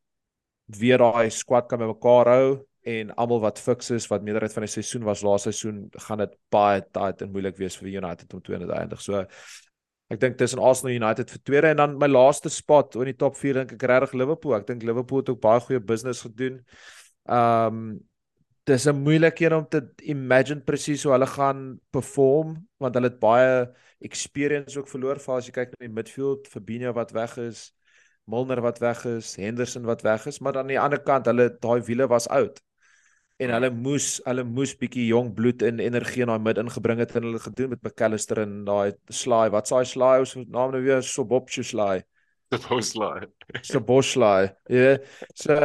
weer 0.79 0.99
daai 0.99 1.31
squad 1.31 1.69
kan 1.71 1.81
bymekaar 1.81 2.31
hou 2.31 2.51
en 2.91 3.11
almal 3.21 3.43
wat 3.45 3.61
fiks 3.61 3.91
is 3.91 4.07
wat 4.11 4.23
meerderheid 4.25 4.55
van 4.57 4.65
die 4.65 4.73
seisoen 4.73 5.05
was 5.05 5.25
laaste 5.27 5.53
seisoen 5.53 5.83
gaan 6.07 6.23
dit 6.25 6.37
baie 6.53 6.81
tight 6.95 7.23
en 7.23 7.33
moeilik 7.33 7.59
wees 7.61 7.77
vir 7.77 7.91
United 8.01 8.35
om 8.35 8.43
tweede 8.43 8.67
te 8.67 8.77
eindig. 8.77 9.03
So 9.05 9.25
ek 10.11 10.21
dink 10.23 10.39
tussen 10.41 10.63
Arsenal 10.65 10.95
en 10.95 11.03
United 11.03 11.31
vir 11.31 11.43
tweede 11.45 11.73
en 11.75 11.83
dan 11.83 11.99
my 12.01 12.09
laaste 12.11 12.51
spot 12.51 12.97
in 12.99 13.13
die 13.13 13.19
top 13.19 13.37
4 13.39 13.61
dink 13.61 13.75
ek 13.77 13.89
regtig 13.91 14.17
Liverpool. 14.19 14.57
Ek 14.57 14.67
dink 14.67 14.87
Liverpool 14.87 15.23
het 15.23 15.35
ook 15.35 15.43
baie 15.45 15.61
goeie 15.67 15.83
business 15.93 16.25
gedoen. 16.27 16.63
Um 17.29 18.01
dis 18.71 18.87
'n 18.87 19.03
moeilike 19.03 19.45
een 19.45 19.55
om 19.55 19.67
te 19.69 19.81
imagine 20.03 20.63
presies 20.63 21.03
hoe 21.05 21.13
hulle 21.13 21.27
gaan 21.27 21.81
perform 21.91 22.57
want 22.79 22.95
hulle 22.95 23.11
het 23.11 23.21
baie 23.21 23.69
experience 24.01 24.79
ook 24.79 24.89
verloor 24.89 25.19
vir 25.21 25.35
as 25.37 25.47
jy 25.47 25.53
kyk 25.53 25.71
na 25.75 25.87
die 25.87 25.95
midfield, 25.95 26.49
Fabinho 26.49 26.93
wat 26.97 27.13
weg 27.13 27.37
is, 27.39 27.73
Milner 28.31 28.61
wat 28.63 28.79
weg 28.79 29.05
is, 29.05 29.37
Henderson 29.37 29.85
wat 29.85 30.03
weg 30.03 30.27
is, 30.27 30.41
maar 30.41 30.57
aan 30.57 30.71
die 30.71 30.81
ander 30.81 31.01
kant 31.03 31.27
hulle 31.27 31.51
daai 31.61 31.81
wiele 31.83 32.07
was 32.09 32.29
oud. 32.29 32.61
En 33.41 33.51
hulle 33.51 33.71
moes 33.71 34.21
hulle 34.25 34.45
moes 34.45 34.75
bietjie 34.77 35.07
jong 35.09 35.35
bloed 35.35 35.63
en 35.63 35.81
energie 35.81 36.23
in 36.23 36.33
daai 36.33 36.39
mid 36.47 36.59
ingebring 36.59 37.01
het 37.01 37.15
en 37.17 37.29
hulle 37.29 37.41
gedoen 37.41 37.71
met 37.75 37.83
McAllister 37.83 38.39
en 38.45 38.65
daai 38.65 38.93
Sly, 39.09 39.51
wat 39.51 39.69
s'aai 39.69 39.85
Sly 39.85 40.19
ons 40.25 40.37
naam 40.47 40.73
nou 40.73 40.83
weer 40.85 41.03
Sobopchu 41.03 41.63
Sly. 41.63 42.03
Soboslai. 42.51 43.27
Soboslai. 43.63 44.51
Ja. 44.69 44.99
So 45.35 45.57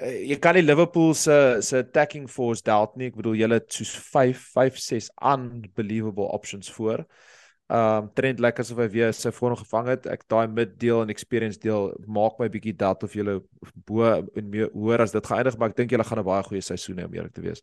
jy 0.00 0.36
kan 0.40 0.56
die 0.56 0.64
Liverpool 0.64 1.12
se 1.14 1.58
se 1.64 1.82
attacking 1.84 2.28
force 2.30 2.64
dalk 2.64 2.96
nie. 2.96 3.10
Ek 3.10 3.18
bedoel 3.18 3.36
julle 3.40 3.58
het 3.60 3.68
soos 3.74 3.92
5 4.12 4.46
5 4.54 4.80
6 4.80 5.10
unbelievable 5.32 6.30
options 6.32 6.70
voor. 6.72 7.04
Um 7.70 8.08
Trent 8.18 8.40
lekker 8.42 8.64
asof 8.64 8.80
hy 8.82 8.88
weer 8.90 9.12
sy 9.14 9.30
voor 9.34 9.54
hom 9.54 9.60
gevang 9.60 9.92
het. 9.92 10.08
Ek 10.10 10.24
daai 10.32 10.48
mid 10.50 10.74
deel 10.82 11.04
en 11.04 11.12
experience 11.12 11.60
deel 11.62 11.92
maak 12.10 12.40
my 12.40 12.48
bietjie 12.50 12.74
dat 12.76 13.04
of 13.06 13.14
julle 13.14 13.38
bo 13.86 14.08
en 14.10 14.50
meer 14.50 14.72
hoor 14.74 15.04
as 15.04 15.14
dit 15.14 15.30
geëindig, 15.32 15.58
maar 15.58 15.70
ek 15.70 15.78
dink 15.78 15.94
julle 15.94 16.06
gaan 16.08 16.18
'n 16.18 16.26
baie 16.26 16.42
goeie 16.48 16.64
seisoen 16.64 16.98
hê 16.98 17.06
om 17.06 17.14
eerlik 17.14 17.34
te 17.34 17.44
wees. 17.44 17.62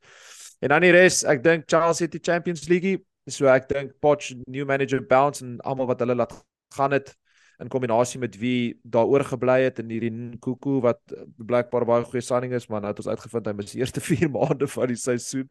En 0.61 0.69
dan 0.69 0.81
die 0.81 0.91
res, 0.91 1.23
ek 1.23 1.43
dink 1.43 1.67
Chelsea 1.67 2.05
het 2.05 2.11
die 2.11 2.23
Champions 2.23 2.67
League, 2.69 3.03
so 3.27 3.47
ek 3.47 3.67
dink 3.67 3.99
Poch 3.99 4.31
new 4.47 4.65
manager 4.65 5.01
bounce 5.01 5.43
en 5.43 5.59
almal 5.61 5.87
wat 5.87 5.99
hulle 5.99 6.15
laat 6.15 6.33
gaan 6.73 6.91
het 6.91 7.15
in 7.59 7.71
kombinasie 7.73 8.19
met 8.21 8.35
wie 8.37 8.79
daar 8.83 9.09
oorgebly 9.09 9.61
het 9.63 9.79
in 9.81 9.89
hierdie 9.89 10.39
Kuku 10.43 10.79
wat 10.85 10.99
blykbaar 11.37 11.85
baie 11.89 12.05
goeie 12.05 12.21
signing 12.21 12.53
is, 12.53 12.67
maar 12.69 12.83
nou 12.83 12.91
het 12.93 12.99
ons 13.01 13.09
uitgevind 13.09 13.49
hy 13.49 13.53
mis 13.57 13.71
die 13.73 13.81
eerste 13.81 14.03
4 14.09 14.29
maande 14.33 14.69
van 14.69 14.91
die 14.91 14.99
seisoen. 14.99 15.47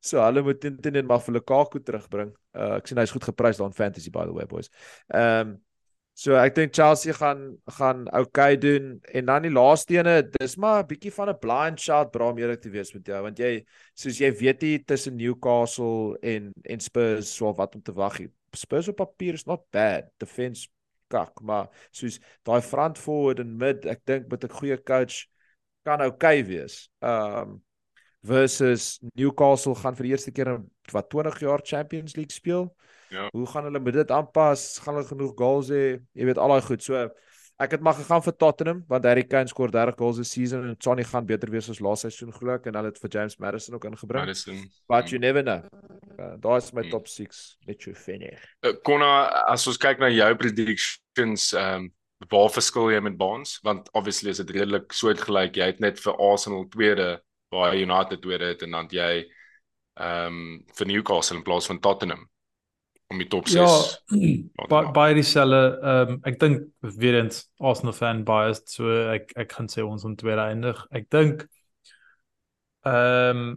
So 0.00 0.22
hulle 0.22 0.44
moet 0.46 0.60
teen 0.62 0.78
teen 0.80 1.02
maar 1.06 1.20
vir 1.24 1.40
Lukaku 1.40 1.82
terugbring. 1.82 2.30
Uh 2.56 2.78
ek 2.78 2.86
sien 2.88 3.00
hy's 3.02 3.12
goed 3.12 3.26
geprys 3.26 3.58
daar 3.60 3.68
in 3.68 3.76
fantasy 3.76 4.12
by 4.14 4.24
the 4.28 4.36
way 4.36 4.46
boys. 4.46 4.70
Ehm 5.10 5.50
um, 5.50 5.58
so 6.20 6.34
ek 6.36 6.54
dink 6.54 6.74
Chelsea 6.76 7.14
gaan 7.16 7.56
gaan 7.78 8.06
okay 8.16 8.56
doen 8.60 8.98
en 9.14 9.28
dan 9.30 9.46
die 9.46 9.52
laaste 9.52 9.94
ene 9.96 10.18
dis 10.36 10.56
maar 10.60 10.82
'n 10.82 10.88
bietjie 10.90 11.12
van 11.16 11.30
'n 11.32 11.38
blind 11.40 11.80
shot 11.80 12.10
bra 12.12 12.30
om 12.30 12.38
eerlik 12.38 12.60
te 12.60 12.70
wees 12.70 12.92
met 12.94 13.06
jou 13.06 13.22
want 13.22 13.38
jy 13.38 13.64
soos 13.94 14.18
jy 14.20 14.30
weet 14.40 14.62
jy 14.62 14.78
tussen 14.84 15.16
Newcastle 15.16 16.18
en 16.22 16.52
en 16.64 16.80
Spurs 16.80 17.34
so 17.36 17.52
wat 17.52 17.74
om 17.74 17.82
te 17.82 17.92
wag. 17.92 18.20
Spurs 18.54 18.88
op 18.88 18.96
papier 18.96 19.34
is 19.34 19.46
not 19.46 19.64
bad. 19.70 20.10
Defense 20.18 20.68
kak, 21.10 21.40
maar 21.42 21.68
soos 21.90 22.20
daai 22.46 22.60
front 22.64 22.98
forward 22.98 23.42
en 23.42 23.56
mid, 23.60 23.86
ek 23.90 24.04
dink 24.08 24.30
met 24.30 24.44
'n 24.44 24.56
goeie 24.60 24.78
coach 24.82 25.26
kan 25.84 26.02
okay 26.04 26.44
wees. 26.46 26.88
Um, 27.00 27.60
versus 28.22 29.00
Newcastle 29.16 29.74
gaan 29.74 29.96
vir 29.96 30.08
die 30.08 30.12
eerste 30.12 30.32
keer 30.32 30.54
in 30.54 30.66
wat 30.92 31.08
20 31.12 31.40
jaar 31.40 31.62
Champions 31.64 32.16
League 32.16 32.34
speel. 32.34 32.68
Ja. 33.10 33.28
Hoe 33.32 33.46
gaan 33.46 33.64
hulle 33.64 33.80
met 33.80 33.96
dit 33.96 34.10
aanpas? 34.10 34.78
Gaan 34.84 34.94
hulle 34.98 35.08
genoeg 35.08 35.32
goals 35.38 35.70
hê? 35.72 35.98
Jy 36.12 36.28
weet 36.28 36.38
al 36.38 36.52
daai 36.54 36.62
goed. 36.66 36.84
So 36.84 37.08
ek 37.60 37.74
het 37.76 37.82
maar 37.84 37.94
gegaan 37.94 38.22
vir 38.24 38.36
Tottenham 38.36 38.80
want 38.88 39.04
Harry 39.04 39.24
Kane 39.28 39.48
skoor 39.48 39.70
30 39.70 39.98
goals 39.98 40.18
'n 40.18 40.24
season 40.24 40.68
en 40.68 40.76
Sonny 40.78 41.04
gaan 41.04 41.26
beter 41.26 41.50
wees 41.50 41.68
as 41.70 41.80
laaste 41.80 42.08
seisoen 42.08 42.32
glo 42.32 42.54
ek 42.54 42.66
en 42.66 42.74
hulle 42.74 42.88
het 42.88 42.98
vir 42.98 43.10
James 43.10 43.36
Madison 43.36 43.74
ook 43.74 43.84
ingebring. 43.84 44.24
Madison. 44.24 44.70
But 44.88 45.10
you 45.10 45.18
never 45.18 45.42
know. 45.42 45.62
Uh, 46.18 46.36
Daai 46.40 46.56
is 46.56 46.72
my 46.72 46.82
mm. 46.82 46.90
top 46.90 47.08
6 47.08 47.58
net 47.66 47.82
so 47.82 47.92
vinnig. 47.92 48.40
Uh, 48.64 48.72
Konna 48.82 49.28
as 49.48 49.66
ons 49.66 49.76
kyk 49.76 49.98
na 49.98 50.08
jou 50.08 50.34
predictions 50.36 51.52
ehm 51.52 51.74
um, 51.74 51.92
waar 52.28 52.50
verskil 52.52 52.90
jy 52.92 53.00
met 53.00 53.16
Bonds 53.16 53.60
want 53.64 53.88
obviously 53.94 54.30
is 54.30 54.36
dit 54.36 54.50
redelik 54.50 54.92
soortgelyk. 54.92 55.56
Jy 55.56 55.66
het 55.72 55.80
net 55.80 56.00
vir 56.00 56.16
Arsenal 56.16 56.66
tweede 56.68 57.20
waar 57.50 57.76
United 57.76 58.22
tweede 58.22 58.44
het 58.44 58.62
en 58.62 58.70
dan 58.70 58.88
jy 58.90 59.24
ehm 60.00 60.26
um, 60.26 60.64
vir 60.76 60.86
Newcastle 60.86 61.36
in 61.36 61.44
plaas 61.44 61.66
van 61.66 61.80
Tottenham 61.80 62.28
om 63.10 63.18
die 63.18 63.28
top 63.28 63.48
6. 63.48 64.04
Ja, 64.08 64.82
baie 64.98 65.14
dieselfde 65.18 65.62
ehm 65.82 66.12
um, 66.14 66.20
ek 66.28 66.38
dink 66.42 66.68
weer 67.02 67.18
eens 67.20 67.42
Arsenal 67.58 67.96
fan 67.96 68.22
biased 68.28 68.70
so 68.70 68.92
ek 69.10 69.34
ek 69.40 69.50
kan 69.56 69.70
sê 69.72 69.82
ons 69.86 70.06
om 70.06 70.14
tweede 70.18 70.46
eindig. 70.52 70.78
Ek 70.94 71.10
dink 71.10 71.44
ehm 72.86 73.42
um, 73.42 73.50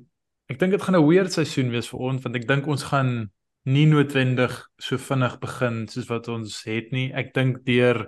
ek 0.51 0.59
dink 0.59 0.75
dit 0.75 0.83
gaan 0.83 0.97
'n 0.97 1.07
weird 1.07 1.33
seisoen 1.33 1.71
wees 1.71 1.87
vir 1.89 2.01
ons 2.09 2.25
want 2.25 2.35
ek 2.35 2.47
dink 2.49 2.67
ons 2.67 2.89
gaan 2.89 3.13
nie 3.63 3.85
noodwendig 3.87 4.57
so 4.81 4.97
vinnig 4.99 5.37
begin 5.39 5.85
soos 5.87 6.09
wat 6.09 6.27
ons 6.27 6.63
het 6.67 6.91
nie. 6.91 7.11
Ek 7.13 7.33
dink 7.33 7.63
deur 7.65 8.07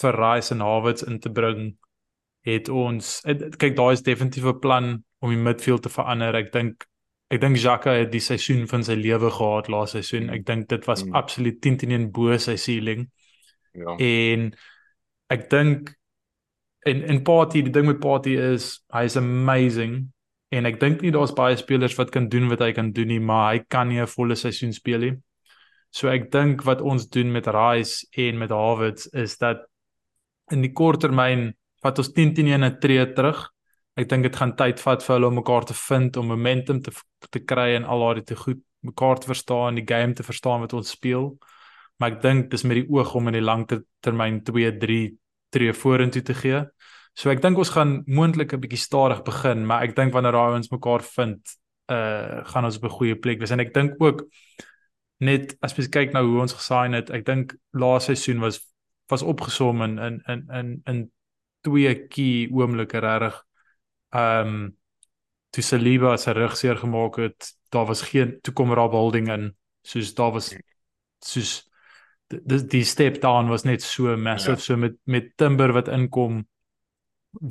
vir 0.00 0.20
Rice 0.20 0.54
en 0.54 0.62
Havertz 0.62 1.02
in 1.02 1.18
te 1.20 1.30
bring 1.30 1.74
het 2.44 2.68
ons 2.68 3.20
het, 3.24 3.56
kyk 3.56 3.76
daar 3.76 3.92
is 3.96 4.04
definitief 4.04 4.44
'n 4.44 4.60
plan 4.60 5.04
om 5.20 5.30
die 5.30 5.40
midfield 5.40 5.82
te 5.82 5.88
verander. 5.88 6.36
Ek 6.36 6.52
dink 6.52 6.86
ek 7.32 7.40
dink 7.40 7.58
Xhaka 7.58 7.96
het 8.00 8.12
die 8.12 8.22
seisoen 8.22 8.66
van 8.70 8.84
sy 8.86 8.96
lewe 8.98 9.30
gehad 9.32 9.70
laaste 9.72 10.02
seisoen. 10.02 10.30
Ek 10.34 10.44
dink 10.46 10.68
dit 10.68 10.86
was 10.88 11.04
mm. 11.04 11.14
absoluut 11.18 11.60
10 11.62 11.80
teen 11.82 11.94
1 11.96 12.08
bo 12.14 12.36
sy 12.38 12.56
ceiling. 12.60 13.06
Ja. 13.74 13.96
En 13.98 14.50
ek 15.32 15.48
dink 15.50 15.94
en 16.84 17.00
en 17.08 17.22
Party, 17.24 17.64
die 17.64 17.72
ding 17.72 17.88
met 17.88 18.00
Party 18.02 18.36
is 18.36 18.84
hy 18.92 19.06
is 19.08 19.16
amazing 19.16 20.02
en 20.54 20.68
ek 20.68 20.78
dink 20.82 21.02
nie 21.02 21.14
daar's 21.14 21.32
baie 21.34 21.56
spelers 21.58 21.96
wat 21.98 22.12
kan 22.14 22.28
doen 22.30 22.50
wat 22.52 22.62
hy 22.62 22.72
kan 22.76 22.92
doen 22.94 23.08
nie, 23.10 23.20
maar 23.20 23.54
hy 23.54 23.64
kan 23.68 23.88
nie 23.88 24.00
'n 24.00 24.06
volle 24.06 24.36
seisoen 24.36 24.72
speel 24.72 25.00
nie. 25.00 25.14
So 25.90 26.08
ek 26.08 26.30
dink 26.30 26.64
wat 26.66 26.82
ons 26.82 27.08
doen 27.08 27.32
met 27.32 27.46
Rice 27.46 28.06
en 28.12 28.38
met 28.38 28.50
Havertz 28.50 29.06
is 29.14 29.38
dat 29.38 29.64
in 30.52 30.60
die 30.60 30.72
kort 30.72 31.00
termyn 31.00 31.54
vat 31.82 31.98
ons 31.98 32.12
10 32.12 32.34
teen 32.34 32.48
1 32.48 32.64
'n 32.64 32.78
tree 32.80 33.12
terug 33.12 33.53
ek 33.96 34.08
dink 34.10 34.26
dit 34.26 34.36
gaan 34.36 34.54
tyd 34.58 34.80
vat 34.82 35.02
vir 35.02 35.14
hulle 35.14 35.30
om 35.30 35.36
mekaar 35.38 35.64
te 35.64 35.74
vind 35.78 36.16
om 36.16 36.32
momentum 36.32 36.80
te 36.82 36.92
te 37.30 37.40
kry 37.40 37.74
en 37.76 37.84
al 37.84 38.00
daai 38.04 38.22
te 38.22 38.36
goed 38.36 38.60
mekaar 38.84 39.18
te 39.18 39.30
verstaan, 39.30 39.78
die 39.78 39.86
game 39.88 40.12
te 40.12 40.22
verstaan 40.22 40.60
wat 40.60 40.74
ons 40.76 40.90
speel. 40.92 41.30
Maar 41.96 42.16
ek 42.16 42.22
dink 42.22 42.50
dis 42.52 42.64
met 42.68 42.82
die 42.82 42.88
oog 42.92 43.14
om 43.16 43.30
in 43.30 43.38
die 43.38 43.44
langtermyn 43.44 44.42
2, 44.44 44.72
3 44.82 44.98
tree 45.54 45.72
vorentoe 45.72 46.22
te 46.26 46.34
gee. 46.36 46.60
So 47.14 47.30
ek 47.30 47.40
dink 47.42 47.58
ons 47.62 47.70
gaan 47.70 48.02
moontlik 48.06 48.52
'n 48.52 48.60
bietjie 48.60 48.82
stadig 48.82 49.22
begin, 49.24 49.64
maar 49.66 49.84
ek 49.84 49.94
dink 49.96 50.12
wanneer 50.12 50.32
daai 50.32 50.58
ons 50.58 50.70
mekaar 50.70 51.02
vind, 51.02 51.40
uh 51.88 52.44
gaan 52.44 52.64
ons 52.64 52.76
op 52.76 52.84
'n 52.84 52.96
goeie 52.98 53.16
plek 53.16 53.38
wees. 53.38 53.50
En 53.50 53.60
ek 53.60 53.72
dink 53.74 53.94
ook 54.00 54.26
net 55.20 55.56
as 55.62 55.76
jy 55.76 55.88
kyk 55.88 56.12
na 56.12 56.22
hoe 56.22 56.40
ons 56.40 56.52
gesign 56.52 56.92
het, 56.92 57.10
ek 57.10 57.24
dink 57.24 57.54
laaste 57.72 58.14
seisoen 58.14 58.40
was 58.40 58.60
was 59.08 59.22
opgesom 59.22 59.82
in 59.82 59.98
in 59.98 60.22
in 60.26 60.48
in 60.50 60.82
in 60.86 61.10
twee 61.62 62.08
key 62.08 62.48
oomblikke 62.50 62.98
regtig 62.98 63.44
ehm 64.14 64.54
um, 64.54 64.64
toe 65.54 65.62
Saliba 65.62 66.16
sy 66.18 66.32
rug 66.34 66.56
seer 66.58 66.76
gemaak 66.80 67.16
het, 67.22 67.52
daar 67.70 67.86
was 67.86 68.02
geen 68.02 68.38
toekomrap 68.42 68.90
holding 68.90 69.28
in 69.30 69.52
soos 69.86 70.14
daar 70.14 70.32
was 70.34 70.54
soos 71.24 71.52
die 72.28 72.66
die 72.66 72.84
step 72.84 73.20
down 73.22 73.48
was 73.48 73.64
net 73.64 73.82
so 73.82 74.16
massive 74.16 74.58
ja. 74.58 74.64
so 74.66 74.76
met 74.76 74.96
met 75.04 75.36
Timber 75.36 75.72
wat 75.72 75.88
inkom 75.88 76.44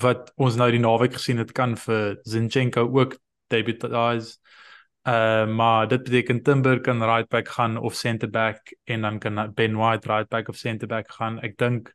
wat 0.03 0.31
ons 0.35 0.55
nou 0.55 0.69
die 0.71 0.81
naweek 0.81 1.17
gesien 1.19 1.41
het 1.43 1.51
kan 1.51 1.75
vir 1.77 2.17
Zinchenko 2.23 2.87
ook 2.87 3.17
debutize 3.53 4.37
uh 5.07 5.45
maar 5.47 5.87
dit 5.87 6.03
beteken 6.03 6.43
Timber 6.43 6.79
kan 6.81 7.03
right 7.03 7.29
back 7.29 7.47
gaan 7.47 7.77
of 7.77 7.95
center 7.95 8.29
back 8.29 8.73
en 8.83 9.01
dan 9.01 9.19
kan 9.19 9.51
Ben 9.53 9.75
White 9.77 10.07
right 10.07 10.29
back 10.29 10.49
of 10.49 10.57
center 10.57 10.87
back 10.87 11.11
gaan 11.11 11.39
ek 11.39 11.57
dink 11.57 11.93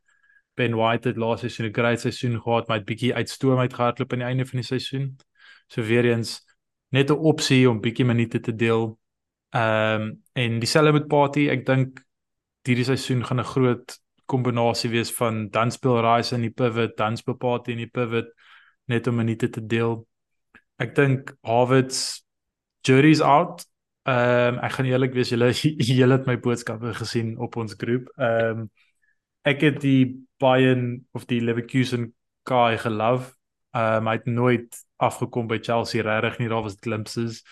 Ben 0.59 0.75
White 0.75 1.07
het 1.07 1.17
laas 1.17 1.39
seisoen 1.39 1.69
'n 1.69 1.73
great 1.73 1.99
seisoen 1.99 2.41
gehad, 2.41 2.67
maar 2.67 2.77
het 2.77 2.85
bietjie 2.85 3.15
uitstoom 3.15 3.59
uitgehardloop 3.59 4.13
aan 4.13 4.19
die 4.19 4.27
einde 4.27 4.45
van 4.45 4.59
die 4.59 4.67
seisoen. 4.67 5.15
So 5.67 5.81
weer 5.81 6.05
eens 6.05 6.43
net 6.89 7.09
'n 7.09 7.13
opsie 7.31 7.69
om 7.69 7.79
bietjie 7.81 8.05
minute 8.05 8.39
te 8.39 8.55
deel. 8.55 8.99
Ehm 9.49 10.01
um, 10.01 10.23
en 10.33 10.59
dieselfde 10.59 10.91
met 10.91 11.07
Party, 11.07 11.47
ek 11.49 11.65
dink 11.65 12.05
hierdie 12.67 12.85
seisoen 12.85 13.25
gaan 13.25 13.39
'n 13.39 13.51
groot 13.55 13.99
kombinasie 14.25 14.89
wees 14.89 15.11
van 15.11 15.49
dan 15.49 15.71
speel 15.71 16.01
Rice 16.01 16.35
in 16.35 16.41
die 16.41 16.53
pivot, 16.53 16.97
dan 16.97 17.17
speel 17.17 17.37
Party 17.37 17.71
in 17.71 17.77
die 17.77 17.89
pivot 17.89 18.33
net 18.85 19.07
om 19.07 19.15
minute 19.15 19.49
te 19.49 19.65
deel. 19.65 20.07
Ek 20.77 20.95
dink 20.95 21.33
Havertz 21.41 22.21
jury's 22.81 23.21
out. 23.21 23.65
Ehm 24.03 24.55
um, 24.55 24.59
ek 24.65 24.71
gaan 24.71 24.85
eerlik 24.85 25.13
wees, 25.13 25.29
julle 25.29 25.51
julle 26.01 26.17
het 26.17 26.27
my 26.27 26.37
boodskappe 26.37 26.93
gesien 26.93 27.37
op 27.37 27.55
ons 27.55 27.73
groep. 27.77 28.11
Ehm 28.17 28.59
um, 28.59 28.69
ek 29.49 29.65
het 29.65 29.81
die 29.83 30.19
Bayern 30.39 31.05
of 31.17 31.25
die 31.29 31.41
Leverkusen 31.43 32.13
guy 32.47 32.77
gelove. 32.81 33.33
Um 33.75 34.07
hy 34.09 34.15
het 34.17 34.29
nooit 34.29 34.77
afgekom 34.97 35.49
by 35.49 35.59
Chelsea 35.61 36.03
regtig 36.05 36.39
nie. 36.39 36.49
Daar 36.51 36.65
was 36.65 36.79
glimpses. 36.81 37.43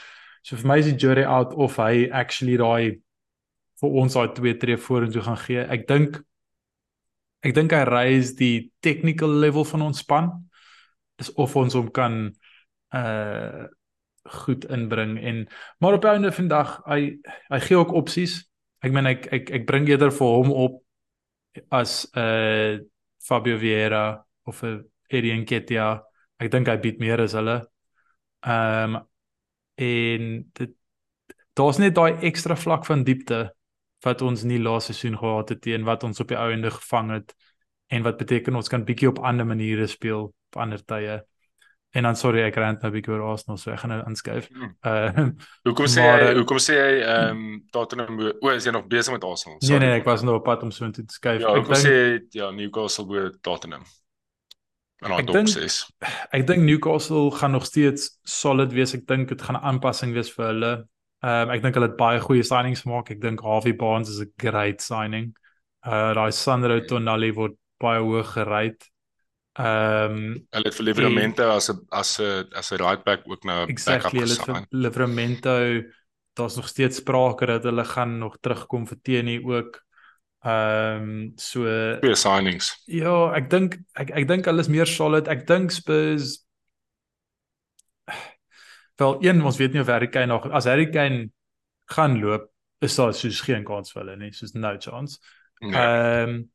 So 0.44 0.58
vir 0.58 0.70
my 0.72 0.80
is 0.82 0.90
die 0.92 0.98
jury 0.98 1.26
out 1.28 1.54
of 1.54 1.78
hy 1.82 2.08
actually 2.12 2.58
daai 2.58 3.02
vir 3.82 4.00
ons 4.02 4.18
daai 4.18 4.34
twee 4.34 4.58
tree 4.58 4.80
vorentoe 4.80 5.24
gaan 5.26 5.40
gee. 5.44 5.64
Ek 5.64 5.88
dink 5.90 6.22
ek 7.46 7.54
dink 7.56 7.76
hy 7.76 7.84
raise 7.88 8.36
die 8.40 8.72
technical 8.84 9.32
level 9.44 9.68
van 9.68 9.86
ons 9.90 10.02
span. 10.04 10.32
Dis 11.20 11.34
of 11.36 11.56
ons 11.60 11.78
hom 11.78 11.92
kan 11.94 12.28
uh 12.96 13.68
goed 14.28 14.66
inbring 14.76 15.14
en 15.24 15.38
maar 15.80 15.96
op 15.96 16.04
'n 16.04 16.20
einde 16.20 16.32
van 16.36 16.48
dag 16.48 16.72
hy 16.86 17.16
hy 17.48 17.60
gee 17.60 17.78
ook 17.78 17.92
opsies. 17.96 18.44
Ek 18.84 18.92
meen 18.92 19.08
ek 19.08 19.28
ek 19.32 19.52
ek 19.52 19.66
bring 19.66 19.88
eerder 19.88 20.12
vir 20.12 20.28
hom 20.28 20.52
op 20.52 20.84
as 21.70 22.08
'n 22.14 22.20
uh, 22.20 22.80
Fabio 23.28 23.58
Vieira 23.58 24.26
of 24.46 24.64
'n 24.64 24.84
Eddie 25.10 25.36
Nketiah. 25.42 26.02
Ek 26.40 26.52
dink 26.52 26.68
hy 26.68 26.78
bied 26.78 27.00
meer 27.00 27.22
as 27.22 27.34
hulle. 27.34 27.62
Ehm 28.46 28.96
um, 28.96 29.08
en 29.78 30.24
dit 30.58 30.74
daar's 31.58 31.78
net 31.78 31.96
daai 31.96 32.18
ekstra 32.26 32.56
vlak 32.56 32.86
van 32.86 33.04
diepte 33.04 33.52
wat 34.06 34.22
ons 34.22 34.44
nie 34.44 34.60
laaste 34.62 34.94
seisoen 34.94 35.18
gehad 35.18 35.50
het 35.54 35.62
teen 35.62 35.86
wat 35.86 36.04
ons 36.04 36.20
op 36.22 36.30
die 36.32 36.38
ou 36.38 36.50
ende 36.54 36.72
gevang 36.74 37.12
het 37.14 37.34
en 37.94 38.04
wat 38.06 38.18
beteken 38.18 38.56
ons 38.56 38.70
kan 38.70 38.86
bietjie 38.86 39.10
op 39.10 39.22
ander 39.26 39.46
maniere 39.46 39.88
speel 39.88 40.30
op 40.30 40.58
ander 40.62 40.84
tye. 40.86 41.22
En 41.96 42.04
dan 42.04 42.16
sorry 42.20 42.42
ek 42.44 42.58
rant 42.60 42.82
nou 42.84 42.90
bietjie 42.92 43.14
oor 43.14 43.24
Arsenal 43.32 43.58
so 43.58 43.72
ek 43.72 43.80
gaan 43.80 43.94
nou 43.96 44.00
aanskuif. 44.04 44.50
Hmm. 44.52 44.74
Uh 44.86 45.30
Hoekom 45.68 45.88
sê 45.92 46.04
maar, 46.04 46.20
hy 46.20 46.32
eh, 46.34 46.40
hoekom 46.42 46.60
sê 46.62 46.76
hy 46.76 46.98
ehm 46.98 47.38
um, 47.38 47.62
Tottenham 47.72 48.20
o, 48.28 48.50
is 48.52 48.68
hy 48.68 48.74
nog 48.76 48.90
besig 48.92 49.16
met 49.16 49.24
Arsenal? 49.24 49.56
nee 49.62 49.80
nee, 49.84 49.94
ek 50.02 50.10
was 50.10 50.26
nou 50.28 50.36
op 50.40 50.46
pad 50.48 50.66
om 50.68 50.74
so 50.76 50.86
intoe 50.86 51.06
te 51.08 51.16
skuif. 51.16 51.40
Ja, 51.42 51.56
ek 51.56 51.70
dink 51.70 51.82
sê 51.86 51.96
ja 52.36 52.52
Newcastle 52.52 53.08
oor 53.14 53.32
Tottenham? 53.42 53.88
En 55.06 55.14
dan 55.14 55.30
top 55.30 55.48
6. 55.54 55.80
ek 56.34 56.46
dink 56.50 56.66
Newcastle 56.66 57.32
gaan 57.38 57.56
nog 57.56 57.66
steeds 57.70 58.18
solid 58.26 58.74
wees. 58.74 58.96
Ek 58.98 59.08
dink 59.08 59.32
dit 59.32 59.42
gaan 59.42 59.56
'n 59.56 59.66
aanpassing 59.72 60.14
wees 60.18 60.34
vir 60.36 60.46
hulle. 60.52 60.74
Ehm 61.24 61.48
um, 61.48 61.56
ek 61.56 61.64
dink 61.64 61.80
hulle 61.80 61.88
het 61.88 61.98
baie 61.98 62.20
goeie 62.20 62.44
signings 62.44 62.84
gemaak. 62.84 63.14
Ek 63.16 63.22
dink 63.22 63.42
Harvey 63.42 63.74
Barnes 63.74 64.12
is 64.12 64.20
'n 64.20 64.34
great 64.38 64.82
signing. 64.82 65.32
Uh 65.88 66.12
daai 66.20 66.32
Sandro 66.36 66.82
Tonali 66.84 67.32
word 67.34 67.56
baie 67.80 68.04
hoog 68.04 68.34
gerate. 68.36 68.92
Ehm 69.58 70.12
um, 70.12 70.48
Hulle 70.54 70.70
het 70.70 70.76
vir 70.78 70.86
Livramento 70.86 71.50
as 71.50 71.70
'n 71.72 71.80
as 71.90 72.20
'n 72.22 72.46
as 72.54 72.72
'n 72.72 72.78
right 72.78 73.04
back 73.04 73.22
ook 73.26 73.44
nou 73.44 73.66
'n 73.66 73.70
exactly 73.70 73.98
backup 73.98 74.20
hulle 74.22 74.34
het 74.34 74.46
vir 74.46 74.56
gesign. 74.56 74.66
Livramento 74.70 75.58
daar's 76.34 76.56
nog 76.56 76.68
steeds 76.68 76.98
sprake 76.98 77.46
dat 77.46 77.64
hulle 77.64 77.86
gaan 77.86 78.18
nog 78.18 78.38
terugkom 78.40 78.88
vir 78.88 78.98
Tierney 79.02 79.42
ook. 79.44 79.82
Ehm 80.46 81.02
um, 81.02 81.32
so 81.36 81.64
Twee 82.00 82.16
signings. 82.16 82.84
Ja, 82.86 83.34
ek 83.34 83.50
dink 83.50 83.80
ek 83.94 84.10
ek 84.10 84.28
dink 84.28 84.46
hulle 84.46 84.60
is 84.60 84.70
meer 84.70 84.86
solid. 84.86 85.28
Ek 85.28 85.48
dink 85.48 85.72
Spurs 85.72 86.46
wel 88.98 89.18
een 89.24 89.42
ons 89.42 89.58
weet 89.58 89.74
nie 89.74 89.82
of 89.82 89.88
Harry 89.88 90.10
Kane 90.10 90.26
nog 90.26 90.50
as 90.52 90.66
Harry 90.66 90.90
Kane 90.90 91.30
gaan 91.86 92.20
loop, 92.20 92.52
is 92.80 92.96
daar 92.96 93.14
soos 93.14 93.42
geen 93.42 93.64
kans 93.64 93.92
vir 93.92 94.04
hulle 94.04 94.16
nie, 94.18 94.32
soos 94.32 94.54
no 94.54 94.76
chance. 94.78 95.18
Nee. 95.60 95.74
Ehm 95.74 96.46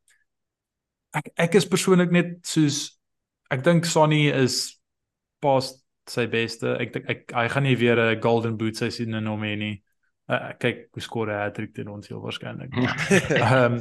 ek 1.14 1.32
ek 1.36 1.54
is 1.60 1.68
persoonlik 1.68 2.10
net 2.10 2.34
soos 2.46 2.98
ek 3.52 3.64
dink 3.64 3.86
Sonny 3.86 4.26
is 4.28 4.78
pas 5.42 5.72
sy 6.08 6.26
beste. 6.30 6.76
Ek 6.80 6.92
dink 6.94 7.08
ek 7.10 7.32
hy 7.36 7.46
gaan 7.52 7.66
nie 7.66 7.78
weer 7.78 7.98
'n 7.98 8.20
golden 8.20 8.56
boot 8.56 8.76
seisoen 8.76 9.14
in 9.14 9.26
hom 9.26 9.42
hê 9.42 9.56
nie. 9.56 9.82
Uh, 10.30 10.52
kyk 10.58 10.88
hoe 10.94 11.02
skoor 11.02 11.28
hy 11.28 11.38
hattrick 11.42 11.74
teen 11.74 11.88
ons 11.90 12.08
heel 12.08 12.22
waarskynlik. 12.22 12.72
Ehm 13.46 13.80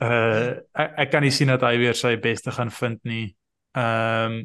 uh 0.00 0.50
ek, 0.76 0.90
ek 1.04 1.10
kan 1.10 1.24
nie 1.24 1.32
sien 1.32 1.48
dat 1.48 1.64
hy 1.64 1.78
weer 1.80 1.96
sy 1.98 2.16
beste 2.16 2.52
gaan 2.52 2.70
vind 2.70 3.00
nie. 3.04 3.36
Ehm 3.74 4.38
um, 4.38 4.42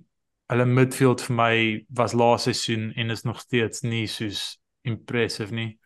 hulle 0.47 0.65
midfield 0.65 1.19
vir 1.27 1.35
my 1.35 1.55
was 1.91 2.13
laaste 2.15 2.53
seisoen 2.53 2.93
en 2.95 3.11
is 3.11 3.25
nog 3.27 3.41
steeds 3.43 3.83
nie 3.83 4.07
soos 4.07 4.57
impressive 4.87 5.53
nie. 5.53 5.77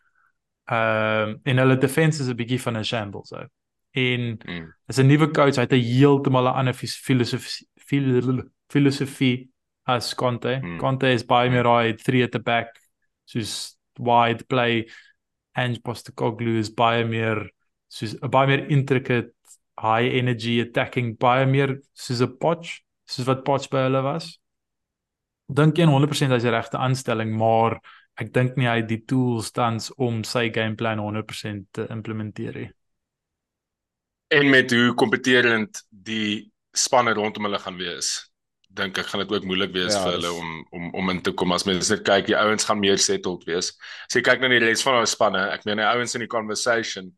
Ehm 0.69 1.35
um, 1.35 1.39
en 1.43 1.57
hulle 1.57 1.77
defense 1.77 2.21
is 2.21 2.29
'n 2.29 2.37
bietjie 2.37 2.61
van 2.61 2.77
'n 2.77 2.85
shambles 2.85 3.33
ou. 3.33 3.45
En 3.93 4.39
Mm. 4.47 4.73
is 4.87 4.99
'n 4.99 5.07
nuwe 5.07 5.31
coach, 5.33 5.55
hy 5.55 5.61
het 5.61 5.73
'n 5.73 5.81
heeltemal 5.83 6.47
'n 6.47 6.55
ander 6.55 6.73
filosofie 6.73 7.67
fil- 7.77 8.43
filosofie 8.69 9.49
as 9.85 10.13
Conte. 10.15 10.59
Hmm. 10.61 10.77
Conte 10.79 11.07
is 11.11 11.23
baie 11.25 11.49
meer 11.49 11.63
daai 11.63 11.93
3 11.97 12.23
at 12.23 12.31
the 12.31 12.39
back 12.39 12.79
soos 13.25 13.75
wide 13.99 14.45
play 14.47 14.87
and 15.55 15.81
Postecoglou 15.83 16.57
is 16.59 16.69
baie 16.69 17.03
meer 17.05 17.49
soos 17.89 18.15
'n 18.21 18.29
baie 18.29 18.47
meer 18.47 18.67
intricate 18.69 19.33
high 19.77 20.07
energy 20.15 20.61
attacking 20.61 21.17
baie 21.17 21.45
meer 21.45 21.81
soos 21.93 22.21
'n 22.21 22.37
Poch, 22.37 22.79
soos 23.05 23.25
wat 23.27 23.43
Poch 23.43 23.67
by 23.69 23.77
hulle 23.89 24.01
was. 24.03 24.39
Dink 25.51 25.75
jy 25.77 25.85
100% 25.85 26.31
hy's 26.31 26.43
die 26.43 26.51
regte 26.51 26.77
aanstelling, 26.77 27.35
maar 27.35 27.81
ek 28.17 28.31
dink 28.31 28.55
nie 28.57 28.67
hy 28.67 28.77
het 28.77 28.87
die 28.87 29.03
tools 29.05 29.51
tans 29.51 29.91
om 29.97 30.23
sy 30.23 30.49
gameplan 30.49 30.99
100% 30.99 31.65
te 31.73 31.87
implementeer 31.89 32.53
nie. 32.55 32.71
En 34.31 34.49
met 34.49 34.71
hoe 34.71 34.93
kompeterend 34.95 35.81
die 35.89 36.51
spanne 36.77 37.13
rondom 37.17 37.43
hulle 37.49 37.59
gaan 37.59 37.75
wees, 37.77 38.11
dink 38.71 38.95
ek 39.01 39.09
gaan 39.11 39.19
dit 39.25 39.31
ook 39.35 39.43
moeilik 39.43 39.73
wees 39.75 39.91
Ja, 39.97 40.03
vir 40.05 40.13
hulle 40.15 40.31
om 40.31 40.51
om 40.71 40.85
om 41.01 41.09
in 41.11 41.19
te 41.25 41.33
kom 41.35 41.51
as 41.51 41.65
mense 41.67 41.91
net 41.91 42.05
kyk 42.07 42.29
die 42.29 42.37
ouens 42.39 42.63
gaan 42.69 42.79
meer 42.79 42.97
settled 43.03 43.43
wees. 43.49 43.73
As 44.07 44.15
jy 44.15 44.21
kyk 44.23 44.39
na 44.39 44.47
die 44.53 44.61
res 44.63 44.83
van 44.87 44.95
hulle 45.01 45.09
spanne, 45.11 45.41
ek 45.51 45.65
meen 45.67 45.81
die 45.83 45.89
ouens 45.89 46.15
in 46.15 46.23
die 46.23 46.31
conversation 46.31 47.11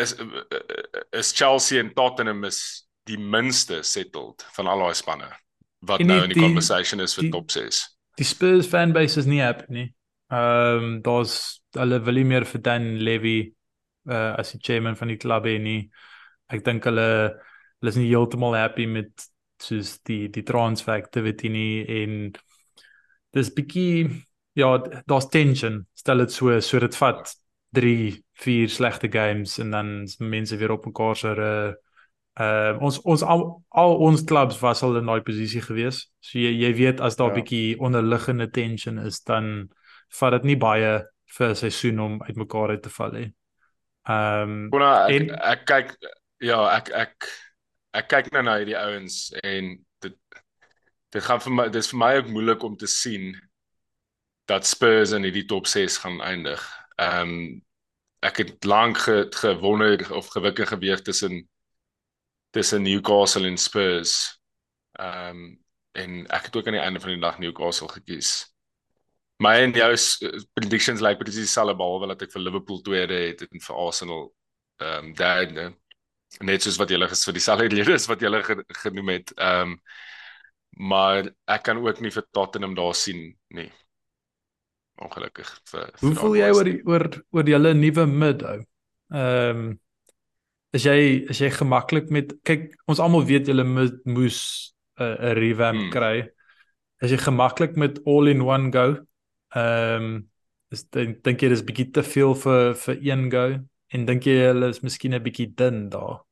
is 0.00 0.16
is 1.12 1.32
Chelsea 1.36 1.78
en 1.80 1.92
Tottenham 1.94 2.44
is 2.48 2.58
die 3.06 3.18
minste 3.18 3.82
settled 3.86 4.42
van 4.56 4.66
al 4.70 4.82
daai 4.86 4.94
spanne 4.98 5.28
wat 5.86 6.00
En 6.00 6.06
nou 6.10 6.16
nie 6.20 6.24
in 6.24 6.30
die, 6.32 6.38
die- 6.38 6.44
conversation 6.46 7.00
is 7.02 7.14
vir 7.18 7.22
die- 7.28 7.32
top 7.34 7.50
6. 7.50 7.84
Die 8.18 8.24
Spurs 8.28 8.66
fanbase 8.70 9.18
is 9.20 9.26
nie 9.26 9.40
happy 9.42 9.64
nie. 9.68 9.88
Ehm 10.32 10.82
um, 10.84 11.02
daar's 11.02 11.60
hulle 11.76 11.98
wil 12.04 12.14
nie 12.20 12.24
meer 12.24 12.44
vir 12.44 12.60
Dan 12.62 12.96
Levy 12.98 13.52
uh 14.10 14.34
as 14.38 14.52
die 14.52 14.60
chairman 14.60 14.96
van 14.96 15.08
die 15.08 15.16
klub 15.16 15.44
hê 15.44 15.58
nie. 15.62 15.90
Ek 16.48 16.64
dink 16.64 16.84
hulle 16.84 17.06
hulle 17.80 17.90
is 17.90 17.96
nie 17.96 18.08
heeltemal 18.10 18.54
happy 18.54 18.86
met 18.86 19.28
soos 19.62 19.98
die 20.08 20.28
die 20.28 20.42
transfer 20.42 20.94
activity 20.96 21.48
nie 21.48 21.84
en 22.02 22.32
dis 23.32 23.50
bietjie 23.54 24.10
ja, 24.54 24.78
daar's 25.06 25.28
tension. 25.28 25.86
Stel 25.94 26.18
dit 26.18 26.32
so, 26.32 26.60
so 26.60 26.78
dit 26.80 26.96
vat 26.96 27.30
3, 27.72 28.22
4 28.44 28.68
slegte 28.68 29.08
games 29.08 29.58
en 29.58 29.70
dan 29.70 30.02
is 30.04 30.18
mense 30.18 30.56
weer 30.56 30.72
op 30.72 30.86
mekaar 30.86 31.16
se 31.16 31.28
uh 31.36 31.72
uh, 32.40 32.76
ons 32.80 33.00
ons 33.04 33.22
al, 33.22 33.42
al 33.68 33.96
ons 34.06 34.24
clubs 34.24 34.58
was 34.60 34.82
al 34.82 34.96
in 34.96 35.06
daai 35.06 35.20
posisie 35.22 35.60
gewees. 35.60 36.06
So 36.20 36.38
jy 36.38 36.52
jy 36.62 36.72
weet 36.74 37.00
as 37.00 37.16
daar 37.16 37.30
'n 37.30 37.36
Ja. 37.36 37.42
bietjie 37.42 37.78
onderliggende 37.80 38.50
tension 38.50 38.98
is 38.98 39.20
dan 39.20 39.68
vat 40.18 40.32
dit 40.32 40.44
nie 40.44 40.56
baie 40.56 41.04
vir 41.38 41.48
'n 41.48 41.54
seisoen 41.54 42.00
om 42.00 42.22
uitmekaar 42.22 42.70
uit 42.70 42.82
te 42.82 42.90
val 42.90 43.12
nie. 43.12 43.32
Ehm 44.08 44.50
um, 44.50 44.70
Bona 44.70 45.06
ek, 45.06 45.14
En- 45.14 45.30
ek 45.52 45.64
kyk 45.66 45.96
ja, 46.42 46.58
ek 46.76 46.88
ek 46.90 47.28
ek 47.94 48.08
kyk 48.08 48.30
nou 48.32 48.42
na 48.42 48.56
hierdie 48.58 48.78
ouens 48.78 49.30
en 49.42 49.84
dit 50.02 50.16
dit 51.12 51.22
gaan 51.22 51.40
vir 51.40 51.52
my 51.52 51.68
dis 51.68 51.90
vir 51.92 51.98
my 51.98 52.12
ook 52.18 52.30
moeilik 52.34 52.62
om 52.66 52.76
te 52.76 52.86
sien 52.90 53.32
dat 54.50 54.66
Spurs 54.66 55.12
in 55.14 55.22
hierdie 55.22 55.44
top 55.46 55.66
6 55.70 55.98
gaan 56.02 56.20
eindig. 56.20 56.62
Ehm 56.96 57.28
um, 57.28 57.62
ek 58.22 58.36
het 58.38 58.64
lank 58.64 58.98
ge, 59.02 59.26
gewonder 59.34 60.12
of 60.14 60.28
gewikke 60.30 60.66
geweeg 60.66 61.02
tussen 61.02 61.48
tussen 62.50 62.82
Newcastle 62.82 63.46
en 63.46 63.56
Spurs. 63.58 64.38
Ehm 64.92 65.28
um, 65.36 65.60
en 65.92 66.26
ek 66.26 66.44
het 66.44 66.56
ook 66.56 66.66
aan 66.66 66.72
die 66.72 66.80
einde 66.82 67.00
van 67.00 67.10
die 67.10 67.20
dag 67.20 67.38
Newcastle 67.38 67.88
gekies. 67.88 68.51
My 69.42 69.54
en 69.64 69.72
jou 69.74 69.90
s- 69.96 70.18
predictions 70.54 71.00
lyk 71.02 71.16
like, 71.16 71.24
presies 71.24 71.46
dieselfde 71.48 71.74
behalwe 71.78 72.08
dat 72.12 72.22
ek 72.26 72.32
vir 72.34 72.42
Liverpool 72.44 72.82
tweede 72.86 73.16
het 73.26 73.42
en 73.48 73.60
vir 73.66 73.76
Arsenal 73.86 74.24
ehm 74.82 74.98
um, 75.08 75.12
derde. 75.18 75.64
Net 76.40 76.62
soos 76.64 76.78
wat 76.80 76.88
julle 76.94 77.08
ges 77.10 77.24
vir 77.28 77.34
dieselfde 77.36 77.68
redes 77.74 78.06
wat 78.08 78.20
julle 78.24 78.42
ge, 78.46 78.56
genoem 78.84 79.08
het. 79.16 79.32
Ehm 79.36 79.72
um, 79.74 79.78
maar 80.88 81.26
ek 81.52 81.62
kan 81.66 81.76
ook 81.84 81.98
nie 82.00 82.10
vir 82.14 82.24
Tottenham 82.32 82.74
daar 82.74 82.94
sien 82.96 83.34
nie. 83.52 83.68
Ongelukkig 85.02 85.48
vir, 85.70 85.86
vir 85.98 86.06
hoe 86.06 86.14
voel 86.16 86.36
jy 86.38 86.48
oor 86.54 86.68
die, 86.68 86.78
oor 86.88 87.04
oor 87.36 87.48
julle 87.54 87.72
nuwe 87.76 88.06
mid 88.08 88.42
ou? 88.48 88.58
Ehm 89.12 89.62
um, 89.62 89.78
is 90.72 90.86
jy 90.88 90.98
is 91.28 91.40
jy 91.42 91.50
gemaklik 91.52 92.08
met 92.16 92.30
kyk 92.48 92.70
ons 92.88 93.00
almal 93.04 93.26
weet 93.28 93.50
julle 93.50 93.64
moes 93.68 94.38
'n 94.96 95.04
uh, 95.04 95.32
revamp 95.36 95.80
Hmm. 95.82 95.90
kry. 95.92 96.16
Is 97.04 97.10
jy 97.12 97.18
gemaklik 97.20 97.76
met 97.76 97.98
all 98.06 98.28
in 98.28 98.40
one 98.40 98.70
go? 98.72 98.86
Ehm 99.54 100.04
um, 100.04 100.28
is 100.72 100.84
dink 100.88 101.20
dink 101.26 101.42
jy 101.44 101.50
dis 101.52 101.64
bietjie 101.68 101.90
te 101.92 102.02
veel 102.02 102.34
vir 102.42 102.74
vir 102.82 103.00
een 103.04 103.24
go 103.32 103.46
en 103.92 104.06
dink 104.08 104.24
jy 104.24 104.36
hulle 104.48 104.70
is 104.72 104.80
miskien 104.80 105.14
'n 105.14 105.22
bietjie 105.22 105.52
dun 105.54 105.88
daar? 105.92 106.22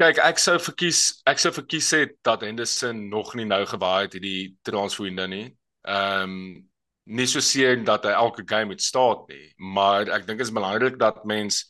Kyk, 0.00 0.18
ek 0.18 0.38
sou 0.40 0.56
verkies 0.58 1.22
ek 1.28 1.38
sou 1.38 1.52
verkies 1.52 1.90
het 1.92 2.16
dat 2.24 2.42
Henderson 2.42 3.08
nog 3.10 3.34
nie 3.34 3.44
nou 3.44 3.64
gewaai 3.66 4.06
het 4.06 4.16
hierdie 4.16 4.56
transferwindow 4.64 5.28
nie. 5.28 5.48
Ehm 5.84 6.22
um, 6.24 6.68
nie 7.04 7.26
so 7.26 7.40
seer 7.40 7.84
dat 7.84 8.04
hy 8.06 8.14
elke 8.14 8.44
game 8.46 8.70
moet 8.70 8.82
staan 8.82 9.24
nie, 9.28 9.52
maar 9.58 10.08
ek 10.08 10.26
dink 10.26 10.38
dit 10.38 10.46
is 10.46 10.54
belangrik 10.54 10.98
dat 10.98 11.24
mens 11.24 11.66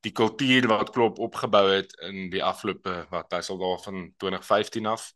die 0.00 0.12
kultuur 0.12 0.66
wat 0.68 0.90
Klopp 0.90 1.18
opgebou 1.18 1.66
het 1.68 1.92
in 2.08 2.30
die 2.32 2.42
afgelope 2.42 3.06
wat 3.10 3.32
hy 3.32 3.40
sal 3.44 3.58
daar 3.60 3.78
van 3.84 4.06
2015 4.16 4.86
af 4.86 5.12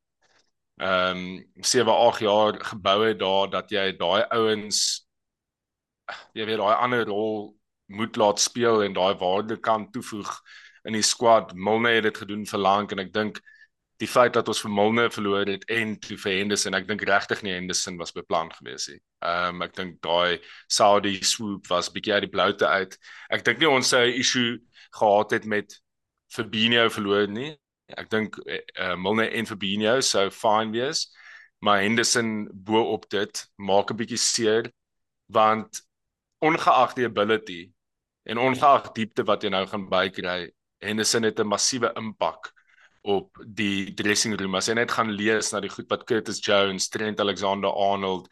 ehm 0.83 1.17
um, 1.17 1.63
7 1.63 1.93
8 1.93 2.21
jaar 2.21 2.65
gebou 2.65 3.07
het 3.07 3.19
daar 3.19 3.51
dat 3.51 3.71
jy 3.71 3.93
daai 3.97 4.25
ouens 4.31 5.07
jy 6.35 6.47
weet 6.47 6.59
daai 6.59 6.75
ander 6.75 7.05
rol 7.07 7.55
moet 7.87 8.17
laat 8.17 8.41
speel 8.41 8.83
en 8.83 8.93
daai 8.97 9.15
waarde 9.21 9.57
kan 9.61 9.91
toevoeg 9.91 10.31
in 10.85 10.93
die 10.93 11.03
squad. 11.03 11.55
Milne 11.55 11.89
het 11.89 12.03
dit 12.09 12.17
gedoen 12.17 12.47
vir 12.47 12.61
lank 12.61 12.93
en 12.93 13.03
ek 13.05 13.13
dink 13.13 13.41
die 14.03 14.09
feit 14.11 14.35
dat 14.35 14.49
ons 14.51 14.61
vir 14.65 14.73
Milne 14.75 15.07
verloor 15.13 15.47
het 15.49 15.65
en 15.71 15.95
toe 16.03 16.17
vir 16.19 16.39
Henderson, 16.41 16.75
ek 16.75 16.89
dink 16.89 17.05
regtig 17.07 17.45
nie 17.47 17.55
Henderson 17.55 17.99
was 18.01 18.13
beplan 18.17 18.51
gewees 18.59 18.89
nie. 18.91 19.01
Ehm 19.25 19.61
um, 19.61 19.67
ek 19.69 19.77
dink 19.79 20.01
daai 20.05 20.41
Saudi 20.69 21.17
swoop 21.23 21.71
was 21.71 21.93
bietjie 21.95 22.17
uit 22.17 22.27
die 22.27 22.33
bloute 22.33 22.69
uit. 22.69 22.99
Ek 23.31 23.45
dink 23.47 23.63
nie 23.63 23.71
ons 23.71 23.89
sou 23.95 24.03
'n 24.03 24.19
issue 24.21 24.59
gehad 24.99 25.31
het 25.39 25.45
met 25.45 25.79
Fabinho 26.35 26.89
verloor 26.91 27.29
nie. 27.29 27.55
Ek 27.93 28.09
dink 28.11 28.39
uh, 28.47 28.95
Milne 28.97 29.29
en 29.29 29.47
Fabinho 29.47 30.01
sou 30.01 30.31
fine 30.33 30.73
wees, 30.73 31.09
maar 31.61 31.83
Henderson 31.83 32.49
bo 32.53 32.81
op 32.95 33.09
dit 33.11 33.45
maak 33.57 33.91
'n 33.91 33.97
bietjie 33.97 34.21
seer 34.21 34.71
want 35.29 35.83
ongeag 36.45 36.95
die 36.95 37.07
ability 37.07 37.73
en 38.25 38.39
ongeag 38.39 38.93
diepte 38.97 39.25
wat 39.25 39.43
jy 39.43 39.51
nou 39.51 39.67
gaan 39.67 39.89
bykry, 39.89 40.53
Henderson 40.81 41.23
het 41.23 41.41
'n 41.41 41.49
massiewe 41.49 41.93
impak 41.97 42.53
op 43.03 43.37
die 43.45 43.93
dressing 43.95 44.37
room. 44.41 44.55
As 44.55 44.69
jy 44.69 44.75
net 44.75 44.91
gaan 44.91 45.13
lees 45.13 45.53
na 45.53 45.61
die 45.61 45.69
goed 45.69 45.89
wat 45.91 46.07
Curtis 46.09 46.41
Jones, 46.41 46.89
Trent 46.89 47.21
Alexander-Arnold, 47.21 48.29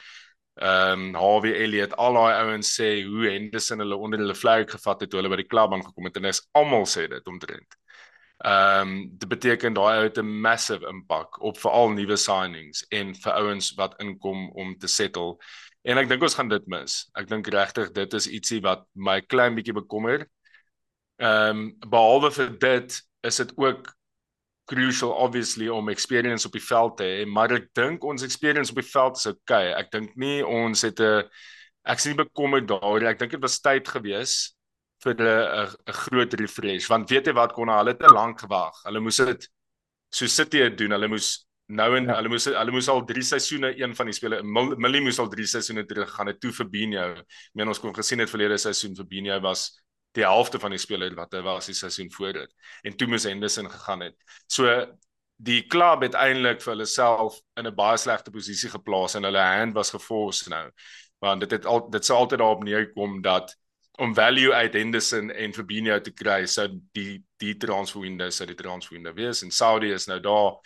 ehm 0.60 1.14
um, 1.14 1.14
Harvey 1.14 1.52
Elliott, 1.64 1.94
al 1.96 2.14
daai 2.14 2.34
ouens 2.44 2.74
sê 2.76 3.04
hoe 3.06 3.28
Henderson 3.28 3.80
hulle 3.80 3.96
onder 3.96 4.18
hulle 4.20 4.34
vlerk 4.34 4.70
gevat 4.70 5.00
het 5.00 5.10
toe 5.10 5.20
hulle 5.20 5.30
by 5.32 5.40
die 5.40 5.48
klub 5.48 5.72
aangekom 5.72 6.04
het 6.04 6.16
en 6.16 6.28
dis 6.28 6.42
almal 6.52 6.84
sê 6.84 7.06
dit 7.08 7.28
omtrent. 7.28 7.76
Ehm 8.42 8.88
um, 8.88 9.18
dit 9.18 9.28
beteken 9.28 9.74
daai 9.74 9.98
ou 9.98 10.02
het 10.02 10.18
'n 10.18 10.40
massive 10.40 10.86
impak 10.88 11.40
op 11.40 11.58
veral 11.58 11.90
nuwe 11.90 12.16
signings 12.16 12.82
en 12.90 13.14
vir 13.14 13.32
ouens 13.32 13.74
wat 13.78 13.94
inkom 14.00 14.50
om 14.50 14.78
te 14.78 14.86
settle. 14.86 15.36
En 15.82 15.98
ek 15.98 16.08
dink 16.08 16.22
ons 16.22 16.34
gaan 16.34 16.48
dit 16.48 16.66
mis. 16.66 17.10
Ek 17.14 17.28
dink 17.28 17.46
regtig 17.46 17.92
dit 17.92 18.14
is 18.14 18.26
ietsie 18.26 18.60
wat 18.62 18.82
my 18.94 19.20
klein 19.20 19.54
bietjie 19.54 19.74
bekommer. 19.74 20.26
Ehm 21.18 21.50
um, 21.50 21.76
behalwe 21.86 22.30
vir 22.30 22.58
dit 22.58 23.02
is 23.22 23.36
dit 23.36 23.52
ook 23.56 23.94
crucial 24.64 25.10
obviously 25.10 25.68
om 25.68 25.88
experience 25.88 26.46
op 26.46 26.52
die 26.52 26.66
veld 26.66 26.96
te 26.96 27.04
hê, 27.04 27.26
maar 27.26 27.52
ek 27.52 27.68
dink 27.74 28.04
ons 28.04 28.22
experience 28.22 28.70
op 28.70 28.76
die 28.82 28.90
veld 28.90 29.16
is 29.16 29.26
okay. 29.26 29.72
Ek 29.72 29.90
dink 29.90 30.16
nie 30.16 30.42
ons 30.46 30.82
het 30.82 31.00
'n 31.00 31.28
ek 31.84 31.98
sien 31.98 32.16
bekommer 32.16 32.66
daar. 32.66 33.02
Ek 33.06 33.18
dink 33.18 33.30
dit 33.30 33.42
was 33.42 33.60
tyd 33.60 33.88
gewees 33.88 34.56
vir 35.02 35.14
'n 35.14 35.68
'n 35.88 35.92
groot 36.04 36.34
refresh 36.40 36.88
want 36.88 37.10
weet 37.10 37.26
jy 37.26 37.34
wat 37.34 37.52
kon 37.52 37.68
hulle 37.68 37.94
te 37.96 38.10
lank 38.12 38.40
gewag. 38.40 38.82
Hulle 38.84 39.00
moes 39.00 39.16
dit 39.16 39.48
so 40.10 40.26
City 40.26 40.62
het 40.62 40.78
doen. 40.78 40.90
Hulle 40.90 41.08
moes 41.08 41.46
nou 41.68 41.96
en 41.96 42.04
ja. 42.04 42.16
hulle 42.18 42.28
moes 42.28 42.44
hulle 42.44 42.74
moes 42.74 42.88
al 42.88 43.04
3 43.08 43.22
seisoene 43.22 43.72
een 43.78 43.94
van 43.96 44.06
die 44.06 44.14
spelers 44.14 44.42
Millie 44.44 45.00
moes 45.00 45.18
al 45.18 45.30
3 45.32 45.46
seisoene 45.46 45.84
terug 45.86 46.10
gaan 46.16 46.26
het 46.26 46.40
toe 46.40 46.52
vir 46.52 46.68
Binho. 46.68 47.06
Ek 47.22 47.54
meen 47.54 47.68
ons 47.68 47.80
kon 47.80 47.94
gesien 47.94 48.20
het 48.20 48.30
verlede 48.30 48.58
seisoen 48.58 48.96
vir 48.98 49.08
Binho 49.08 49.40
was 49.40 49.70
die 50.12 50.26
helfte 50.26 50.58
van 50.60 50.74
die 50.74 50.80
spelers 50.80 51.16
wat 51.16 51.32
hy 51.32 51.40
was 51.46 51.70
die 51.70 51.76
seisoen 51.76 52.10
voor 52.12 52.34
dit 52.36 52.50
en 52.84 52.96
toe 52.96 53.08
moes 53.08 53.24
Henderson 53.24 53.70
gegaan 53.70 54.04
het. 54.08 54.16
So 54.46 54.68
die 55.42 55.62
klub 55.66 56.04
het 56.04 56.14
eintlik 56.18 56.60
vir 56.62 56.74
hulle 56.74 56.86
self 56.86 57.40
in 57.56 57.66
'n 57.66 57.74
baie 57.74 57.98
slegte 57.98 58.30
posisie 58.30 58.70
geplaas 58.70 59.16
en 59.16 59.24
hulle 59.24 59.40
hand 59.40 59.74
was 59.74 59.90
geforce 59.90 60.50
nou. 60.50 60.68
Want 61.20 61.40
dit 61.40 61.50
het 61.50 61.66
al 61.66 61.88
dit 61.90 62.04
sou 62.04 62.18
altyd 62.18 62.38
daarop 62.38 62.64
neerkom 62.64 63.22
dat 63.22 63.56
om 64.00 64.14
value 64.14 64.52
uit 64.54 64.74
Henderson 64.74 65.30
en 65.30 65.52
Fabinho 65.52 65.98
te 66.00 66.12
kry 66.16 66.46
sou 66.48 66.68
die 66.96 67.20
die 67.42 67.56
transfer 67.60 68.00
window 68.00 68.30
sou 68.32 68.46
die 68.48 68.56
transfer 68.56 68.96
window 68.96 69.12
wees 69.16 69.42
en 69.44 69.50
Saudi 69.52 69.92
is 69.92 70.06
nou 70.08 70.20
daar. 70.22 70.56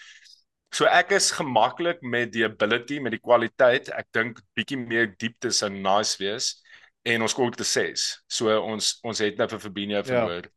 So 0.74 0.86
ek 0.90 1.14
is 1.16 1.30
gemaklik 1.32 2.02
met 2.02 2.32
die 2.34 2.44
ability, 2.44 2.98
met 3.00 3.14
die 3.16 3.22
kwaliteit. 3.22 3.88
Ek 3.96 4.10
dink 4.14 4.42
bietjie 4.58 4.78
meer 4.78 5.08
diepte 5.16 5.50
sou 5.54 5.70
nice 5.72 6.20
wees 6.20 6.52
en 7.06 7.22
ons 7.22 7.34
kom 7.34 7.50
te 7.54 7.64
6. 7.64 8.06
So 8.28 8.52
ons 8.60 8.96
ons 9.06 9.22
het 9.24 9.38
nou 9.40 9.48
vir 9.54 9.62
Fabinho 9.62 10.00
ja. 10.00 10.06
verloor. 10.06 10.50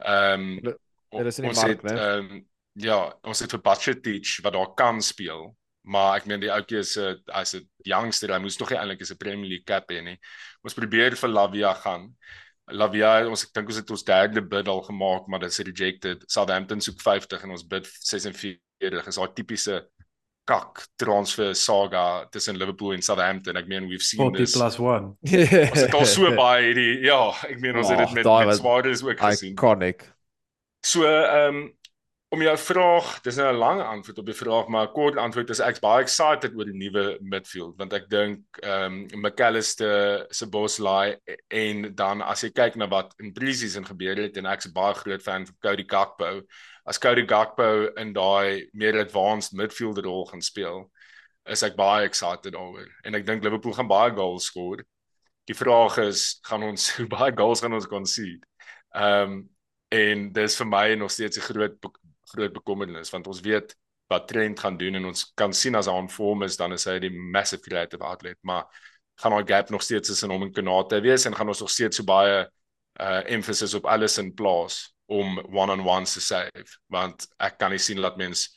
Ehm 0.00 0.46
um, 0.64 0.74
ons 1.12 1.64
het 1.64 1.84
ehm 1.86 2.30
um, 2.30 2.44
ja, 2.80 3.00
ons 3.26 3.40
het 3.42 3.52
vir 3.52 3.62
Bachetic 3.64 4.36
wat 4.44 4.54
daar 4.54 4.74
kan 4.78 5.00
speel, 5.02 5.50
maar 5.82 6.18
ek 6.18 6.26
meen 6.28 6.42
die 6.42 6.52
ouetjie 6.52 6.78
is 6.78 6.96
'n 6.98 7.16
as 7.32 7.54
'n 7.54 7.68
youngster, 7.84 8.32
hy 8.32 8.38
moes 8.38 8.56
tog 8.56 8.72
eintlik 8.72 9.00
is 9.00 9.12
'n 9.12 9.16
Premier 9.16 9.48
League 9.48 9.66
cap 9.66 9.90
hê 9.90 10.02
nie. 10.02 10.18
Ons 10.64 10.74
probeer 10.74 11.16
vir 11.16 11.28
Lavia 11.28 11.74
gaan. 11.74 12.14
Lavia, 12.70 13.26
ons 13.26 13.44
ek 13.44 13.52
dink 13.54 13.68
ons 13.68 13.76
het 13.76 13.90
ons 13.90 14.04
derde 14.04 14.42
bid 14.42 14.68
al 14.68 14.82
gemaak, 14.82 15.26
maar 15.26 15.40
dit 15.40 15.50
is 15.50 15.58
rejected. 15.58 16.24
Southampton 16.26 16.80
soek 16.80 17.00
50 17.00 17.42
en 17.42 17.50
ons 17.50 17.66
bid 17.66 17.86
46. 17.86 18.58
Dis 19.04 19.16
daai 19.16 19.34
tipiese 19.34 19.86
kak 20.50 20.84
transfer 20.96 21.54
saga 21.54 22.26
tussen 22.30 22.56
Liverpool 22.56 22.92
en 22.92 23.02
Southampton. 23.02 23.56
Ek 23.56 23.68
meen 23.70 23.88
we've 23.88 24.02
seen 24.02 24.20
40 24.20 24.38
this. 24.38 24.56
40 24.56 24.76
plus 24.76 24.78
1. 24.78 25.68
Ons 25.70 25.80
het 25.80 25.94
al 25.94 26.06
so 26.06 26.30
baie 26.42 26.64
hierdie 26.68 27.04
ja, 27.06 27.20
ek 27.48 27.60
meen 27.60 27.76
ons 27.76 27.90
oh, 27.90 27.96
het 27.96 28.06
dit 28.06 28.22
met 28.22 28.48
met 28.50 28.58
Swarters 28.58 29.04
ook 29.06 29.20
gesien. 29.20 29.54
Iconic. 29.54 30.06
So 30.86 31.06
ehm 31.06 31.54
um, 31.54 31.68
om 32.30 32.42
jou 32.42 32.56
vraag, 32.62 33.20
dis 33.24 33.36
nou 33.36 33.52
'n 33.52 33.58
lang 33.58 33.80
antwoord 33.82 34.18
op 34.18 34.26
die 34.26 34.34
vraag, 34.34 34.66
maar 34.68 34.86
'n 34.86 34.92
kort 34.92 35.16
antwoord 35.16 35.50
is 35.50 35.58
ek's 35.60 35.80
baie 35.80 36.02
excited 36.02 36.54
oor 36.54 36.64
die 36.64 36.78
nuwe 36.78 37.18
midfield 37.20 37.78
want 37.78 37.92
ek 37.92 38.08
dink 38.08 38.40
ehm 38.62 39.06
um, 39.12 39.20
McAllister 39.22 40.26
se 40.30 40.46
Bosley 40.46 41.18
en 41.48 41.94
dan 41.94 42.22
as 42.22 42.42
jy 42.42 42.50
kyk 42.50 42.76
na 42.76 42.86
wat 42.86 43.14
in 43.18 43.32
pre-season 43.32 43.84
gebeur 43.84 44.16
het 44.16 44.36
en 44.36 44.46
ek's 44.46 44.72
baie 44.72 44.94
groot 44.94 45.22
fan 45.22 45.46
van 45.46 45.56
Cody 45.60 45.84
Gakpo 45.84 46.42
as 46.84 46.98
Cody 46.98 47.26
Gakpo 47.26 47.90
in 47.96 48.12
daai 48.12 48.68
meer 48.72 48.98
advanced 49.00 49.52
midfielder 49.52 50.02
rol 50.02 50.26
gaan 50.26 50.42
speel, 50.42 50.90
is 51.46 51.62
ek 51.62 51.76
baie 51.78 52.06
excited 52.06 52.54
daaroor. 52.54 52.88
En 53.04 53.14
ek 53.14 53.26
dink 53.26 53.44
Liverpool 53.44 53.76
gaan 53.76 53.90
baie 53.90 54.10
goals 54.16 54.48
skoor. 54.50 54.82
Die 55.46 55.56
vraag 55.56 55.98
is, 56.02 56.40
gaan 56.46 56.62
ons 56.66 56.90
hoe 56.96 57.08
baie 57.10 57.34
goals 57.36 57.62
gaan 57.64 57.78
ons 57.78 57.90
concede? 57.90 58.44
Ehm 58.94 59.40
um, 59.40 59.40
en 59.90 60.28
dis 60.30 60.54
vir 60.54 60.68
my 60.70 60.84
nog 60.94 61.10
steeds 61.10 61.38
'n 61.38 61.42
groot 61.50 61.72
groot 62.32 62.52
bekommernis 62.52 63.12
want 63.14 63.26
ons 63.30 63.42
weet 63.44 63.74
wat 64.10 64.26
Trent 64.28 64.60
gaan 64.60 64.76
doen 64.76 64.98
en 64.98 65.10
ons 65.12 65.26
kan 65.38 65.52
sien 65.54 65.76
as 65.78 65.86
hy 65.86 65.94
on 65.94 66.08
form 66.10 66.42
is 66.42 66.56
dan 66.58 66.74
is 66.74 66.86
hy 66.90 66.98
die 67.02 67.12
massive 67.14 67.62
creative 67.62 68.02
outlet, 68.02 68.38
maar 68.42 68.66
gaan 69.22 69.36
daai 69.36 69.46
gap 69.46 69.70
nog 69.70 69.84
steeds 69.86 70.10
tussen 70.10 70.32
hom 70.32 70.48
en 70.48 70.54
Konate 70.54 70.98
wees 71.04 71.26
en 71.28 71.36
gaan 71.36 71.52
ons 71.52 71.60
nog 71.62 71.70
steeds 71.70 72.00
so 72.00 72.06
baie 72.08 72.40
uh 73.00 73.20
emphasis 73.30 73.74
op 73.78 73.86
alles 73.86 74.18
in 74.18 74.32
plaas 74.34 74.80
om 75.06 75.38
one-on-ones 75.54 76.16
te 76.16 76.20
save 76.20 76.78
want 76.90 77.28
ek 77.38 77.58
kan 77.60 77.70
nie 77.70 77.78
sien 77.78 78.00
dat 78.02 78.18
mens 78.18 78.48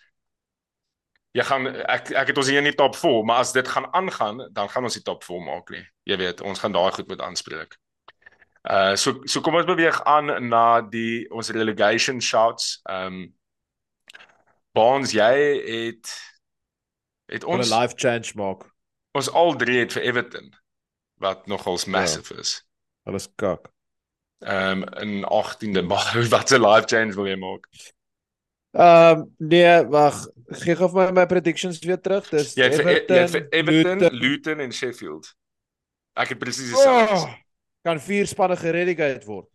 jy 1.38 1.46
gaan 1.46 1.70
ek 1.70 2.12
ek 2.18 2.32
het 2.32 2.42
ons 2.42 2.50
hier 2.50 2.64
in 2.64 2.70
die 2.72 2.80
top 2.80 2.98
4 2.98 3.22
maar 3.28 3.44
as 3.46 3.54
dit 3.54 3.68
gaan 3.68 3.88
aangaan 3.94 4.42
dan 4.56 4.72
gaan 4.74 4.90
ons 4.90 4.98
die 4.98 5.06
top 5.06 5.24
4 5.24 5.46
maak 5.46 5.70
nie 5.76 5.84
jy 6.10 6.18
weet 6.18 6.42
ons 6.42 6.60
gaan 6.60 6.74
daai 6.74 6.92
goed 6.98 7.08
moet 7.08 7.22
aanspreek. 7.22 7.78
Uh 8.64 8.96
so 8.96 9.22
so 9.28 9.42
kom 9.44 9.60
ons 9.60 9.70
beweeg 9.70 10.02
aan 10.08 10.32
na 10.50 10.82
die 10.82 11.28
ons 11.32 11.52
relegation 11.52 12.22
shots. 12.22 12.80
Um 12.90 13.34
Bonds 14.74 15.14
jy 15.14 15.34
het 15.66 16.14
het 17.32 17.44
ons 17.44 17.70
'n 17.70 17.74
life 17.74 17.94
change 17.96 18.34
maak. 18.36 18.66
Ons 19.14 19.30
al 19.30 19.56
drie 19.56 19.80
het 19.80 19.94
vir 19.94 20.04
Everton 20.04 20.54
wat 21.22 21.48
nogals 21.48 21.86
ja. 21.86 21.92
massive 21.92 22.34
ja. 22.34 22.40
is. 22.40 22.58
Hulle 23.04 23.22
is 23.22 23.30
kak 23.36 23.74
ehm 24.44 24.82
um, 24.82 24.94
in 24.94 25.24
18de 25.24 25.84
maar 25.88 26.26
wat 26.30 26.50
'n 26.50 26.62
life 26.68 26.88
change 26.88 27.14
wil 27.14 27.28
jy 27.28 27.36
maak? 27.36 27.68
Ehm 28.72 29.20
um, 29.20 29.34
nee, 29.38 29.88
wag, 29.88 30.28
gee 30.46 30.76
gou 30.76 30.90
vir 30.90 31.06
my 31.06 31.12
my 31.12 31.26
predictions 31.26 31.80
weer 31.80 32.02
terug. 32.02 32.30
Dis 32.30 32.54
jy 32.54 32.72
vir 32.72 32.88
Everton, 32.88 33.30
vir 33.30 33.48
Everton, 33.50 34.00
Luton, 34.00 34.18
Luton 34.18 34.60
en 34.60 34.74
Sheffield. 34.74 35.36
Ek 36.14 36.30
het 36.30 36.40
presies 36.40 36.70
dieselfde. 36.70 37.16
Oh, 37.16 37.34
kan 37.82 38.00
vier 38.00 38.28
spanne 38.28 38.58
geredigate 38.58 39.26
word. 39.26 39.48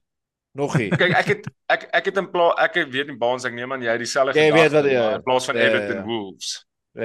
Nog 0.56 0.76
nie. 0.78 0.88
Kyk, 0.90 1.12
ek 1.20 1.28
het 1.32 1.50
ek 1.68 1.82
ek 2.00 2.08
het 2.10 2.20
in 2.22 2.30
plaas 2.32 2.56
ek 2.64 2.78
weet 2.92 3.10
nie 3.10 3.18
baans 3.20 3.44
ek 3.44 3.54
neem 3.56 3.72
aan 3.72 3.84
jy 3.84 3.96
dieselfde 4.00 4.32
gedagte. 4.32 4.48
Jy 4.48 4.62
weet 4.62 4.76
wat 4.76 4.88
jy 4.88 5.02
in 5.18 5.26
plaas 5.26 5.48
van 5.50 5.58
yeah, 5.58 5.68
Everton 5.68 6.00
yeah. 6.00 6.06
Wolves. 6.08 6.54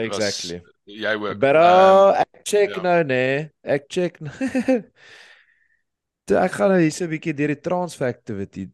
Exactly. 0.04 0.62
Was, 0.64 0.96
jy 1.04 1.14
ook. 1.20 1.42
Maar 1.44 1.60
um, 1.60 2.22
ek 2.24 2.40
check 2.50 2.78
ja. 2.78 2.86
nou 2.88 2.98
nee. 3.12 3.36
Ek 3.76 3.86
check. 3.92 4.20
Nou. 4.24 4.80
Toe 6.30 6.40
ek 6.40 6.56
gaan 6.56 6.72
nou 6.72 6.80
hier 6.80 6.96
so 6.96 7.06
'n 7.06 7.12
bietjie 7.12 7.36
deur 7.36 7.52
die 7.52 7.60
transfactivity. 7.60 8.70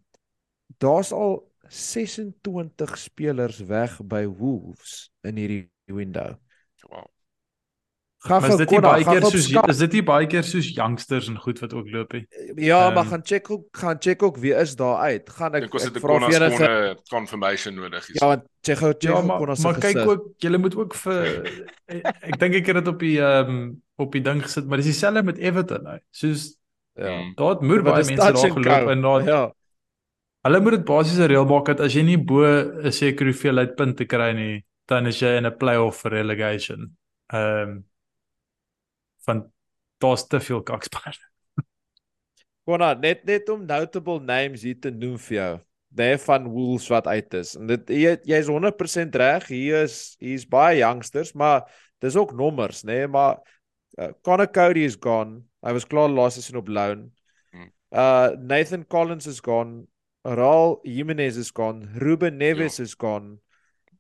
Daar's 0.77 1.11
al 1.11 1.39
26 1.69 2.97
spelers 2.97 3.59
weg 3.65 3.97
by 4.05 4.25
Wolves 4.25 5.09
in 5.25 5.37
hierdie 5.37 5.65
window. 5.89 6.37
Gaan 8.19 8.43
is 8.43 8.57
dit 8.59 8.71
nie 8.75 8.79
baie 8.83 9.03
keer 9.07 9.25
soos 9.25 9.45
skap. 9.47 9.69
is 9.71 9.77
dit 9.79 9.93
nie 9.95 10.03
baie 10.03 10.27
keer 10.27 10.43
soos 10.43 10.69
youngsters 10.75 11.29
en 11.31 11.37
goed 11.39 11.59
wat 11.63 11.73
ook 11.73 11.87
loop 11.93 12.13
nie. 12.13 12.25
Ja, 12.55 12.87
um, 12.87 12.93
maar 12.93 13.05
gaan 13.05 13.23
check 13.23 13.49
ook 13.49 13.67
gaan 13.71 13.95
check 13.99 14.23
ook 14.23 14.37
wie 14.43 14.53
is 14.53 14.75
daar 14.75 14.97
uit. 15.07 15.29
Gaan 15.29 15.55
ek, 15.55 15.69
ek 15.71 15.99
vra 16.03 16.19
vir 16.25 16.35
enige 16.35 16.97
confirmation 17.09 17.75
nodig 17.79 18.09
is. 18.09 18.19
Ja, 18.19 18.27
want 18.33 18.43
check 18.61 18.83
out 18.83 18.99
check 18.99 19.13
ja, 19.13 19.21
maar, 19.21 19.55
maar 19.63 19.79
kyk 19.79 20.03
ook, 20.03 20.31
jy 20.43 20.57
moet 20.57 20.75
ook 20.75 20.95
vir 20.99 21.23
ek 22.27 22.39
dink 22.43 22.59
ek 22.59 22.73
het 22.73 22.81
dit 22.81 22.91
op 22.91 22.99
die 22.99 23.17
ehm 23.23 23.53
um, 23.55 23.69
op 23.99 24.13
die 24.15 24.23
ding 24.23 24.39
gesit, 24.43 24.67
maar 24.67 24.79
dis 24.79 24.93
dieselfde 24.93 25.23
met 25.23 25.39
Everton 25.39 25.83
nou. 25.83 25.97
Soos 26.15 26.59
Ja. 26.99 27.15
Mm. 27.15 27.31
Daar 27.35 27.49
het 27.49 27.61
moer 27.61 27.83
baie 27.83 28.03
mense 28.03 28.31
daar 28.31 28.51
geloop 28.51 28.89
en 28.89 29.01
daar 29.01 29.23
ja. 29.23 29.41
Hulle 30.47 30.59
moet 30.63 30.71
dit 30.71 30.85
basies 30.85 31.19
'n 31.19 31.27
reël 31.31 31.45
maak 31.45 31.65
dat 31.65 31.79
as 31.79 31.93
jy 31.93 32.03
nie 32.03 32.17
bo 32.17 32.43
'n 32.43 32.91
sekere 32.91 33.31
hoeveelheid 33.31 33.75
punte 33.75 34.05
kry 34.05 34.31
nie, 34.31 34.65
dan 34.87 35.07
is 35.07 35.19
jy 35.19 35.37
in 35.37 35.45
'n 35.45 35.57
play-off 35.57 36.01
vir 36.01 36.11
relegation. 36.11 36.97
Ehm 37.33 37.69
um, 37.69 37.85
van 39.27 39.47
daar's 39.99 40.27
te 40.27 40.39
veel 40.39 40.63
kakspar. 40.63 41.17
Konna 42.67 42.93
net 43.05 43.25
net 43.27 43.49
om 43.49 43.65
notable 43.65 44.19
names 44.19 44.63
hier 44.63 44.79
te 44.79 44.91
noem 44.91 45.17
vir 45.17 45.35
jou. 45.35 45.53
nee 45.89 46.17
van 46.17 46.47
Wolves 46.47 46.87
wat 46.87 47.07
uit 47.07 47.33
is. 47.33 47.55
En 47.57 47.69
dit 47.69 47.89
jy 47.89 48.15
jy's 48.29 48.49
100% 48.49 49.15
reg. 49.17 49.47
Hier 49.49 49.83
is 49.87 50.15
hier's 50.21 50.45
baie 50.47 50.77
youngsters, 50.77 51.33
maar 51.33 51.65
dis 52.03 52.15
ook 52.15 52.33
nommers, 52.37 52.83
nê, 52.83 53.01
nee, 53.01 53.07
maar 53.07 53.39
uh, 53.97 54.11
Connor 54.21 54.51
Cody 54.51 54.85
is 54.85 54.97
gone. 55.01 55.41
Hy 55.65 55.73
was 55.75 55.87
klaar 55.89 56.09
laas 56.09 56.37
seisoen 56.37 56.61
op 56.61 56.69
loan. 56.71 57.09
Hmm. 57.51 57.71
Uh 57.91 58.37
Nathan 58.37 58.85
Collins 58.87 59.27
is 59.27 59.41
gone. 59.43 59.87
Raul 60.23 60.79
Jimenez 60.83 61.37
is 61.37 61.51
gone. 61.51 61.87
Ruben 61.99 62.37
Neves 62.37 62.77
ja. 62.77 62.83
is 62.83 62.95
gone. 62.95 63.39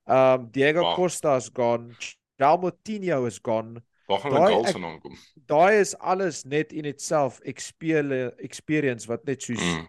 Um 0.05 0.47
Diego 0.51 0.85
wow. 0.85 0.95
Costa 0.95 1.35
is 1.35 1.49
gone. 1.53 1.95
Dalmotinho 2.39 3.25
is 3.27 3.39
gone. 3.43 3.81
Waar 4.09 4.19
gaan 4.19 4.33
die 4.33 4.53
goals 4.53 4.71
vandaan 4.71 4.99
kom? 4.99 5.17
Daai 5.45 5.79
is 5.79 5.97
alles 5.97 6.43
net 6.43 6.73
in 6.73 6.85
itself 6.89 7.39
experience 7.45 9.07
wat 9.07 9.25
net 9.29 9.43
soos 9.45 9.61
mm. 9.61 9.83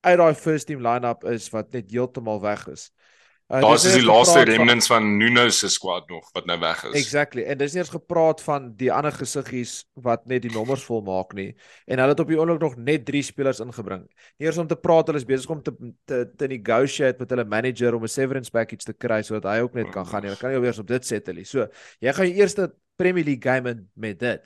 uit 0.00 0.18
daai 0.18 0.34
first 0.34 0.66
team 0.70 0.80
line-up 0.80 1.26
is 1.28 1.50
wat 1.52 1.72
net 1.76 1.90
heeltemal 1.92 2.40
weg 2.40 2.64
is. 2.72 2.88
Uh, 3.48 3.62
Daar 3.64 3.78
is 3.78 3.84
die 3.96 4.04
laaste 4.04 4.42
remnants 4.44 4.86
van, 4.90 5.00
van 5.00 5.16
Nuno 5.16 5.46
se 5.48 5.70
squad 5.72 6.08
nog 6.12 6.26
wat 6.36 6.44
nou 6.44 6.58
weg 6.60 6.82
is. 6.84 6.98
Exactly. 7.00 7.46
En 7.48 7.56
dis 7.56 7.72
nie 7.72 7.80
eens 7.80 7.92
gepraat 7.94 8.42
van 8.44 8.66
die 8.76 8.90
ander 8.92 9.14
gesiggies 9.16 9.86
wat 9.96 10.26
net 10.28 10.42
die 10.44 10.52
nommers 10.52 10.84
vol 10.84 11.00
maak 11.06 11.32
nie. 11.32 11.54
En 11.88 12.02
hulle 12.02 12.12
het 12.12 12.20
op 12.20 12.28
die 12.28 12.36
oomblik 12.36 12.60
nog 12.60 12.76
net 12.76 13.06
3 13.08 13.22
spelers 13.24 13.62
ingebring. 13.64 14.04
Nie 14.36 14.50
eers 14.50 14.60
om 14.60 14.68
te 14.68 14.76
praat, 14.76 15.08
hulle 15.08 15.22
is 15.22 15.24
besig 15.24 15.54
om 15.54 15.62
te 15.64 15.72
te, 16.04 16.20
te 16.36 16.50
negotiate 16.52 17.24
met 17.24 17.32
hulle 17.32 17.46
manager 17.48 17.96
om 17.96 18.04
'n 18.04 18.12
severance 18.18 18.52
package 18.52 18.84
te 18.84 18.92
kry 18.92 19.22
sodat 19.22 19.48
hy 19.48 19.64
ook 19.64 19.80
net 19.80 19.88
kan 19.96 20.06
gaan. 20.06 20.28
Hulle 20.28 20.36
kan 20.36 20.52
nie 20.52 20.60
alweer 20.60 20.80
op 20.80 20.92
dit 20.92 21.06
settle 21.06 21.34
nie. 21.40 21.48
So, 21.48 21.68
jy 22.04 22.12
gaan 22.12 22.28
jou 22.28 22.36
eerste 22.36 22.74
Premier 22.96 23.24
League 23.24 23.42
game 23.42 23.88
met 23.94 24.20
dit. 24.20 24.44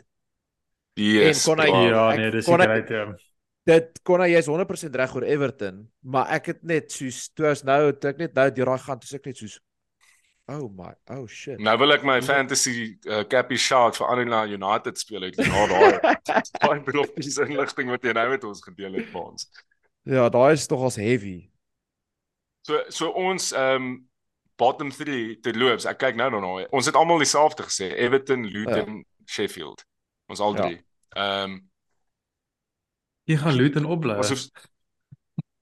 Yes, 0.95 1.43
en 1.43 1.57
kon 1.57 1.65
hy 1.65 1.89
ja, 1.89 2.15
nee, 2.15 2.31
dis 2.31 2.47
reg 2.47 2.89
ja. 2.89 3.07
Dit 3.69 4.01
kon 4.03 4.23
hy 4.25 4.33
is 4.35 4.49
100% 4.51 4.97
reg 4.99 5.13
oor 5.15 5.27
Everton, 5.27 5.85
maar 6.03 6.33
ek 6.35 6.51
het 6.51 6.65
net 6.67 6.91
soos 6.91 7.29
toe 7.31 7.53
as 7.53 7.63
nou 7.67 7.93
toe 7.95 8.11
ek 8.11 8.19
net 8.25 8.35
nou 8.35 8.49
deur 8.51 8.73
daai 8.73 8.83
gaan, 8.83 8.99
toe 9.03 9.19
ek 9.19 9.31
net 9.31 9.43
soos 9.45 9.61
Oh 10.51 10.69
my, 10.69 10.91
oh 11.15 11.27
shit. 11.31 11.61
Nou 11.63 11.77
wil 11.79 11.95
ek 11.95 12.03
my 12.03 12.17
fantasy 12.21 12.97
uh, 13.07 13.23
cappy 13.31 13.55
shout 13.57 13.95
vir 13.95 14.09
Anila 14.11 14.43
United 14.51 14.99
speel 14.99 15.29
uit 15.29 15.39
na 15.39 15.67
daai. 15.71 16.17
Daai 16.65 16.81
beloftes 16.83 17.39
inligting 17.45 17.93
wat 17.95 18.03
jy 18.03 18.15
nou 18.19 18.25
met 18.33 18.45
ons 18.49 18.65
gedeel 18.65 18.99
het 18.99 19.07
vir 19.13 19.21
ons. 19.23 19.47
Ja, 20.11 20.27
daai 20.35 20.57
is 20.57 20.67
tog 20.67 20.83
as 20.89 20.99
heavy. 20.99 21.37
So 22.67 22.83
so 22.91 23.15
ons 23.15 23.53
ehm 23.55 23.87
um, 23.87 23.93
bottom 24.59 24.91
3 24.95 25.39
te 25.43 25.55
loops. 25.55 25.87
Ek 25.87 26.03
kyk 26.03 26.19
nou 26.19 26.29
daarna. 26.35 26.51
Nou, 26.59 26.67
ons 26.75 26.91
het 26.91 26.99
almal 26.99 27.23
dieselfde 27.23 27.65
gesê. 27.71 27.93
Everton, 28.03 28.45
Luton, 28.47 28.99
ja. 28.99 29.27
Sheffield. 29.31 29.87
Ons 30.31 30.43
al 30.43 30.59
drie. 30.59 30.81
Ja. 30.83 31.23
Ehm 31.23 31.23
ja. 31.23 31.45
um, 31.47 31.61
Jy 33.33 33.41
gaan 33.41 33.57
Luton 33.57 33.89
opbly. 33.89 34.19
Ons 34.21 34.35
hoef 34.35 34.69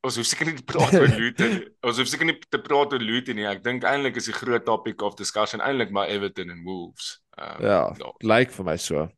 Ons 0.01 0.17
hoef 0.17 0.25
seker 0.31 0.49
nie 0.49 0.57
te 0.57 0.65
praat 0.65 0.95
oor 0.97 1.11
Luton. 1.21 1.59
Ons 1.85 1.99
hoef 2.01 2.09
seker 2.09 2.31
nie 2.31 2.37
te 2.41 2.61
praat 2.65 2.95
oor 2.97 3.03
Luton 3.05 3.37
nie. 3.37 3.47
Ek 3.49 3.61
dink 3.65 3.85
eintlik 3.85 4.17
is 4.17 4.31
die 4.31 4.37
groot 4.37 4.65
topic 4.65 5.03
of 5.05 5.17
discussion 5.19 5.61
eintlik 5.65 5.93
maar 5.93 6.09
Everton 6.13 6.53
en 6.55 6.63
Wolves. 6.65 7.19
Um, 7.37 7.65
ja, 7.65 7.81
lyk 8.25 8.55
vir 8.57 8.69
my 8.71 8.77
so. 8.81 9.09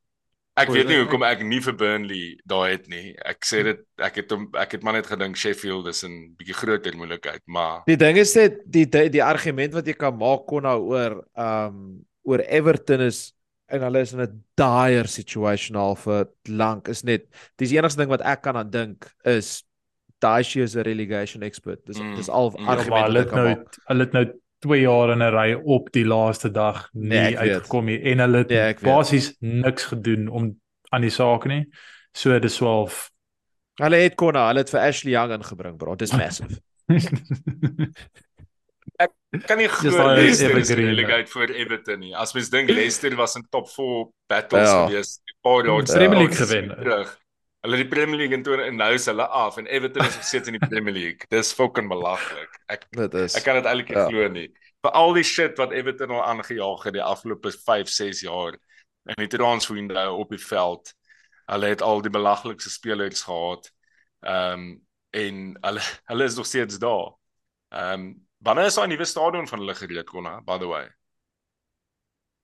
Ek 0.58 0.68
weet 0.68 0.90
nie 0.90 0.98
hoekom 1.00 1.22
ek 1.24 1.40
nie 1.48 1.62
vir 1.64 1.74
Burnley 1.80 2.24
daai 2.50 2.74
het 2.74 2.90
nie. 2.92 3.14
Ek 3.24 3.46
sê 3.48 3.62
dit 3.64 3.78
ek 4.04 4.18
het 4.20 4.34
hom 4.34 4.50
ek 4.60 4.74
het 4.76 4.82
maar 4.84 4.98
net 4.98 5.08
gedink 5.08 5.38
Sheffield 5.40 5.86
is 5.88 6.02
'n 6.04 6.34
bietjie 6.36 6.58
groter 6.58 6.98
moeilikheid, 6.98 7.40
maar 7.46 7.86
Die 7.86 7.96
ding 7.96 8.18
is 8.20 8.34
net 8.36 8.58
die 8.66 8.84
die, 8.84 9.08
die 9.08 9.24
argument 9.24 9.72
wat 9.72 9.86
jy 9.86 9.94
kan 9.96 10.18
maak 10.18 10.44
kon 10.50 10.66
nou 10.68 10.78
oor 10.92 11.22
um 11.38 12.04
oor 12.28 12.44
Everton 12.44 13.00
is 13.00 13.32
en 13.72 13.84
hulle 13.86 14.04
is 14.04 14.12
in 14.12 14.20
'n 14.20 14.44
dire 14.60 15.08
situation 15.08 15.76
al 15.76 15.96
vir 15.96 16.26
lank 16.48 16.88
is 16.88 17.02
net 17.04 17.26
dis 17.56 17.72
enigste 17.72 18.00
ding 18.02 18.10
wat 18.10 18.24
ek 18.34 18.42
kan 18.42 18.56
aan 18.56 18.70
dink 18.70 19.08
is 19.24 19.62
Dashi 20.22 20.62
is 20.62 20.76
'n 20.76 20.84
relegation 20.86 21.42
expert. 21.42 21.80
Dis 21.86 21.98
mm, 21.98 22.16
dis 22.16 22.28
al 22.28 22.50
mm, 22.50 22.68
argument 22.68 23.06
wat 23.06 23.16
ek 23.16 23.28
kan 23.28 23.44
nou. 23.44 23.64
Hulle 23.86 24.04
het 24.04 24.12
nou 24.12 24.26
2 24.62 24.80
jaar 24.80 25.10
in 25.10 25.22
'n 25.22 25.32
ry 25.34 25.54
op 25.64 25.90
die 25.92 26.04
laaste 26.04 26.50
dag 26.50 26.88
nie 26.92 27.08
nee, 27.08 27.38
uitgekom 27.38 27.84
nie 27.84 27.98
en 28.02 28.18
hulle 28.18 28.38
het 28.44 28.48
nee, 28.48 28.74
basies 28.82 29.34
niks 29.40 29.84
gedoen 29.84 30.28
om 30.28 30.60
aan 30.90 31.00
die 31.00 31.10
saak 31.10 31.46
nie. 31.46 31.66
So 32.12 32.38
dis 32.38 32.56
12. 32.56 33.10
Hulle 33.80 33.96
het 33.96 34.14
konna, 34.14 34.46
hulle 34.46 34.62
het 34.62 34.70
vir 34.70 34.80
Ashley 34.80 35.12
Young 35.12 35.32
ingebring, 35.32 35.76
bro. 35.76 35.96
Dit 35.96 36.12
is 36.12 36.16
massive. 36.16 36.60
ek 39.00 39.46
kan 39.48 39.58
nie 39.58 39.68
glo 39.72 40.12
Leicester 40.12 40.56
is 40.58 40.70
relegate 40.76 41.30
vir 41.32 41.54
Everton 41.64 42.00
nie. 42.04 42.14
As 42.14 42.34
mens 42.36 42.50
dink 42.52 42.70
Leicester 42.70 43.14
was 43.16 43.36
in 43.36 43.46
top 43.50 43.68
4 43.72 44.06
battles 44.28 44.68
ja. 44.68 44.86
gewees, 44.86 45.18
die 45.28 45.36
paar 45.40 45.66
jaar 45.66 45.84
Premier 45.88 46.24
League 46.24 46.38
gewen. 46.38 46.72
Hulle 47.62 47.78
het 47.78 47.84
die 47.84 47.92
Premier 47.92 48.18
League 48.18 48.34
en 48.34 48.42
toe 48.42 48.56
en 48.58 48.74
nou 48.76 48.90
is 48.96 49.04
hulle 49.06 49.26
af 49.26 49.56
en 49.60 49.68
Everton 49.70 50.02
is 50.02 50.16
gesit 50.18 50.48
in 50.50 50.58
die 50.58 50.66
Premier 50.66 50.94
League. 50.96 51.28
Dis 51.30 51.52
fucking 51.54 51.86
belaglik. 51.88 52.56
Ek 52.66 52.88
dit 52.90 53.14
is. 53.20 53.36
Ek 53.38 53.46
kan 53.46 53.60
dit 53.60 53.68
eintlik 53.70 53.92
nie 53.92 54.00
ja. 54.00 54.06
glo 54.10 54.32
nie. 54.34 54.48
Vir 54.82 54.96
al 54.98 55.14
die 55.14 55.22
shit 55.26 55.60
wat 55.62 55.74
Everton 55.78 56.10
al 56.10 56.24
aangejaag 56.26 56.88
het 56.88 56.96
die 56.98 57.04
afgelope 57.06 57.52
5, 57.54 57.86
6 57.86 58.24
jaar 58.26 58.58
en 59.06 59.18
die 59.18 59.30
transfer 59.30 59.78
window 59.78 60.18
op 60.18 60.34
die 60.34 60.42
veld. 60.42 60.90
Hulle 61.52 61.70
het 61.70 61.84
al 61.86 62.02
die 62.02 62.10
belaglikste 62.10 62.70
spelers 62.70 63.22
gehad. 63.28 63.70
Ehm 64.26 64.66
um, 64.66 64.72
en 65.12 65.40
hulle 65.60 65.80
hulle 66.08 66.24
is 66.24 66.36
nog 66.36 66.46
steeds 66.46 66.78
daar. 66.82 67.12
Ehm 67.70 68.00
um, 68.00 68.12
wanneer 68.42 68.70
is 68.70 68.78
daai 68.78 68.88
nuwe 68.90 69.06
stadion 69.08 69.48
van 69.48 69.62
hulle 69.62 69.74
gereed 69.78 70.08
kon, 70.08 70.28
by 70.46 70.58
the 70.58 70.68
way? 70.70 70.88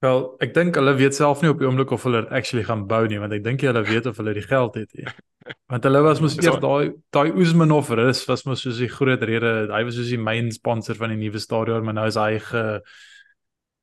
Wel, 0.05 0.21
ek 0.45 0.53
dink 0.55 0.77
hulle 0.79 0.93
weet 0.95 1.17
self 1.17 1.41
nie 1.43 1.51
op 1.51 1.59
die 1.59 1.67
oomblik 1.67 1.91
of 1.95 2.05
hulle 2.07 2.21
dit 2.23 2.35
actually 2.39 2.63
gaan 2.67 2.85
bou 2.91 3.01
nie, 3.11 3.19
want 3.19 3.35
ek 3.35 3.43
dink 3.43 3.65
hulle 3.67 3.83
weet 3.83 4.07
of 4.07 4.21
hulle 4.21 4.35
die 4.37 4.47
geld 4.47 4.79
het 4.79 4.95
nie. 4.95 5.09
Want 5.73 5.87
hulle 5.89 6.03
was 6.05 6.19
mos 6.21 6.35
eers 6.37 6.59
daai 6.61 6.91
daai 7.17 7.31
Usmanov 7.41 7.89
rus 7.97 8.19
was 8.29 8.43
mos 8.45 8.61
soos 8.61 8.83
die 8.83 8.91
groot 8.93 9.23
rede, 9.25 9.53
hy 9.73 9.81
was 9.87 9.97
soos 9.97 10.11
die 10.13 10.21
main 10.21 10.51
sponsor 10.53 10.99
van 10.99 11.15
die 11.15 11.17
nuwe 11.23 11.41
stadion, 11.41 11.87
maar 11.87 11.97
nou 11.97 12.05
is 12.11 12.19
hy 12.21 12.35
ge 12.51 12.65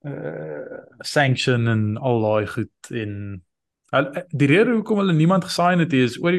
uh 0.05 0.77
sanction 1.01 1.65
en 1.67 1.83
al 1.97 2.21
daai 2.21 2.45
goed 2.53 2.91
en 2.93 3.15
die 4.29 4.49
rede 4.51 4.75
hoekom 4.75 5.01
hulle 5.01 5.15
niemand 5.17 5.47
gesign 5.49 5.81
het 5.81 5.93
is 5.97 6.19
oor 6.21 6.37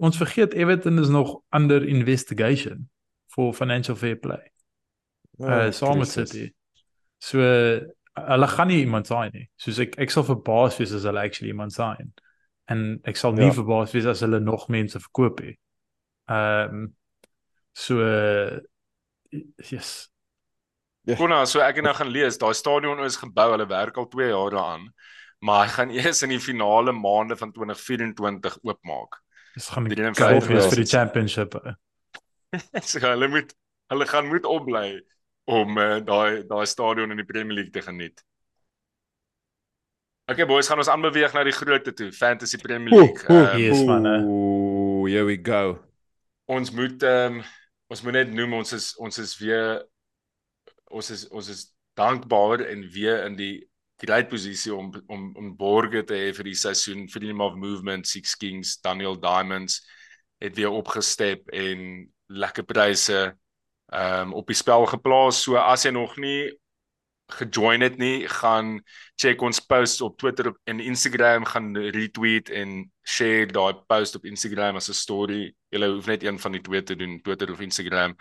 ons 0.00 0.16
vergeet 0.16 0.56
Everton 0.56 0.98
is 1.02 1.12
nog 1.12 1.36
under 1.52 1.84
investigation 1.84 2.88
for 3.28 3.52
financial 3.52 3.96
fair 3.96 4.16
play. 4.16 4.51
Oh, 5.38 5.48
uh 5.48 5.72
Salmon 5.72 6.06
City. 6.06 6.52
So 7.18 7.38
hulle 8.12 8.48
gaan 8.48 8.68
nie 8.68 8.82
iemand 8.82 9.06
sign 9.06 9.32
nie. 9.32 9.46
Soos 9.56 9.80
ek 9.80 9.96
ek 10.02 10.12
sal 10.12 10.26
verbaas 10.28 10.78
wees 10.80 10.92
as 10.92 11.06
hulle 11.08 11.22
actually 11.22 11.52
iemand 11.52 11.74
sign. 11.74 12.12
En 12.70 13.00
ek 13.08 13.16
sal 13.20 13.36
nie 13.36 13.48
ja. 13.48 13.56
verbaas 13.56 13.94
wees 13.94 14.08
as 14.10 14.24
hulle 14.24 14.40
nog 14.40 14.68
mense 14.72 15.00
verkoop 15.00 15.40
nie. 15.44 15.56
Ehm 16.30 16.82
um, 16.82 16.88
so 17.72 18.02
uh, 18.04 18.58
yes. 19.70 20.10
Ja. 21.08 21.16
Kona, 21.18 21.40
so 21.48 21.62
ek 21.64 21.80
het 21.80 21.86
nou 21.86 21.94
gaan 21.98 22.12
lees, 22.14 22.36
daai 22.38 22.52
stadion 22.54 23.00
is 23.02 23.16
gebou, 23.18 23.48
hulle 23.54 23.66
werk 23.66 23.96
al 23.98 24.06
2 24.12 24.28
jaar 24.28 24.52
daaraan, 24.54 24.84
maar 25.42 25.64
hy 25.64 25.72
gaan 25.72 25.94
eers 25.98 26.22
in 26.22 26.34
die 26.34 26.42
finale 26.42 26.92
maande 26.94 27.38
van 27.40 27.54
2024 27.54 28.58
oopmaak. 28.62 29.18
Dis 29.56 29.70
gaan 29.72 29.88
die 29.88 29.96
wees 29.96 30.68
vir 30.68 30.82
die 30.82 30.88
championship. 30.88 31.56
so 32.90 33.02
hulle 33.02 33.28
moet 33.32 33.56
hulle 33.92 34.06
gaan 34.08 34.28
moet 34.28 34.46
opbly 34.48 35.00
om 35.44 35.78
uh, 35.78 35.98
daai 36.04 36.44
daai 36.46 36.66
stadion 36.66 37.10
in 37.10 37.20
die 37.20 37.26
Premier 37.26 37.56
League 37.58 37.72
te 37.72 37.82
geniet. 37.82 38.22
Okay 40.30 40.46
boys, 40.46 40.68
gaan 40.70 40.78
ons 40.78 40.88
aanbeweeg 40.88 41.32
na 41.34 41.42
die 41.44 41.54
grootte 41.56 41.92
toe, 41.92 42.12
Fantasy 42.14 42.60
Premier 42.62 42.94
League. 42.94 43.24
Ooh, 43.26 43.34
ooh, 43.36 43.48
um, 43.54 43.58
yes 43.60 43.82
man. 43.84 44.06
Ooh, 44.06 45.08
here 45.10 45.26
we 45.26 45.36
go. 45.36 45.78
Ons 46.46 46.70
moet 46.70 47.02
ehm 47.02 47.40
um, 47.40 47.44
ons 47.92 48.00
moet 48.06 48.16
net 48.16 48.30
noem 48.32 48.54
ons 48.62 48.72
is 48.72 48.92
ons 49.02 49.18
is 49.20 49.34
weer 49.36 49.82
ons 50.92 51.10
is 51.12 51.26
ons 51.28 51.48
is 51.52 51.66
dankbaar 51.98 52.64
en 52.64 52.86
weer 52.94 53.26
in 53.26 53.36
die 53.36 53.54
great 54.02 54.30
posisie 54.30 54.72
om 54.74 54.90
om 55.12 55.28
om 55.36 55.50
borge 55.56 56.02
te 56.08 56.16
hê 56.16 56.30
vir 56.36 56.48
die 56.48 56.58
seisoen 56.58 57.04
Freedom 57.12 57.42
of 57.44 57.58
Movement 57.58 58.08
Six 58.08 58.36
Kings 58.40 58.78
Daniel 58.80 59.18
Diamonds 59.20 59.82
het 60.42 60.56
weer 60.56 60.72
opgestep 60.72 61.52
en 61.52 62.08
lekker 62.32 62.66
pryse 62.66 63.20
ehm 63.92 64.28
um, 64.28 64.32
op 64.32 64.46
die 64.46 64.56
spel 64.56 64.86
geplaas. 64.86 65.42
So 65.42 65.56
as 65.60 65.84
jy 65.84 65.92
nog 65.92 66.16
nie 66.16 66.52
gejoin 67.32 67.80
het 67.80 67.96
nie, 68.00 68.28
gaan 68.28 68.80
check 69.20 69.40
ons 69.42 69.60
posts 69.60 70.00
op 70.00 70.18
Twitter 70.20 70.52
en 70.64 70.80
Instagram, 70.80 71.44
gaan 71.44 71.76
retweet 71.76 72.50
en 72.50 72.90
share 73.04 73.46
daai 73.52 73.74
post 73.88 74.16
op 74.16 74.24
Instagram 74.24 74.76
as 74.76 74.88
'n 74.88 74.94
story. 74.94 75.54
Jy 75.70 75.86
hoef 75.86 76.06
net 76.06 76.22
een 76.22 76.38
van 76.38 76.52
die 76.52 76.60
twee 76.60 76.82
te 76.82 76.96
doen, 76.96 77.20
Twitter 77.22 77.52
of 77.52 77.60
Instagram. 77.60 78.16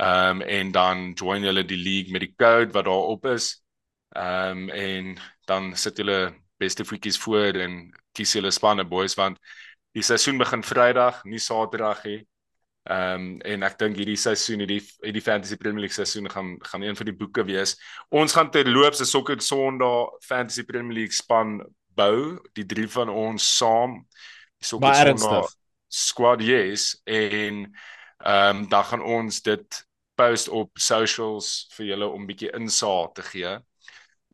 Ehm 0.00 0.40
um, 0.40 0.42
en 0.42 0.72
dan 0.72 1.12
join 1.12 1.42
julle 1.42 1.64
die 1.64 1.76
league 1.76 2.12
met 2.12 2.20
die 2.20 2.34
code 2.36 2.72
wat 2.72 2.84
daar 2.84 3.06
op 3.14 3.26
is. 3.26 3.62
Ehm 4.08 4.68
um, 4.68 4.68
en 4.68 5.16
dan 5.44 5.76
sit 5.76 5.96
julle 5.96 6.34
beste 6.56 6.84
voetjies 6.84 7.18
voor 7.18 7.52
en 7.54 7.92
kies 8.12 8.32
julle 8.32 8.50
spanne 8.50 8.84
boys 8.84 9.14
want 9.14 9.38
die 9.92 10.02
seisoen 10.02 10.38
begin 10.38 10.62
Vrydag, 10.62 11.24
nie 11.24 11.38
Saterdag 11.38 12.04
nie. 12.04 12.26
Ehm 12.90 13.14
um, 13.14 13.40
en 13.46 13.62
ek 13.62 13.76
dink 13.78 13.96
hierdie 13.96 14.16
seisoen 14.18 14.58
hierdie 14.64 14.80
hierdie 15.04 15.22
Fantasy 15.22 15.56
Premier 15.56 15.80
League 15.84 15.94
seisoen 15.94 16.26
gaan 16.30 16.56
gaan 16.66 16.82
een 16.82 16.96
van 16.96 17.06
die 17.06 17.14
boeke 17.14 17.44
wees. 17.46 17.76
Ons 18.10 18.32
gaan 18.34 18.50
terloops 18.50 19.00
'n 19.00 19.04
sokker 19.06 19.40
Sondag 19.40 20.10
Fantasy 20.20 20.64
Premier 20.64 20.92
League 20.94 21.14
span 21.14 21.60
bou, 21.94 22.38
die 22.54 22.66
drie 22.66 22.88
van 22.88 23.08
ons 23.08 23.56
saam. 23.56 24.06
Die 24.58 24.66
sokker 24.66 24.94
Sondag 25.18 25.48
squad 25.88 26.40
yes 26.42 27.00
en 27.04 27.70
Ehm 28.22 28.56
um, 28.56 28.68
dan 28.68 28.84
gaan 28.84 29.02
ons 29.02 29.42
dit 29.42 29.86
post 30.14 30.48
op 30.48 30.70
socials 30.78 31.66
vir 31.74 31.86
julle 31.86 32.06
om 32.06 32.26
bietjie 32.26 32.50
insaag 32.54 33.12
te 33.16 33.22
gee 33.22 33.58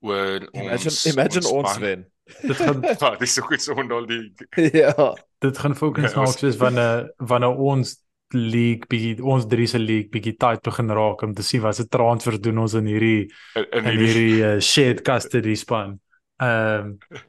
oor 0.05 0.45
Imagine 0.53 0.91
ons 0.93 1.07
imagine 1.07 1.47
ons 1.49 1.53
ons 1.53 1.79
wen. 1.79 2.03
Dit 2.43 2.57
gaan 2.57 2.83
Wat 3.01 3.23
is 3.25 3.33
so 3.35 3.43
goed 3.43 3.63
so 3.63 3.73
onder 3.75 4.05
die 4.07 4.35
ja. 4.83 5.15
dit 5.41 5.59
gaan 5.59 5.77
fokus 5.77 6.13
Ja, 6.13 6.21
ons- 6.21 6.37
soos 6.39 6.57
wanneer 6.61 7.09
wanneer 7.17 7.57
ons 7.57 7.97
league 8.35 8.89
bietjie 8.91 9.25
ons 9.25 9.47
drie 9.49 9.67
se 9.71 9.79
league 9.79 10.11
bietjie 10.13 10.37
tight 10.37 10.63
begin 10.65 10.93
raak 10.99 11.23
om 11.25 11.35
te 11.35 11.43
sien 11.47 11.63
wat 11.65 11.77
se 11.79 11.87
transfers 11.89 12.41
doen 12.45 12.59
ons 12.65 12.75
in 12.79 12.87
hierdie 12.91 13.23
in, 13.25 13.65
in 13.65 13.69
in 13.79 13.85
hierdie 13.89 14.07
hierdie 14.07 14.45
uh, 14.45 14.61
shared 14.61 15.03
custody 15.07 15.57
span. 15.57 15.99
Ehm 16.43 16.95
um, 16.95 17.25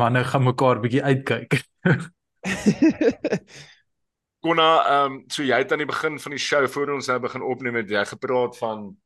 manne 0.00 0.22
gaan 0.24 0.46
mekaar 0.46 0.80
bietjie 0.80 1.02
uitkyk. 1.04 1.58
Konna 4.44 4.70
ehm 4.84 5.12
um, 5.12 5.24
so 5.28 5.42
jy 5.44 5.58
het 5.62 5.72
aan 5.72 5.84
die 5.84 5.90
begin 5.90 6.18
van 6.20 6.32
die 6.36 6.40
show 6.40 6.66
voor 6.68 6.88
ons 6.96 7.08
nou 7.08 7.18
begin 7.20 7.42
opneem 7.42 7.76
het 7.80 7.90
jy 7.90 8.04
gepraat 8.08 8.58
van 8.60 8.96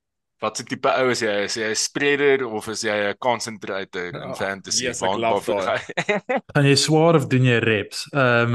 wat 0.41 0.57
se 0.57 0.65
tipe 0.65 0.89
ou 1.01 1.11
is 1.11 1.21
jy? 1.21 1.33
Is 1.49 1.57
jy 1.57 1.69
'n 1.71 1.75
spreader 1.77 2.45
of 2.47 2.69
is 2.69 2.83
jy 2.87 2.95
'n 3.11 3.17
concentrator 3.19 4.09
in 4.15 4.15
Ja, 4.29 4.35
fantasy? 4.35 4.85
yes, 4.85 5.03
ek 5.03 5.17
love 5.19 5.47
daai. 5.47 5.81
Gaan 6.55 6.65
jy 6.69 6.77
swaar 6.77 7.17
of 7.17 7.27
doen 7.29 7.45
jy 7.45 7.59
reps? 7.59 8.07
Ehm 8.15 8.55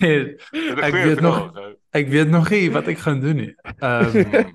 Dit 0.00 0.40
ek 0.86 0.92
weet 0.94 1.20
nog 1.20 1.58
ek 1.96 2.08
weet 2.12 2.30
nog 2.30 2.50
nie 2.50 2.70
wat 2.74 2.88
ek 2.92 2.98
gaan 3.04 3.20
doen 3.22 3.36
nie. 3.44 3.52
Ehm 3.78 4.16
um, 4.16 4.52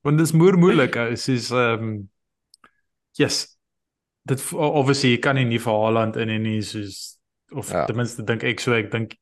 want 0.00 0.16
dit 0.16 0.26
is 0.26 0.32
moer 0.32 0.56
moeilik. 0.58 0.92
Dit 0.96 1.28
is 1.28 1.50
ehm 1.50 1.84
um, 1.84 2.10
yes. 3.20 3.56
Dit 4.28 4.40
obviously 4.54 5.14
jy 5.16 5.18
kan 5.24 5.36
nie 5.36 5.44
nie 5.48 5.60
vir 5.60 5.72
Haaland 5.74 6.16
in 6.16 6.30
en 6.30 6.42
nie 6.46 6.60
soos 6.62 7.18
of 7.52 7.68
Ja. 7.72 7.80
ja. 7.82 7.86
ten 7.86 7.96
minste 7.98 8.22
dink 8.24 8.44
ek 8.46 8.60
so 8.60 8.72
ek 8.76 8.90
dink 8.92 9.16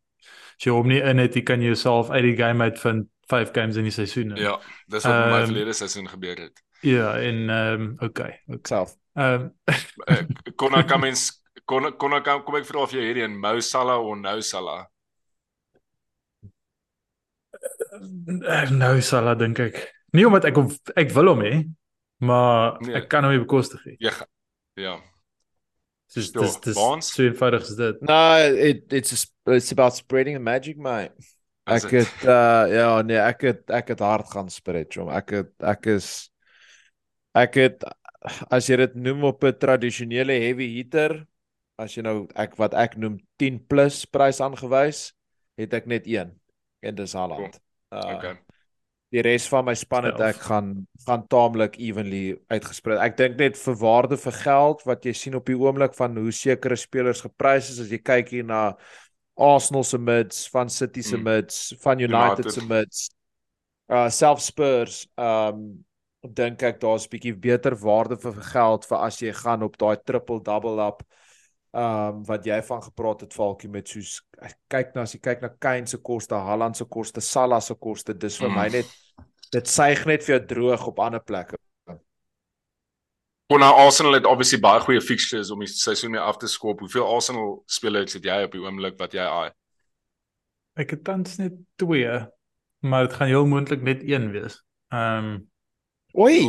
as 0.58 0.66
jy 0.66 0.72
hom 0.74 0.88
nie 0.90 1.00
in 1.00 1.18
het, 1.22 1.34
jy 1.38 1.42
kan 1.46 1.62
jouself 1.62 2.10
uit 2.10 2.22
die 2.26 2.36
game 2.36 2.64
uitvind 2.64 3.06
5 3.28 3.50
games 3.52 3.76
in 3.76 3.84
die 3.88 3.92
seisoen. 3.94 4.34
Ja, 4.36 4.56
dis 4.88 5.04
wat 5.04 5.14
met 5.14 5.30
my 5.32 5.38
Ehm, 5.42 5.50
verlede 5.52 5.72
seisoen 5.76 6.08
gebeur 6.08 6.36
het. 6.46 6.62
Ja, 6.86 7.14
en 7.20 7.48
ehm 7.50 7.80
um, 7.80 7.94
okay. 8.00 8.40
okay. 8.46 8.60
self. 8.62 8.96
Ehm 9.14 9.48
Uh, 10.08 10.22
Konna 10.56 10.82
kan 10.88 11.00
mens 11.00 11.42
Konna 11.68 11.90
Konna 11.90 12.20
kan 12.24 12.42
kom 12.46 12.56
ek 12.56 12.64
vra 12.68 12.80
of 12.86 12.92
jy 12.94 13.02
hierdie 13.04 13.24
een 13.26 13.34
Mo 13.40 13.58
Salah 13.60 13.98
of 14.00 14.16
Nou 14.16 14.40
Salah? 14.42 14.86
um, 17.92 18.78
nou 18.78 18.94
sal 19.04 19.28
ek 19.32 19.38
dink 19.42 19.60
ek. 19.68 19.78
Nie 20.16 20.24
omdat 20.28 20.48
ek 20.48 20.56
hom 20.60 20.70
ek 20.96 21.12
wil 21.16 21.32
hom 21.34 21.42
hê, 21.44 21.54
maar 22.24 22.78
Nee. 22.80 22.94
ek 23.02 23.08
kan 23.12 23.24
hom 23.26 23.34
nie 23.34 23.42
bekostig 23.42 23.84
nie. 23.86 23.96
Ja. 24.00 24.14
Ja. 24.78 24.96
Dis 26.14 26.30
dis 26.32 26.74
Baans? 26.74 27.10
so 27.12 27.22
eenvoudig 27.22 27.66
is 27.68 27.76
dit. 27.76 28.00
No, 28.00 28.38
it 28.38 28.92
it's 28.92 29.12
a, 29.12 29.52
it's 29.52 29.72
about 29.72 29.94
spreading 29.94 30.34
the 30.38 30.40
magic, 30.42 30.78
mate. 30.78 31.12
Is 31.68 31.84
Ek 31.84 31.90
dit? 31.90 31.98
het 31.98 32.24
uh 32.24 32.64
ja, 32.72 33.02
nee, 33.02 33.18
ek 33.20 33.40
het 33.42 33.70
ek 33.70 33.88
het 33.94 34.00
hard 34.00 34.28
gaan 34.32 34.48
spread, 34.50 34.92
jom. 34.94 35.08
Ek 35.12 35.30
het 35.36 35.52
ek 35.62 35.86
is 35.98 36.30
ek 37.36 37.54
het 37.60 37.84
as 38.50 38.66
jy 38.68 38.76
dit 38.76 38.94
noem 38.98 39.24
op 39.30 39.44
'n 39.44 39.58
tradisionele 39.58 40.32
heavy 40.40 40.66
hitter, 40.76 41.26
as 41.78 41.94
jy 41.96 42.02
nou 42.02 42.26
ek 42.34 42.56
wat 42.58 42.74
ek 42.74 42.96
noem 42.96 43.18
10 43.38 43.60
plus 43.68 44.04
prys 44.06 44.40
aangewys, 44.40 45.12
het 45.58 45.74
ek 45.74 45.86
net 45.86 46.06
een 46.06 46.34
en 46.82 46.94
dis 46.94 47.12
Haaland. 47.14 47.58
Uh 47.92 48.16
Okay. 48.18 48.36
die 49.10 49.22
res 49.22 49.46
van 49.48 49.64
my 49.64 49.72
span 49.74 50.04
het 50.04 50.20
ek 50.20 50.36
gaan 50.36 50.86
gaan 51.06 51.22
taamlik 51.28 51.78
evenly 51.80 52.36
uitgespreid. 52.52 52.98
Ek 53.00 53.16
dink 53.16 53.38
net 53.38 53.56
vir 53.56 53.74
waarde 53.80 54.16
vir 54.20 54.32
geld 54.32 54.82
wat 54.84 55.04
jy 55.04 55.12
sien 55.16 55.34
op 55.34 55.46
die 55.46 55.56
oomblik 55.56 55.94
van 55.96 56.16
hoe 56.16 56.30
sekere 56.32 56.76
spelers 56.76 57.22
geprys 57.24 57.70
is 57.70 57.80
as 57.80 57.88
jy 57.90 57.98
kyk 58.04 58.28
hier 58.28 58.44
na 58.44 58.76
Arsenal 59.38 59.84
se 59.84 59.98
mids, 59.98 60.48
van 60.50 60.68
City 60.68 61.02
se 61.02 61.16
Mm. 61.16 61.22
mids, 61.24 61.74
van 61.80 61.98
United, 62.00 62.44
United. 62.44 62.52
se 62.52 62.66
mids. 62.66 63.10
Uh 63.88 64.08
self 64.10 64.40
Spurs, 64.42 65.06
um 65.16 65.84
dink 66.34 66.62
ek 66.62 66.80
daar's 66.80 67.06
bietjie 67.08 67.32
beter 67.38 67.76
waarde 67.78 68.16
vir 68.20 68.32
geld 68.42 68.84
vir 68.84 68.98
as 68.98 69.20
jy 69.22 69.32
gaan 69.32 69.62
op 69.62 69.76
daai 69.78 69.96
triple 70.04 70.40
double 70.42 70.82
up 70.82 71.02
um 71.72 72.24
wat 72.26 72.44
jy 72.44 72.58
van 72.62 72.82
gepraat 72.82 73.20
het 73.20 73.32
Falkie 73.32 73.68
met 73.70 73.88
soos 73.88 74.22
kyk 74.68 74.94
na 74.96 75.02
as 75.02 75.12
jy 75.14 75.20
kyk 75.20 75.42
na 75.42 75.48
Kane 75.60 75.86
se 75.86 75.96
koste, 75.98 76.34
Haaland 76.34 76.76
se 76.76 76.84
koste, 76.84 77.20
Salah 77.20 77.60
se 77.60 77.74
koste, 77.74 78.14
dis 78.18 78.36
vir 78.38 78.48
Mm. 78.50 78.54
my 78.56 78.68
net 78.68 78.86
dit 79.52 79.66
suig 79.68 80.04
net 80.06 80.22
vir 80.24 80.38
jou 80.38 80.46
droog 80.46 80.86
op 80.88 80.98
ander 81.00 81.20
plekke. 81.20 81.56
Konna 83.48 83.70
Arsenal 83.72 84.12
het 84.18 84.26
obviously 84.28 84.58
baie 84.60 84.80
goeie 84.84 85.00
fixtures 85.00 85.48
om 85.54 85.62
die 85.64 85.68
seisoen 85.72 86.12
mee 86.12 86.20
af 86.20 86.36
te 86.36 86.48
skop. 86.52 86.82
Hoeveel 86.84 87.06
Arsenal 87.08 87.62
spelers 87.72 88.12
het 88.18 88.26
jy 88.28 88.42
op 88.44 88.52
die 88.52 88.60
oomblik 88.60 88.98
wat 89.00 89.14
jy 89.16 89.24
aai? 89.24 89.50
Ek 90.78 90.92
het 90.92 91.00
tans 91.06 91.38
net 91.40 91.54
2, 91.80 92.18
maar 92.86 93.06
dit 93.08 93.16
gaan 93.16 93.30
heel 93.32 93.46
moontlik 93.48 93.80
net 93.86 94.04
een 94.04 94.28
wees. 94.34 94.58
Ehm 94.92 95.30
um, 95.32 95.38
Oei. 96.18 96.42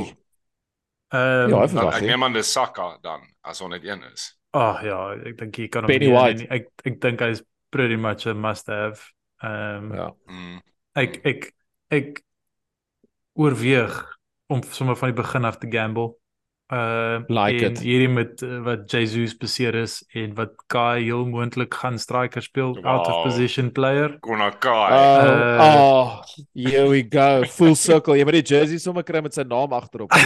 ehm 1.15 1.49
Ja, 1.49 1.55
um, 1.55 1.63
ek 1.63 1.69
Dan, 1.69 1.69
verwag 1.77 1.95
ek 2.01 2.05
neem 2.11 2.23
aan 2.27 2.35
dis 2.35 2.51
Saka 2.51 2.89
dan 3.03 3.23
as 3.47 3.61
ons 3.61 3.71
net 3.73 3.83
een 3.87 4.03
is. 4.11 4.27
ag 4.53 4.83
ja, 4.83 4.99
ek 5.25 5.37
dink 5.39 5.55
jy 5.57 5.67
kan 5.69 5.83
hom 5.83 5.91
Benny 5.91 6.05
nie- 6.07 6.13
White. 6.15 6.39
nie- 6.43 6.49
Ek 6.51 6.67
ek 6.85 6.99
dink 7.01 7.19
hy's 7.19 7.41
pretty 7.71 7.95
much 7.95 8.27
a 8.27 8.33
must 8.33 8.67
have. 8.67 8.99
Ehm 9.41 9.91
um, 9.91 9.93
Ja. 9.95 10.11
Mm. 10.27 10.61
ek 10.95 11.21
ek 11.25 11.53
ek 11.91 12.21
oorweeg 13.39 14.03
om 14.49 14.61
sommer 14.63 14.95
van 14.97 15.13
die 15.13 15.21
begin 15.23 15.45
af 15.45 15.57
te 15.59 15.67
gamble. 15.71 16.15
Uh 16.71 17.19
Like 17.27 17.65
en 17.65 17.71
it. 17.71 17.79
hierdie 17.81 18.09
met 18.13 18.41
uh, 18.45 18.59
wat 18.61 18.83
Jesus 18.93 19.31
beseer 19.37 19.73
is 19.75 20.03
en 20.13 20.35
wat 20.37 20.51
Kai 20.69 21.01
heel 21.01 21.25
moontlik 21.25 21.73
gaan 21.73 21.97
striker 21.99 22.41
speel 22.45 22.75
out 22.83 23.07
Wow. 23.07 23.15
of 23.15 23.23
position 23.25 23.71
player. 23.71 24.17
Konna 24.21 24.51
Kai. 24.51 24.91
Oh, 24.93 25.25
Uh, 25.25 25.65
oh, 25.65 26.21
here 26.53 26.85
we 26.89 27.01
go. 27.09 27.41
Full 27.49 27.73
circle. 27.75 28.13
Jy 28.17 28.23
moet 28.29 28.37
die 28.43 28.55
jersey 28.55 28.77
sommer 28.77 29.01
kry 29.03 29.21
met 29.25 29.33
sy 29.33 29.43
naam 29.49 29.73
agterop. 29.73 30.13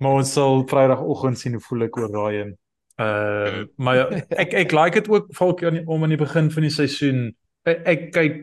maar 0.00 0.12
ons 0.18 0.32
sal 0.32 0.64
Vrydagoggend 0.68 1.38
sien 1.38 1.54
hoe 1.56 1.62
voel 1.64 1.86
ek 1.88 1.98
oor 2.00 2.12
daai 2.12 2.34
een. 2.42 2.52
Ehm 3.00 3.60
uh, 3.60 3.64
maar 3.80 3.96
ja, 3.96 4.06
ek 4.44 4.52
ek 4.66 4.72
like 4.76 4.98
dit 5.00 5.08
ook 5.08 5.30
valk 5.38 5.62
om 5.86 6.02
aan 6.04 6.12
die 6.12 6.20
begin 6.20 6.50
van 6.52 6.66
die 6.66 6.72
seisoen. 6.74 7.30
Ek, 7.64 7.78
ek 7.88 8.02
kyk 8.16 8.40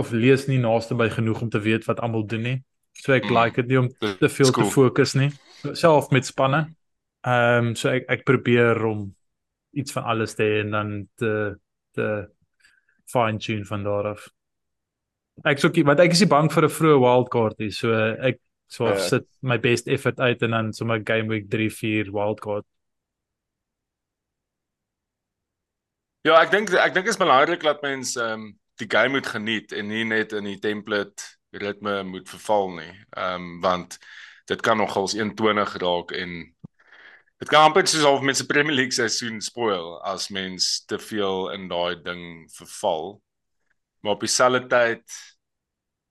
of 0.00 0.10
lees 0.16 0.48
nie 0.48 0.58
naaste 0.58 0.96
by 0.98 1.08
genoeg 1.12 1.42
om 1.44 1.50
te 1.52 1.60
weet 1.62 1.86
wat 1.86 2.00
almal 2.02 2.24
doen 2.26 2.42
nie. 2.48 2.56
So 2.92 3.12
ek 3.12 3.24
Mm. 3.24 3.34
like 3.36 3.56
dit 3.56 3.66
nie 3.66 3.78
om 3.78 3.88
te 3.88 4.28
veel 4.28 4.46
te 4.46 4.52
cool. 4.52 4.70
fokus 4.70 5.14
nie. 5.14 5.30
Self 5.74 6.10
met 6.10 6.26
spanne. 6.26 6.74
Ehm 7.24 7.66
um, 7.68 7.74
so 7.76 7.88
ek 7.88 8.04
ek 8.08 8.24
probeer 8.24 8.84
om 8.84 9.14
iets 9.74 9.92
van 9.92 10.04
alles 10.04 10.34
te 10.34 10.42
hê 10.42 10.60
en 10.60 10.70
dan 10.70 11.08
te 11.16 11.56
te 11.94 12.28
fine 13.06 13.38
tune 13.38 13.64
van 13.64 13.82
daar 13.84 14.06
af. 14.14 14.28
Ek 15.44 15.58
sou 15.58 15.70
want 15.84 16.00
ek 16.00 16.12
is 16.12 16.20
nie 16.20 16.28
bang 16.28 16.50
vir 16.52 16.64
'n 16.64 16.68
vroeë 16.70 17.00
wildcard 17.00 17.58
nie. 17.58 17.70
So 17.70 17.92
ek 18.20 18.40
so 18.68 18.86
Ja. 18.88 18.96
sit 18.98 19.26
my 19.42 19.58
best 19.58 19.88
effort 19.88 20.18
uit 20.20 20.42
en 20.42 20.50
dan 20.50 20.72
sommer 20.72 21.00
game 21.04 21.28
week 21.28 21.50
3 21.50 21.70
4 21.70 22.10
wildcard. 22.12 22.64
Ja, 26.24 26.40
ek 26.42 26.50
dink 26.50 26.70
ek 26.78 26.94
dink 26.94 27.08
is 27.10 27.16
belangrik 27.18 27.62
dat 27.62 27.82
mens 27.82 28.16
ehm 28.16 28.32
um, 28.40 28.58
die 28.80 28.88
game 28.90 29.08
moet 29.18 29.26
geniet 29.26 29.72
en 29.72 29.86
nie 29.88 30.04
net 30.04 30.32
in 30.32 30.44
die 30.44 30.58
template 30.58 31.22
ritme 31.52 32.02
moet 32.02 32.28
verval 32.28 32.70
nie. 32.70 32.92
Ehm 33.10 33.34
um, 33.34 33.60
want 33.60 33.98
dit 34.44 34.60
kan 34.60 34.76
nogals 34.76 35.12
120 35.12 35.76
raak 35.76 36.10
en 36.10 36.54
dit 37.38 37.48
kan 37.48 37.68
amper 37.68 37.86
soos 37.86 38.04
of 38.04 38.22
mense 38.22 38.46
Premier 38.46 38.74
League 38.74 38.92
seisoen 38.92 39.40
spoil 39.40 40.00
as 40.02 40.28
mens 40.28 40.84
te 40.86 40.98
veel 40.98 41.50
in 41.50 41.68
daai 41.68 42.02
ding 42.02 42.50
verval. 42.54 43.20
Maar 44.00 44.12
op 44.12 44.20
dieselfde 44.20 44.66
tyd 44.66 45.04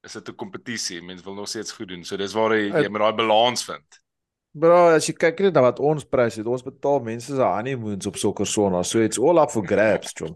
is 0.01 0.11
dit 0.11 0.29
'n 0.29 0.35
kompetisie. 0.35 1.01
Mense 1.01 1.23
wil 1.23 1.33
nog 1.33 1.47
steeds 1.47 1.71
goed 1.71 1.87
doen. 1.87 2.03
So 2.03 2.17
dis 2.17 2.33
waar 2.33 2.55
jy, 2.55 2.71
jy 2.81 2.89
moet 2.89 3.01
daai 3.01 3.15
balans 3.15 3.63
vind. 3.63 3.99
Bro, 4.51 4.87
as 4.95 5.07
jy 5.07 5.13
kyk 5.13 5.39
net 5.39 5.53
na 5.53 5.61
wat 5.61 5.79
ons 5.79 6.03
prys 6.03 6.35
het, 6.35 6.45
ons 6.45 6.63
betaal 6.63 6.99
mense 6.99 7.35
se 7.35 7.43
honeymoons 7.43 8.05
op 8.05 8.17
sokker 8.19 8.45
sonna. 8.45 8.83
So 8.83 8.99
it's 8.99 9.19
all 9.19 9.39
up 9.39 9.51
for 9.51 9.63
grabs, 9.63 10.11
John. 10.13 10.35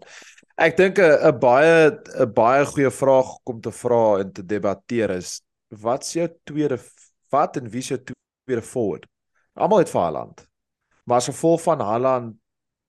Ek 0.56 0.72
dink 0.78 0.96
'n 0.98 1.36
baie 1.36 1.92
'n 1.92 2.32
baie 2.32 2.64
goeie 2.64 2.90
vraag 2.90 3.28
om 3.44 3.60
te 3.60 3.70
vra 3.70 4.20
en 4.20 4.32
te 4.32 4.42
debatteer 4.42 5.10
is 5.10 5.42
wat's 5.68 6.14
jou 6.16 6.28
tweede 6.48 6.78
wat 7.30 7.58
en 7.60 7.68
wie 7.68 7.82
jou 7.82 7.98
tweede 8.00 8.62
forward? 8.64 9.04
Almal 9.52 9.84
het 9.84 9.92
vir 9.92 10.00
Haaland. 10.00 10.40
Maar 11.04 11.20
as 11.20 11.28
gevolg 11.28 11.60
van 11.60 11.80
Haaland 11.80 12.36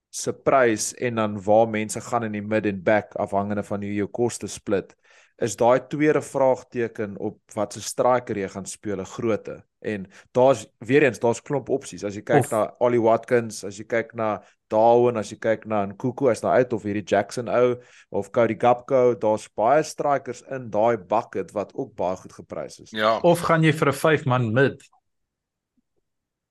se 0.10 0.32
prys 0.32 0.94
en 0.96 1.16
dan 1.16 1.36
waar 1.44 1.68
mense 1.68 2.00
gaan 2.02 2.24
in 2.24 2.40
die 2.40 2.42
mid 2.42 2.66
en 2.66 2.84
back 2.84 3.16
afhangende 3.20 3.64
van 3.64 3.84
hoe 3.84 3.94
jou 3.94 4.08
koste 4.08 4.48
split, 4.48 4.96
is 5.36 5.60
daai 5.60 5.88
tweede 5.92 6.22
vraagteken 6.22 7.18
op 7.20 7.42
wat 7.54 7.74
se 7.74 7.82
striker 7.82 8.38
jy 8.38 8.48
gaan 8.48 8.66
speel 8.66 9.02
'n 9.02 9.12
grootte. 9.18 9.67
En 9.80 10.08
daar's 10.34 10.66
weer 10.80 11.04
eens 11.04 11.20
daar's 11.20 11.42
klomp 11.42 11.70
opsies. 11.70 12.04
As 12.04 12.16
jy 12.16 12.22
kyk 12.22 12.40
Of- 12.40 12.52
na 12.52 12.74
Ollie 12.80 13.02
Watkins, 13.02 13.64
as 13.64 13.78
jy 13.78 13.84
kyk 13.86 14.14
na 14.16 14.42
Darwin, 14.70 15.18
as 15.18 15.30
jy 15.32 15.38
kyk 15.40 15.66
na 15.66 15.86
Nkuku 15.86 16.30
as 16.32 16.42
nou 16.42 16.52
uit 16.52 16.74
of 16.74 16.84
hierdie 16.84 17.04
Jackson 17.06 17.48
ou 17.48 17.76
of 18.12 18.32
Cody 18.32 18.56
Gakpo, 18.58 19.14
daar's 19.16 19.48
baie 19.56 19.84
strikers 19.84 20.42
in 20.52 20.70
daai 20.70 20.98
bucket 20.98 21.52
wat 21.54 21.72
ook 21.76 21.96
baie 21.96 22.16
goed 22.18 22.34
geprys 22.34 22.80
is. 22.80 22.90
Ja. 22.92 23.20
Of 23.24 23.40
gaan 23.46 23.64
jy 23.64 23.72
vir 23.72 23.88
'n 23.90 23.94
5 23.94 24.26
man 24.26 24.52
mid? 24.54 24.82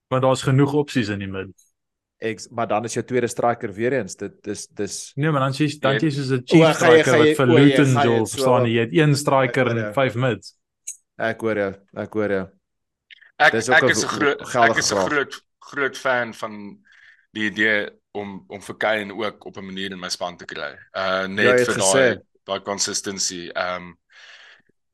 Want 0.09 0.22
daar's 0.22 0.43
genoeg 0.47 0.72
opsies 0.74 1.09
in 1.09 1.18
die 1.18 1.27
mid. 1.31 1.51
Ek 2.22 2.41
maar 2.51 2.66
dan 2.66 2.85
is 2.85 2.95
jou 2.95 3.05
tweede 3.05 3.29
striker 3.29 3.72
weer 3.72 3.93
eens. 3.93 4.14
Dit 4.16 4.39
dis 4.43 4.66
dis 4.68 5.12
Nee, 5.16 5.31
maar 5.31 5.41
dan 5.41 5.53
sê 5.53 5.66
dan 5.81 5.95
Ja. 5.95 5.99
jy 6.01 6.11
soos 6.11 6.31
'n 6.31 6.43
chief 6.47 6.61
jy- 6.62 6.72
striker 6.74 7.18
wat 7.18 7.37
vir 7.37 7.47
jy 7.47 7.55
Luton 7.59 7.87
so- 7.87 8.24
verstaan 8.24 8.66
jy, 8.66 8.79
het 8.81 8.93
een 8.93 9.14
striker 9.16 9.66
en 9.68 9.77
jou. 9.77 9.93
vyf 9.93 10.14
mids. 10.14 10.57
ek 11.18 11.41
hoor 11.41 11.57
jou. 11.57 11.74
Ek 11.97 12.12
hoor 12.14 12.29
jou. 12.31 12.47
Ek 13.37 13.55
ook 13.55 13.68
ek 13.68 13.91
is 13.91 14.03
'n 14.05 14.09
groot 14.09 14.41
ek 14.70 14.78
is 14.78 14.93
'n 14.93 15.07
groot 15.09 15.34
groot 15.61 15.97
fan 15.99 16.32
van 16.34 16.55
die 17.37 17.47
idee 17.51 17.91
om 18.14 18.45
om 18.49 18.62
vir 18.62 18.76
Kane 18.76 19.12
ook 19.14 19.45
op 19.47 19.57
'n 19.57 19.66
manier 19.66 19.93
in 19.93 20.01
my 20.01 20.09
span 20.09 20.37
te 20.37 20.45
kry. 20.45 20.72
Uh 20.97 21.03
Ja, 21.03 21.26
net 21.26 21.59
het 21.59 21.68
vir 21.68 21.82
daai 21.82 22.18
daai 22.45 22.61
consistency. 22.62 23.51
Ehm 23.55 23.93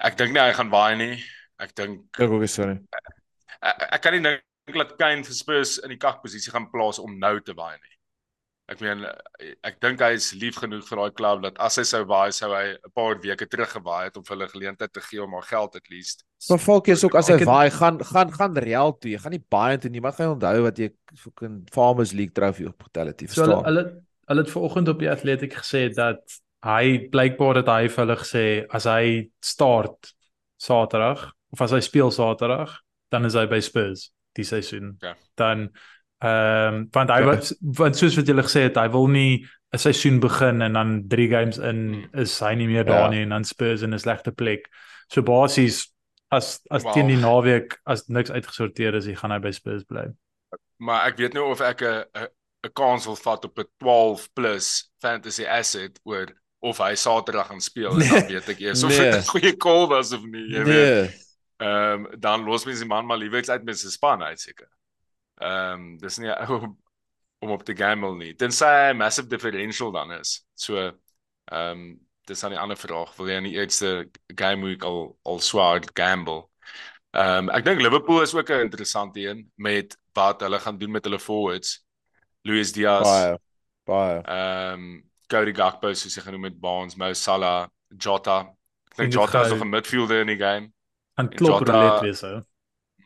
ek 0.00 0.16
dink 0.16 0.32
nie 0.32 0.40
hy 0.40 0.52
gaan 0.52 0.70
waai 0.70 0.96
nie. 0.96 1.24
Ek 1.58 1.74
dink 1.74 2.00
Ek 2.18 2.30
ook 2.30 2.42
is 2.42 2.54
sorry. 2.54 2.80
ek, 3.62 3.82
ek 3.92 4.02
kan 4.02 4.12
nie 4.12 4.22
dink 4.22 4.42
dat 4.78 4.96
Kane 4.98 5.22
vir 5.24 5.34
Spurs 5.34 5.78
in 5.78 5.88
die 5.90 5.98
kakposisie 5.98 6.50
gaan 6.52 6.70
plaas 6.70 6.98
om 6.98 7.18
nou 7.18 7.40
te 7.40 7.54
waai 7.54 7.76
nie. 7.78 7.91
Ek 8.70 8.80
meen 8.80 9.02
ek 9.66 9.80
dink 9.82 10.00
hy 10.00 10.12
is 10.14 10.30
lief 10.38 10.56
genoeg 10.62 10.84
vir 10.86 11.00
daai 11.00 11.14
klub 11.18 11.40
dat 11.42 11.56
as 11.60 11.76
hy 11.80 11.82
sou 11.84 12.04
waai 12.08 12.30
sou 12.32 12.48
hy 12.54 12.72
'n 12.78 12.92
paar 12.94 13.18
weke 13.20 13.46
terug 13.50 13.68
gewaai 13.74 14.04
het 14.06 14.16
om 14.16 14.24
vir 14.24 14.36
hulle 14.36 14.48
geleentheid 14.48 14.92
te 14.92 15.00
gee 15.00 15.22
om 15.22 15.32
haar 15.34 15.42
geld 15.42 15.76
at 15.76 15.90
least. 15.90 16.24
Maar 16.48 16.58
Falkie 16.58 16.92
is 16.94 17.04
ook 17.04 17.14
as 17.14 17.28
hy 17.28 17.38
het- 17.38 17.46
waai 17.48 17.70
gaan 17.70 17.98
gaan 18.04 18.32
gaan 18.32 18.56
Real 18.56 18.92
toe. 18.98 19.10
Jy 19.10 19.18
gaan 19.18 19.32
nie 19.32 19.44
baie 19.50 19.78
toe 19.78 19.90
nie, 19.90 20.00
maar 20.00 20.12
gaan 20.12 20.26
jy 20.28 20.34
onthou 20.34 20.62
wat 20.62 20.78
jy 20.78 20.90
fucking 21.16 21.68
Farmers 21.72 22.12
League 22.12 22.32
trofee 22.32 22.66
opgetel 22.68 23.06
het, 23.06 23.20
jy 23.20 23.28
So 23.28 23.42
hulle 23.42 23.54
verstaan? 23.54 23.64
hulle 23.64 24.02
hulle 24.28 24.40
het 24.42 24.50
vanoggend 24.50 24.88
op 24.88 24.98
die 24.98 25.10
Atletiek 25.10 25.52
gesê 25.54 25.92
dat 25.94 26.22
hy 26.64 27.08
blykbaar 27.10 27.54
dat 27.54 27.66
hy 27.66 27.88
vir 27.88 28.06
hulle 28.06 28.16
gesê 28.16 28.66
as 28.70 28.84
hy 28.84 29.28
start 29.42 30.14
Saterdag 30.58 31.32
of 31.52 31.60
as 31.60 31.70
hy 31.72 31.80
speel 31.80 32.10
Saterdag, 32.10 32.78
dan 33.10 33.24
is 33.26 33.34
hy 33.34 33.46
by 33.46 33.60
Spurs 33.60 34.10
die 34.34 34.44
seisoen. 34.44 34.96
Ja. 35.02 35.14
Dan 35.36 35.70
ehm 36.22 36.74
um, 36.74 36.88
want 36.92 37.10
hy 37.10 37.18
Ja. 37.20 37.26
wat 37.26 37.52
want 37.60 37.96
soos 37.96 38.16
wat 38.16 38.26
julle 38.26 38.42
gesê 38.46 38.60
het, 38.68 38.76
hy 38.76 38.88
wil 38.90 39.08
nie 39.08 39.44
'n 39.74 39.78
seisoen 39.78 40.20
begin 40.20 40.62
en 40.62 40.72
dan 40.72 41.04
3 41.08 41.28
games 41.28 41.58
in 41.58 42.08
is 42.14 42.38
hy 42.40 42.54
nie 42.54 42.66
meer 42.68 42.84
daar 42.84 43.04
Ja. 43.04 43.10
nie 43.10 43.22
en 43.22 43.28
dan 43.30 43.44
Spurs 43.44 43.82
in 43.82 43.92
'n 43.94 43.98
slegte 43.98 44.32
plek. 44.32 44.68
So 45.08 45.22
basies 45.22 45.88
as 46.30 46.60
as 46.70 46.82
Wel. 46.84 46.92
teen 46.92 47.06
die 47.08 47.16
naweek 47.16 47.78
as 47.86 48.06
niks 48.08 48.30
uitgesorteer 48.30 48.94
is, 48.94 49.06
hy 49.06 49.14
gaan 49.14 49.30
hy 49.32 49.38
by 49.38 49.50
Spurs 49.52 49.84
bly. 49.84 50.06
maar 50.78 51.06
ek 51.06 51.16
weet 51.16 51.32
nie 51.34 51.42
of 51.42 51.60
ek 51.60 51.82
'n 51.82 52.04
'n 52.64 52.72
kans 52.74 53.04
wil 53.06 53.16
vat 53.16 53.44
op 53.44 53.58
'n 53.58 53.64
12 53.78 54.28
plus 54.34 54.90
fantasy 55.00 55.44
asset 55.44 55.98
oor 56.04 56.26
of 56.60 56.78
hy 56.78 56.94
Saterdag 56.94 57.46
gaan 57.48 57.60
speel 57.60 57.92
en 58.00 58.08
dan 58.08 58.26
weet 58.28 58.48
ek 58.48 58.60
eers 58.60 58.82
of 58.84 58.90
dit 58.90 59.00
Nee. 59.00 59.18
'n 59.18 59.22
goeie 59.26 59.56
call 59.56 59.86
was 59.88 60.12
of 60.12 60.22
nie, 60.22 60.48
jy 60.50 60.64
weet. 60.64 60.66
Nee. 60.66 61.10
Ehm 61.58 62.06
dan 62.20 62.44
los 62.44 62.64
mens 62.64 62.78
die 62.78 62.86
man 62.88 63.06
maar 63.06 63.18
liewer 63.18 63.42
uit 63.50 63.64
met 63.64 63.78
sy 63.78 63.88
span 63.88 64.22
uit 64.22 64.40
seker. 64.40 64.68
Ehm 65.42 65.96
dis 66.02 66.18
nie 66.22 66.30
om, 66.56 66.76
om 67.42 67.50
op 67.56 67.64
te 67.66 67.74
gamble 67.76 68.14
nie. 68.16 68.32
Tensy 68.38 68.64
hy 68.68 68.92
'n 68.92 68.96
massive 69.02 69.28
differential 69.28 69.92
dan 69.92 70.12
is. 70.20 70.42
So 70.54 70.78
ehm 71.50 71.96
dis 72.26 72.40
dan 72.40 72.50
die 72.54 72.58
ander 72.60 72.76
vraag. 72.78 73.16
Wil 73.18 73.28
jy 73.32 73.36
in 73.42 73.48
die 73.50 73.56
eerste 73.58 74.08
game 74.38 74.64
week 74.64 74.84
al 74.86 75.16
al 75.26 75.40
swaar 75.40 75.82
gamble? 75.94 76.44
Ehm 77.12 77.48
um, 77.48 77.50
ek 77.50 77.64
dink 77.64 77.80
Liverpool 77.82 78.22
is 78.22 78.34
ook 78.34 78.48
'n 78.50 78.60
interessante 78.68 79.20
een 79.20 79.50
met 79.56 79.96
wat 80.14 80.40
hulle 80.40 80.58
gaan 80.60 80.78
doen 80.78 80.90
met 80.90 81.04
hulle 81.04 81.18
forwards. 81.18 81.84
Luis 82.42 82.72
Diaz, 82.72 83.06
Baie. 83.08 83.38
Baie. 83.84 84.20
ehm 84.22 84.74
um, 84.74 85.10
Cody 85.32 85.52
Gakpo 85.54 85.92
soos 85.94 86.14
jy 86.14 86.22
genoem 86.22 86.44
het, 86.44 86.60
Barnes, 86.60 86.94
Mo 86.96 87.12
Salah, 87.12 87.66
Jota. 87.88 88.40
Ek 88.90 88.96
dink 88.96 89.12
Jota 89.12 89.40
is 89.44 89.50
nog 89.50 89.62
'n 89.64 89.68
midfielder 89.70 90.20
in 90.20 90.26
die 90.26 90.36
game. 90.36 90.72
En 91.16 91.28
klop 91.28 91.60
Jota- 91.60 91.72
roulette 91.72 92.04
wees 92.04 92.22
ou. 92.22 92.42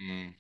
Mm. 0.01 0.35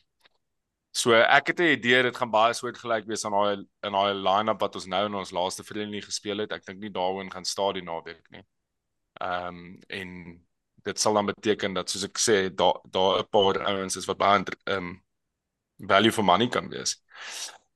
So 0.96 1.12
ek 1.12 1.50
het 1.52 1.58
'n 1.60 1.74
idee 1.76 2.02
dit 2.02 2.16
gaan 2.16 2.30
baie 2.30 2.54
soortgelyk 2.54 3.06
wees 3.06 3.24
aan 3.24 3.32
daai 3.32 3.66
in 3.86 3.92
daai 3.92 4.14
line-up 4.14 4.60
wat 4.60 4.74
ons 4.74 4.86
nou 4.86 5.04
in 5.06 5.14
ons 5.14 5.30
laaste 5.30 5.64
vriendely 5.64 6.00
gespeel 6.00 6.38
het. 6.38 6.52
Ek 6.52 6.64
dink 6.64 6.78
nie 6.80 6.90
daaroor 6.90 7.30
gaan 7.30 7.44
staan 7.44 7.74
die 7.74 7.82
naweek 7.82 8.30
nie. 8.30 8.44
Ehm 9.20 9.48
um, 9.48 9.80
en 9.88 10.10
dit 10.84 10.98
sal 11.00 11.14
dan 11.14 11.26
beteken 11.26 11.74
dat 11.74 11.90
soos 11.90 12.04
ek 12.04 12.18
sê 12.18 12.36
daar 12.54 12.80
daar 12.90 13.18
'n 13.20 13.28
paar 13.30 13.60
ouens 13.66 13.96
is 13.96 14.06
wat 14.06 14.18
baie 14.18 14.44
ehm 14.64 14.76
um, 14.76 15.02
value 15.88 16.12
for 16.12 16.24
money 16.24 16.48
kan 16.48 16.68
wees. 16.68 17.02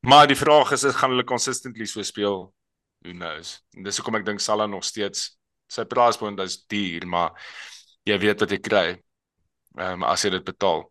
Maar 0.00 0.26
die 0.26 0.36
vraag 0.36 0.72
is, 0.72 0.84
is 0.84 0.94
gaan 0.94 1.10
hulle 1.10 1.24
consistently 1.24 1.86
so 1.86 2.02
speel? 2.02 2.54
Who 3.02 3.12
knows. 3.12 3.62
En 3.76 3.82
dis 3.82 3.96
hoekom 3.96 4.14
ek 4.14 4.24
dink 4.24 4.40
Salah 4.40 4.68
nog 4.68 4.84
steeds 4.84 5.38
sy 5.68 5.84
price 5.84 6.18
point 6.18 6.40
is 6.40 6.64
duur, 6.66 7.06
maar 7.06 7.30
jy 8.04 8.18
weet 8.18 8.40
wat 8.40 8.50
jy 8.50 8.58
kry. 8.58 9.02
Ehm 9.76 9.92
um, 9.92 10.04
as 10.04 10.24
jy 10.24 10.30
dit 10.30 10.44
betaal. 10.44 10.90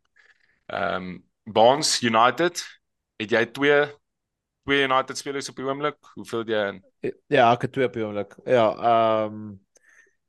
Ehm 0.68 0.96
um, 0.96 1.29
Barnes 1.52 1.98
United, 2.06 2.62
het 3.20 3.32
jy 3.34 3.46
twee 3.56 3.80
twee 4.70 4.84
United 4.86 5.18
spelers 5.18 5.50
op 5.50 5.58
die 5.58 5.66
oomblik? 5.66 5.98
Hoeveel 6.14 6.44
het 6.44 6.52
jy 6.54 6.66
in? 6.74 6.84
Ja, 7.32 7.48
ek 7.52 7.66
het 7.66 7.72
twee 7.74 7.88
op 7.90 7.96
die 7.96 8.06
oomblik. 8.06 8.36
Ja, 8.46 8.68
ehm 8.76 9.58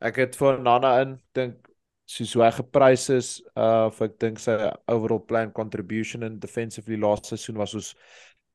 ek 0.00 0.16
het 0.16 0.36
vir 0.40 0.56
Nana 0.64 0.94
in 1.02 1.18
dink 1.36 1.66
soos 2.08 2.32
hoe 2.34 2.46
hy 2.46 2.50
geprys 2.56 3.10
is, 3.12 3.28
uh 3.52 3.90
of 3.90 4.00
ek 4.02 4.16
dink 4.22 4.40
sy 4.40 4.56
overall 4.88 5.20
plan 5.20 5.52
contribution 5.52 6.24
in 6.26 6.38
defensively 6.40 6.96
laaste 6.98 7.34
seisoen 7.34 7.60
was 7.60 7.76
ons 7.76 7.92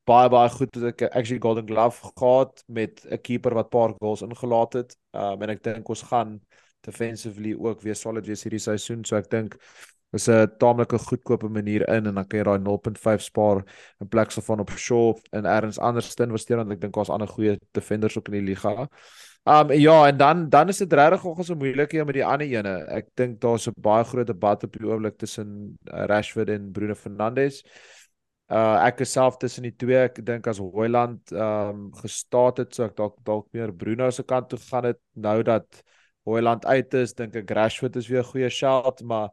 baie 0.09 0.29
baie 0.29 0.49
goed 0.53 0.75
het 0.75 0.87
ek 0.91 1.05
actually 1.11 1.41
Golden 1.41 1.67
Glove 1.69 2.11
gehad 2.17 2.63
met 2.67 3.05
'n 3.05 3.21
keeper 3.21 3.53
wat 3.53 3.69
paar 3.69 3.93
goals 3.99 4.21
ingelaat 4.21 4.73
het. 4.73 4.97
Um 5.13 5.41
en 5.41 5.49
ek 5.49 5.63
dink 5.63 5.89
ons 5.89 6.01
gaan 6.01 6.39
defensively 6.81 7.55
ook 7.57 7.81
weer 7.81 7.95
solid 7.95 8.25
wees 8.27 8.43
hierdie 8.43 8.61
seisoen. 8.61 9.05
So 9.05 9.17
ek 9.17 9.29
dink 9.29 9.57
is 10.15 10.27
'n 10.29 10.47
taamlike 10.57 10.97
goedkope 10.97 11.49
manier 11.49 11.87
in 11.89 12.07
en 12.07 12.15
dan 12.15 12.27
kan 12.27 12.39
jy 12.39 12.45
daai 12.45 12.59
0.5 12.59 13.21
spaar 13.21 13.63
in 13.99 14.07
plek 14.07 14.31
van 14.31 14.59
op 14.59 14.69
Shaw 14.69 15.15
en 15.31 15.45
ergens 15.45 15.79
anders 15.79 16.13
te 16.13 16.23
investeer 16.23 16.57
want 16.57 16.71
ek 16.71 16.81
dink 16.81 16.93
daar's 16.93 17.09
ander 17.09 17.27
goeie 17.27 17.57
defenders 17.71 18.17
ook 18.17 18.27
in 18.27 18.39
die 18.39 18.47
liga. 18.53 18.87
Um 19.45 19.71
ja, 19.71 20.07
en 20.07 20.17
dan 20.17 20.49
dan 20.49 20.69
is 20.69 20.77
dit 20.77 20.93
regtig 20.93 21.23
nogal 21.23 21.43
so 21.43 21.55
moeilik 21.55 21.91
hier 21.91 22.05
met 22.05 22.15
die 22.17 22.25
ander 22.25 22.47
ene. 22.47 22.85
Ek 22.89 23.11
dink 23.13 23.41
daar's 23.41 23.67
'n 23.67 23.73
baie 23.77 24.03
groot 24.03 24.27
debat 24.27 24.63
op 24.63 24.71
die 24.73 24.87
oomblik 24.87 25.17
tussen 25.17 25.77
uh, 25.93 26.05
Rashford 26.05 26.49
en 26.49 26.71
Bruno 26.71 26.95
Fernandes. 26.95 27.63
Uh 28.49 28.77
ek 28.87 29.01
is 29.01 29.11
self 29.11 29.37
tussen 29.37 29.63
die 29.63 29.75
twee. 29.75 29.97
Ek 29.97 30.25
dink 30.25 30.47
as 30.47 30.57
Hoyland 30.57 31.31
um 31.31 31.91
gestaat 31.93 32.57
het, 32.57 32.73
sou 32.73 32.87
ek 32.87 32.95
dalk 32.95 33.17
dalk 33.23 33.47
meer 33.53 33.73
Bruno 33.73 34.09
se 34.09 34.23
kant 34.23 34.49
toe 34.49 34.59
gaan 34.59 34.85
het 34.85 34.99
nou 35.13 35.43
dat 35.43 35.83
Hoyland 36.25 36.65
uit 36.65 36.93
is, 36.93 37.13
dink 37.13 37.35
ek 37.35 37.51
Rashford 37.51 37.95
is 38.01 38.07
weer 38.09 38.23
'n 38.23 38.31
goeie 38.31 38.49
shout, 38.49 39.01
maar 39.03 39.29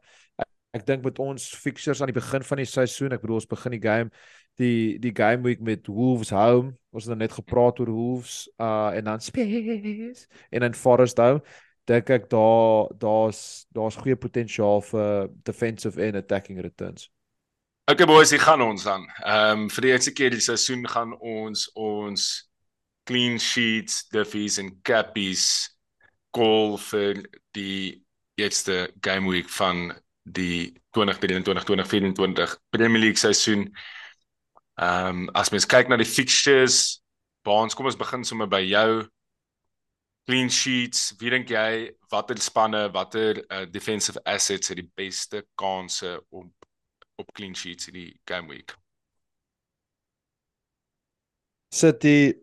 ek, 0.73 0.85
dink 0.87 1.03
met 1.05 1.19
ons 1.21 1.49
fixtures 1.61 2.01
aan 2.01 2.09
die 2.09 2.17
begin 2.17 2.43
van 2.43 2.61
die 2.61 2.69
seisoen, 2.69 3.13
ek 3.13 3.21
bedoel 3.21 3.41
ons 3.41 3.49
begin 3.49 3.75
die 3.75 3.83
game 3.83 4.09
die 4.61 4.99
die 5.01 5.13
game 5.15 5.41
week 5.41 5.61
met 5.61 5.87
Wolves 5.87 6.29
home. 6.29 6.75
Ons 6.93 7.07
het 7.07 7.13
nou 7.13 7.19
net 7.23 7.33
gepraat 7.33 7.79
oor 7.79 7.89
Wolves 7.89 8.49
uh 8.61 8.91
en 8.93 9.09
dan 9.09 9.21
Spurs 9.21 10.27
en 10.53 10.65
dan 10.65 10.77
Forest 10.77 11.17
home. 11.17 11.41
Dink 11.89 12.09
ek 12.09 12.29
daar 12.29 12.93
daar's 12.99 13.65
daar's 13.73 13.97
goeie 13.99 14.15
potensiaal 14.15 14.81
vir 14.81 15.29
defensive 15.43 16.01
en 16.01 16.15
attacking 16.15 16.61
returns. 16.61 17.09
Okay 17.91 18.05
boys, 18.05 18.29
hier 18.29 18.39
gaan 18.39 18.61
ons 18.61 18.83
dan. 18.83 19.09
Ehm 19.25 19.65
um, 19.65 19.69
vir 19.69 19.81
die 19.81 19.91
eerste 19.91 20.13
keer 20.13 20.31
die 20.31 20.43
seisoen 20.43 20.85
gaan 20.87 21.17
ons 21.19 21.67
ons 21.75 22.49
clean 23.03 23.39
sheets, 23.39 24.05
diffies 24.13 24.57
en 24.61 24.69
cappies 24.87 25.69
call 26.31 26.77
vir 26.77 27.19
die 27.51 28.05
eerste 28.39 28.87
game 29.01 29.29
week 29.29 29.49
van 29.49 29.91
die 30.23 30.73
2023-2024 30.97 32.55
Premier 32.69 33.01
League 33.01 33.17
seisoen. 33.17 33.75
Ehm 34.75 35.07
um, 35.07 35.29
as 35.37 35.51
mens 35.51 35.67
kyk 35.69 35.89
na 35.89 35.97
die 35.97 36.09
fixtures, 36.09 37.03
Baans, 37.43 37.75
kom 37.75 37.85
ons 37.85 37.99
begin 37.99 38.23
sommer 38.23 38.47
by 38.47 38.61
jou. 38.63 39.03
Clean 40.25 40.49
sheets, 40.49 41.11
wie 41.19 41.29
dink 41.33 41.49
jy 41.51 41.91
watter 42.11 42.39
spanne, 42.39 42.85
watter 42.95 43.41
uh, 43.51 43.65
defensive 43.67 44.21
assets 44.25 44.71
het 44.71 44.79
die 44.79 44.87
beste 44.95 45.43
kanse 45.59 46.15
om 46.31 46.47
op 47.19 47.33
clean 47.35 47.53
sheets 47.53 47.91
in 47.91 47.99
die 47.99 48.13
game 48.25 48.47
week? 48.47 48.77
City, 51.73 52.33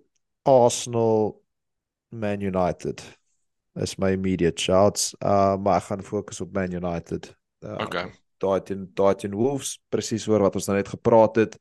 Arsenal, 0.45 1.41
Man 2.12 2.41
United. 2.41 3.03
Is 3.76 3.97
my 3.99 4.12
immediate 4.12 4.61
shouts. 4.61 5.14
Uh 5.22 5.57
maar 5.57 5.78
ek 5.81 5.89
gaan 5.89 6.03
fokus 6.05 6.41
op 6.41 6.53
Man 6.53 6.72
United. 6.74 7.31
Uh, 7.63 7.77
Okay. 7.87 8.11
Daai 8.41 8.61
teen 8.65 8.87
daai 8.97 9.15
teen 9.21 9.35
Wolves, 9.37 9.79
presies 9.93 10.25
oor 10.29 10.41
wat 10.41 10.55
ons 10.57 10.67
nou 10.67 10.77
net 10.77 10.89
gepraat 10.89 11.37
het. 11.37 11.59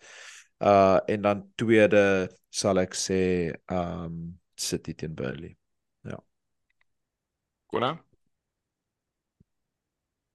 Uh 0.64 1.00
en 1.08 1.22
dan 1.22 1.41
tweede 1.60 2.30
sal 2.50 2.80
ek 2.80 2.95
sê 2.95 3.52
um 3.68 4.39
City 4.56 4.93
teen 4.93 5.16
Burnley. 5.16 5.56
Kona? 7.70 7.91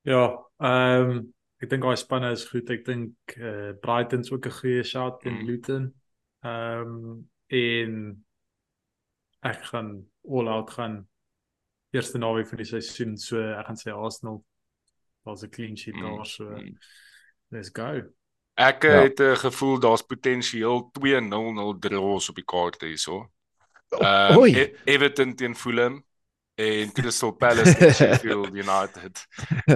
Ja, 0.06 0.20
ehm 0.62 1.10
um, 1.10 1.34
ek 1.58 1.70
dink 1.72 1.82
daai 1.82 1.96
spanne 1.98 2.30
is 2.36 2.44
goed. 2.46 2.68
Ek 2.70 2.84
dink 2.86 3.34
eh 3.38 3.48
uh, 3.48 3.72
Brighton's 3.82 4.30
ook 4.30 4.46
'n 4.46 4.56
goeie 4.60 4.84
shot 4.84 5.20
teen 5.20 5.40
Mm. 5.40 5.46
Luton. 5.48 5.94
Ehm 6.44 6.92
um, 6.94 7.30
en 7.48 8.24
ek 9.42 9.64
gaan 9.72 10.06
all 10.28 10.48
out 10.48 10.70
gaan 10.70 11.08
eerste 11.90 12.18
naweek 12.18 12.46
van 12.48 12.58
die 12.58 12.66
seisoen, 12.66 13.16
so 13.16 13.40
ek 13.40 13.66
gaan 13.66 13.76
sê 13.76 13.90
Arsenal. 13.90 14.44
Daar's 15.24 15.42
'n 15.42 15.48
clean 15.50 15.76
sheet 15.76 15.94
Mm, 15.94 16.16
daar, 16.16 16.26
so 16.26 16.44
mm. 16.44 16.78
let's 17.48 17.70
go. 17.72 18.02
Ek 18.54 18.82
Ja. 18.82 19.02
het 19.02 19.18
'n 19.20 19.36
gevoel 19.36 19.78
daar's 19.80 20.02
potensieel 20.02 20.90
2-0 20.92 21.78
draws 21.78 22.28
op 22.28 22.34
die 22.34 22.44
kaart 22.44 22.80
hierso. 22.80 23.30
Ehm 23.88 24.38
Oei. 24.38 24.54
E- 24.54 24.74
Everton 24.84 25.34
teen 25.34 25.54
Fulham 25.56 26.04
en 26.54 26.92
Crystal 26.92 27.32
Palace 27.32 27.74
teen 27.74 27.94
Sheffield 27.98 28.54
United. 28.54 29.26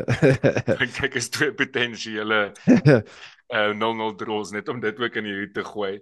Ek 0.82 0.92
kyk 1.00 1.14
is 1.14 1.28
twee 1.28 1.52
potensiële 1.54 2.52
uh 3.48 3.72
0-0 3.72 4.14
draws 4.16 4.50
net 4.50 4.68
om 4.68 4.80
dit 4.80 4.98
ook 5.00 5.14
in 5.14 5.24
hierdie 5.24 5.50
te 5.52 5.64
gooi. 5.64 6.00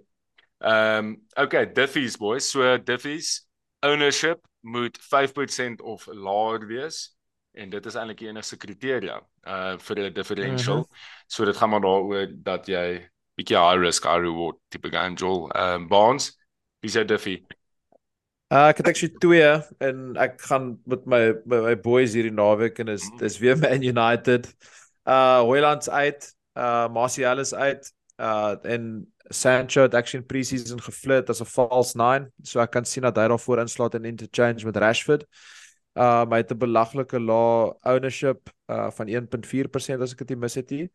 Ehm 0.59 1.05
um, 1.05 1.25
okay, 1.33 1.65
Diffies 1.73 2.17
boys. 2.17 2.49
So 2.49 2.77
Diffies 2.83 3.47
ownership 3.79 4.45
moet 4.61 4.97
5% 5.01 5.81
of 5.81 6.05
laer 6.05 6.65
wees 6.67 7.16
en 7.57 7.69
dit 7.73 7.85
is 7.85 7.95
eintlik 7.95 8.17
die 8.21 8.29
enigste 8.29 8.57
kriteria 8.57 9.19
uh 9.47 9.75
vir 9.77 9.99
'n 9.99 10.13
differential. 10.13 10.77
Mm 10.77 10.83
-hmm. 10.87 11.27
So 11.27 11.45
dit 11.45 11.57
gaan 11.57 11.69
maar 11.69 11.81
daaroor 11.81 12.27
dat 12.43 12.67
jy 12.67 13.09
bietjie 13.37 13.57
high 13.57 13.79
risk 13.81 14.03
high 14.03 14.21
reward 14.21 14.55
tipe 14.69 14.97
Angel 14.97 15.49
ehm 15.51 15.81
um, 15.81 15.87
bonds. 15.87 16.37
Wie 16.81 16.91
sê 16.91 17.05
Diffie? 17.05 17.45
Uh, 18.53 18.69
ek 18.71 18.77
het 18.77 18.87
actually 18.87 19.15
twee 19.19 19.47
en 19.83 20.15
ek 20.15 20.41
gaan 20.41 20.77
met 20.85 21.05
my 21.05 21.33
my, 21.45 21.57
my 21.65 21.75
boys 21.75 22.13
hierdie 22.15 22.31
naweek 22.31 22.79
en 22.79 22.87
is 22.87 23.03
Mhm. 23.09 23.17
dis 23.17 23.37
weer 23.39 23.57
Man 23.63 23.83
United. 23.83 24.47
Uh 25.05 25.39
Hoyland's 25.41 25.89
uit, 25.89 26.33
uh 26.55 26.87
Martial 26.89 27.39
is 27.39 27.53
uit, 27.53 27.91
uh 28.19 28.55
en 28.63 29.13
Sancho 29.29 29.81
het 29.81 29.93
actually 29.93 30.21
in 30.23 30.27
pre-season 30.27 30.79
geflirt 30.81 31.29
as 31.29 31.41
'n 31.41 31.45
false 31.45 31.97
9, 31.97 32.31
so 32.43 32.59
ek 32.61 32.71
kan 32.71 32.85
sien 32.85 33.03
dat 33.03 33.17
hy 33.17 33.27
daarvoor 33.27 33.59
inslaat 33.59 33.95
in 33.95 34.05
interchange 34.05 34.65
met 34.65 34.77
Rashford. 34.77 35.25
Uh 35.97 36.25
hy 36.29 36.41
het 36.43 36.51
'n 36.53 36.61
belaglike 36.61 37.19
lae 37.19 37.73
ownership 37.93 38.49
uh 38.69 38.89
van 38.91 39.07
1.4% 39.07 40.01
as 40.01 40.13
ek 40.13 40.19
dit 40.23 40.29
nie 40.29 40.41
mis 40.43 40.55
het 40.55 40.69
nie. 40.69 40.89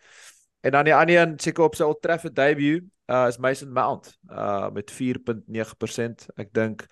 En 0.63 0.71
dan 0.71 0.85
die 0.85 0.95
ander 0.95 1.17
een 1.17 1.39
seker 1.39 1.65
op 1.65 1.75
sy 1.75 1.83
Old 1.83 2.03
Trafford 2.03 2.37
debut 2.37 2.85
uh 3.11 3.27
is 3.29 3.39
Mason 3.39 3.73
Mount 3.73 4.19
uh 4.31 4.71
met 4.71 4.93
4.9%. 4.93 6.29
Ek 6.37 6.53
dink 6.53 6.87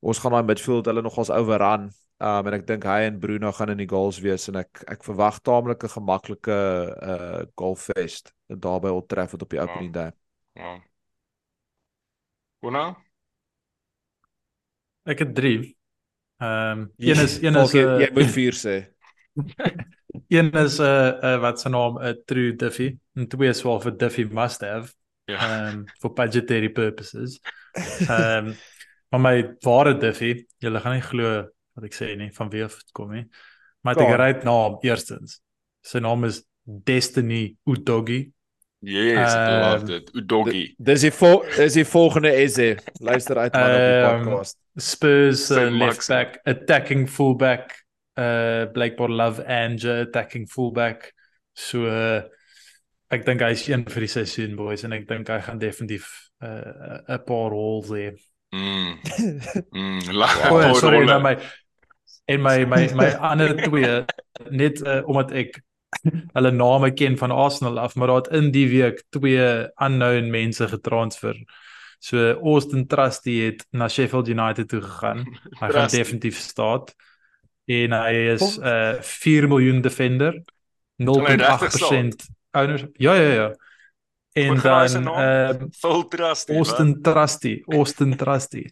ons 0.00 0.18
gaan 0.18 0.32
daai 0.32 0.48
midfield 0.48 0.86
hulle 0.86 1.02
nogals 1.02 1.30
overrun. 1.30 1.90
Um 2.22 2.46
en 2.46 2.54
ek 2.54 2.66
dink 2.66 2.84
hy 2.86 3.02
en 3.08 3.18
Bruno 3.18 3.52
gaan 3.52 3.74
in 3.74 3.82
die 3.82 3.88
goals 3.90 4.20
wees 4.24 4.48
en 4.48 4.56
ek 4.62 4.84
ek 4.86 5.04
verwag 5.04 5.40
taamlike 5.42 5.88
gemaklike 5.88 6.58
uh 7.02 7.42
goalfest 7.58 8.32
daar 8.48 8.80
by 8.80 8.88
Old 8.88 9.08
Trafford 9.08 9.42
op 9.42 9.50
die 9.50 9.60
opening 9.60 9.92
day. 9.92 10.10
Ja. 10.54 10.78
Kona? 12.62 12.84
Ek 15.04 15.18
het 15.18 15.34
3. 15.34 15.81
Ehm 16.42 16.78
um, 16.80 16.92
een 17.08 17.20
is 17.22 17.36
een 17.42 17.54
is 17.56 17.72
'n 17.74 18.00
jy 18.02 18.10
moet 18.12 18.30
4 18.38 18.54
sê. 18.64 18.76
een 20.28 20.50
is 20.52 20.78
'n 20.78 20.82
uh, 20.82 21.12
uh, 21.22 21.38
wat 21.40 21.60
se 21.60 21.68
naam 21.68 21.98
'n 21.98 22.04
uh, 22.06 22.14
true 22.26 22.56
Diffie 22.56 22.98
en 23.14 23.28
twee 23.28 23.48
is 23.48 23.62
wel 23.62 23.80
vir 23.80 23.96
Diffie 23.96 24.26
must 24.26 24.60
have 24.60 24.92
Ja. 25.24 25.68
um 25.68 25.84
for 26.00 26.12
budgetary 26.12 26.68
purposes. 26.70 27.40
Ehm 28.08 28.46
um, 28.46 28.54
maar 29.08 29.20
my 29.20 29.54
ware 29.60 29.96
Diffie, 29.98 30.46
julle 30.58 30.80
gaan 30.80 30.92
nie 30.92 31.02
glo 31.04 31.48
wat 31.74 31.84
ek 31.84 31.94
sê 31.94 32.16
nie 32.16 32.30
van 32.32 32.50
wie 32.50 32.64
af 32.64 32.74
dit 32.78 32.92
kom 32.92 33.12
nie. 33.12 33.26
Maar 33.84 33.96
ek 34.00 34.16
ry 34.18 34.44
naam 34.44 34.78
eerstens. 34.82 35.40
Sy 35.80 35.98
naam 35.98 36.24
is 36.24 36.42
Destiny 36.64 37.56
Udogi. 37.66 38.32
Yes, 38.84 39.32
I 39.34 39.36
Ehm, 39.38 39.60
love 39.62 39.94
it. 39.94 40.10
Udogi. 40.14 40.74
Dis 40.82 41.04
die 41.04 41.12
vol 41.14 41.44
dis 41.56 41.76
die 41.78 41.84
volgende 41.86 42.32
essay. 42.34 42.72
Luister 42.98 43.38
uit 43.38 43.52
man 43.54 43.62
op 43.70 43.76
die 43.78 43.94
Ehm, 44.02 44.24
podcast. 44.24 44.58
Spurs 44.76 45.50
uh, 45.50 45.68
left 45.70 46.08
back, 46.08 46.40
attacking 46.44 47.06
fullback, 47.10 47.76
uh 48.18 48.64
blykbaar 48.74 49.08
Love 49.10 49.44
Ange 49.46 50.00
attacking 50.08 50.48
fullback. 50.50 51.12
So 51.54 51.86
uh, 51.86 52.22
ek 53.12 53.24
dink 53.28 53.44
hy 53.44 53.52
is 53.54 53.66
een 53.68 53.84
vir 53.86 54.06
die 54.08 54.10
seisoen 54.10 54.56
boys 54.58 54.82
en 54.88 54.92
ek 54.96 55.06
dink 55.08 55.28
hy 55.30 55.38
gaan 55.46 55.60
definitief 55.62 56.08
uh 56.42 56.98
'n 57.06 57.22
paar 57.28 57.54
holes 57.54 57.90
hê. 57.94 58.10
Mm. 58.50 58.98
Mm. 59.78 60.00
Oh, 60.50 60.72
sorry, 60.74 61.04
my 61.06 61.36
en 62.26 62.42
my 62.42 62.64
my 62.66 62.88
my 62.94 63.10
ander 63.30 63.54
twee 63.62 64.04
net 64.50 64.82
uh, 64.82 65.00
omdat 65.06 65.30
ek 65.32 65.60
hulle 66.32 66.50
name 66.50 66.92
ken 66.92 67.16
van 67.18 67.30
Arsenal 67.30 67.78
af, 67.78 67.94
maar 67.94 68.06
daar 68.06 68.16
het 68.16 68.32
in 68.32 68.50
die 68.50 68.68
week 68.68 69.04
twee 69.10 69.68
unknown 69.76 70.30
mense 70.30 70.68
getransfer. 70.68 71.36
So 71.98 72.32
Austin 72.42 72.86
Trusty 72.86 73.40
het 73.40 73.66
na 73.70 73.88
Sheffield 73.88 74.28
United 74.28 74.68
toe 74.68 74.80
gegaan. 74.80 75.18
Hy 75.18 75.56
gaan 75.58 75.70
Trusty. 75.70 75.96
definitief 75.96 76.38
staat. 76.38 76.94
En 77.64 77.92
hy 77.92 78.14
is 78.34 78.58
'n 78.58 78.64
uh, 78.66 79.00
4 79.00 79.48
miljoen 79.48 79.80
defender. 79.80 80.42
0.8% 80.96 82.26
owners. 82.50 82.84
Ja 82.92 83.14
ja 83.14 83.32
ja. 83.32 83.56
En 84.32 84.60
dan 84.60 85.06
ehm 85.06 85.66
Full 85.70 86.08
trust. 86.08 86.50
Austin 86.50 87.02
Trusty, 87.02 87.62
Austin 87.66 88.16
Trusty. 88.16 88.64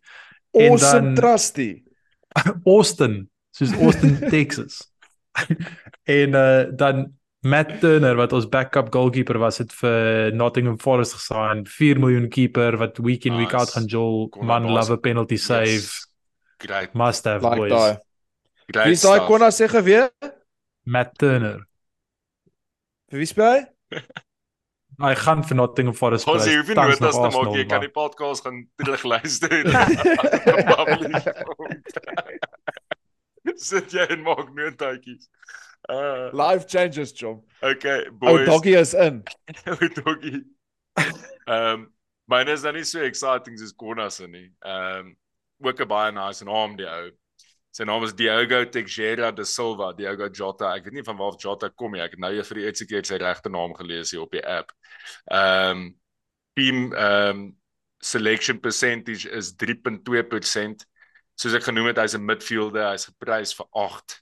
En 0.51 0.77
dan- 0.77 1.15
trusty. 1.15 1.83
Austin, 2.65 3.31
soos 3.51 3.73
Austin, 3.73 4.19
Texas. 4.35 4.93
En 6.05 6.35
uh 6.35 6.77
dan 6.77 7.15
Matt 7.43 7.81
Turner 7.81 8.17
wat 8.17 8.33
ons 8.37 8.45
backup 8.49 8.91
goalkeeper 8.93 9.39
was 9.41 9.59
het 9.59 9.73
vir 9.73 10.33
Nottingham 10.37 10.77
Forest 10.79 11.15
gesign, 11.17 11.63
4 11.67 11.99
miljoen 11.99 12.29
keeper 12.29 12.77
wat 12.77 12.99
week 12.99 13.25
in 13.25 13.37
week 13.39 13.53
Nice. 13.53 13.57
out 13.57 13.71
gaan 13.71 13.87
Joel 13.89 14.29
man 14.45 14.65
love 14.69 14.93
a 14.93 14.97
penalty 14.97 15.37
save. 15.37 15.65
Yes. 15.81 16.07
Great. 16.59 16.93
Must 16.95 17.25
have 17.25 17.43
Like 17.43 17.57
boys. 17.57 17.71
daai. 17.73 17.97
Great. 18.69 18.85
Wie 18.87 18.93
is 18.93 19.01
daai 19.03 19.21
konna 19.27 19.49
sê 19.51 19.69
geweer? 19.73 20.11
Matt 20.85 21.17
Turner. 21.19 21.65
Vir 23.11 23.19
wie 23.19 23.27
speel 23.27 23.47
hy? 23.55 23.65
Hy 25.01 25.15
gaan 25.17 25.41
vir 25.49 25.57
Nottingham 25.57 25.95
Forest 25.97 26.29
Ons 26.29 26.43
speel. 26.45 26.59
hoef 26.61 26.69
nie 26.69 26.75
notas 26.77 27.01
nog 27.17 27.31
te 27.33 27.37
maak 27.39 27.55
jy 27.57 27.65
kan 27.71 27.81
die 27.81 27.89
podcast 27.89 28.45
gaan 28.45 28.59
terugluister. 28.77 29.65
Sit 33.57 33.93
jy 33.97 34.05
en 34.13 34.23
maak 34.27 34.51
notaatjies. 34.57 35.31
Uh 35.91 36.31
Life 36.33 36.67
changes, 36.69 37.13
John. 37.13 37.43
okay, 37.63 38.07
Ou 38.07 38.19
boys. 38.19 38.47
doggie 38.47 38.77
is 38.79 38.95
in. 38.95 39.23
Ou 39.67 39.89
doggie. 40.03 40.45
Ehm 41.47 41.73
um, 41.75 41.87
myne 42.31 42.53
is 42.55 42.63
nou 42.63 42.73
nie 42.77 42.85
so 42.87 43.03
exciting 43.03 43.57
soos 43.59 43.73
Konna 43.75 44.11
se 44.11 44.27
nie. 44.31 44.51
Ehm 44.65 45.07
um, 45.11 45.17
ook 45.67 45.81
'n 45.83 45.89
baie 45.91 46.13
nice 46.15 46.45
naam 46.47 46.77
die 46.79 46.87
ou. 46.87 47.11
Sy 47.75 47.85
naam 47.87 48.03
is 48.07 48.13
Diogo 48.19 48.65
Teixeira 48.67 49.31
de 49.33 49.45
Silva, 49.45 49.93
Diogo 49.95 50.29
Jota. 50.29 50.73
Ek 50.77 50.85
weet 50.85 50.95
nie 50.95 51.05
van 51.07 51.17
waar 51.19 51.37
Jota 51.39 51.69
kom 51.71 51.93
nie. 51.95 52.03
Ek 52.03 52.17
het 52.17 52.23
nou 52.23 52.33
eers 52.35 52.49
vir 52.51 52.59
die 52.61 52.65
eerste 52.67 52.87
keer 52.87 53.05
sy 53.07 53.19
regte 53.23 53.51
naam 53.51 53.75
gelees 53.79 54.11
hier 54.11 54.23
op 54.23 54.33
die 54.35 54.43
app. 54.47 54.73
Ehm 55.31 55.71
um, 55.71 55.85
team 56.59 56.93
ehm 56.93 57.31
um, 57.31 57.57
selection 58.03 58.59
percentage 58.61 59.29
is 59.29 59.53
3.2%. 59.61 60.87
Soos 61.37 61.55
ek 61.55 61.63
genoem 61.69 61.87
het, 61.91 61.99
hy's 61.99 62.15
'n 62.17 62.25
midfielder, 62.25 62.91
hy's 62.93 63.07
geprys 63.11 63.53
vir 63.59 63.67
8 63.75 64.21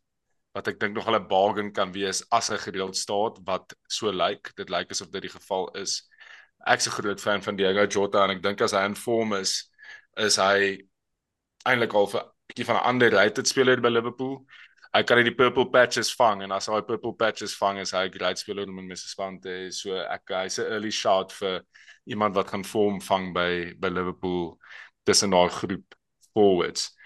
wat 0.59 0.69
ek 0.73 0.81
dink 0.83 0.97
nog 0.97 1.09
'n 1.09 1.29
bargain 1.31 1.73
kan 1.73 1.93
wees 1.93 2.23
as 2.35 2.49
hy 2.51 2.59
gereeld 2.59 2.97
staat 2.97 3.39
wat 3.47 3.75
so 3.87 4.11
lyk. 4.11 4.51
Dit 4.57 4.71
lyk 4.71 4.91
asof 4.91 5.11
dit 5.11 5.23
die 5.23 5.31
geval 5.31 5.69
is. 5.79 6.03
Ek's 6.67 6.89
'n 6.89 6.97
groot 6.99 7.21
fan 7.21 7.43
van 7.43 7.57
Diego 7.57 7.87
Jota 7.87 8.25
en 8.25 8.31
ek 8.37 8.43
dink 8.43 8.61
as 8.61 8.73
hy 8.73 8.85
in 8.85 8.95
vorm 8.97 9.33
is, 9.35 9.71
is 10.17 10.37
hy 10.37 10.83
eintlik 11.65 11.95
al 11.95 12.11
'n 12.11 12.27
bietjie 12.49 12.67
van 12.67 12.77
'n 12.77 12.89
ander 12.91 13.11
rated 13.11 13.47
speler 13.47 13.81
by 13.81 13.89
Liverpool. 13.89 14.45
Hy 14.95 15.03
kan 15.03 15.23
die 15.23 15.35
purple 15.35 15.71
patches 15.71 16.11
vang 16.15 16.43
en 16.43 16.53
as 16.53 16.67
hy 16.67 16.81
purple 16.81 17.13
patches 17.13 17.55
vang 17.55 17.79
is 17.79 17.93
hy 17.93 18.07
'n 18.09 18.13
great 18.19 18.39
speler 18.39 18.69
om 18.69 18.79
in 18.79 18.89
my 18.89 18.95
span 18.95 19.41
te 19.41 19.49
hê. 19.49 19.73
So 19.73 19.95
ek 19.95 20.23
hy's 20.29 20.59
'n 20.59 20.67
early 20.73 20.91
shot 20.91 21.33
vir 21.33 21.63
iemand 22.07 22.35
wat 22.35 22.51
gaan 22.51 22.65
vorm 22.65 23.01
vang 23.01 23.33
by 23.33 23.75
by 23.79 23.89
Liverpool 23.89 24.59
tussen 25.05 25.31
daai 25.31 25.49
groep 25.49 25.95
forwards. 26.35 26.98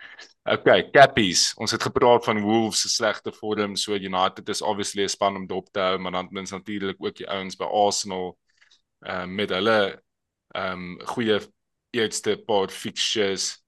Okay, 0.43 0.89
Cappies. 0.91 1.53
Ons 1.63 1.71
het 1.71 1.83
gepraat 1.87 2.25
van 2.27 2.41
Wolves 2.43 2.81
se 2.83 2.89
slegte 2.91 3.31
vorm, 3.33 3.77
so 3.77 3.95
United 3.95 4.49
is 4.49 4.63
obviously 4.63 5.05
'n 5.05 5.09
span 5.09 5.37
om 5.37 5.47
dop 5.47 5.69
te 5.71 5.81
hou, 5.81 5.99
maar 5.99 6.13
dan 6.13 6.29
is 6.43 6.51
natuurlik 6.51 6.97
ook 6.99 7.17
die 7.17 7.29
ouens 7.29 7.57
by 7.57 7.65
Arsenal 7.65 8.39
ehm 9.07 9.31
uh, 9.31 9.37
met 9.37 9.51
hulle 9.51 10.03
ehm 10.55 10.73
um, 10.73 11.01
goeie 11.07 11.39
eerste 11.91 12.43
paar 12.47 12.69
fixtures. 12.69 13.63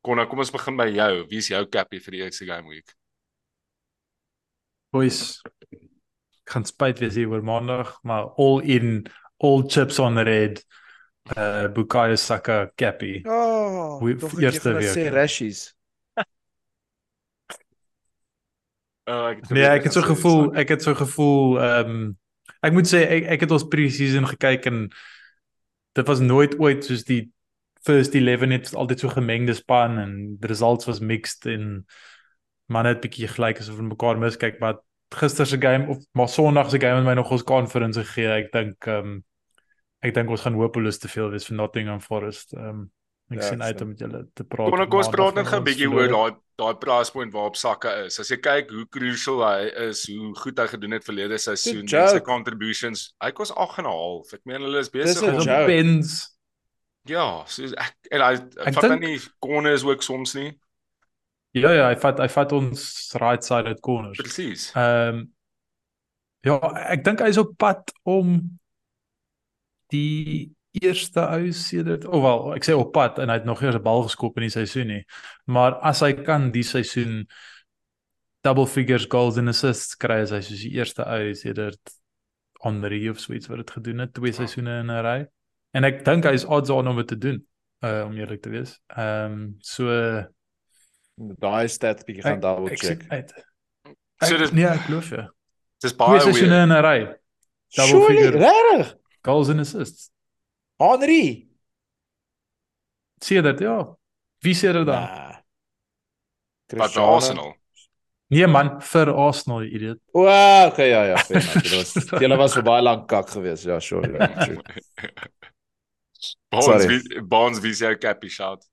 Konna, 0.00 0.26
kom 0.26 0.38
ons 0.38 0.50
begin 0.50 0.76
by 0.76 0.86
jou. 0.86 1.26
Wie 1.28 1.38
is 1.38 1.48
jou 1.48 1.66
Cappie 1.68 2.00
vir 2.00 2.10
die 2.12 2.22
eerste 2.22 2.46
game 2.46 2.68
week? 2.68 2.94
Boys. 4.90 5.42
Ek 6.46 6.54
gaan 6.54 6.64
spyt 6.64 6.98
wees 6.98 7.14
hier 7.14 7.28
oor 7.28 7.42
maandag, 7.42 7.98
maar 8.02 8.30
all 8.38 8.60
in 8.60 9.06
all 9.38 9.66
chips 9.68 9.98
on 9.98 10.14
the 10.14 10.22
red. 10.22 10.64
Uh 11.36 11.68
Bukayo 11.74 12.16
Saka 12.16 12.70
Cappy. 12.76 13.20
Oh, 13.26 13.98
tog 14.18 14.40
eerste 14.40 14.70
ek 14.70 14.80
week. 14.80 14.94
sê 14.94 15.10
Rashies. 15.10 15.79
Uh, 19.08 19.30
ek 19.32 19.48
Nee, 19.50 19.64
ek 19.64 19.88
het 19.88 19.96
so 19.96 20.04
gevoel, 20.04 20.50
ek 20.54 20.74
het 20.76 20.82
so 20.82 20.94
gevoel 20.94 21.60
ehm 21.60 21.94
um, 21.94 22.08
ek 22.60 22.74
moet 22.76 22.88
sê 22.88 23.00
ek 23.06 23.28
ek 23.36 23.44
het 23.46 23.52
ons 23.56 23.68
pre-season 23.72 24.26
gekyk 24.34 24.66
en 24.68 24.82
dit 25.96 26.06
was 26.06 26.20
nooit 26.20 26.58
ooit 26.60 26.84
soos 26.84 27.06
die 27.08 27.30
first 27.86 28.14
11 28.14 28.44
het 28.52 28.74
altyd 28.74 29.00
so 29.00 29.08
gemengde 29.08 29.54
span 29.56 29.96
en 29.98 30.12
die 30.36 30.50
results 30.50 30.84
was 30.86 31.00
mixed 31.00 31.48
en 31.48 31.86
man 32.68 32.86
het 32.86 33.00
bietjie 33.00 33.30
gelyk 33.30 33.62
asof 33.62 33.80
hulle 33.80 33.94
mekaar 33.94 34.20
miskyk 34.20 34.60
maar 34.60 34.82
gister 35.10 35.46
se 35.46 35.58
game 35.60 35.88
of 35.88 35.98
maar 36.12 36.28
Sondag 36.28 36.70
se 36.70 36.80
game 36.80 36.94
het 36.94 37.04
my 37.04 37.14
nog 37.14 37.30
ons 37.30 37.42
conference 37.42 38.04
gegee. 38.04 38.30
Ek 38.44 38.52
dink 38.52 38.86
ehm 38.86 39.16
um, 39.16 39.18
ek 40.00 40.14
dink 40.16 40.30
ons 40.32 40.40
gaan 40.40 40.56
hopeloos 40.56 40.98
te 40.98 41.10
veel 41.12 41.28
wees 41.30 41.46
vir 41.48 41.56
Nottingham 41.56 42.00
Forest. 42.00 42.54
Ehm 42.54 42.68
um, 42.68 42.90
ek 43.30 43.40
Ja, 43.42 43.48
sien 43.48 43.62
uit 43.62 43.80
om 43.80 43.88
met 43.88 43.98
julle 43.98 44.28
te 44.34 44.44
praat. 44.44 44.70
Kon 44.70 44.80
op 44.80 44.86
ek 44.86 44.94
ons 44.94 45.06
maandag 45.06 45.16
praat 45.16 45.34
net 45.34 45.46
'n 45.52 45.56
ons 45.60 45.64
bietjie 45.68 45.88
oor 45.90 46.08
daai 46.08 46.36
daai 46.60 46.74
price 46.78 47.10
point 47.12 47.32
waarop 47.32 47.56
Saka 47.56 47.92
is. 48.04 48.18
As 48.20 48.28
jy 48.28 48.36
kyk 48.36 48.70
hoe 48.70 48.86
crucial 48.88 49.38
hy 49.44 49.70
is, 49.88 50.06
hoe 50.10 50.34
goed 50.36 50.58
hy 50.58 50.66
gedoen 50.66 50.92
het 50.92 51.04
verlede 51.04 51.38
seisoen, 51.38 51.86
en 51.88 52.08
sy 52.08 52.20
contributions. 52.20 53.14
Hy 53.22 53.30
kos 53.32 53.52
8 53.54 53.78
en 53.78 53.84
'n 53.86 53.90
half. 53.90 54.32
Ek 54.34 54.44
meen 54.44 54.60
hulle 54.62 54.78
is 54.78 54.90
besig 54.90 55.22
een 55.22 55.40
om 55.40 55.66
pens. 55.66 56.36
ja, 57.04 57.44
so 57.46 57.62
ek 57.64 57.94
en 58.10 58.20
hy 58.20 58.34
Ek 58.66 58.74
vat 58.74 58.82
dan 58.82 59.00
nie 59.00 59.20
corners 59.40 59.84
ook 59.84 60.02
soms 60.02 60.34
nie. 60.34 60.58
Ja 61.52 61.72
ja, 61.72 61.88
hy 61.88 61.96
vat 61.96 62.18
hy 62.18 62.28
vat 62.28 62.52
ons 62.52 63.16
right 63.20 63.44
side 63.44 63.66
uit 63.66 63.80
corners. 63.80 64.18
Presies. 64.18 64.72
Ehm 64.76 65.30
ja, 66.44 66.58
ek 66.90 67.04
dink 67.04 67.20
hy's 67.20 67.38
op 67.38 67.56
pad 67.58 67.92
om 68.04 68.58
die 69.90 70.52
eerste 70.72 71.20
ou 71.20 71.52
sedert 71.52 72.04
of 72.06 72.22
wel, 72.22 72.54
ek 72.54 72.64
sê 72.64 72.72
op 72.76 72.92
pad 72.92 73.18
en 73.18 73.28
hy 73.28 73.34
het 73.40 73.44
nog 73.48 73.62
eers 73.62 73.74
'n 73.76 73.82
bal 73.82 74.02
geskop 74.06 74.36
in 74.38 74.42
die 74.46 74.50
seisoen 74.54 74.86
nie. 74.86 75.04
Maar 75.46 75.74
as 75.82 76.00
hy 76.00 76.12
kan 76.12 76.50
die 76.50 76.62
seisoen 76.62 77.26
double 78.42 78.66
figures 78.66 79.06
goals 79.10 79.36
en 79.36 79.48
assists 79.48 79.96
kry 79.96 80.20
as 80.22 80.30
hy 80.30 80.40
soos 80.40 80.60
die 80.62 80.72
eerste 80.78 81.04
ou 81.04 81.34
sedert 81.34 81.80
Henry 82.62 83.08
of 83.08 83.18
so 83.20 83.32
iets 83.32 83.48
wat 83.48 83.56
dit 83.58 83.70
gedoen 83.70 83.98
het 83.98 84.14
twee 84.14 84.32
seisoene 84.32 84.80
in 84.80 84.90
'n 84.90 85.02
ry. 85.04 85.26
En 85.74 85.84
ek 85.84 86.04
dink 86.04 86.24
hy's 86.24 86.44
odds 86.44 86.70
on 86.70 86.88
om 86.88 86.96
dit 86.96 87.08
te 87.08 87.18
doen. 87.18 87.46
Uh 87.82 88.04
om 88.06 88.12
eerlik 88.16 88.42
te 88.42 88.50
wees. 88.50 88.78
Ehm 88.96 89.32
um, 89.32 89.56
so 89.60 90.24
Daai 91.40 91.68
stats 91.68 92.04
bietjie 92.04 92.22
gaan 92.22 92.40
double 92.40 92.70
ek 92.70 92.78
check. 92.78 93.04
uit. 93.10 93.32
So 94.24 94.34
Ek, 94.34 94.38
dis 94.40 94.52
nee, 94.52 94.64
ek 94.66 94.80
glo 94.86 95.00
vir. 95.00 95.30
dis 95.82 95.92
Twee 95.92 95.98
baie 96.06 96.20
seisoene 96.20 96.50
weird. 96.50 96.70
in 96.70 96.72
'n 96.76 96.82
ry. 96.82 96.98
Double 97.76 98.00
Surely, 98.00 98.16
figure 98.16 98.38
regtig? 98.38 98.94
goals 99.24 99.48
and 99.48 99.60
assists. 99.60 100.10
Henry. 100.80 101.48
Sien 103.20 103.44
dit 103.44 103.60
ja. 103.60 103.78
Wie 104.40 104.54
sê 104.56 104.72
dit 104.72 104.86
dan? 104.88 105.02
Nah. 105.04 105.36
Wat 106.70 106.78
by 106.78 106.84
Cristiano. 106.84 107.14
Arsenal. 107.14 107.54
Nee 108.30 108.46
man, 108.46 108.76
vir 108.80 109.10
Arsenal, 109.10 109.64
idiot. 109.66 109.98
O, 110.14 110.22
okay, 110.68 110.88
ja 110.88 111.02
ja, 111.04 111.16
fair 111.16 111.42
enough. 111.42 111.62
Dit 111.62 111.72
was 111.74 111.94
julle 112.22 112.36
was 112.38 112.54
vir 112.54 112.64
baie 112.64 112.82
lank 112.82 113.08
kak 113.10 113.28
geweest. 113.34 113.66
Ja, 113.66 113.80
sure. 113.82 114.08
Yeah, 114.08 114.44
true. 114.44 114.62
Bonds 116.50 116.66
Sorry. 116.66 116.86
wie 116.88 117.22
Bonds 117.22 117.60
wie 117.64 117.74
sy 117.74 117.94
cappy 117.98 118.30
shot. 118.30 118.64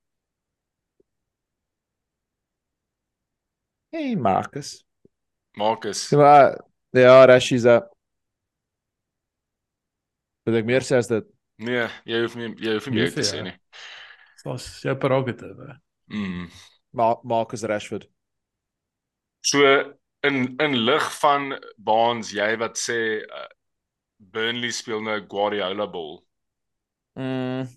Hey 3.91 4.15
Marcus. 4.15 4.83
Marcus. 5.57 6.09
Ja, 6.11 6.17
maar 6.17 6.59
ja, 6.91 7.25
Rashi's 7.25 7.65
up. 7.65 7.89
Wat 10.45 10.61
ek 10.61 10.69
meer 10.69 10.85
sê 10.85 11.01
is 11.01 11.09
dit 11.11 11.25
Nee, 11.57 11.87
jy 12.05 12.21
hoef 12.21 12.35
nie 12.37 12.51
jy 12.61 12.73
hoef 12.77 12.87
nie 12.91 12.99
Jy 12.99 13.03
meer 13.07 13.13
te 13.15 13.21
nie, 13.23 13.29
sê 13.31 13.43
nie. 13.43 13.55
Dit's 14.45 14.81
jou 14.85 14.95
prerogative. 15.01 15.71
Mm. 16.13 16.49
Ma 16.93 17.15
Marcus 17.23 17.63
Rashford. 17.67 18.05
So 19.41 19.63
in 20.23 20.55
in 20.61 20.75
lig 20.85 21.07
van 21.21 21.53
Bonds, 21.77 22.31
jy 22.35 22.55
wat 22.61 22.77
sê 22.77 22.99
uh, 23.25 23.47
Burnley 24.19 24.71
speel 24.71 25.01
nou 25.01 25.17
Guardiola 25.29 25.87
ball. 25.89 26.19
Mm. 27.17 27.67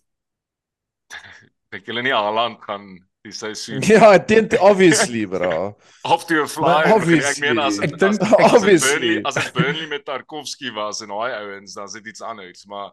Dink 1.73 1.87
julle 1.89 2.03
nie 2.03 2.13
Haaland 2.15 2.61
gaan 2.67 2.87
die 3.25 3.33
seisoen 3.37 3.83
Ja, 3.93 4.13
dit 4.19 4.57
obviously, 4.59 5.25
bro. 5.29 5.77
af 6.13 6.25
toe 6.29 6.43
'n 6.45 6.49
fly. 6.49 6.65
Maar 6.69 6.87
Ek 6.87 7.39
meen 7.41 7.59
as 7.59 7.79
obviously. 7.79 7.87
Ek 7.89 7.99
dink- 7.99 8.21
as- 8.23 8.33
as 8.39 8.55
obviously. 8.55 8.91
Burnley 8.91 9.23
as 9.25 9.53
Burnley 9.57 9.87
met 9.87 10.05
Tarkowski 10.05 10.73
was 10.77 11.01
en 11.03 11.09
daai 11.09 11.33
ouens, 11.41 11.75
dan 11.75 11.85
is 11.89 11.93
dit 11.99 12.07
iets 12.13 12.21
anders, 12.23 12.67
maar 12.67 12.93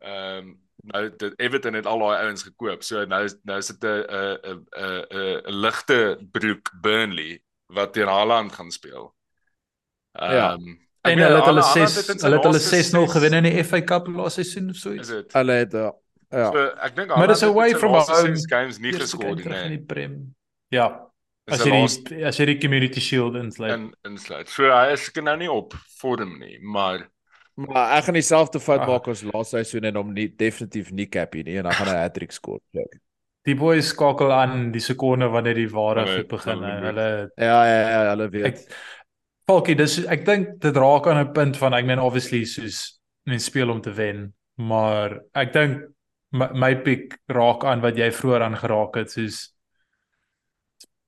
ehm 0.00 0.38
um, 0.38 0.58
nou 0.82 1.10
dit 1.16 1.34
Everton 1.40 1.74
het 1.76 1.86
al 1.86 1.98
daai 1.98 2.22
ouens 2.24 2.42
gekoop. 2.42 2.82
So 2.82 3.04
nou 3.04 3.24
is 3.24 3.34
nou 3.44 3.58
is 3.58 3.66
dit 3.66 3.84
'n 3.84 3.88
'n 3.88 4.38
'n 4.44 4.66
'n 4.80 5.42
'n 5.46 5.60
ligte 5.60 6.18
broek 6.32 6.70
Burnley 6.80 7.42
wat 7.66 7.92
teen 7.92 8.08
Haaland 8.08 8.52
gaan 8.52 8.70
speel. 8.70 9.14
Ehm 10.18 10.32
Ja. 10.32 10.52
um, 10.52 10.78
ek 11.02 11.12
En 11.12 11.18
meen, 11.18 11.26
hulle 11.26 11.36
het 11.36 11.44
hulle 11.46 11.62
Haaland 11.62 11.90
6 11.90 11.96
het 11.96 12.08
in 12.08 12.18
sy 12.18 12.24
hulle 12.26 12.36
het 12.36 12.44
hulle 12.44 12.54
laaste 12.58 12.76
6-0 12.76 13.06
ses- 13.06 13.12
gewen 13.12 13.32
in 13.32 13.42
die 13.44 13.64
FA 13.64 13.80
Cup 13.82 14.06
laaste 14.06 14.42
seisoen 14.42 14.70
of 14.70 14.76
so 14.76 14.90
Is 14.90 15.10
iets. 15.10 15.32
Hulle 15.34 15.52
het 15.52 15.74
uh, 15.74 15.90
ja. 16.30 16.50
So 16.52 16.64
ek 16.86 16.96
dink 16.96 17.08
Maar 17.08 17.26
dis 17.26 17.40
Haaland 17.40 17.40
het 17.40 17.50
away 17.50 17.74
from 17.78 17.92
home. 17.92 18.36
ses 18.36 18.46
games 18.46 18.78
nie 18.78 18.92
geskoor 18.92 19.34
nie. 19.34 19.42
terug 19.42 19.62
in 19.62 19.68
nee. 19.68 19.76
die 19.78 19.86
Prem. 19.86 20.34
Ja, 20.68 21.06
In 21.46 21.54
as 21.54 21.64
jy 21.64 21.70
die 21.70 22.24
as 22.26 22.36
jy 22.38 22.44
die 22.46 22.58
Community 22.58 23.00
Shield 23.00 23.34
insluit. 23.34 23.72
in 23.72 23.94
insluit. 24.02 24.48
So 24.48 24.62
hy 24.70 24.92
is 24.92 25.04
seker 25.04 25.22
nou 25.22 25.36
nie 25.36 25.50
op 25.50 25.74
vorm 25.98 26.38
nie, 26.38 26.58
maar 26.62 27.08
Maar 27.56 27.98
ek 27.98 28.04
gaan 28.04 28.14
dieselfde 28.14 28.60
fout 28.60 28.80
Ah. 28.80 28.86
maak 28.88 29.08
as 29.08 29.22
laaste 29.22 29.56
seisoen 29.56 29.84
en 29.84 29.96
hom 29.96 30.12
nie 30.12 30.28
definitief 30.28 30.90
nie 30.92 31.06
cappy 31.06 31.42
nie 31.42 31.56
en 31.58 31.64
dan 31.64 31.72
gaan 31.72 31.86
hy 31.88 31.94
'n 31.94 32.02
hattrick 32.06 32.32
skoor. 32.32 32.60
Die 33.46 33.54
boys 33.56 33.88
skakel 33.88 34.32
aan 34.32 34.70
die 34.72 34.80
sekonde 34.80 35.28
wanneer 35.28 35.54
die 35.54 35.68
ware 35.70 36.06
goed 36.06 36.28
begin. 36.28 36.58
moet. 36.60 36.82
Hulle 36.84 37.30
Ja, 37.36 37.64
ja, 37.64 37.80
ja, 37.90 38.10
hulle 38.10 38.24
ek 38.24 38.32
weet. 38.32 38.76
Falkie, 39.48 39.74
dis 39.74 39.98
ek 40.06 40.24
dink 40.24 40.60
dit 40.60 40.76
raak 40.76 41.06
aan 41.06 41.18
'n 41.26 41.32
punt 41.32 41.56
van 41.56 41.74
ek 41.74 41.84
meen 41.86 41.98
obviously 41.98 42.44
soos 42.44 43.00
mens 43.26 43.44
speel 43.44 43.70
om 43.70 43.80
te 43.80 43.90
wen, 43.92 44.32
maar 44.58 45.20
ek 45.34 45.52
dink 45.52 45.82
my, 46.32 46.48
my 46.54 46.74
pick 46.76 47.18
raak 47.28 47.64
aan 47.64 47.80
wat 47.80 47.96
jy 47.96 48.10
vroeër 48.10 48.42
aan 48.42 48.56
geraak 48.56 48.94
het 48.96 49.10
soos 49.10 49.52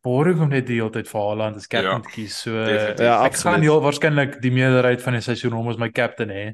boring 0.02 0.40
om 0.40 0.48
net 0.48 0.66
die 0.66 0.76
hele 0.80 0.90
tyd 0.90 1.08
vir 1.08 1.20
Haaland 1.20 1.56
as 1.56 1.66
captain 1.68 1.92
Ja, 1.92 2.00
te 2.00 2.08
kies. 2.14 2.36
So 2.42 2.50
definitief. 2.64 3.04
Ja, 3.06 3.14
ek 3.24 3.36
gaan 3.36 3.54
absoluut. 3.54 3.62
heel 3.62 3.80
waarskynlik 3.84 4.40
die 4.42 4.50
meerderheid 4.50 5.02
van 5.02 5.12
die 5.18 5.22
seisoen 5.22 5.52
hom 5.52 5.68
as 5.68 5.78
my 5.78 5.90
captain 5.90 6.28
hê. 6.28 6.44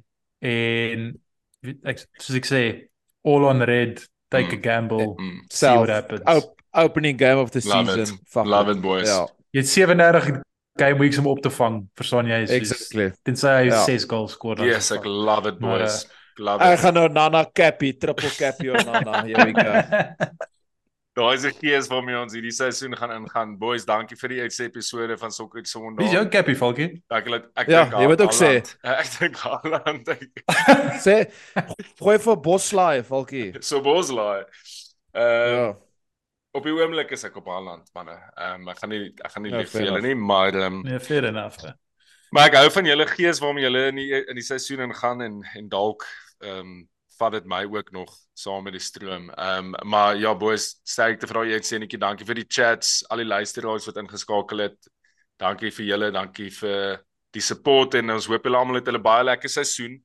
En 0.44 1.08
ek 1.84 2.04
soos 2.20 2.36
ek 2.36 2.46
sê, 2.46 2.62
all 3.24 3.44
on 3.48 3.62
red, 3.62 4.02
take 4.30 4.52
a 4.52 4.56
Mm. 4.56 4.62
gamble, 4.62 5.14
mm, 5.18 5.40
see 5.50 5.66
what 5.76 5.88
happens. 5.88 6.22
op, 6.26 6.54
opening 6.74 7.18
game 7.18 7.38
of 7.40 7.50
the 7.50 7.60
Love 7.68 7.88
it. 7.88 7.94
season. 8.06 8.18
Fuck 8.26 8.46
love 8.46 8.68
it. 8.70 8.76
it 8.76 8.82
boys. 8.82 9.08
Ja, 9.08 9.26
Jy 9.52 9.60
het 9.60 9.68
37 9.68 10.42
game 10.78 10.98
weeks 10.98 11.18
om 11.18 11.26
op 11.26 11.40
te 11.42 11.50
vang, 11.50 11.88
verstaan 11.96 12.26
jy? 12.26 12.44
Soos, 12.46 12.56
exactly. 12.56 13.12
Tensy 13.24 13.46
hy 13.48 13.64
Ja. 13.70 13.82
6 13.84 14.04
goals 14.04 14.32
skoor 14.32 14.56
dan. 14.56 14.66
Yes, 14.66 14.90
ek 14.92 15.04
love 15.04 15.48
it 15.48 15.58
Maar, 15.60 15.78
boys. 15.78 16.06
Love 16.36 16.62
Ek 16.62 16.72
it. 16.78 16.80
gaan 16.84 16.94
nou 16.94 17.08
Nana 17.08 17.44
cappy, 17.52 17.92
triple 17.98 18.28
cappy 18.38 18.68
of 18.68 18.84
Nana. 18.84 19.24
Here 19.24 19.44
we 19.44 19.52
go. 19.52 19.72
Daai 21.18 21.34
is 21.34 21.44
'n 21.48 21.54
gees 21.58 21.88
waarmee 21.90 22.14
ons 22.20 22.32
hierdie 22.36 22.52
seisoen 22.54 22.94
gaan 22.96 23.10
ingaan. 23.10 23.56
Boys, 23.58 23.84
dankie 23.84 24.16
vir 24.16 24.28
die 24.28 24.40
uitse 24.44 24.64
episode 24.68 25.16
van 25.18 25.32
Sokker 25.34 25.64
Sondag. 25.66 25.98
Wie 26.04 26.06
is 26.06 26.12
jou 26.14 26.28
cappy 26.30 26.54
Falkie? 26.54 27.02
Ek 27.10 27.24
wil 27.26 27.34
ek 27.40 27.68
Ja, 27.68 27.84
jy 27.90 28.06
moet 28.06 28.20
ook 28.22 28.32
sê. 28.36 28.52
Ek 29.02 29.08
dink 29.18 29.36
Haaland. 29.42 30.06
Sê 31.06 31.16
gooi 31.98 32.18
vir 32.18 32.36
Boslaai, 32.40 33.02
Falkie. 33.02 33.50
So 33.62 33.80
Boslaai. 33.82 34.44
Uh 35.14 35.22
Ja. 35.56 35.74
op 36.54 36.64
die 36.64 36.72
oomblik 36.72 37.10
is 37.12 37.24
ek 37.24 37.36
op 37.36 37.46
Haaland 37.46 37.90
manne. 37.94 38.14
Ehm 38.36 38.62
um, 38.62 38.68
ek 38.68 38.78
gaan 38.78 38.90
nie 38.90 39.12
ek 39.24 39.32
gaan 39.32 39.42
nie 39.42 39.50
Ja, 39.52 39.58
lief 39.58 39.70
vir 39.74 39.82
julle 39.88 40.00
nie, 40.02 40.14
maar 40.14 40.52
ehm 40.54 40.78
um, 40.78 40.82
Nee, 40.82 40.98
fair 41.00 41.24
enough. 41.24 41.58
hè. 41.64 41.72
maar 42.32 42.46
ek 42.48 42.54
hou 42.54 42.70
van 42.70 42.84
julle 42.84 43.06
gees 43.06 43.38
waarmee 43.40 43.64
julle 43.64 43.88
in 43.88 43.96
die 43.96 44.12
in 44.28 44.34
die 44.36 44.44
seisoen 44.44 44.80
ingaan 44.86 45.20
en 45.22 45.42
en 45.56 45.68
dalk 45.68 46.04
ehm 46.40 46.58
um, 46.60 46.88
vat 47.18 47.32
dit 47.32 47.46
my 47.50 47.64
ook 47.66 47.90
nog 47.92 48.12
saam 48.34 48.64
met 48.64 48.76
die 48.76 48.82
stroom. 48.82 49.30
Ehm 49.30 49.74
um, 49.74 49.88
maar 49.90 50.16
ja 50.16 50.34
boys, 50.34 50.80
sterkte 50.84 51.26
vir 51.26 51.40
daai 51.40 51.52
uitsendetjie. 51.58 51.98
Dankie 51.98 52.26
vir 52.26 52.40
die 52.40 52.46
chats, 52.48 53.02
al 53.10 53.22
die 53.22 53.28
luisteraars 53.28 53.86
wat 53.90 54.00
ingeskakel 54.02 54.64
het. 54.66 54.90
Dankie 55.38 55.70
vir 55.74 55.86
julle, 55.86 56.10
dankie 56.14 56.50
vir 56.50 57.00
die 57.34 57.44
support 57.44 57.94
en 57.94 58.10
ons 58.10 58.26
hoop 58.30 58.44
julle 58.46 58.58
almal 58.58 58.80
het 58.80 58.88
'n 58.88 59.02
baie 59.02 59.24
lekker 59.24 59.48
seisoen. 59.48 59.98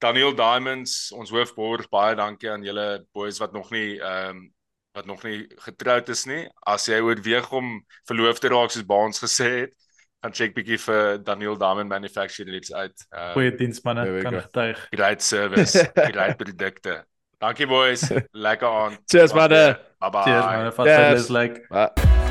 Daniel 0.00 0.34
Diamonds, 0.34 1.12
ons 1.12 1.30
hoofborg, 1.30 1.88
baie 1.90 2.16
dankie 2.16 2.50
aan 2.50 2.64
julle 2.64 3.04
boys 3.12 3.38
wat 3.38 3.52
nog 3.52 3.70
nie 3.70 4.00
ehm 4.00 4.36
um, 4.36 4.54
wat 4.92 5.06
nog 5.06 5.22
nie 5.22 5.46
getroud 5.56 6.08
is 6.08 6.24
nie. 6.26 6.48
As 6.66 6.88
jy 6.88 6.98
oorweeg 7.00 7.52
om 7.52 7.84
verloofd 8.08 8.40
te 8.42 8.48
raak 8.48 8.70
soos 8.70 8.86
Baans 8.86 9.20
gesê 9.22 9.50
het, 9.60 9.74
gaan 10.20 10.32
check 10.36 10.54
bietjie 10.54 10.78
vir 10.78 11.18
Daniel 11.24 11.56
Diamond 11.58 11.88
Manufacturers 11.88 12.72
uit. 12.72 13.06
Uh, 13.10 13.30
Goeie 13.32 13.54
diensmanne 13.56 14.04
There 14.04 14.16
we 14.16 14.22
kan 14.22 14.40
getuig. 14.40 14.86
great 14.90 15.22
service, 15.22 15.90
great 16.12 16.36
produkte. 16.36 17.04
Dankie 17.40 17.66
boys. 17.66 18.10
Lekker 18.46 18.68
aan. 18.68 18.98
Cheers, 19.06 19.32
manne. 19.32 19.78
Bye 19.98 20.10
bye. 20.10 20.22
Cheers 20.22 20.44
man, 20.44 20.72
vat 20.72 21.16
is 21.18 21.28
like 21.28 21.64
Maar 21.68 22.29